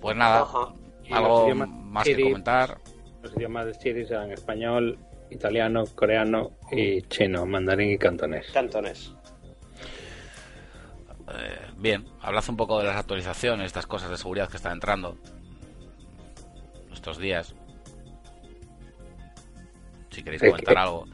Pues 0.01 0.17
nada, 0.17 0.43
Ajá. 0.43 0.73
Algo 1.11 1.55
más 1.55 2.05
que 2.05 2.21
comentar. 2.21 2.79
Los 3.23 3.37
idiomas 3.37 3.67
de 3.67 3.75
Siri 3.75 4.07
serán 4.07 4.31
español, 4.33 4.99
italiano, 5.31 5.85
coreano 5.95 6.53
y 6.71 7.03
chino, 7.03 7.47
mandarín 7.47 7.91
y 7.93 7.99
cantonés. 7.99 8.51
Cantones. 8.53 9.13
Eh, 11.35 11.59
bien, 11.77 12.07
hablad 12.21 12.45
un 12.49 12.57
poco 12.57 12.79
de 12.79 12.85
las 12.85 12.97
actualizaciones, 12.97 13.67
estas 13.67 13.87
cosas 13.87 14.11
de 14.11 14.17
seguridad 14.17 14.49
que 14.49 14.57
están 14.57 14.73
entrando 14.73 15.19
estos 16.93 17.19
días. 17.19 17.55
Si 20.11 20.23
queréis 20.23 20.43
comentar 20.43 20.79
algo, 20.79 21.07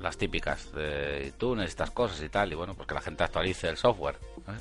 las 0.00 0.16
típicas 0.16 0.72
de 0.72 1.26
iTunes, 1.28 1.68
estas 1.68 1.90
cosas 1.90 2.22
y 2.22 2.28
tal, 2.28 2.52
y 2.52 2.54
bueno, 2.54 2.74
pues 2.74 2.86
que 2.88 2.94
la 2.94 3.00
gente 3.00 3.24
actualice 3.24 3.68
el 3.68 3.76
software. 3.76 4.16
¿eh? 4.48 4.52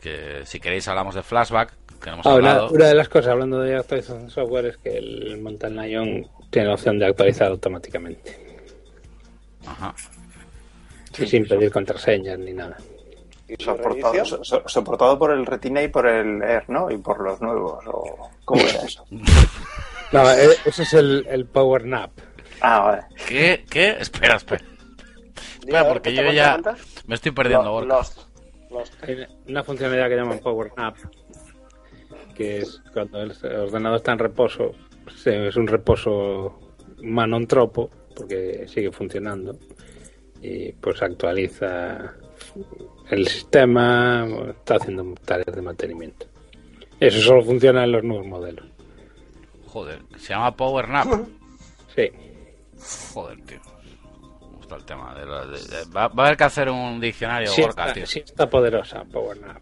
Que 0.00 0.46
si 0.46 0.60
queréis 0.60 0.88
hablamos 0.88 1.14
de 1.14 1.22
flashback, 1.22 1.76
que 2.00 2.10
no 2.10 2.14
hemos 2.14 2.26
Ah, 2.26 2.34
una, 2.34 2.50
hablado. 2.52 2.70
una 2.70 2.86
de 2.86 2.94
las 2.94 3.08
cosas, 3.08 3.28
hablando 3.32 3.60
de 3.60 3.76
actualización 3.76 4.24
de 4.26 4.30
software, 4.30 4.66
es 4.66 4.76
que 4.78 4.96
el 4.98 5.38
Mountain 5.40 5.76
Lion 5.76 6.26
tiene 6.50 6.68
la 6.68 6.74
opción 6.74 6.98
de 6.98 7.06
actualizar 7.06 7.50
automáticamente. 7.50 8.36
Ajá. 9.66 9.94
sin 11.12 11.46
pedir 11.46 11.70
contraseñas 11.70 12.38
ni 12.38 12.52
nada. 12.52 12.76
¿Y 13.46 13.56
su 13.62 13.64
Soportado, 13.64 14.24
so- 15.04 15.18
por 15.18 15.32
el 15.32 15.44
Retina 15.44 15.82
y 15.82 15.88
por 15.88 16.06
el 16.06 16.40
Air, 16.42 16.64
¿no? 16.68 16.90
Y 16.90 16.96
por 16.98 17.20
los 17.20 17.40
nuevos. 17.40 17.84
O... 17.86 18.30
¿Cómo 18.44 18.60
era 18.62 18.80
eso? 18.82 19.04
No, 20.12 20.28
e- 20.28 20.56
ese 20.64 20.82
es 20.82 20.92
el, 20.94 21.24
el 21.30 21.46
Power 21.46 21.84
Nap. 21.84 22.10
Ah, 22.60 22.80
vale. 22.80 23.02
¿Qué? 23.28 23.64
¿Qué? 23.70 23.90
Espera, 24.00 24.36
espera. 24.36 24.64
Diga, 25.64 25.80
a 25.80 25.82
ver, 25.84 25.92
porque 25.92 26.12
yo 26.12 26.32
ya 26.32 26.58
me 27.06 27.14
estoy 27.14 27.30
perdiendo, 27.30 27.66
Lo- 27.66 27.72
Gorka. 27.72 27.94
Lost. 27.94 28.18
Lost. 28.70 28.94
Hay 29.04 29.24
una 29.46 29.62
funcionalidad 29.62 30.08
que 30.08 30.16
llaman 30.16 30.40
Power 30.40 30.72
Nap, 30.76 30.96
que 32.34 32.58
es 32.58 32.82
cuando 32.92 33.20
el 33.22 33.32
ordenador 33.56 33.96
está 33.98 34.12
en 34.12 34.18
reposo, 34.18 34.72
es 35.24 35.56
un 35.56 35.66
reposo 35.66 36.58
manontropo, 37.02 37.90
porque 38.16 38.66
sigue 38.68 38.90
funcionando, 38.92 39.58
y 40.42 40.72
pues 40.72 41.00
actualiza 41.02 42.14
el 43.10 43.26
sistema, 43.26 44.26
está 44.50 44.76
haciendo 44.76 45.14
tareas 45.24 45.54
de 45.54 45.62
mantenimiento. 45.62 46.26
Eso 46.98 47.20
solo 47.20 47.42
funciona 47.42 47.84
en 47.84 47.92
los 47.92 48.04
nuevos 48.04 48.26
modelos. 48.26 48.66
Joder, 49.66 50.00
se 50.18 50.28
llama 50.34 50.54
Power 50.56 50.88
Nap. 50.88 51.06
Sí. 51.96 52.08
Joder, 53.12 53.40
tío. 53.42 53.58
Me 54.42 54.56
gusta 54.58 54.76
el 54.76 54.84
tema. 54.84 55.12
de 55.14 55.26
la- 55.26 55.44
de- 55.44 55.58
de- 55.58 55.84
va, 55.94 56.06
va 56.06 56.22
a 56.22 56.26
haber 56.26 56.36
que 56.36 56.44
hacer 56.44 56.70
un 56.70 57.00
diccionario, 57.00 57.48
Sí 57.50 57.62
Gorka, 57.62 57.82
está, 57.82 57.94
tío. 57.94 58.06
sí 58.06 58.20
está 58.20 58.48
poderosa 58.48 59.02
Power 59.04 59.40
Nap. 59.40 59.60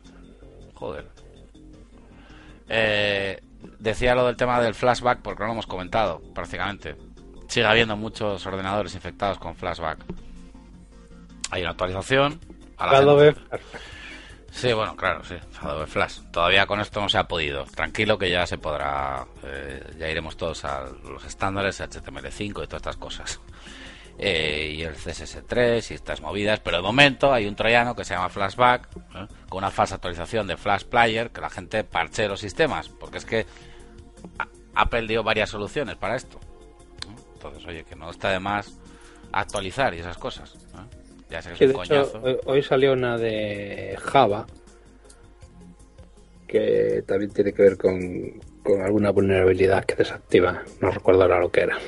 Joder. 0.74 1.06
Eh, 2.68 3.40
decía 3.78 4.14
lo 4.14 4.26
del 4.26 4.36
tema 4.36 4.60
del 4.60 4.74
flashback 4.74 5.20
porque 5.22 5.40
no 5.40 5.46
lo 5.46 5.52
hemos 5.52 5.66
comentado, 5.66 6.20
prácticamente. 6.34 6.96
Sigue 7.48 7.66
habiendo 7.66 7.96
muchos 7.96 8.44
ordenadores 8.46 8.94
infectados 8.94 9.38
con 9.38 9.54
flashback. 9.56 9.98
Hay 11.50 11.62
una 11.62 11.70
actualización. 11.70 12.38
a 12.76 12.86
la 12.92 12.98
Adobe 12.98 13.34
Sí, 14.50 14.72
bueno, 14.72 14.96
claro, 14.96 15.22
sí. 15.24 15.36
Adobe 15.60 15.86
Flash. 15.86 16.20
Todavía 16.32 16.66
con 16.66 16.80
esto 16.80 17.00
no 17.00 17.08
se 17.08 17.18
ha 17.18 17.24
podido. 17.28 17.64
Tranquilo 17.64 18.18
que 18.18 18.30
ya 18.30 18.46
se 18.46 18.58
podrá. 18.58 19.26
eh, 19.44 19.94
ya 19.98 20.08
iremos 20.08 20.36
todos 20.36 20.64
a 20.64 20.84
los 21.04 21.24
estándares 21.24 21.80
HTML5 21.80 22.48
y 22.48 22.52
todas 22.66 22.74
estas 22.74 22.96
cosas. 22.96 23.40
Eh, 24.20 24.72
y 24.74 24.82
el 24.82 24.96
CSS3 24.96 25.92
y 25.92 25.94
estas 25.94 26.20
movidas. 26.20 26.58
Pero 26.60 26.78
de 26.78 26.82
momento 26.82 27.32
hay 27.32 27.46
un 27.46 27.54
troyano 27.54 27.94
que 27.94 28.04
se 28.04 28.14
llama 28.14 28.28
Flashback. 28.28 28.88
¿eh? 29.14 29.26
Con 29.48 29.58
una 29.58 29.70
falsa 29.70 29.94
actualización 29.96 30.46
de 30.48 30.56
Flash 30.56 30.84
Player. 30.84 31.30
Que 31.30 31.40
la 31.40 31.50
gente 31.50 31.84
parche 31.84 32.26
los 32.28 32.40
sistemas. 32.40 32.88
Porque 32.88 33.18
es 33.18 33.24
que 33.24 33.46
Apple 34.74 35.06
dio 35.06 35.22
varias 35.22 35.50
soluciones 35.50 35.96
para 35.96 36.16
esto. 36.16 36.40
Entonces, 37.34 37.64
oye, 37.66 37.84
que 37.84 37.94
no 37.94 38.10
está 38.10 38.30
de 38.30 38.40
más 38.40 38.76
actualizar 39.30 39.94
y 39.94 39.98
esas 40.00 40.18
cosas. 40.18 40.56
Ya 41.30 41.40
sé 41.42 41.50
que 41.50 41.56
Sí, 41.56 41.64
es 41.64 41.70
de 41.70 41.76
un 41.76 41.84
hecho, 41.84 41.94
coñazo. 42.12 42.20
hoy- 42.22 42.38
hoy 42.46 42.62
salió 42.62 42.92
una 42.94 43.16
de 43.18 43.96
Java 44.00 44.46
que 46.46 47.02
también 47.06 47.30
tiene 47.32 47.52
que 47.52 47.62
ver 47.62 47.76
con, 47.76 48.40
con 48.62 48.80
alguna 48.80 49.10
vulnerabilidad 49.10 49.84
que 49.84 49.94
desactiva. 49.96 50.62
No 50.80 50.90
recuerdo 50.90 51.22
ahora 51.22 51.40
lo 51.40 51.50
que 51.50 51.60
era. 51.60 51.78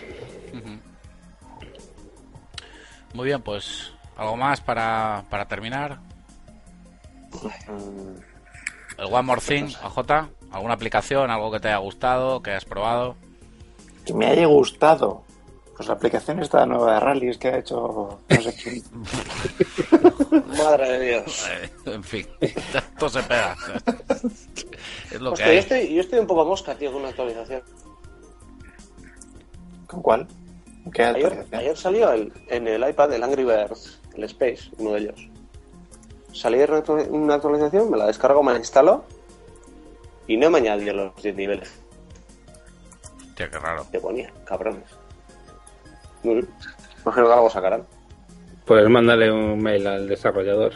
Muy 3.14 3.26
bien, 3.26 3.42
pues 3.42 3.92
algo 4.16 4.36
más 4.36 4.60
para, 4.60 5.24
para 5.30 5.46
terminar. 5.46 5.98
El 8.98 9.06
One 9.06 9.22
More 9.22 9.40
Thing, 9.40 9.72
AJ, 9.82 10.28
¿alguna 10.50 10.74
aplicación, 10.74 11.30
algo 11.30 11.50
que 11.50 11.60
te 11.60 11.68
haya 11.68 11.78
gustado, 11.78 12.42
que 12.42 12.50
hayas 12.50 12.64
probado? 12.64 13.16
Que 14.04 14.12
me 14.12 14.26
haya 14.26 14.46
gustado. 14.46 15.22
Pues 15.74 15.88
la 15.88 15.94
aplicación 15.94 16.40
esta 16.40 16.66
nueva 16.66 16.92
de 16.92 17.00
rallies 17.00 17.38
que 17.38 17.48
ha 17.48 17.56
hecho 17.56 18.20
no 18.28 18.42
sé 18.42 18.54
quién. 18.54 18.82
Madre 20.58 20.98
de 20.98 21.06
Dios. 21.08 21.48
Eh, 21.48 21.70
en 21.86 22.04
fin, 22.04 22.26
esto 22.40 23.08
se 23.08 23.22
pega. 23.22 23.56
Es 25.10 25.20
lo 25.20 25.32
que 25.32 25.42
yo 25.42 25.50
estoy, 25.52 25.94
yo 25.94 26.02
estoy 26.02 26.18
un 26.18 26.26
poco 26.26 26.44
mosca, 26.44 26.74
tío, 26.74 26.92
con 26.92 27.00
una 27.00 27.08
actualización. 27.08 27.62
¿Con 29.86 30.02
cuál? 30.02 30.28
¿Qué 30.92 31.04
Ayer, 31.04 31.76
salió 31.76 32.10
el- 32.12 32.32
en 32.48 32.66
el 32.66 32.88
iPad 32.88 33.12
el 33.12 33.22
Angry 33.22 33.44
Birds, 33.44 34.00
el 34.14 34.24
Space, 34.24 34.70
uno 34.78 34.92
de 34.92 35.00
ellos. 35.00 35.28
Salió 36.32 36.64
una 36.64 36.82
actu- 36.82 37.08
una 37.10 37.34
actualización, 37.34 37.90
me 37.90 37.98
la 37.98 38.06
descargo, 38.06 38.42
me 38.42 38.52
la 38.52 38.58
instalo 38.58 39.04
y 40.26 40.36
no 40.36 40.48
me 40.50 40.58
añadió 40.58 40.92
los 40.94 41.14
10 41.22 41.34
niveles 41.36 41.80
Hostia, 43.28 43.50
qué 43.50 43.58
raro. 43.58 43.86
que 43.90 44.00
ponía, 44.00 44.32
cabrones. 44.44 44.84
Mm. 46.22 46.40
Imagino 47.04 47.26
que 47.26 47.32
algo 47.32 47.50
sacarán. 47.50 47.86
Pues 48.64 48.88
mándale 48.88 49.30
un 49.32 49.60
mail 49.62 49.86
al 49.86 50.08
desarrollador. 50.08 50.74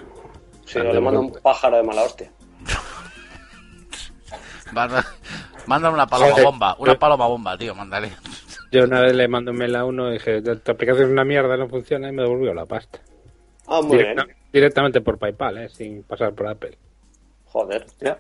Si 0.64 0.78
Al 0.78 0.86
no, 0.88 0.92
le 0.94 1.00
mando 1.00 1.20
un 1.20 1.32
pájaro 1.32 1.76
de 1.76 1.82
mala 1.82 2.02
hostia. 2.02 2.30
Manda- 4.72 5.05
Mándale 5.66 5.94
una 5.94 6.07
paloma 6.07 6.34
bomba, 6.42 6.76
una 6.78 6.98
paloma 6.98 7.26
bomba, 7.26 7.59
tío, 7.59 7.74
mándale. 7.74 8.12
Yo 8.74 8.84
una 8.84 9.00
vez 9.00 9.14
le 9.14 9.28
mandé 9.28 9.50
un 9.52 9.56
mail 9.58 9.76
a 9.76 9.84
uno 9.84 10.10
y 10.10 10.14
dije, 10.14 10.42
tu 10.42 10.72
aplicación 10.72 11.06
es 11.06 11.12
una 11.12 11.24
mierda, 11.24 11.56
no 11.56 11.68
funciona, 11.68 12.08
y 12.08 12.12
me 12.12 12.22
devolvió 12.22 12.52
la 12.54 12.66
pasta. 12.66 12.98
Ah, 13.68 13.80
muy 13.80 13.98
Directa- 13.98 14.24
bien. 14.24 14.36
directamente 14.52 15.00
por 15.00 15.18
PayPal, 15.18 15.58
¿eh? 15.58 15.68
sin 15.68 16.02
pasar 16.02 16.32
por 16.34 16.48
Apple. 16.48 16.76
Joder. 17.46 17.86
Ya. 18.00 18.18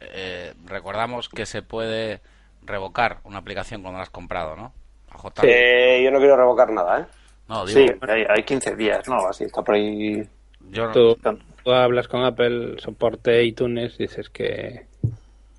Eh, 0.00 0.52
recordamos 0.66 1.28
que 1.28 1.46
se 1.46 1.62
puede 1.62 2.20
revocar 2.64 3.18
una 3.24 3.38
aplicación 3.38 3.82
cuando 3.82 3.98
la 3.98 4.04
has 4.04 4.10
comprado, 4.10 4.56
¿no? 4.56 4.72
AJ. 5.10 5.44
Eh, 5.44 6.00
yo 6.04 6.10
no 6.10 6.18
quiero 6.18 6.36
revocar 6.36 6.70
nada, 6.72 7.00
¿eh? 7.02 7.04
No, 7.48 7.66
digo, 7.66 7.80
Sí, 7.80 7.86
hay, 8.08 8.24
hay 8.28 8.42
15 8.44 8.74
días, 8.74 9.06
¿no? 9.08 9.16
Así 9.28 9.44
está 9.44 9.62
por 9.62 9.74
ahí. 9.74 10.26
yo 10.70 10.86
no- 10.86 10.92
Tú, 10.92 11.18
tú 11.64 11.72
hablas 11.72 12.08
con 12.08 12.24
Apple, 12.24 12.76
soporte 12.78 13.44
iTunes, 13.44 13.98
dices 13.98 14.30
que, 14.30 14.86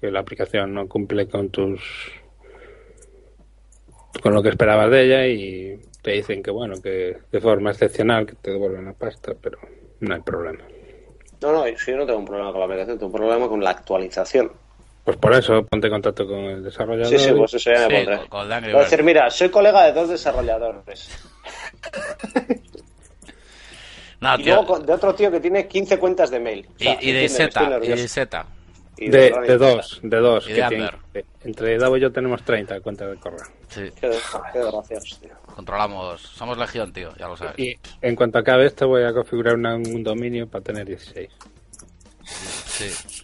que 0.01 0.09
la 0.11 0.19
aplicación 0.21 0.73
no 0.73 0.87
cumple 0.87 1.27
con 1.27 1.49
tus 1.49 2.11
con 4.21 4.33
lo 4.33 4.41
que 4.43 4.49
esperabas 4.49 4.89
de 4.91 5.03
ella 5.05 5.27
y 5.27 5.79
te 6.01 6.11
dicen 6.11 6.43
que 6.43 6.51
bueno, 6.51 6.81
que 6.81 7.17
de 7.31 7.41
forma 7.41 7.71
excepcional 7.71 8.25
que 8.25 8.35
te 8.35 8.51
devuelven 8.51 8.85
la 8.85 8.93
pasta, 8.93 9.33
pero 9.41 9.57
no 10.01 10.13
hay 10.15 10.21
problema. 10.21 10.59
No, 11.41 11.51
no, 11.51 11.63
si 11.77 11.91
yo 11.91 11.97
no 11.97 12.05
tengo 12.05 12.19
un 12.19 12.25
problema 12.25 12.51
con 12.51 12.59
la 12.59 12.65
aplicación, 12.65 12.97
tengo 12.97 13.11
un 13.11 13.17
problema 13.19 13.47
con 13.49 13.63
la 13.63 13.71
actualización. 13.71 14.51
Pues 15.03 15.17
por 15.17 15.33
eso 15.33 15.65
ponte 15.65 15.87
en 15.87 15.93
contacto 15.93 16.25
con 16.25 16.37
el 16.39 16.63
desarrollador. 16.63 17.09
Sí, 17.09 17.19
sí, 17.19 17.33
pues 17.33 17.53
eso 17.55 17.71
ya 17.73 17.79
me 17.79 17.87
Sí, 17.87 17.93
pondré. 18.05 18.17
con- 18.19 18.27
con 18.29 18.49
Dani 18.49 18.67
Voy 18.71 18.75
a 18.79 18.83
decir, 18.85 19.03
mira, 19.03 19.29
soy 19.29 19.49
colega 19.49 19.83
de 19.85 19.91
dos 19.91 20.07
desarrolladores. 20.09 21.09
No, 24.21 24.35
Y 24.35 24.43
tío, 24.43 24.55
luego 24.55 24.79
de 24.79 24.93
otro 24.93 25.13
tío 25.13 25.29
que 25.29 25.41
tiene 25.41 25.67
15 25.67 25.99
cuentas 25.99 26.31
de 26.31 26.39
mail. 26.39 26.65
O 26.69 26.75
y, 26.79 26.83
sea, 26.85 26.97
y 27.01 27.11
de 27.11 27.27
Z, 27.27 27.79
y 27.83 27.87
de 27.89 28.07
Z. 28.07 28.45
Y 28.97 29.09
de, 29.09 29.31
de 29.47 29.57
dos, 29.57 29.99
de 30.03 30.17
dos. 30.17 30.45
Y 30.47 30.53
de 30.53 30.61
que 30.61 30.67
tienen- 30.67 30.89
Amber. 30.93 31.25
entre 31.43 31.77
Davo 31.77 31.97
y 31.97 32.01
yo 32.01 32.11
tenemos 32.11 32.43
30 32.43 32.79
cuentas 32.81 33.09
de 33.09 33.17
correo. 33.17 33.39
Sí, 33.69 33.89
Qué, 33.99 34.09
qué 34.53 34.59
desgraciados, 34.59 35.19
tío. 35.19 35.31
controlamos. 35.55 36.21
Somos 36.21 36.57
legión, 36.57 36.93
tío, 36.93 37.13
ya 37.17 37.27
lo 37.27 37.35
sabes. 37.35 37.57
Y 37.57 37.75
en 38.01 38.15
cuanto 38.15 38.37
acabe 38.39 38.65
esto 38.67 38.87
voy 38.87 39.03
a 39.03 39.11
configurar 39.13 39.55
una- 39.55 39.75
un 39.75 40.03
dominio 40.03 40.47
para 40.47 40.63
tener 40.63 40.85
16. 40.85 41.29
Sí. 42.23 43.17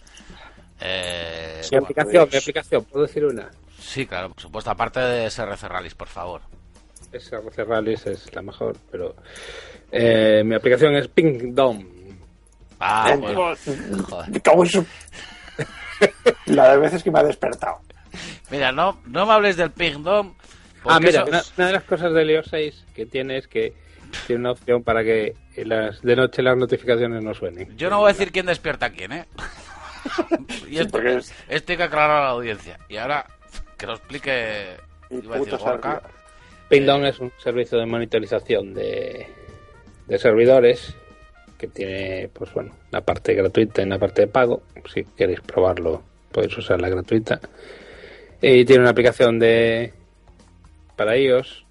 Eh, 0.80 1.60
Mi 1.70 1.76
aplicación, 1.78 2.28
mi 2.32 2.38
aplicación, 2.38 2.84
¿puedo 2.84 3.06
decir 3.06 3.24
una? 3.24 3.50
sí, 3.78 4.06
claro, 4.06 4.30
por 4.30 4.40
supuesto. 4.40 4.70
Aparte 4.70 5.00
de 5.00 5.26
SRC 5.26 5.68
Rallys, 5.68 5.94
por 5.94 6.08
favor. 6.08 6.40
SRC 7.12 7.64
Rallies 7.64 8.06
es 8.06 8.34
la 8.34 8.42
mejor, 8.42 8.76
pero 8.90 9.14
eh, 9.92 10.42
mi 10.44 10.54
aplicación 10.54 10.94
es 10.96 11.08
Pingdom. 11.08 11.84
Ah, 12.78 13.10
Eh, 13.12 13.16
bueno. 13.16 13.40
pues, 13.40 14.04
Joder. 14.08 14.30
me 14.30 14.40
cago 14.40 14.64
en 14.64 14.70
su- 14.70 14.86
La 16.46 16.70
de 16.72 16.78
veces 16.78 17.02
que 17.02 17.10
me 17.10 17.18
ha 17.20 17.24
despertado. 17.24 17.80
Mira, 18.50 18.72
no, 18.72 19.00
no 19.06 19.26
me 19.26 19.32
hables 19.32 19.56
del 19.56 19.70
Pingdom. 19.70 20.34
Ah, 20.84 20.98
mira, 20.98 21.20
eso- 21.22 21.28
una, 21.28 21.42
una 21.56 21.66
de 21.66 21.72
las 21.74 21.84
cosas 21.84 22.12
del 22.12 22.30
iOS 22.30 22.46
6 22.50 22.84
que 22.94 23.06
tiene 23.06 23.36
es 23.36 23.46
que 23.46 23.74
tiene 24.26 24.40
una 24.40 24.52
opción 24.52 24.82
para 24.82 25.04
que 25.04 25.34
las, 25.56 26.00
de 26.02 26.16
noche 26.16 26.42
las 26.42 26.56
notificaciones 26.56 27.22
no 27.22 27.34
suenen. 27.34 27.76
Yo 27.76 27.90
no 27.90 27.98
voy 27.98 28.10
a 28.10 28.12
decir 28.12 28.32
quién 28.32 28.46
despierta 28.46 28.86
a 28.86 28.90
quién, 28.90 29.12
¿eh? 29.12 29.26
y 30.68 30.78
esto, 30.78 30.98
es- 31.00 31.32
esto 31.48 31.72
hay 31.72 31.76
que 31.78 31.84
aclarar 31.84 32.22
a 32.22 32.24
la 32.24 32.30
audiencia. 32.30 32.78
Y 32.88 32.96
ahora, 32.96 33.26
que 33.76 33.86
lo 33.86 33.92
explique. 33.94 34.76
Iba 35.10 35.36
a 35.36 35.38
decir. 35.38 35.58
Pingdom 36.68 37.04
es 37.04 37.18
un 37.18 37.32
servicio 37.38 37.78
de 37.78 37.86
monitorización 37.86 38.74
de, 38.74 39.26
de 40.06 40.18
servidores 40.18 40.94
que 41.60 41.68
tiene, 41.68 42.30
pues 42.32 42.54
bueno, 42.54 42.74
la 42.90 43.02
parte 43.02 43.34
gratuita 43.34 43.82
y 43.82 43.86
la 43.86 43.98
parte 43.98 44.22
de 44.22 44.28
pago. 44.28 44.62
Si 44.90 45.04
queréis 45.04 45.42
probarlo, 45.42 46.02
podéis 46.32 46.56
usar 46.56 46.80
la 46.80 46.88
gratuita. 46.88 47.38
Y 48.40 48.64
tiene 48.64 48.80
una 48.80 48.90
aplicación 48.90 49.38
de 49.38 49.92
para 50.96 51.18
iOS 51.18 51.66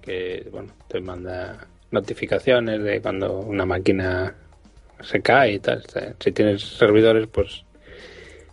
que, 0.00 0.48
bueno, 0.50 0.72
te 0.88 1.00
manda 1.02 1.66
notificaciones 1.90 2.82
de 2.82 3.02
cuando 3.02 3.38
una 3.40 3.66
máquina 3.66 4.34
se 5.02 5.20
cae 5.20 5.52
y 5.52 5.58
tal. 5.58 5.82
Si 6.18 6.32
tienes 6.32 6.62
servidores, 6.62 7.26
pues 7.26 7.64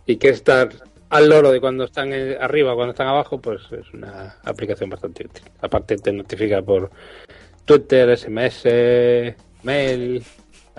y 0.04 0.16
que 0.16 0.28
estar 0.28 0.68
al 1.08 1.28
loro 1.28 1.52
de 1.52 1.60
cuando 1.60 1.84
están 1.84 2.12
eh, 2.12 2.36
arriba 2.38 2.74
cuando 2.74 2.90
están 2.90 3.08
abajo, 3.08 3.40
pues 3.40 3.62
es 3.72 3.94
una 3.94 4.36
aplicación 4.44 4.90
bastante 4.90 5.24
útil. 5.24 5.44
Aparte 5.62 5.96
te 5.96 6.12
notifica 6.12 6.60
por 6.60 6.90
Twitter, 7.64 8.16
SMS, 8.16 9.34
mail, 9.62 10.22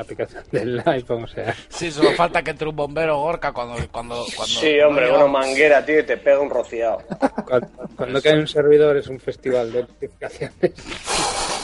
aplicación 0.01 0.43
del 0.51 0.81
iPhone, 0.85 1.23
o 1.23 1.27
sea, 1.27 1.55
Sí, 1.69 1.91
solo 1.91 2.11
falta 2.11 2.41
que 2.43 2.51
entre 2.51 2.67
un 2.67 2.75
bombero 2.75 3.17
Gorka 3.19 3.51
cuando. 3.51 3.75
cuando, 3.91 4.25
cuando 4.35 4.45
Sí, 4.45 4.79
hombre, 4.79 5.09
no 5.09 5.15
una 5.17 5.27
manguera, 5.27 5.85
tío, 5.85 5.99
y 5.99 6.03
te 6.05 6.17
pega 6.17 6.39
un 6.39 6.49
rociado. 6.49 6.99
cuando, 7.47 7.67
cuando 7.95 8.21
cae 8.21 8.37
un 8.39 8.47
servidor 8.47 8.97
es 8.97 9.07
un 9.07 9.19
festival 9.19 9.71
de 9.71 9.81
notificaciones 9.81 10.73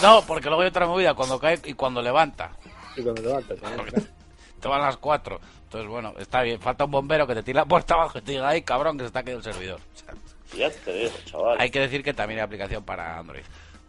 No, 0.02 0.24
porque 0.26 0.48
luego 0.48 0.62
hay 0.64 0.68
otra 0.70 0.86
movida 0.86 1.14
cuando 1.14 1.40
cae 1.40 1.60
y 1.64 1.74
cuando 1.74 2.02
levanta. 2.02 2.52
y 2.98 3.02
cuando 3.04 3.22
levanta 3.22 3.56
también, 3.56 4.08
te 4.60 4.68
van 4.68 4.82
las 4.82 4.98
cuatro. 4.98 5.40
Entonces, 5.64 5.90
bueno, 5.90 6.14
está 6.20 6.42
bien. 6.44 6.60
Falta 6.60 6.86
un 6.86 6.92
bombero 6.92 7.26
que 7.26 7.34
te 7.34 7.42
tire 7.44 7.56
la 7.58 7.66
puerta 7.66 7.96
abajo 7.96 8.20
y 8.20 8.22
te 8.22 8.32
diga, 8.34 8.48
ay, 8.50 8.62
cabrón, 8.62 8.96
que 8.98 9.04
se 9.04 9.08
está 9.08 9.24
quedando 9.24 9.48
el 9.48 9.54
servidor. 9.54 9.80
O 9.94 9.98
sea, 9.98 10.14
Ya 10.58 10.70
te 10.70 10.94
digo, 10.94 11.12
chaval. 11.26 11.58
hay 11.60 11.70
que 11.72 11.80
decir 11.80 12.04
que 12.04 12.14
también 12.14 12.40
hay 12.40 12.46
aplicación 12.46 12.84
para 12.84 13.18
Android. 13.18 13.42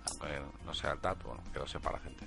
Aunque 0.09 0.29
no 0.65 0.73
sea 0.75 0.93
el 0.93 0.99
TAP, 1.01 1.23
bueno, 1.25 1.43
que 1.53 1.59
lo 1.59 1.67
sepa 1.67 1.93
la 1.93 1.99
gente. 1.99 2.27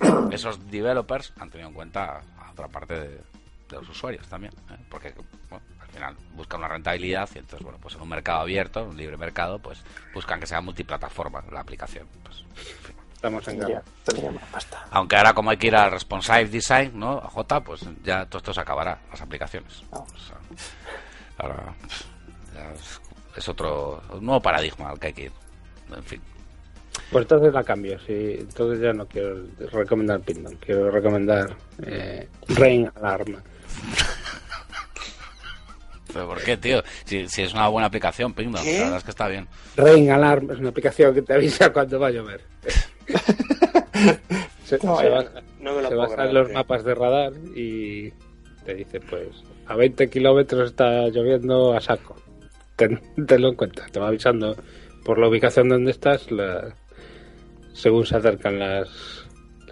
Esos 0.30 0.70
developers 0.70 1.32
han 1.38 1.50
tenido 1.50 1.68
en 1.68 1.74
cuenta 1.74 2.22
a 2.38 2.50
otra 2.52 2.68
parte 2.68 2.94
de, 2.94 3.08
de 3.08 3.76
los 3.76 3.88
usuarios 3.88 4.26
también. 4.28 4.52
¿eh? 4.70 4.76
Porque, 4.88 5.14
bueno, 5.48 5.64
al 5.80 5.88
final 5.88 6.16
buscan 6.34 6.60
una 6.60 6.68
rentabilidad 6.68 7.28
y 7.34 7.38
entonces, 7.38 7.62
bueno, 7.62 7.78
pues 7.80 7.94
en 7.94 8.02
un 8.02 8.08
mercado 8.08 8.40
abierto, 8.40 8.84
un 8.84 8.96
libre 8.96 9.16
mercado, 9.16 9.58
pues 9.58 9.82
buscan 10.14 10.40
que 10.40 10.46
sea 10.46 10.60
multiplataforma 10.60 11.42
la 11.50 11.60
aplicación. 11.60 12.06
Pues, 12.22 12.40
en 12.40 12.84
fin. 12.84 12.96
estamos 13.14 13.48
en 13.48 13.60
Ya, 13.60 13.82
pasta. 14.52 14.86
Aunque 14.90 15.16
ahora 15.16 15.32
como 15.34 15.50
hay 15.50 15.56
que 15.56 15.66
ir 15.68 15.76
al 15.76 15.90
responsive 15.90 16.46
design, 16.46 16.92
¿no? 16.98 17.18
A 17.18 17.28
J, 17.28 17.60
pues 17.62 17.84
ya 18.02 18.24
todo 18.26 18.38
esto 18.38 18.54
se 18.54 18.60
acabará, 18.60 18.98
las 19.10 19.20
aplicaciones. 19.20 19.82
Ah. 19.92 19.98
O 19.98 20.18
sea, 20.18 20.36
ahora 21.38 21.74
ya 22.54 22.72
es, 22.72 23.00
es 23.36 23.48
otro 23.48 24.02
un 24.10 24.24
nuevo 24.24 24.40
paradigma 24.40 24.90
al 24.90 24.98
que 24.98 25.06
hay 25.08 25.12
que 25.12 25.22
ir. 25.24 25.32
En 25.94 26.04
fin. 26.04 26.22
Pues 27.10 27.22
entonces 27.24 27.52
la 27.52 27.64
cambio, 27.64 27.98
sí. 28.06 28.36
Entonces 28.38 28.80
ya 28.80 28.92
no 28.92 29.06
quiero 29.06 29.44
recomendar 29.72 30.20
Pindon, 30.20 30.54
quiero 30.56 30.90
recomendar 30.90 31.56
eh, 31.84 32.28
Rain 32.48 32.90
Alarm. 32.94 33.36
¿Pero 36.12 36.26
por 36.26 36.42
qué, 36.42 36.56
tío? 36.56 36.82
Si, 37.04 37.28
si 37.28 37.42
es 37.42 37.52
una 37.54 37.68
buena 37.68 37.86
aplicación, 37.86 38.32
Pingdom, 38.34 38.64
la 38.64 38.70
verdad 38.72 38.96
es 38.96 39.04
que 39.04 39.10
está 39.10 39.28
bien. 39.28 39.46
Rain 39.76 40.10
Alarm 40.10 40.50
es 40.50 40.58
una 40.58 40.70
aplicación 40.70 41.14
que 41.14 41.22
te 41.22 41.34
avisa 41.34 41.72
cuando 41.72 42.00
va 42.00 42.08
a 42.08 42.10
llover. 42.10 42.40
se, 44.64 44.78
No, 44.84 44.96
se 44.98 45.04
ya. 45.04 45.10
basa, 45.10 45.42
No 45.60 45.74
me 45.76 45.82
lo 45.82 45.88
se 45.88 45.94
puedo 45.94 46.00
basa 46.00 46.14
creer, 46.14 46.28
en 46.30 46.34
los 46.34 46.46
tío. 46.48 46.54
mapas 46.56 46.84
de 46.84 46.94
radar 46.94 47.32
y 47.54 48.10
te 48.64 48.74
dice, 48.74 49.00
pues, 49.00 49.28
a 49.66 49.76
20 49.76 50.10
kilómetros 50.10 50.70
está 50.70 51.06
lloviendo 51.08 51.74
a 51.76 51.80
saco. 51.80 52.16
Ten- 52.76 53.00
tenlo 53.26 53.48
en 53.48 53.54
cuenta, 53.54 53.86
te 53.92 54.00
va 54.00 54.08
avisando 54.08 54.56
por 55.04 55.18
la 55.18 55.28
ubicación 55.28 55.68
donde 55.68 55.92
estás 55.92 56.30
la- 56.32 56.74
según 57.72 58.06
se 58.06 58.16
acercan 58.16 58.58
las, 58.58 58.88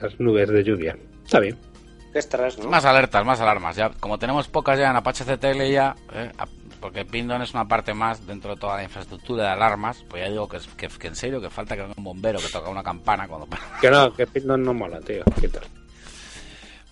las 0.01 0.19
nubes 0.21 0.49
de 0.49 0.65
lluvia. 0.65 0.97
Está 1.25 1.41
bien. 1.41 1.59
Qué 2.13 2.21
¿no? 2.63 2.71
Más 2.71 2.85
alertas, 2.85 3.25
más 3.25 3.41
alarmas. 3.41 3.77
Ya, 3.77 3.91
como 4.01 4.19
tenemos 4.19 4.49
pocas 4.49 4.79
ya 4.79 4.91
en 4.91 4.97
Apache 4.97 5.25
CTL 5.25 5.63
ya, 5.71 5.95
¿eh? 6.13 6.33
Porque 6.81 7.05
Pindon 7.05 7.43
es 7.43 7.53
una 7.55 7.67
parte 7.69 7.93
más 7.93 8.27
dentro 8.27 8.55
de 8.55 8.61
toda 8.61 8.77
la 8.77 8.85
infraestructura 8.85 9.43
de 9.45 9.49
alarmas, 9.51 10.05
pues 10.09 10.23
ya 10.25 10.31
digo 10.31 10.49
que, 10.49 10.57
es- 10.59 10.69
que, 10.69 10.89
que 10.89 11.09
en 11.09 11.17
serio 11.17 11.41
que 11.41 11.51
falta 11.51 11.75
que 11.77 11.83
venga 11.83 11.95
un 11.99 12.05
bombero 12.05 12.39
que 12.39 12.49
toca 12.49 12.71
una 12.71 12.83
campana 12.83 13.27
cuando... 13.29 13.47
Que 13.81 13.91
no, 13.91 14.13
que 14.15 14.27
Pindon 14.27 14.63
no 14.63 14.73
mola, 14.73 15.01
tío. 15.01 15.23
Quita. 15.41 15.61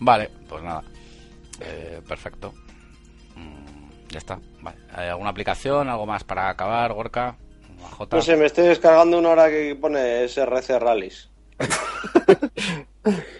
Vale, 0.00 0.30
pues 0.48 0.62
nada. 0.62 0.82
Eh, 1.60 2.02
perfecto. 2.06 2.52
Mm, 3.36 4.08
ya 4.10 4.18
está. 4.18 4.38
Vale. 4.60 4.76
¿Hay 4.92 5.08
alguna 5.08 5.30
aplicación? 5.30 5.88
¿Algo 5.88 6.04
más 6.06 6.24
para 6.24 6.48
acabar, 6.50 6.92
Gorka? 6.92 7.36
J. 7.86 8.16
No 8.16 8.22
sé, 8.22 8.36
me 8.36 8.46
estoy 8.46 8.66
descargando 8.66 9.18
una 9.18 9.30
hora 9.30 9.48
que 9.48 9.76
pone 9.80 10.28
SRC 10.28 10.78
Rallies. 10.78 11.30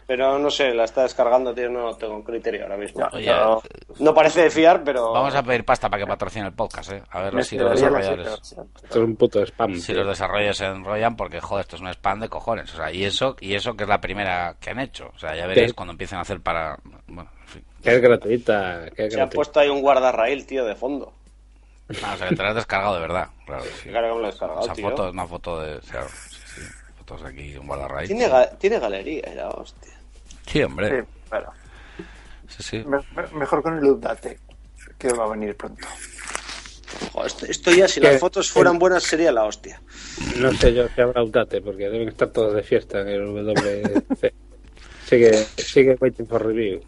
Pero 0.07 0.39
no 0.39 0.51
sé, 0.51 0.73
la 0.73 0.85
está 0.85 1.03
descargando, 1.03 1.53
tío, 1.53 1.69
no 1.69 1.97
tengo 1.97 2.23
criterio 2.23 2.63
ahora 2.63 2.77
mismo. 2.77 3.01
Ya, 3.01 3.09
Oye, 3.13 3.25
ya. 3.25 3.57
No 3.99 4.15
parece 4.15 4.43
de 4.43 4.51
fiar, 4.51 4.85
pero... 4.85 5.13
Vamos 5.13 5.35
a 5.35 5.43
pedir 5.43 5.65
pasta 5.65 5.91
para 5.91 6.05
que 6.05 6.09
patrocine 6.09 6.47
el 6.47 6.53
podcast, 6.53 6.93
¿eh? 6.93 7.03
A 7.11 7.23
ver 7.23 7.35
Me 7.35 7.43
si 7.43 7.59
los 7.59 7.73
desarrolladores... 7.73 8.29
Esto 8.29 8.67
es 8.89 8.97
un 8.97 9.17
puto 9.17 9.43
spam. 9.45 9.75
Si 9.75 9.93
tío. 9.93 9.97
los 9.97 10.09
desarrolladores 10.09 10.59
se 10.59 10.67
enrollan, 10.67 11.17
porque 11.17 11.41
joder, 11.41 11.65
esto 11.65 11.77
es 11.77 11.83
un 11.83 11.89
spam 11.89 12.21
de 12.21 12.29
cojones. 12.29 12.73
O 12.73 12.77
sea, 12.77 12.93
y 12.93 13.05
eso, 13.05 13.35
y 13.41 13.55
eso 13.55 13.75
que 13.75 13.83
es 13.83 13.89
la 13.89 14.01
primera 14.01 14.57
que 14.61 14.71
han 14.71 14.79
hecho. 14.79 15.11
O 15.13 15.19
sea, 15.19 15.35
ya 15.35 15.49
veréis 15.49 15.75
cuando 15.75 15.93
empiecen 15.93 16.19
a 16.19 16.23
hacer 16.23 16.41
para. 16.41 16.79
Bueno, 17.09 17.29
en 17.41 17.49
fin. 17.49 17.65
Que 17.83 17.97
es 17.97 18.01
gratuita. 18.01 18.85
Que 18.95 19.07
es 19.07 19.15
Se 19.15 19.21
ha 19.21 19.29
puesto 19.29 19.59
ahí 19.59 19.69
un 19.69 19.81
guardarraíl, 19.81 20.47
tío, 20.47 20.65
de 20.65 20.77
fondo. 20.77 21.13
Ah, 22.03 22.15
o 22.15 22.19
sea, 22.19 22.29
que 22.29 22.37
te 22.37 22.43
lo 22.43 22.49
has 22.49 22.55
descargado 22.57 22.95
de 22.95 23.01
verdad. 23.01 23.29
Claro, 23.47 23.63
sí. 23.83 23.89
Claro 23.91 24.09
que 24.09 24.15
me 24.15 24.21
lo 24.21 24.27
he 24.29 24.31
descargado, 24.31 24.61
Esa 24.65 24.73
tío. 24.73 24.91
foto 24.91 25.07
es 25.07 25.13
una 25.13 25.27
foto 25.27 25.61
de. 25.61 25.79
Claro, 25.81 26.09
sí, 26.09 26.37
sí. 26.57 26.61
Fotos 26.99 27.23
aquí, 27.25 27.57
un 27.57 27.67
guardarraíz. 27.67 28.09
Tiene, 28.09 28.29
ga- 28.29 28.59
tiene 28.59 28.79
galería, 28.81 29.35
ya, 29.35 29.49
hostia. 29.51 29.93
Sí, 30.47 30.63
hombre. 30.63 31.01
Sí. 31.01 31.07
Sí, 32.49 32.63
sí. 32.63 32.85
Me- 32.87 32.99
me- 33.15 33.39
mejor 33.39 33.63
con 33.63 33.77
el 33.79 33.85
update, 33.85 34.39
que 34.99 35.13
va 35.13 35.25
a 35.25 35.29
venir 35.29 35.57
pronto. 35.57 35.87
Joder, 37.13 37.27
esto, 37.27 37.47
esto 37.47 37.71
ya, 37.73 37.89
si 37.89 38.01
las 38.01 38.19
fotos 38.19 38.51
fueran 38.51 38.79
buenas, 38.79 39.03
sería 39.03 39.31
la 39.33 39.45
hostia. 39.45 39.81
No 40.37 40.53
sé 40.55 40.73
yo 40.73 40.87
si 40.95 41.01
habrá 41.01 41.23
Udate, 41.23 41.61
porque 41.61 41.89
deben 41.89 42.09
estar 42.09 42.29
todos 42.29 42.55
de 42.55 42.63
fiesta 42.63 43.01
en 43.01 43.09
el 43.09 43.25
WC. 43.27 44.35
sigue, 45.07 45.33
sigue 45.57 45.97
waiting 46.01 46.27
for 46.27 46.45
review. 46.47 46.81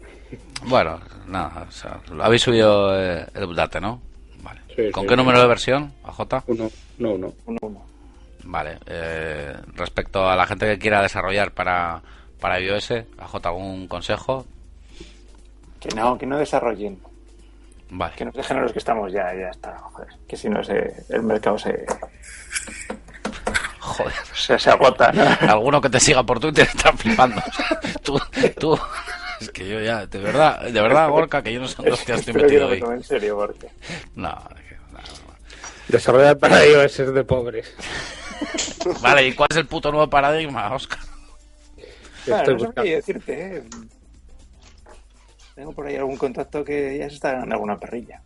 Bueno, 0.63 0.99
nada. 1.27 1.65
O 1.67 1.71
sea, 1.71 2.01
lo 2.11 2.23
habéis 2.23 2.41
subido 2.41 2.97
eh, 2.99 3.25
el 3.33 3.43
update, 3.43 3.79
¿no? 3.81 4.01
Sí, 4.75 4.91
¿Con 4.91 5.03
sí, 5.03 5.07
qué 5.07 5.13
sí. 5.13 5.17
número 5.17 5.39
de 5.41 5.47
versión, 5.47 5.93
AJ? 6.03 6.43
Uno, 6.47 6.69
no, 6.99 7.11
uno. 7.13 7.33
Uno, 7.45 7.57
uno. 7.61 7.85
Vale. 8.43 8.79
Eh, 8.85 9.53
respecto 9.75 10.27
a 10.29 10.35
la 10.35 10.45
gente 10.45 10.65
que 10.65 10.79
quiera 10.79 11.01
desarrollar 11.01 11.51
para, 11.51 12.01
para 12.39 12.59
iOS, 12.59 12.91
AJ, 13.17 13.35
¿algún 13.45 13.87
consejo? 13.87 14.45
Que 15.79 15.89
no, 15.95 16.17
que 16.17 16.25
no 16.25 16.37
desarrollen. 16.37 16.99
Vale. 17.91 18.13
Que 18.15 18.25
nos 18.25 18.33
dejen 18.35 18.57
a 18.57 18.61
los 18.61 18.71
que 18.71 18.79
estamos 18.79 19.11
ya, 19.11 19.33
ya 19.33 19.49
está. 19.49 19.77
Joder. 19.79 20.09
Que 20.27 20.37
si 20.37 20.47
no, 20.49 20.63
se, 20.63 20.93
el 21.09 21.23
mercado 21.23 21.57
se, 21.57 21.85
Joder. 23.79 24.13
se, 24.33 24.59
se 24.59 24.69
agota. 24.69 25.11
Alguno 25.41 25.81
que 25.81 25.89
te 25.89 25.99
siga 25.99 26.21
por 26.23 26.39
Twitter 26.39 26.67
está 26.67 26.91
flipando. 26.93 27.41
Tú, 28.03 28.19
tú, 28.59 28.79
es 29.39 29.49
que 29.49 29.67
yo 29.67 29.79
ya, 29.79 30.05
de 30.05 30.19
verdad, 30.19 30.61
de 30.63 30.81
verdad, 30.81 31.09
Gorka, 31.09 31.41
que 31.41 31.53
yo 31.53 31.59
no 31.59 31.67
sé 31.67 31.75
dónde 31.77 31.91
hostias 31.91 32.19
estoy 32.19 32.33
metido 32.41 32.77
tome 32.77 32.95
en 32.95 33.03
serio, 33.03 33.37
porque... 33.37 33.69
No, 34.15 34.29
no, 34.29 34.99
no. 34.99 35.35
Desarrollar 35.87 36.37
para 36.37 36.65
iOS 36.65 36.99
es 36.99 37.13
de 37.13 37.23
pobres. 37.23 37.73
Vale, 39.01 39.27
¿y 39.27 39.33
cuál 39.33 39.47
es 39.51 39.57
el 39.57 39.67
puto 39.67 39.91
nuevo 39.91 40.09
paradigma, 40.09 40.73
Oscar? 40.73 40.99
Claro, 42.25 42.51
Estoy 42.51 42.67
no 42.67 42.73
sabría 42.73 42.95
decirte, 42.97 43.57
¿eh? 43.57 43.63
Tengo 45.55 45.73
por 45.73 45.87
ahí 45.87 45.95
algún 45.95 46.17
contacto 46.17 46.63
que 46.63 46.97
ya 46.97 47.09
se 47.09 47.15
está 47.15 47.31
ganando 47.33 47.55
alguna 47.55 47.77
perrilla. 47.77 48.21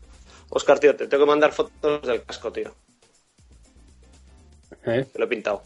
Oscar, 0.49 0.77
tío, 0.77 0.95
te 0.95 1.07
tengo 1.07 1.26
que 1.26 1.30
mandar 1.30 1.52
fotos 1.52 2.02
del 2.03 2.23
casco, 2.23 2.52
tío. 2.52 2.76
¿Eh? 4.85 5.07
Que 5.11 5.19
lo 5.19 5.26
he 5.26 5.27
pintado. 5.27 5.64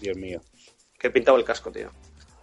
Dios 0.00 0.16
mío, 0.16 0.40
Que 0.98 1.08
he 1.08 1.10
pintado 1.10 1.36
el 1.36 1.44
casco, 1.44 1.70
tío. 1.70 1.90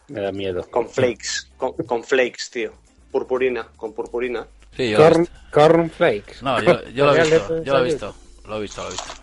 Me 0.08 0.22
da 0.22 0.32
miedo. 0.32 0.66
Con 0.70 0.90
flakes. 0.90 1.50
Con, 1.58 1.74
con 1.74 2.04
flakes, 2.04 2.50
tío. 2.52 2.74
Purpurina. 3.12 3.68
Con 3.76 3.94
purpurina. 3.94 4.46
Sí, 4.76 4.90
yo 4.90 4.98
lo 4.98 5.06
he 5.06 5.10
Corn, 5.10 5.22
visto. 5.22 5.40
cornflakes. 5.52 6.44
No, 6.44 6.62
yo, 6.62 6.84
yo 6.90 7.06
lo 7.06 7.16
he 7.16 7.22
visto, 7.24 7.64
yo 7.64 7.74
lo 7.74 7.80
he 7.80 7.84
visto, 7.84 8.16
lo 8.46 8.58
he 8.58 8.62
visto, 8.62 8.82
lo 8.84 8.88
he 8.90 8.92
visto. 8.92 9.14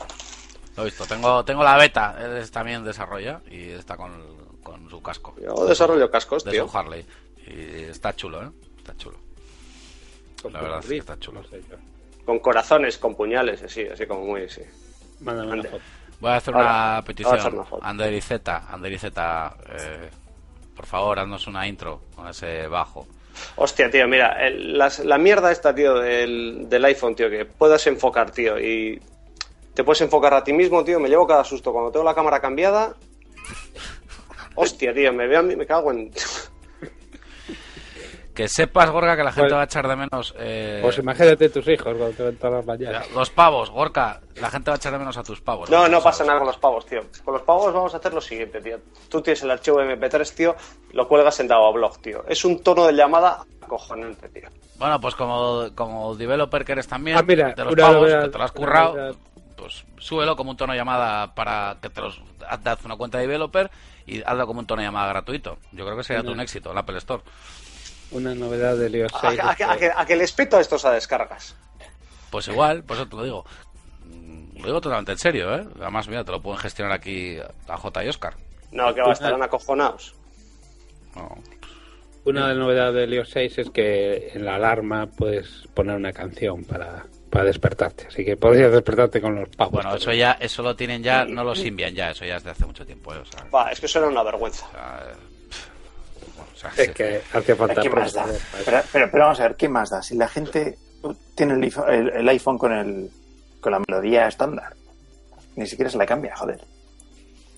Lo 0.76 0.82
he 0.82 0.84
visto. 0.86 1.04
Tengo, 1.06 1.44
tengo 1.44 1.62
la 1.62 1.76
beta, 1.76 2.16
él 2.18 2.38
es- 2.38 2.50
también 2.50 2.82
desarrolla 2.84 3.42
y 3.50 3.68
está 3.70 3.96
con, 3.98 4.12
con 4.62 4.88
su 4.88 5.02
casco. 5.02 5.34
Yo 5.42 5.66
desarrollo 5.66 6.10
cascos, 6.10 6.42
de 6.44 6.52
tío. 6.52 6.66
su 6.66 6.76
Harley. 6.78 7.04
Y 7.46 7.82
está 7.90 8.16
chulo, 8.16 8.42
¿eh? 8.42 8.48
Está 8.78 8.96
chulo. 8.96 9.18
La 10.50 10.60
verdad 10.60 10.78
es 10.80 10.86
que 10.86 10.96
está 10.96 11.18
chulo. 11.18 11.42
No 11.42 11.48
sé 11.48 11.62
yo. 11.70 11.76
Con 12.24 12.38
corazones, 12.38 12.96
con 12.98 13.14
puñales, 13.14 13.62
así, 13.62 13.84
así 13.86 14.06
como 14.06 14.24
muy, 14.24 14.48
sí. 14.48 14.62
Mándame 15.20 15.52
una 15.52 15.62
foto. 15.64 15.82
Voy 16.20 16.30
a 16.30 16.36
hacer 16.36 16.54
Ahora, 16.54 16.66
una 16.94 17.04
petición. 17.04 17.64
Ander 17.82 18.12
y 18.14 18.20
Z, 18.20 18.64
Ander 18.70 18.92
y 18.92 18.98
Z, 18.98 19.56
eh, 19.68 20.10
por 20.76 20.86
favor, 20.86 21.18
haznos 21.18 21.46
una 21.46 21.66
intro 21.66 22.00
con 22.14 22.28
ese 22.28 22.66
bajo. 22.68 23.06
Hostia, 23.56 23.90
tío, 23.90 24.06
mira, 24.08 24.36
la 24.50 25.18
mierda 25.18 25.50
esta, 25.50 25.74
tío, 25.74 25.94
del, 25.94 26.68
del 26.68 26.84
iPhone, 26.84 27.14
tío, 27.14 27.30
que 27.30 27.44
puedas 27.44 27.86
enfocar, 27.86 28.30
tío, 28.30 28.58
y 28.58 29.00
te 29.74 29.84
puedes 29.84 30.02
enfocar 30.02 30.34
a 30.34 30.44
ti 30.44 30.52
mismo, 30.52 30.84
tío, 30.84 31.00
me 31.00 31.08
llevo 31.08 31.26
cada 31.26 31.44
susto 31.44 31.72
cuando 31.72 31.90
tengo 31.90 32.04
la 32.04 32.14
cámara 32.14 32.40
cambiada. 32.40 32.94
Hostia, 34.54 34.92
tío, 34.92 35.12
me 35.12 35.26
veo 35.26 35.40
a 35.40 35.42
mí, 35.42 35.56
me 35.56 35.66
cago 35.66 35.90
en... 35.92 36.10
Que 38.43 38.48
sepas, 38.48 38.90
Gorka, 38.90 39.16
que 39.16 39.23
la 39.23 39.31
gente 39.31 39.51
Pues- 39.51 39.55
va 39.56 39.60
a 39.60 39.64
echar 39.66 39.86
de 39.86 39.94
menos. 39.94 40.35
eh, 40.36 40.81
Pues 40.82 40.98
imagínate 40.98 41.48
tus 41.48 41.69
hijos 41.69 41.94
cuando 41.97 42.10
te 42.10 42.24
ven 42.24 42.36
todas 42.36 42.56
las 42.56 42.66
mañanas. 42.66 43.09
los 43.12 43.31
pavos, 43.31 43.70
Gorka. 43.70 44.20
La 44.40 44.51
gente 44.51 44.69
va 44.69 44.74
a 44.74 44.78
echar 44.78 44.90
de 44.93 44.98
menos 44.98 45.16
a 45.16 45.23
tus 45.23 45.40
pavos. 45.40 45.70
No, 45.70 45.86
no 45.86 46.02
pasa 46.02 46.24
nada 46.24 46.39
con 46.39 46.48
los 46.48 46.56
pavos, 46.56 46.85
tío. 46.85 47.02
Con 47.24 47.35
los 47.35 47.43
pavos 47.44 47.73
vamos 47.73 47.94
a 47.94 47.98
hacer 47.98 48.12
lo 48.12 48.20
siguiente, 48.20 48.60
tío. 48.60 48.81
Tú 49.09 49.20
tienes 49.23 49.44
el 49.44 49.51
archivo 49.52 49.81
MP3, 49.81 50.35
tío, 50.35 50.56
lo 50.93 51.06
cuelgas 51.06 51.39
en 51.39 51.47
Blog, 51.47 51.98
tío. 52.01 52.24
Es 52.27 52.44
un 52.44 52.60
tono 52.64 52.85
de 52.85 52.94
llamada 52.94 53.44
acojonante, 53.60 54.28
tío. 54.31 54.48
Bueno, 54.77 55.01
pues 55.01 55.14
como, 55.14 55.69
como 55.77 56.16
developer 56.16 56.64
que 56.64 56.73
eres 56.73 56.89
también, 56.89 57.16
Ah, 57.19 57.23
mira, 57.23 57.52
de 57.55 57.64
los 57.64 57.77
pavos, 57.77 57.94
novedad- 57.94 58.24
que 58.24 58.28
te 58.31 58.39
lo 58.39 58.44
has 58.44 58.51
currado, 58.51 59.16
pues 59.56 59.85
súbelo 59.98 60.35
como 60.35 60.51
un 60.51 60.56
tono 60.56 60.73
de 60.73 60.81
llamada 60.81 61.32
para 61.36 61.77
que 61.81 61.89
te 61.90 62.01
los 62.01 62.20
haz 62.48 62.85
una 62.85 62.97
cuenta 62.97 63.19
de 63.19 63.28
developer 63.28 63.70
y 64.05 64.20
hazlo 64.24 64.48
como 64.48 64.59
un 64.59 64.66
tono 64.66 64.82
de 64.82 64.89
llamada 64.89 65.06
gratuito. 65.10 65.59
Yo 65.70 65.85
creo 65.85 65.97
que 65.97 66.02
sería 66.02 66.23
todo 66.24 66.32
un 66.32 66.40
éxito, 66.40 66.73
el 66.73 66.78
Apple 66.78 66.98
Store. 66.98 67.23
Una 68.12 68.34
novedad 68.34 68.76
del 68.76 68.94
iOS 68.97 69.14
A, 69.14 69.20
6. 69.30 69.40
a- 69.40 69.51
a 69.51 69.55
que- 69.56 69.64
a 69.64 69.76
que, 69.76 69.90
a 69.94 70.05
que 70.06 70.16
les 70.16 70.32
peto 70.32 70.56
a 70.56 70.60
estos 70.60 70.84
a 70.84 70.93
descargas. 70.93 71.55
Pues 72.30 72.48
igual, 72.48 72.82
por 72.84 72.97
eso 72.97 73.09
te 73.09 73.16
lo 73.16 73.24
digo. 73.24 73.44
Lo 74.56 74.66
digo 74.66 74.80
totalmente 74.80 75.12
en 75.12 75.18
serio, 75.18 75.55
¿eh? 75.55 75.66
Además, 75.80 76.06
mira, 76.09 76.24
te 76.24 76.30
lo 76.32 76.40
pueden 76.40 76.60
gestionar 76.60 76.93
aquí 76.93 77.36
a 77.68 77.76
J 77.76 78.05
y 78.05 78.09
Oscar. 78.09 78.34
No, 78.70 78.94
que 78.94 79.02
va, 79.02 79.12
estarán 79.12 79.43
acojonados. 79.43 80.14
No. 81.16 81.36
Una 82.24 82.43
de 82.43 82.48
las 82.55 82.56
novedades 82.56 82.94
del 82.94 83.14
iOS 83.14 83.30
6 83.30 83.59
es 83.59 83.70
que 83.70 84.30
en 84.34 84.44
la 84.44 84.55
alarma 84.55 85.06
puedes 85.06 85.66
poner 85.74 85.97
una 85.97 86.12
canción 86.12 86.62
para, 86.64 87.05
para 87.30 87.44
despertarte. 87.44 88.06
Así 88.06 88.24
que 88.24 88.36
podrías 88.36 88.70
despertarte 88.70 89.20
con 89.20 89.34
los 89.34 89.48
pavos. 89.48 89.72
Bueno, 89.72 89.97
eso 89.97 90.12
ya, 90.12 90.32
eso 90.40 90.62
lo 90.62 90.76
tienen 90.76 91.02
ya, 91.02 91.24
no 91.24 91.43
lo 91.43 91.55
envían 91.55 91.94
ya, 91.94 92.10
eso 92.12 92.24
ya 92.24 92.36
es 92.36 92.44
de 92.44 92.51
hace 92.52 92.64
mucho 92.64 92.86
tiempo, 92.86 93.12
¿eh? 93.12 93.18
O 93.18 93.24
sea, 93.26 93.44
Va, 93.52 93.72
es 93.72 93.80
que 93.80 93.86
eso 93.86 93.98
era 93.98 94.09
una 94.09 94.22
vergüenza. 94.22 94.66
o 94.68 94.70
sea, 94.70 95.12
sea, 96.70 96.84
Es 96.84 96.90
que 96.93 97.20
hace 97.32 97.55
falta 97.56 97.80
¿Qué 97.82 97.90
más 97.90 98.12
da? 98.12 98.26
Pero, 98.64 98.80
pero, 98.93 99.10
pero 99.10 99.24
vamos 99.24 99.40
a 99.40 99.43
ver, 99.44 99.56
¿qué 99.56 99.68
más 99.68 99.90
da? 99.90 100.02
Si 100.02 100.16
la 100.16 100.28
gente 100.28 100.78
tiene 101.34 101.55
el 101.55 101.62
iPhone, 101.62 101.93
el- 101.93 102.09
el 102.10 102.28
iPhone 102.28 102.59
con, 102.59 102.72
el, 102.72 103.10
con 103.60 103.72
la 103.72 103.80
melodía 103.89 104.28
estándar, 104.28 104.74
ni 105.56 105.66
siquiera 105.66 105.90
se 105.90 105.98
la 105.98 106.06
cambia, 106.06 106.36
joder. 106.36 106.60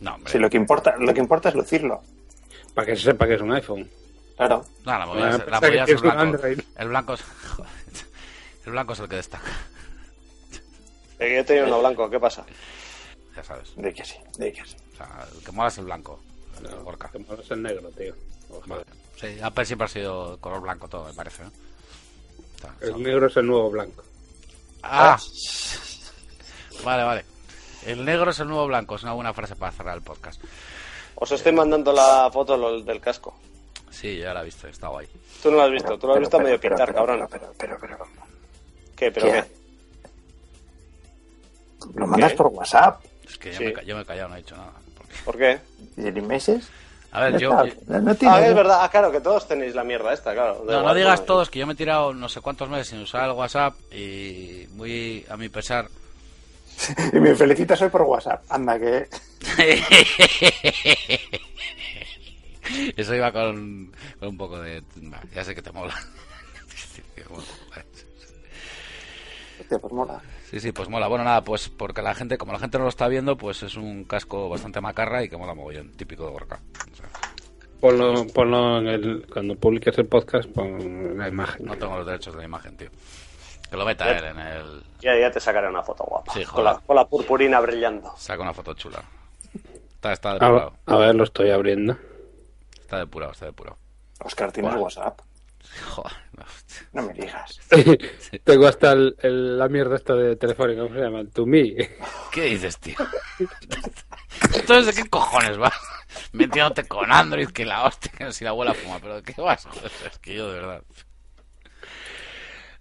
No, 0.00 0.14
hombre. 0.14 0.32
Si 0.32 0.38
lo 0.38 0.48
que 0.50 0.56
importa, 0.56 0.96
lo 0.98 1.12
que 1.14 1.20
importa 1.20 1.48
es 1.50 1.54
lucirlo. 1.54 2.02
Para 2.74 2.86
que 2.86 2.96
se 2.96 3.02
sepa 3.02 3.26
que 3.26 3.34
es 3.34 3.40
un 3.40 3.52
iPhone. 3.52 3.88
Claro. 4.36 4.64
No, 4.84 4.98
la 4.98 5.06
movida 5.06 5.34
Ah, 5.36 5.44
la 5.48 5.60
movida 5.60 5.84
es 5.84 5.90
el 5.90 5.96
blanco. 5.98 6.20
Android. 6.20 6.60
El 6.76 6.88
blanco 6.88 7.14
es... 7.14 7.22
joder, 7.22 7.70
el 8.66 8.72
blanco 8.72 8.92
es 8.94 8.98
el 9.00 9.08
que 9.08 9.16
destaca, 9.16 9.50
que 11.18 11.36
yo 11.36 11.44
tenía 11.44 11.64
uno 11.64 11.78
blanco, 11.80 12.10
¿qué 12.10 12.18
pasa? 12.20 12.44
ya 13.36 13.42
sabes. 13.42 13.72
De 13.76 13.92
que 13.92 14.04
sí, 14.04 14.16
de 14.38 14.52
que 14.52 14.64
sí. 14.64 14.76
O 14.92 14.96
sea, 14.96 15.08
el 15.36 15.44
que 15.44 15.52
mola 15.52 15.68
es 15.68 15.78
el 15.78 15.84
blanco, 15.84 16.20
Gorka. 16.82 17.10
Mola 17.26 17.42
es 17.42 17.50
el 17.50 17.62
negro, 17.62 17.88
tío. 17.90 18.14
Ojalá. 18.50 18.74
Vale. 18.76 18.86
Sí, 19.20 19.38
Apple 19.42 19.64
siempre 19.64 19.84
ha 19.86 19.88
sido 19.88 20.38
color 20.38 20.60
blanco 20.60 20.88
todo, 20.88 21.04
me 21.06 21.12
parece. 21.14 21.42
¿eh? 21.44 21.46
El 22.80 22.90
son- 22.92 23.02
negro 23.02 23.26
es 23.26 23.36
el 23.36 23.46
nuevo 23.46 23.70
blanco. 23.70 24.02
Ah, 24.82 25.18
vale, 26.84 27.02
vale. 27.04 27.24
El 27.86 28.04
negro 28.04 28.30
es 28.30 28.38
el 28.40 28.48
nuevo 28.48 28.66
blanco, 28.66 28.96
es 28.96 29.02
una 29.02 29.12
buena 29.12 29.32
frase 29.34 29.56
para 29.56 29.72
cerrar 29.72 29.96
el 29.96 30.02
podcast. 30.02 30.42
Os 31.16 31.30
estoy 31.32 31.52
mandando 31.52 31.92
la 31.92 32.30
foto 32.32 32.56
lo- 32.56 32.80
del 32.82 33.00
casco. 33.00 33.38
Sí, 33.90 34.18
ya 34.18 34.34
la 34.34 34.42
he 34.42 34.46
visto, 34.46 34.66
está 34.66 34.88
guay. 34.88 35.06
Tú 35.42 35.50
no 35.50 35.58
lo 35.58 35.62
has 35.64 35.70
visto, 35.70 35.96
tú 35.98 36.06
lo 36.08 36.14
has 36.14 36.16
Pero, 36.16 36.20
visto 36.20 36.36
pero, 36.38 36.44
medio 36.48 36.60
pero, 36.60 36.74
pintar, 36.76 36.88
pero, 36.92 37.06
cabrón. 37.06 37.28
Pero, 37.30 37.52
pero, 37.56 37.76
pero, 37.80 37.96
pero, 37.98 38.06
¿Qué? 38.96 39.10
¿Pero 39.12 39.26
¿Qué? 39.26 39.32
qué? 39.32 39.50
Lo 41.94 42.06
mandas 42.06 42.30
¿Qué? 42.32 42.36
por 42.36 42.46
WhatsApp 42.48 43.04
Es 43.28 43.38
que 43.38 43.52
yo, 43.52 43.60
me, 43.60 43.84
yo 43.86 43.96
me 43.96 44.02
he 44.02 44.04
callado, 44.06 44.28
no 44.30 44.34
he 44.34 44.38
dicho 44.38 44.56
nada. 44.56 44.72
¿Por 45.24 45.38
qué? 45.38 45.60
y 45.96 46.06
en 46.06 46.26
meses. 46.26 46.68
A 47.12 47.20
ver, 47.20 47.38
yo... 47.38 47.50
no, 47.86 48.00
no 48.00 48.14
tiene- 48.16 48.34
Ah, 48.34 48.46
es 48.46 48.54
verdad, 48.54 48.78
ah, 48.82 48.90
claro, 48.90 49.12
que 49.12 49.20
todos 49.20 49.46
tenéis 49.46 49.74
la 49.74 49.84
mierda 49.84 50.12
esta, 50.12 50.32
claro. 50.34 50.64
No, 50.66 50.82
no 50.82 50.94
digas 50.94 51.20
bueno. 51.20 51.26
todos 51.26 51.48
que 51.50 51.60
yo 51.60 51.66
me 51.66 51.74
he 51.74 51.76
tirado 51.76 52.12
no 52.12 52.28
sé 52.28 52.40
cuántos 52.40 52.68
meses 52.68 52.88
sin 52.88 52.98
usar 53.00 53.26
el 53.26 53.32
WhatsApp 53.36 53.74
y 53.92 54.66
muy 54.72 55.24
a 55.28 55.36
mi 55.36 55.48
pesar. 55.48 55.86
Y 57.12 57.20
me 57.20 57.34
felicitas 57.36 57.80
hoy 57.82 57.88
por 57.88 58.02
WhatsApp. 58.02 58.42
Anda, 58.48 58.78
que. 58.80 59.08
Eso 62.96 63.14
iba 63.14 63.30
con, 63.30 63.92
con 64.18 64.28
un 64.30 64.36
poco 64.38 64.58
de... 64.60 64.82
ya 65.34 65.44
sé 65.44 65.54
que 65.54 65.62
te 65.62 65.70
mola. 65.70 65.94
Vale. 67.70 67.84
Hostia, 69.60 69.78
pues 69.78 69.92
mola. 69.92 70.20
Sí, 70.54 70.60
sí, 70.60 70.70
pues 70.70 70.88
mola. 70.88 71.08
Bueno, 71.08 71.24
nada, 71.24 71.42
pues 71.42 71.68
porque 71.68 72.00
la 72.00 72.14
gente, 72.14 72.38
como 72.38 72.52
la 72.52 72.60
gente 72.60 72.78
no 72.78 72.84
lo 72.84 72.88
está 72.90 73.08
viendo, 73.08 73.36
pues 73.36 73.64
es 73.64 73.76
un 73.76 74.04
casco 74.04 74.48
bastante 74.48 74.80
macarra 74.80 75.24
y 75.24 75.28
que 75.28 75.36
mola 75.36 75.52
mogollón, 75.52 75.90
típico 75.96 76.26
de 76.26 76.30
Gorka. 76.30 76.60
O 76.92 76.94
sea, 76.94 77.06
Ponlo, 77.80 78.24
ponlo 78.28 78.78
en 78.78 78.86
el, 78.86 79.26
cuando 79.32 79.56
publiques 79.56 79.98
el 79.98 80.06
podcast, 80.06 80.48
pon 80.50 81.18
la 81.18 81.26
imagen. 81.26 81.66
no 81.66 81.76
tengo 81.76 81.96
los 81.96 82.06
derechos 82.06 82.34
de 82.34 82.38
la 82.38 82.44
imagen, 82.44 82.76
tío. 82.76 82.88
Que 83.68 83.76
lo 83.76 83.84
meta 83.84 84.16
él 84.16 84.24
en 84.26 84.38
el... 84.38 84.82
Ya, 85.00 85.18
ya 85.18 85.28
te 85.28 85.40
sacaré 85.40 85.68
una 85.68 85.82
foto 85.82 86.04
guapa. 86.04 86.32
Sí, 86.32 86.44
con, 86.44 86.62
la, 86.62 86.78
con 86.78 86.94
la 86.94 87.04
purpurina 87.08 87.58
brillando. 87.58 88.14
Saca 88.16 88.40
una 88.40 88.54
foto 88.54 88.74
chula. 88.74 89.02
Está, 89.88 90.12
está 90.12 90.30
A, 90.30 90.34
depurado. 90.34 90.72
a 90.86 90.96
ver, 90.98 91.16
lo 91.16 91.24
estoy 91.24 91.50
abriendo. 91.50 91.98
Está 92.80 92.98
depurado, 93.00 93.32
está 93.32 93.46
depurado. 93.46 93.76
Oscar, 94.20 94.52
¿tienes 94.52 94.72
Buah. 94.72 94.82
WhatsApp? 94.84 95.20
Joder, 95.82 96.12
no, 96.92 97.02
me 97.02 97.12
digas. 97.14 97.60
Tengo 98.44 98.66
hasta 98.68 98.92
el- 98.92 99.16
el- 99.22 99.58
la 99.58 99.68
mierda 99.68 99.96
esta 99.96 100.14
de 100.14 100.36
telefónica, 100.36 100.82
¿cómo 100.82 100.94
se 100.94 101.00
llama? 101.00 101.20
El 101.20 101.30
To 101.30 101.46
Me. 101.46 101.74
¿Qué 102.32 102.42
dices, 102.44 102.78
tío? 102.78 102.96
Entonces, 104.54 104.94
¿de 104.94 105.02
qué 105.02 105.08
cojones 105.08 105.56
vas? 105.58 105.74
Metiéndote 106.32 106.84
con 106.86 107.10
Android, 107.12 107.48
que 107.48 107.64
la 107.64 107.84
hostia, 107.84 108.12
que 108.16 108.32
si 108.32 108.44
la 108.44 108.50
abuela 108.50 108.74
fuma, 108.74 108.98
pero 109.00 109.16
¿de 109.16 109.22
qué 109.22 109.40
vas? 109.40 109.66
Es 110.06 110.18
que 110.18 110.34
yo 110.34 110.48
de 110.50 110.60
verdad. 110.60 110.82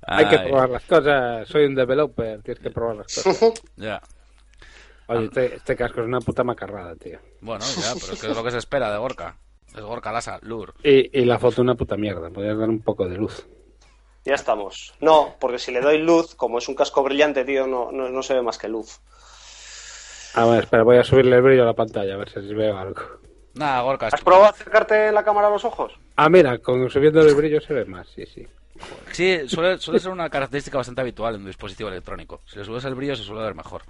Hay 0.06 0.28
que 0.28 0.40
probar 0.40 0.70
las 0.70 0.84
cosas. 0.84 1.48
Soy 1.48 1.65
un 1.65 1.76
developer, 1.76 2.41
tienes 2.44 2.61
que 2.61 2.70
probar 2.72 2.98
las 2.98 3.07
cosas. 3.07 3.53
Ya. 3.78 4.02
Oye, 5.07 5.26
este, 5.26 5.56
este 5.56 5.76
casco 5.76 6.02
es 6.02 6.07
una 6.07 6.20
puta 6.22 6.44
macarrada, 6.44 6.95
tío. 6.95 7.20
Bueno, 7.41 7.65
ya, 7.65 7.94
pero 7.99 8.14
es 8.14 8.22
que 8.22 8.28
es 8.30 8.36
lo 8.36 8.44
que 8.44 8.52
se 8.52 8.57
espera 8.57 8.91
de 8.91 8.98
Gorka. 8.98 9.36
Es 9.76 9.82
Gorka 9.82 10.12
Lasa, 10.12 10.40
Lur. 10.41 10.74
Y, 10.84 11.20
y 11.20 11.26
la 11.26 11.40
foto 11.40 11.62
una 11.62 11.76
puta 11.76 11.98
mierda. 11.98 12.30
Podrías 12.30 12.58
dar 12.58 12.70
un 12.70 12.82
poco 12.82 13.08
de 13.08 13.18
luz. 13.18 13.48
Ya 14.26 14.36
estamos. 14.36 14.94
No, 15.02 15.36
porque 15.40 15.60
si 15.60 15.72
le 15.72 15.82
doy 15.82 15.98
luz, 15.98 16.36
como 16.36 16.58
es 16.58 16.68
un 16.70 16.76
casco 16.76 17.04
brillante, 17.04 17.44
tío, 17.44 17.68
no, 17.68 17.91
no, 17.91 18.10
no 18.10 18.24
se 18.24 18.34
ve 18.34 18.41
más 18.41 18.58
que 18.58 18.70
luz. 18.70 19.00
A 20.36 20.45
ver, 20.45 20.64
espera, 20.64 20.84
voy 20.84 20.98
a 20.98 21.04
subirle 21.04 21.36
el 21.36 21.41
brillo 21.41 21.64
a 21.64 21.68
la 21.68 21.74
pantalla 21.74 22.14
a 22.14 22.18
ver 22.18 22.30
si 22.30 22.40
veo 22.54 22.78
algo. 22.78 23.02
Nada, 23.56 23.82
Gorka. 23.82 24.08
¿Has 24.08 24.22
probado 24.22 24.45
acercarte 24.45 25.12
la 25.12 25.24
cámara 25.24 25.48
a 25.48 25.52
los 25.52 25.66
ojos? 25.66 25.94
Ah, 26.16 26.30
mira, 26.30 26.58
con 26.58 26.90
subiendo 26.90 27.22
el 27.22 27.36
brillo 27.36 27.62
se 27.62 27.74
ve 27.74 27.86
más, 27.86 28.08
sí, 28.10 28.26
sí. 28.26 28.48
Sí, 29.12 29.48
suele, 29.48 29.78
suele 29.78 30.00
ser 30.00 30.12
una 30.12 30.30
característica 30.30 30.78
bastante 30.78 31.02
habitual 31.02 31.36
en 31.36 31.41
un 31.41 31.48
dispositivo 31.48 31.90
electrónico. 31.90 32.41
Si 32.45 32.58
le 32.58 32.66
subes 32.66 32.84
el 32.86 32.95
brillo 32.95 33.16
se 33.16 33.24
suele 33.24 33.44
ver 33.44 33.54
mejor. 33.54 33.84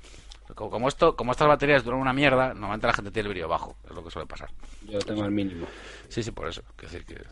Como, 0.54 0.88
esto, 0.88 1.16
como 1.16 1.32
estas 1.32 1.48
baterías 1.48 1.84
duran 1.84 2.00
una 2.00 2.14
mierda, 2.14 2.54
normalmente 2.54 2.88
la 2.88 2.94
gente 2.94 3.12
tiene 3.12 3.28
el 3.28 3.34
brillo 3.34 3.48
bajo, 3.48 3.76
es 3.90 3.96
lo 3.96 4.04
que 4.04 4.12
suele 4.12 4.28
pasar. 4.28 4.50
Yo 4.88 4.94
lo 4.94 5.06
tengo 5.06 5.24
al 5.24 5.32
mínimo. 5.32 5.66
Sí, 6.10 6.22
sí, 6.24 6.32
por 6.32 6.48
eso. 6.48 6.62
Quiero 6.76 6.92
decir 6.92 7.06
que. 7.06 7.24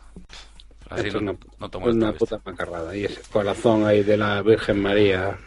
Así 0.90 1.06
Esto 1.06 1.20
no, 1.20 1.32
es 1.32 1.38
una, 1.38 1.50
no 1.58 1.66
es 1.66 1.72
molesta 1.80 2.06
una 2.06 2.12
puta 2.12 2.40
macarrada. 2.44 2.96
Y 2.96 3.04
ese 3.04 3.22
corazón 3.30 3.86
ahí 3.86 4.02
de 4.02 4.16
la 4.16 4.42
Virgen 4.42 4.82
María. 4.82 5.38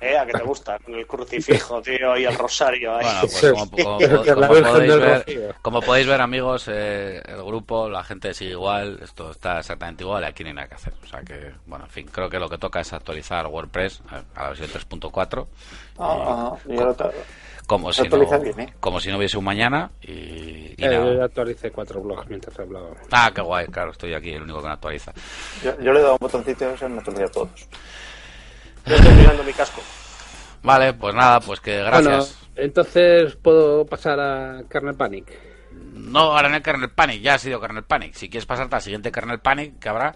Eh, 0.00 0.16
a 0.18 0.26
que 0.26 0.32
te 0.32 0.42
gusta, 0.42 0.78
con 0.78 0.94
el 0.94 1.06
crucifijo, 1.06 1.80
tío, 1.82 2.16
y 2.18 2.24
el 2.26 2.36
rosario. 2.36 2.92
Bueno, 2.92 3.20
pues 3.22 3.52
como, 3.52 3.70
podéis 3.70 4.96
ver, 4.98 5.24
Rocío. 5.26 5.54
como 5.62 5.80
podéis 5.80 6.06
ver, 6.06 6.20
amigos, 6.20 6.68
eh, 6.68 7.22
el 7.26 7.42
grupo, 7.42 7.88
la 7.88 8.04
gente 8.04 8.34
sigue 8.34 8.50
igual, 8.52 8.98
esto 9.02 9.30
está 9.30 9.58
exactamente 9.60 10.04
igual 10.04 10.22
y 10.22 10.26
aquí 10.26 10.42
no 10.42 10.48
hay 10.50 10.54
nada 10.56 10.68
que 10.68 10.74
hacer. 10.74 10.92
O 11.02 11.06
sea 11.06 11.20
que, 11.22 11.52
bueno, 11.66 11.86
en 11.86 11.90
fin, 11.90 12.06
creo 12.12 12.28
que 12.28 12.38
lo 12.38 12.48
que 12.48 12.58
toca 12.58 12.80
es 12.80 12.92
actualizar 12.92 13.46
WordPress 13.46 14.02
a 14.10 14.22
a 14.38 14.42
la 14.42 14.48
versión 14.50 14.68
3.4, 14.70 15.46
Ah, 15.98 16.52
ah, 16.52 17.10
como, 17.66 17.92
si 17.92 18.02
no, 18.08 18.40
bien, 18.40 18.60
¿eh? 18.60 18.74
como 18.78 19.00
si 19.00 19.10
no 19.10 19.16
hubiese 19.16 19.36
un 19.38 19.44
mañana 19.44 19.90
y, 20.00 20.10
y 20.10 20.74
Eh, 20.78 20.88
nada. 20.88 21.14
yo 21.14 21.24
actualicé 21.24 21.70
cuatro 21.72 22.00
blogs 22.00 22.28
mientras 22.28 22.56
hablaba. 22.60 22.90
Ah, 23.10 23.30
qué 23.34 23.40
guay, 23.40 23.66
claro, 23.66 23.90
estoy 23.90 24.14
aquí 24.14 24.30
el 24.30 24.42
único 24.42 24.60
que 24.60 24.66
no 24.68 24.72
actualiza. 24.74 25.12
yo, 25.64 25.72
yo 25.80 25.92
le 25.92 25.98
he 25.98 26.02
dado 26.02 26.12
un 26.12 26.18
botoncito 26.20 26.64
y 26.64 26.68
actualiza 26.68 27.22
a 27.24 27.28
todos. 27.28 27.68
Yo 28.86 28.94
estoy 28.94 29.14
mirando 29.16 29.44
mi 29.44 29.52
casco. 29.52 29.80
Vale, 30.62 30.94
pues 30.94 31.14
nada, 31.14 31.40
pues 31.40 31.60
que 31.60 31.78
gracias. 31.82 32.04
Bueno, 32.04 32.52
entonces 32.56 33.36
puedo 33.36 33.84
pasar 33.86 34.18
a 34.20 34.62
Kernel 34.68 34.94
Panic. 34.96 35.26
No, 35.94 36.20
ahora 36.36 36.48
en 36.48 36.54
el 36.54 36.62
Kernel 36.62 36.90
Panic, 36.90 37.20
ya 37.22 37.34
ha 37.34 37.38
sido 37.38 37.60
Kernel 37.60 37.84
Panic. 37.84 38.14
Si 38.14 38.28
quieres 38.28 38.46
pasarte 38.46 38.74
al 38.76 38.82
siguiente 38.82 39.12
Kernel 39.12 39.38
Panic 39.40 39.78
que 39.78 39.88
habrá, 39.88 40.14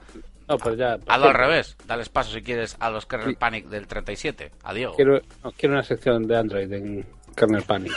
No, 0.48 0.56
pues 0.58 0.76
ya. 0.76 0.98
hazlo 1.06 1.28
al 1.28 1.34
revés. 1.34 1.76
Dales 1.86 2.08
paso 2.08 2.32
si 2.32 2.42
quieres 2.42 2.76
a 2.80 2.90
los 2.90 3.06
Kernel 3.06 3.36
Panic 3.36 3.66
del 3.66 3.86
37. 3.86 4.50
A 4.64 4.72
Diego. 4.74 4.94
Quiero, 4.96 5.20
no, 5.44 5.52
quiero 5.52 5.74
una 5.74 5.82
sección 5.84 6.26
de 6.26 6.36
Android 6.38 6.72
en 6.72 7.06
Kernel 7.40 7.62
Panic. 7.62 7.92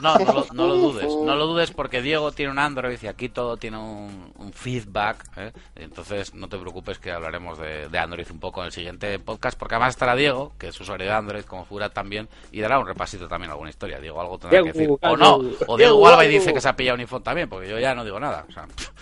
No, 0.00 0.16
no 0.16 0.32
lo, 0.32 0.46
no 0.52 0.66
lo 0.66 0.76
dudes. 0.76 1.06
No 1.06 1.36
lo 1.36 1.46
dudes 1.46 1.72
porque 1.72 2.00
Diego 2.00 2.32
tiene 2.32 2.52
un 2.52 2.58
Android 2.58 2.98
y 3.02 3.06
aquí 3.06 3.28
todo 3.28 3.58
tiene 3.58 3.76
un, 3.76 4.32
un 4.38 4.52
feedback. 4.52 5.24
¿eh? 5.36 5.52
Entonces 5.74 6.32
no 6.34 6.48
te 6.48 6.56
preocupes 6.56 6.98
que 6.98 7.10
hablaremos 7.10 7.58
de, 7.58 7.88
de 7.88 7.98
Android 7.98 8.26
un 8.30 8.40
poco 8.40 8.60
en 8.60 8.66
el 8.66 8.72
siguiente 8.72 9.18
podcast. 9.18 9.58
Porque 9.58 9.74
además 9.74 9.90
estará 9.90 10.16
Diego, 10.16 10.52
que 10.58 10.68
es 10.68 10.80
usuario 10.80 11.06
de 11.06 11.12
Android 11.12 11.42
como 11.42 11.64
figura 11.64 11.90
también, 11.90 12.28
y 12.50 12.60
dará 12.60 12.78
un 12.78 12.86
repasito 12.86 13.28
también 13.28 13.50
a 13.50 13.52
alguna 13.52 13.70
historia. 13.70 14.00
Diego 14.00 14.20
algo 14.20 14.38
tendrá 14.38 14.62
que 14.62 14.72
decir. 14.72 14.88
O 14.88 15.16
no. 15.16 15.34
O 15.36 15.42
Diego 15.42 15.76
Diego, 15.76 16.08
Alba 16.08 16.24
y 16.24 16.28
dice 16.28 16.54
que 16.54 16.60
se 16.62 16.68
ha 16.68 16.76
pillado 16.76 16.94
un 16.94 17.00
iPhone 17.00 17.22
también, 17.22 17.48
porque 17.48 17.68
yo 17.68 17.78
ya 17.78 17.94
no 17.94 18.04
digo 18.04 18.18
nada. 18.18 18.46
O 18.48 18.52
sea, 18.52 18.66
pff. 18.66 18.90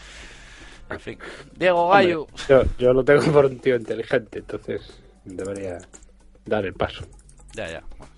En 0.88 1.00
fin. 1.00 1.18
Diego 1.56 1.88
Gallo. 1.88 2.28
Yo, 2.48 2.62
yo 2.78 2.92
lo 2.92 3.04
tengo 3.04 3.22
por 3.32 3.46
un 3.46 3.58
tío 3.58 3.74
inteligente, 3.74 4.38
entonces 4.38 5.00
debería 5.24 5.78
dar 6.44 6.64
el 6.64 6.74
paso. 6.74 7.04
Ya, 7.54 7.68
ya. 7.68 7.82
Bueno. 7.98 8.15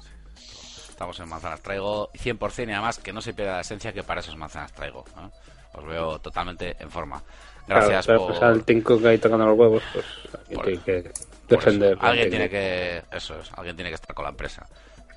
Estamos 0.98 1.20
en 1.20 1.28
manzanas 1.28 1.60
traigo 1.60 2.10
100% 2.10 2.68
y 2.70 2.72
además 2.72 2.98
que 2.98 3.12
no 3.12 3.20
se 3.20 3.32
pierda 3.32 3.54
la 3.54 3.60
esencia 3.60 3.92
que 3.92 4.02
para 4.02 4.18
esos 4.20 4.34
manzanas 4.34 4.72
traigo. 4.72 5.04
¿eh? 5.16 5.28
Os 5.74 5.86
veo 5.86 6.18
totalmente 6.18 6.74
en 6.80 6.90
forma. 6.90 7.22
Gracias 7.68 8.04
Claro, 8.06 8.22
por... 8.26 8.30
pues 8.30 8.42
al 8.42 8.82
Cook 8.82 9.06
ahí 9.06 9.16
tocando 9.18 9.46
los 9.46 9.56
huevos, 9.56 9.80
pues 9.92 10.04
Por 10.52 10.64
tiene 10.64 10.82
que 10.82 10.98
eso. 10.98 11.24
defender. 11.48 11.96
Alguien 12.00 12.30
tiene 12.30 12.50
que... 12.50 13.04
Eso 13.12 13.38
es, 13.38 13.48
alguien 13.54 13.76
tiene 13.76 13.90
que 13.90 13.94
estar 13.94 14.12
con 14.12 14.24
la 14.24 14.30
empresa. 14.30 14.66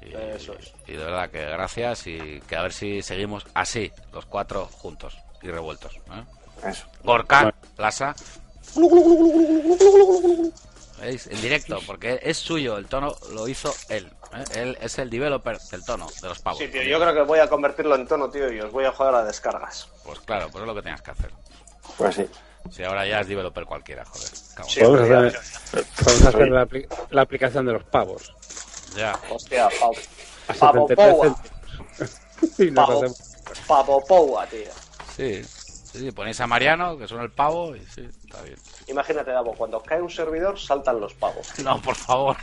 Y, 0.04 0.14
Eso 0.14 0.54
es. 0.54 0.72
y 0.86 0.92
de 0.92 1.04
verdad 1.04 1.32
que 1.32 1.44
gracias 1.48 2.06
y 2.06 2.40
que 2.48 2.56
a 2.56 2.62
ver 2.62 2.74
si 2.74 3.02
seguimos 3.02 3.48
así, 3.56 3.92
los 4.14 4.28
cuatro 4.28 4.68
juntos 4.68 5.18
y 5.42 5.50
revueltos. 5.50 5.96
¿eh? 5.96 6.70
Eso. 6.70 6.86
Gorka, 7.04 7.42
Bueno. 7.42 7.58
Lasa. 7.80 8.14
¿Veis? 11.02 11.26
En 11.26 11.42
directo, 11.42 11.80
porque 11.88 12.20
es 12.22 12.38
suyo, 12.38 12.78
el 12.78 12.86
tono 12.86 13.16
lo 13.34 13.48
hizo 13.48 13.74
él. 13.90 14.08
¿Eh? 14.34 14.44
Él 14.56 14.78
es 14.82 14.98
el 15.00 15.10
developer 15.10 15.58
del 15.60 15.84
tono, 15.86 16.08
de 16.22 16.28
los 16.30 16.40
pavos. 16.40 16.60
Sí, 16.60 16.68
tío, 16.68 16.82
yo 16.84 17.00
creo 17.00 17.14
que 17.14 17.22
voy 17.22 17.40
a 17.40 17.48
convertirlo 17.50 17.96
en 17.96 18.08
tono, 18.08 18.30
tío, 18.30 18.52
y 18.52 18.60
os 18.62 18.72
voy 18.72 18.86
a 18.86 18.92
joder 18.92 19.16
a 19.16 19.24
descargas. 19.24 19.88
Pues 20.04 20.20
claro, 20.22 20.50
pues 20.52 20.62
es 20.62 20.68
lo 20.68 20.76
que 20.76 20.82
tenías 20.82 21.02
que 21.02 21.12
hacer. 21.12 21.32
Pues 21.98 22.16
sí. 22.16 22.26
Si 22.70 22.84
ahora 22.84 23.06
ya 23.08 23.22
es 23.22 23.28
developer 23.28 23.66
cualquiera, 23.66 24.06
joder. 24.06 24.28
Sí. 24.68 24.80
Podemos 24.82 25.02
hacer, 25.02 25.86
podemos 26.04 26.26
hacer 26.28 26.50
la, 26.50 26.68
apli- 26.68 26.88
la 27.10 27.22
aplicación 27.24 27.66
de 27.66 27.74
los 27.74 27.84
pavos. 27.86 28.34
Ya. 28.96 29.18
Hostia, 29.30 29.70
pavo. 29.80 29.94
A 30.48 30.54
Pavo 30.54 30.88
73 30.88 31.14
Powa. 31.16 31.26
céntimos. 31.26 32.18
Y 32.60 32.72
nos 32.72 32.86
Pavo, 32.88 32.98
hacemos- 33.00 33.66
pavo 33.68 34.04
Powa, 34.06 34.48
tío. 34.48 34.72
Sí. 35.16 35.44
Sí, 35.44 36.00
sí, 36.00 36.12
ponéis 36.12 36.40
a 36.40 36.48
Mariano, 36.48 36.98
que 36.98 37.06
son 37.08 37.20
el 37.22 37.32
pavo, 37.32 37.76
y 37.76 37.86
sí, 37.88 38.08
está 38.26 38.42
bien. 38.44 38.58
Imagínate, 38.88 39.32
Davo, 39.32 39.54
cuando 39.54 39.82
cae 39.84 40.02
un 40.02 40.10
servidor, 40.10 40.58
saltan 40.58 41.02
los 41.02 41.14
pavos. 41.16 41.48
No, 41.60 41.82
por 41.82 41.96
favor. 41.96 42.38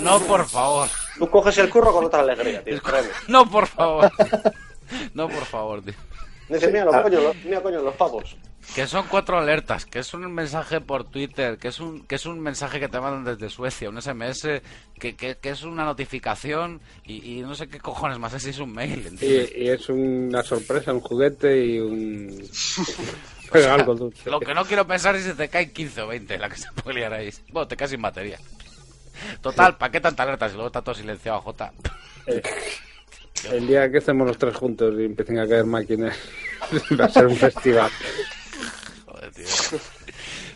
No, 0.00 0.20
por 0.20 0.46
favor. 0.46 0.88
Tú 1.18 1.28
coges 1.30 1.56
el 1.58 1.70
curro 1.70 1.92
con 1.92 2.04
otra 2.04 2.20
alegría, 2.20 2.62
tío, 2.64 2.80
créeme. 2.82 3.08
No, 3.28 3.48
por 3.50 3.66
favor. 3.66 4.10
No, 5.14 5.28
por 5.28 5.44
favor, 5.44 5.82
tío. 5.82 5.94
Dice, 6.48 6.66
mira, 6.68 6.84
los 6.84 6.96
coño, 6.96 7.20
los- 7.20 7.36
mira, 7.44 7.60
coño, 7.62 7.80
los 7.82 7.94
pavos. 7.94 8.36
Que 8.74 8.86
son 8.86 9.06
cuatro 9.08 9.38
alertas, 9.38 9.84
que 9.84 9.98
es 9.98 10.14
un 10.14 10.32
mensaje 10.32 10.80
por 10.80 11.04
Twitter, 11.04 11.58
que 11.58 11.68
es 11.68 11.80
un, 11.80 12.06
que 12.06 12.14
es 12.14 12.24
un 12.24 12.40
mensaje 12.40 12.80
que 12.80 12.88
te 12.88 12.98
mandan 12.98 13.22
desde 13.36 13.50
Suecia, 13.54 13.90
un 13.90 14.00
SMS, 14.00 14.62
que, 14.98 15.14
que, 15.16 15.36
que 15.36 15.50
es 15.50 15.62
una 15.64 15.84
notificación 15.84 16.80
y, 17.04 17.38
y 17.38 17.42
no 17.42 17.54
sé 17.54 17.68
qué 17.68 17.78
cojones 17.78 18.18
más 18.18 18.32
es, 18.32 18.42
si 18.42 18.50
es 18.50 18.58
un 18.58 18.72
mail. 18.72 19.06
¿entiendes? 19.06 19.52
Y, 19.54 19.64
y 19.64 19.68
es 19.68 19.86
una 19.90 20.42
sorpresa, 20.42 20.92
un 20.94 21.00
juguete 21.00 21.62
y 21.62 21.78
un. 21.78 22.42
algo 23.70 23.94
dulce. 23.94 24.30
Lo 24.30 24.40
que 24.40 24.54
no 24.54 24.64
quiero 24.64 24.86
pensar 24.86 25.14
es 25.14 25.24
si 25.24 25.34
te 25.34 25.48
caen 25.48 25.70
15 25.72 26.00
o 26.02 26.06
20 26.08 26.38
la 26.38 26.48
que 26.48 26.56
se 26.56 26.72
puede 26.72 26.98
liar 26.98 27.12
ahí. 27.12 27.30
Bueno, 27.52 27.68
te 27.68 27.76
caes 27.76 27.90
sin 27.90 28.00
batería. 28.02 28.38
Total, 29.40 29.76
¿para 29.76 29.92
qué 29.92 30.00
tanta 30.00 30.22
alerta 30.22 30.48
si 30.48 30.54
luego 30.54 30.68
está 30.68 30.82
todo 30.82 30.94
silenciado, 30.94 31.40
J? 31.40 31.72
El 33.50 33.66
día 33.66 33.90
que 33.90 33.98
estemos 33.98 34.26
los 34.26 34.38
tres 34.38 34.56
juntos 34.56 34.94
y 34.98 35.04
empiecen 35.04 35.38
a 35.38 35.46
caer 35.46 35.64
máquinas, 35.64 36.16
va 37.00 37.04
a 37.04 37.08
ser 37.10 37.26
un 37.26 37.36
festival. 37.36 37.90
Joder, 39.06 39.32
tío. 39.32 39.46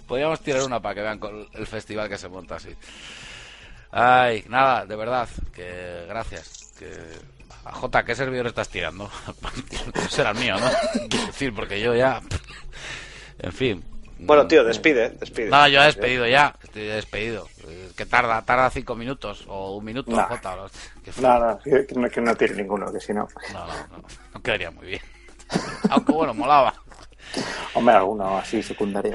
Podríamos 0.06 0.40
tirar 0.40 0.62
una 0.62 0.80
para 0.80 0.94
que 0.94 1.02
vean 1.02 1.18
con 1.18 1.46
el 1.52 1.66
festival 1.66 2.08
que 2.08 2.16
se 2.16 2.28
monta 2.28 2.56
así. 2.56 2.74
Ay, 3.90 4.44
nada, 4.48 4.86
de 4.86 4.96
verdad, 4.96 5.28
que 5.54 6.04
gracias. 6.08 6.72
Que... 6.78 6.88
A 7.64 7.72
J, 7.72 8.04
¿qué 8.04 8.14
servidor 8.14 8.46
estás 8.46 8.68
tirando? 8.68 9.10
Será 10.08 10.30
el 10.30 10.38
mío, 10.38 10.56
¿no? 10.58 10.70
Quiero 11.08 11.26
decir, 11.26 11.54
porque 11.54 11.80
yo 11.80 11.94
ya... 11.94 12.22
En 13.40 13.52
fin. 13.52 13.84
Bueno, 14.18 14.46
tío, 14.48 14.64
despide, 14.64 15.10
despide. 15.10 15.48
No, 15.48 15.68
yo 15.68 15.80
he 15.82 15.86
despedido 15.86 16.26
ya, 16.26 16.54
estoy 16.62 16.82
despedido. 16.86 17.48
Eh, 17.68 17.90
Que 17.96 18.04
tarda, 18.06 18.42
tarda 18.42 18.68
cinco 18.70 18.94
minutos 18.96 19.44
o 19.48 19.76
un 19.76 19.84
minuto, 19.84 20.10
Nah. 20.10 20.24
Jota. 20.28 20.54
o- 20.64 20.70
que- 21.04 21.12
No, 21.20 21.38
no, 21.38 21.58
que 21.60 21.86
no, 21.94 22.10
que 22.10 22.20
no 22.20 22.34
tiene 22.36 22.54
ninguno, 22.56 22.92
que 22.92 23.00
si 23.00 23.12
no. 23.12 23.28
No, 23.52 23.66
no, 23.66 23.86
no, 23.98 24.04
no 24.34 24.42
quedaría 24.42 24.70
muy 24.70 24.86
bien. 24.86 25.02
Aunque 25.90 26.12
bueno, 26.12 26.34
molaba. 26.34 26.74
Hombre, 27.74 27.94
alguno 27.94 28.38
así 28.38 28.62
secundario. 28.62 29.14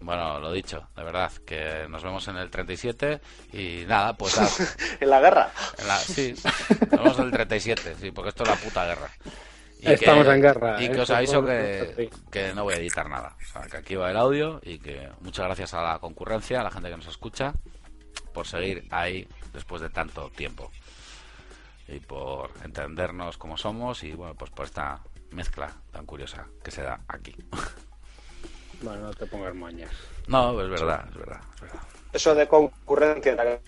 Bueno, 0.00 0.38
lo 0.38 0.52
dicho, 0.52 0.88
de 0.96 1.02
verdad, 1.02 1.32
que 1.46 1.86
nos 1.88 2.02
vemos 2.02 2.26
en 2.28 2.36
el 2.36 2.50
37 2.50 3.20
y 3.52 3.84
nada, 3.86 4.12
pues 4.14 4.36
nada, 4.36 4.50
En 5.00 5.08
la 5.10 5.20
guerra. 5.20 5.50
en 5.78 5.86
la- 5.88 5.98
sí, 5.98 6.34
nos 6.90 7.00
vemos 7.00 7.18
en 7.20 7.24
el 7.26 7.30
37, 7.30 7.94
sí, 8.00 8.10
porque 8.10 8.28
esto 8.30 8.42
es 8.42 8.48
la 8.50 8.56
puta 8.56 8.84
guerra. 8.86 9.08
Y 9.84 9.92
Estamos 9.92 10.26
en 10.26 10.40
guerra, 10.40 10.82
Y 10.82 10.86
¿eh? 10.86 10.90
que 10.90 11.00
os 11.00 11.10
aviso 11.10 11.44
que, 11.44 12.10
que 12.30 12.54
no 12.54 12.64
voy 12.64 12.74
a 12.74 12.78
editar 12.78 13.08
nada. 13.08 13.36
O 13.38 13.52
sea, 13.52 13.62
que 13.62 13.76
aquí 13.76 13.94
va 13.96 14.10
el 14.10 14.16
audio 14.16 14.60
y 14.62 14.78
que 14.78 15.10
muchas 15.20 15.44
gracias 15.44 15.74
a 15.74 15.82
la 15.82 15.98
concurrencia, 15.98 16.60
a 16.60 16.64
la 16.64 16.70
gente 16.70 16.88
que 16.88 16.96
nos 16.96 17.06
escucha, 17.06 17.52
por 18.32 18.46
seguir 18.46 18.86
ahí 18.90 19.28
después 19.52 19.82
de 19.82 19.90
tanto 19.90 20.30
tiempo. 20.30 20.70
Y 21.86 22.00
por 22.00 22.50
entendernos 22.64 23.36
como 23.36 23.58
somos 23.58 24.02
y 24.04 24.12
bueno, 24.12 24.34
pues 24.34 24.50
por 24.50 24.64
esta 24.64 25.00
mezcla 25.32 25.70
tan 25.92 26.06
curiosa 26.06 26.46
que 26.62 26.70
se 26.70 26.82
da 26.82 27.00
aquí. 27.08 27.34
Bueno, 28.82 29.02
no 29.02 29.14
te 29.14 29.24
pongas 29.24 29.54
moñas. 29.54 29.90
No, 30.26 30.60
es 30.60 30.68
verdad, 30.68 31.06
es 31.08 31.16
verdad, 31.16 31.40
es 31.54 31.60
verdad. 31.62 31.80
Eso 32.12 32.34
de 32.34 32.46
concurrencia 32.46 33.60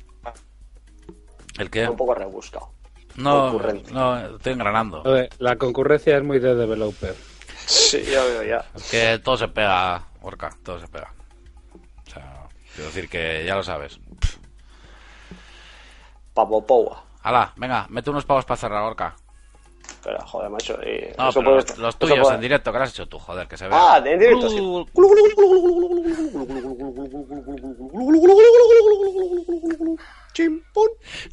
¿El 1.58 1.70
qué? 1.70 1.88
un 1.88 1.96
poco 1.96 2.14
rebuscado. 2.14 2.72
No, 3.16 3.50
concurrente. 3.50 3.92
no, 3.92 4.18
estoy 4.36 4.52
engranando. 4.52 5.02
La 5.38 5.56
concurrencia 5.56 6.16
es 6.16 6.22
muy 6.22 6.38
de 6.38 6.54
developer. 6.54 7.14
Sí, 7.66 8.02
ya 8.04 8.22
veo, 8.24 8.42
ya. 8.44 8.64
Es 8.74 8.90
que 8.90 9.18
todo 9.18 9.36
se 9.36 9.48
pega, 9.48 10.02
Orca, 10.22 10.56
todo 10.62 10.78
se 10.78 10.86
pega. 10.88 11.12
O 12.06 12.10
sea, 12.10 12.46
quiero 12.74 12.88
decir 12.90 13.08
que 13.08 13.44
ya 13.44 13.54
lo 13.56 13.62
sabes. 13.64 13.98
Pavo 16.34 16.64
Powa. 16.66 17.02
Hala, 17.22 17.52
venga, 17.56 17.86
mete 17.88 18.10
unos 18.10 18.24
pavos 18.24 18.44
para 18.44 18.56
cerrar, 18.58 18.82
Orca. 18.82 19.16
Pero, 20.04 20.20
joder, 20.26 20.50
macho. 20.50 20.74
y 20.84 21.12
No, 21.18 21.30
eso 21.30 21.40
pero 21.40 21.52
puede- 21.56 21.68
los, 21.68 21.78
los 21.78 21.88
eso 21.88 21.98
tuyos 21.98 22.18
puede- 22.20 22.34
en 22.36 22.40
directo, 22.40 22.70
que 22.72 22.78
lo 22.78 22.84
has 22.84 22.90
hecho 22.90 23.08
tú, 23.08 23.18
joder, 23.18 23.48
que 23.48 23.56
se 23.56 23.66
ve. 23.66 23.74
Ah, 23.74 24.00
en 24.04 24.18
directo, 24.18 24.48
sí. 24.50 24.60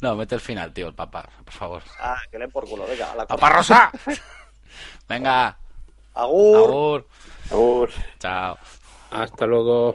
No, 0.00 0.14
mete 0.16 0.34
el 0.34 0.40
final, 0.40 0.72
tío, 0.72 0.88
el 0.88 0.94
papá, 0.94 1.28
por 1.44 1.52
favor. 1.54 1.82
Ah, 2.00 2.18
que 2.30 2.38
le 2.38 2.48
por 2.48 2.68
culo, 2.68 2.86
venga, 2.86 3.12
a 3.12 3.16
la 3.16 3.26
¡Papá 3.26 3.50
Rosa! 3.50 3.90
Venga, 5.08 5.56
Agur. 6.14 6.56
agur. 6.68 7.08
Agur. 7.50 7.90
Chao. 8.18 8.58
Hasta 9.10 9.46
luego. 9.46 9.94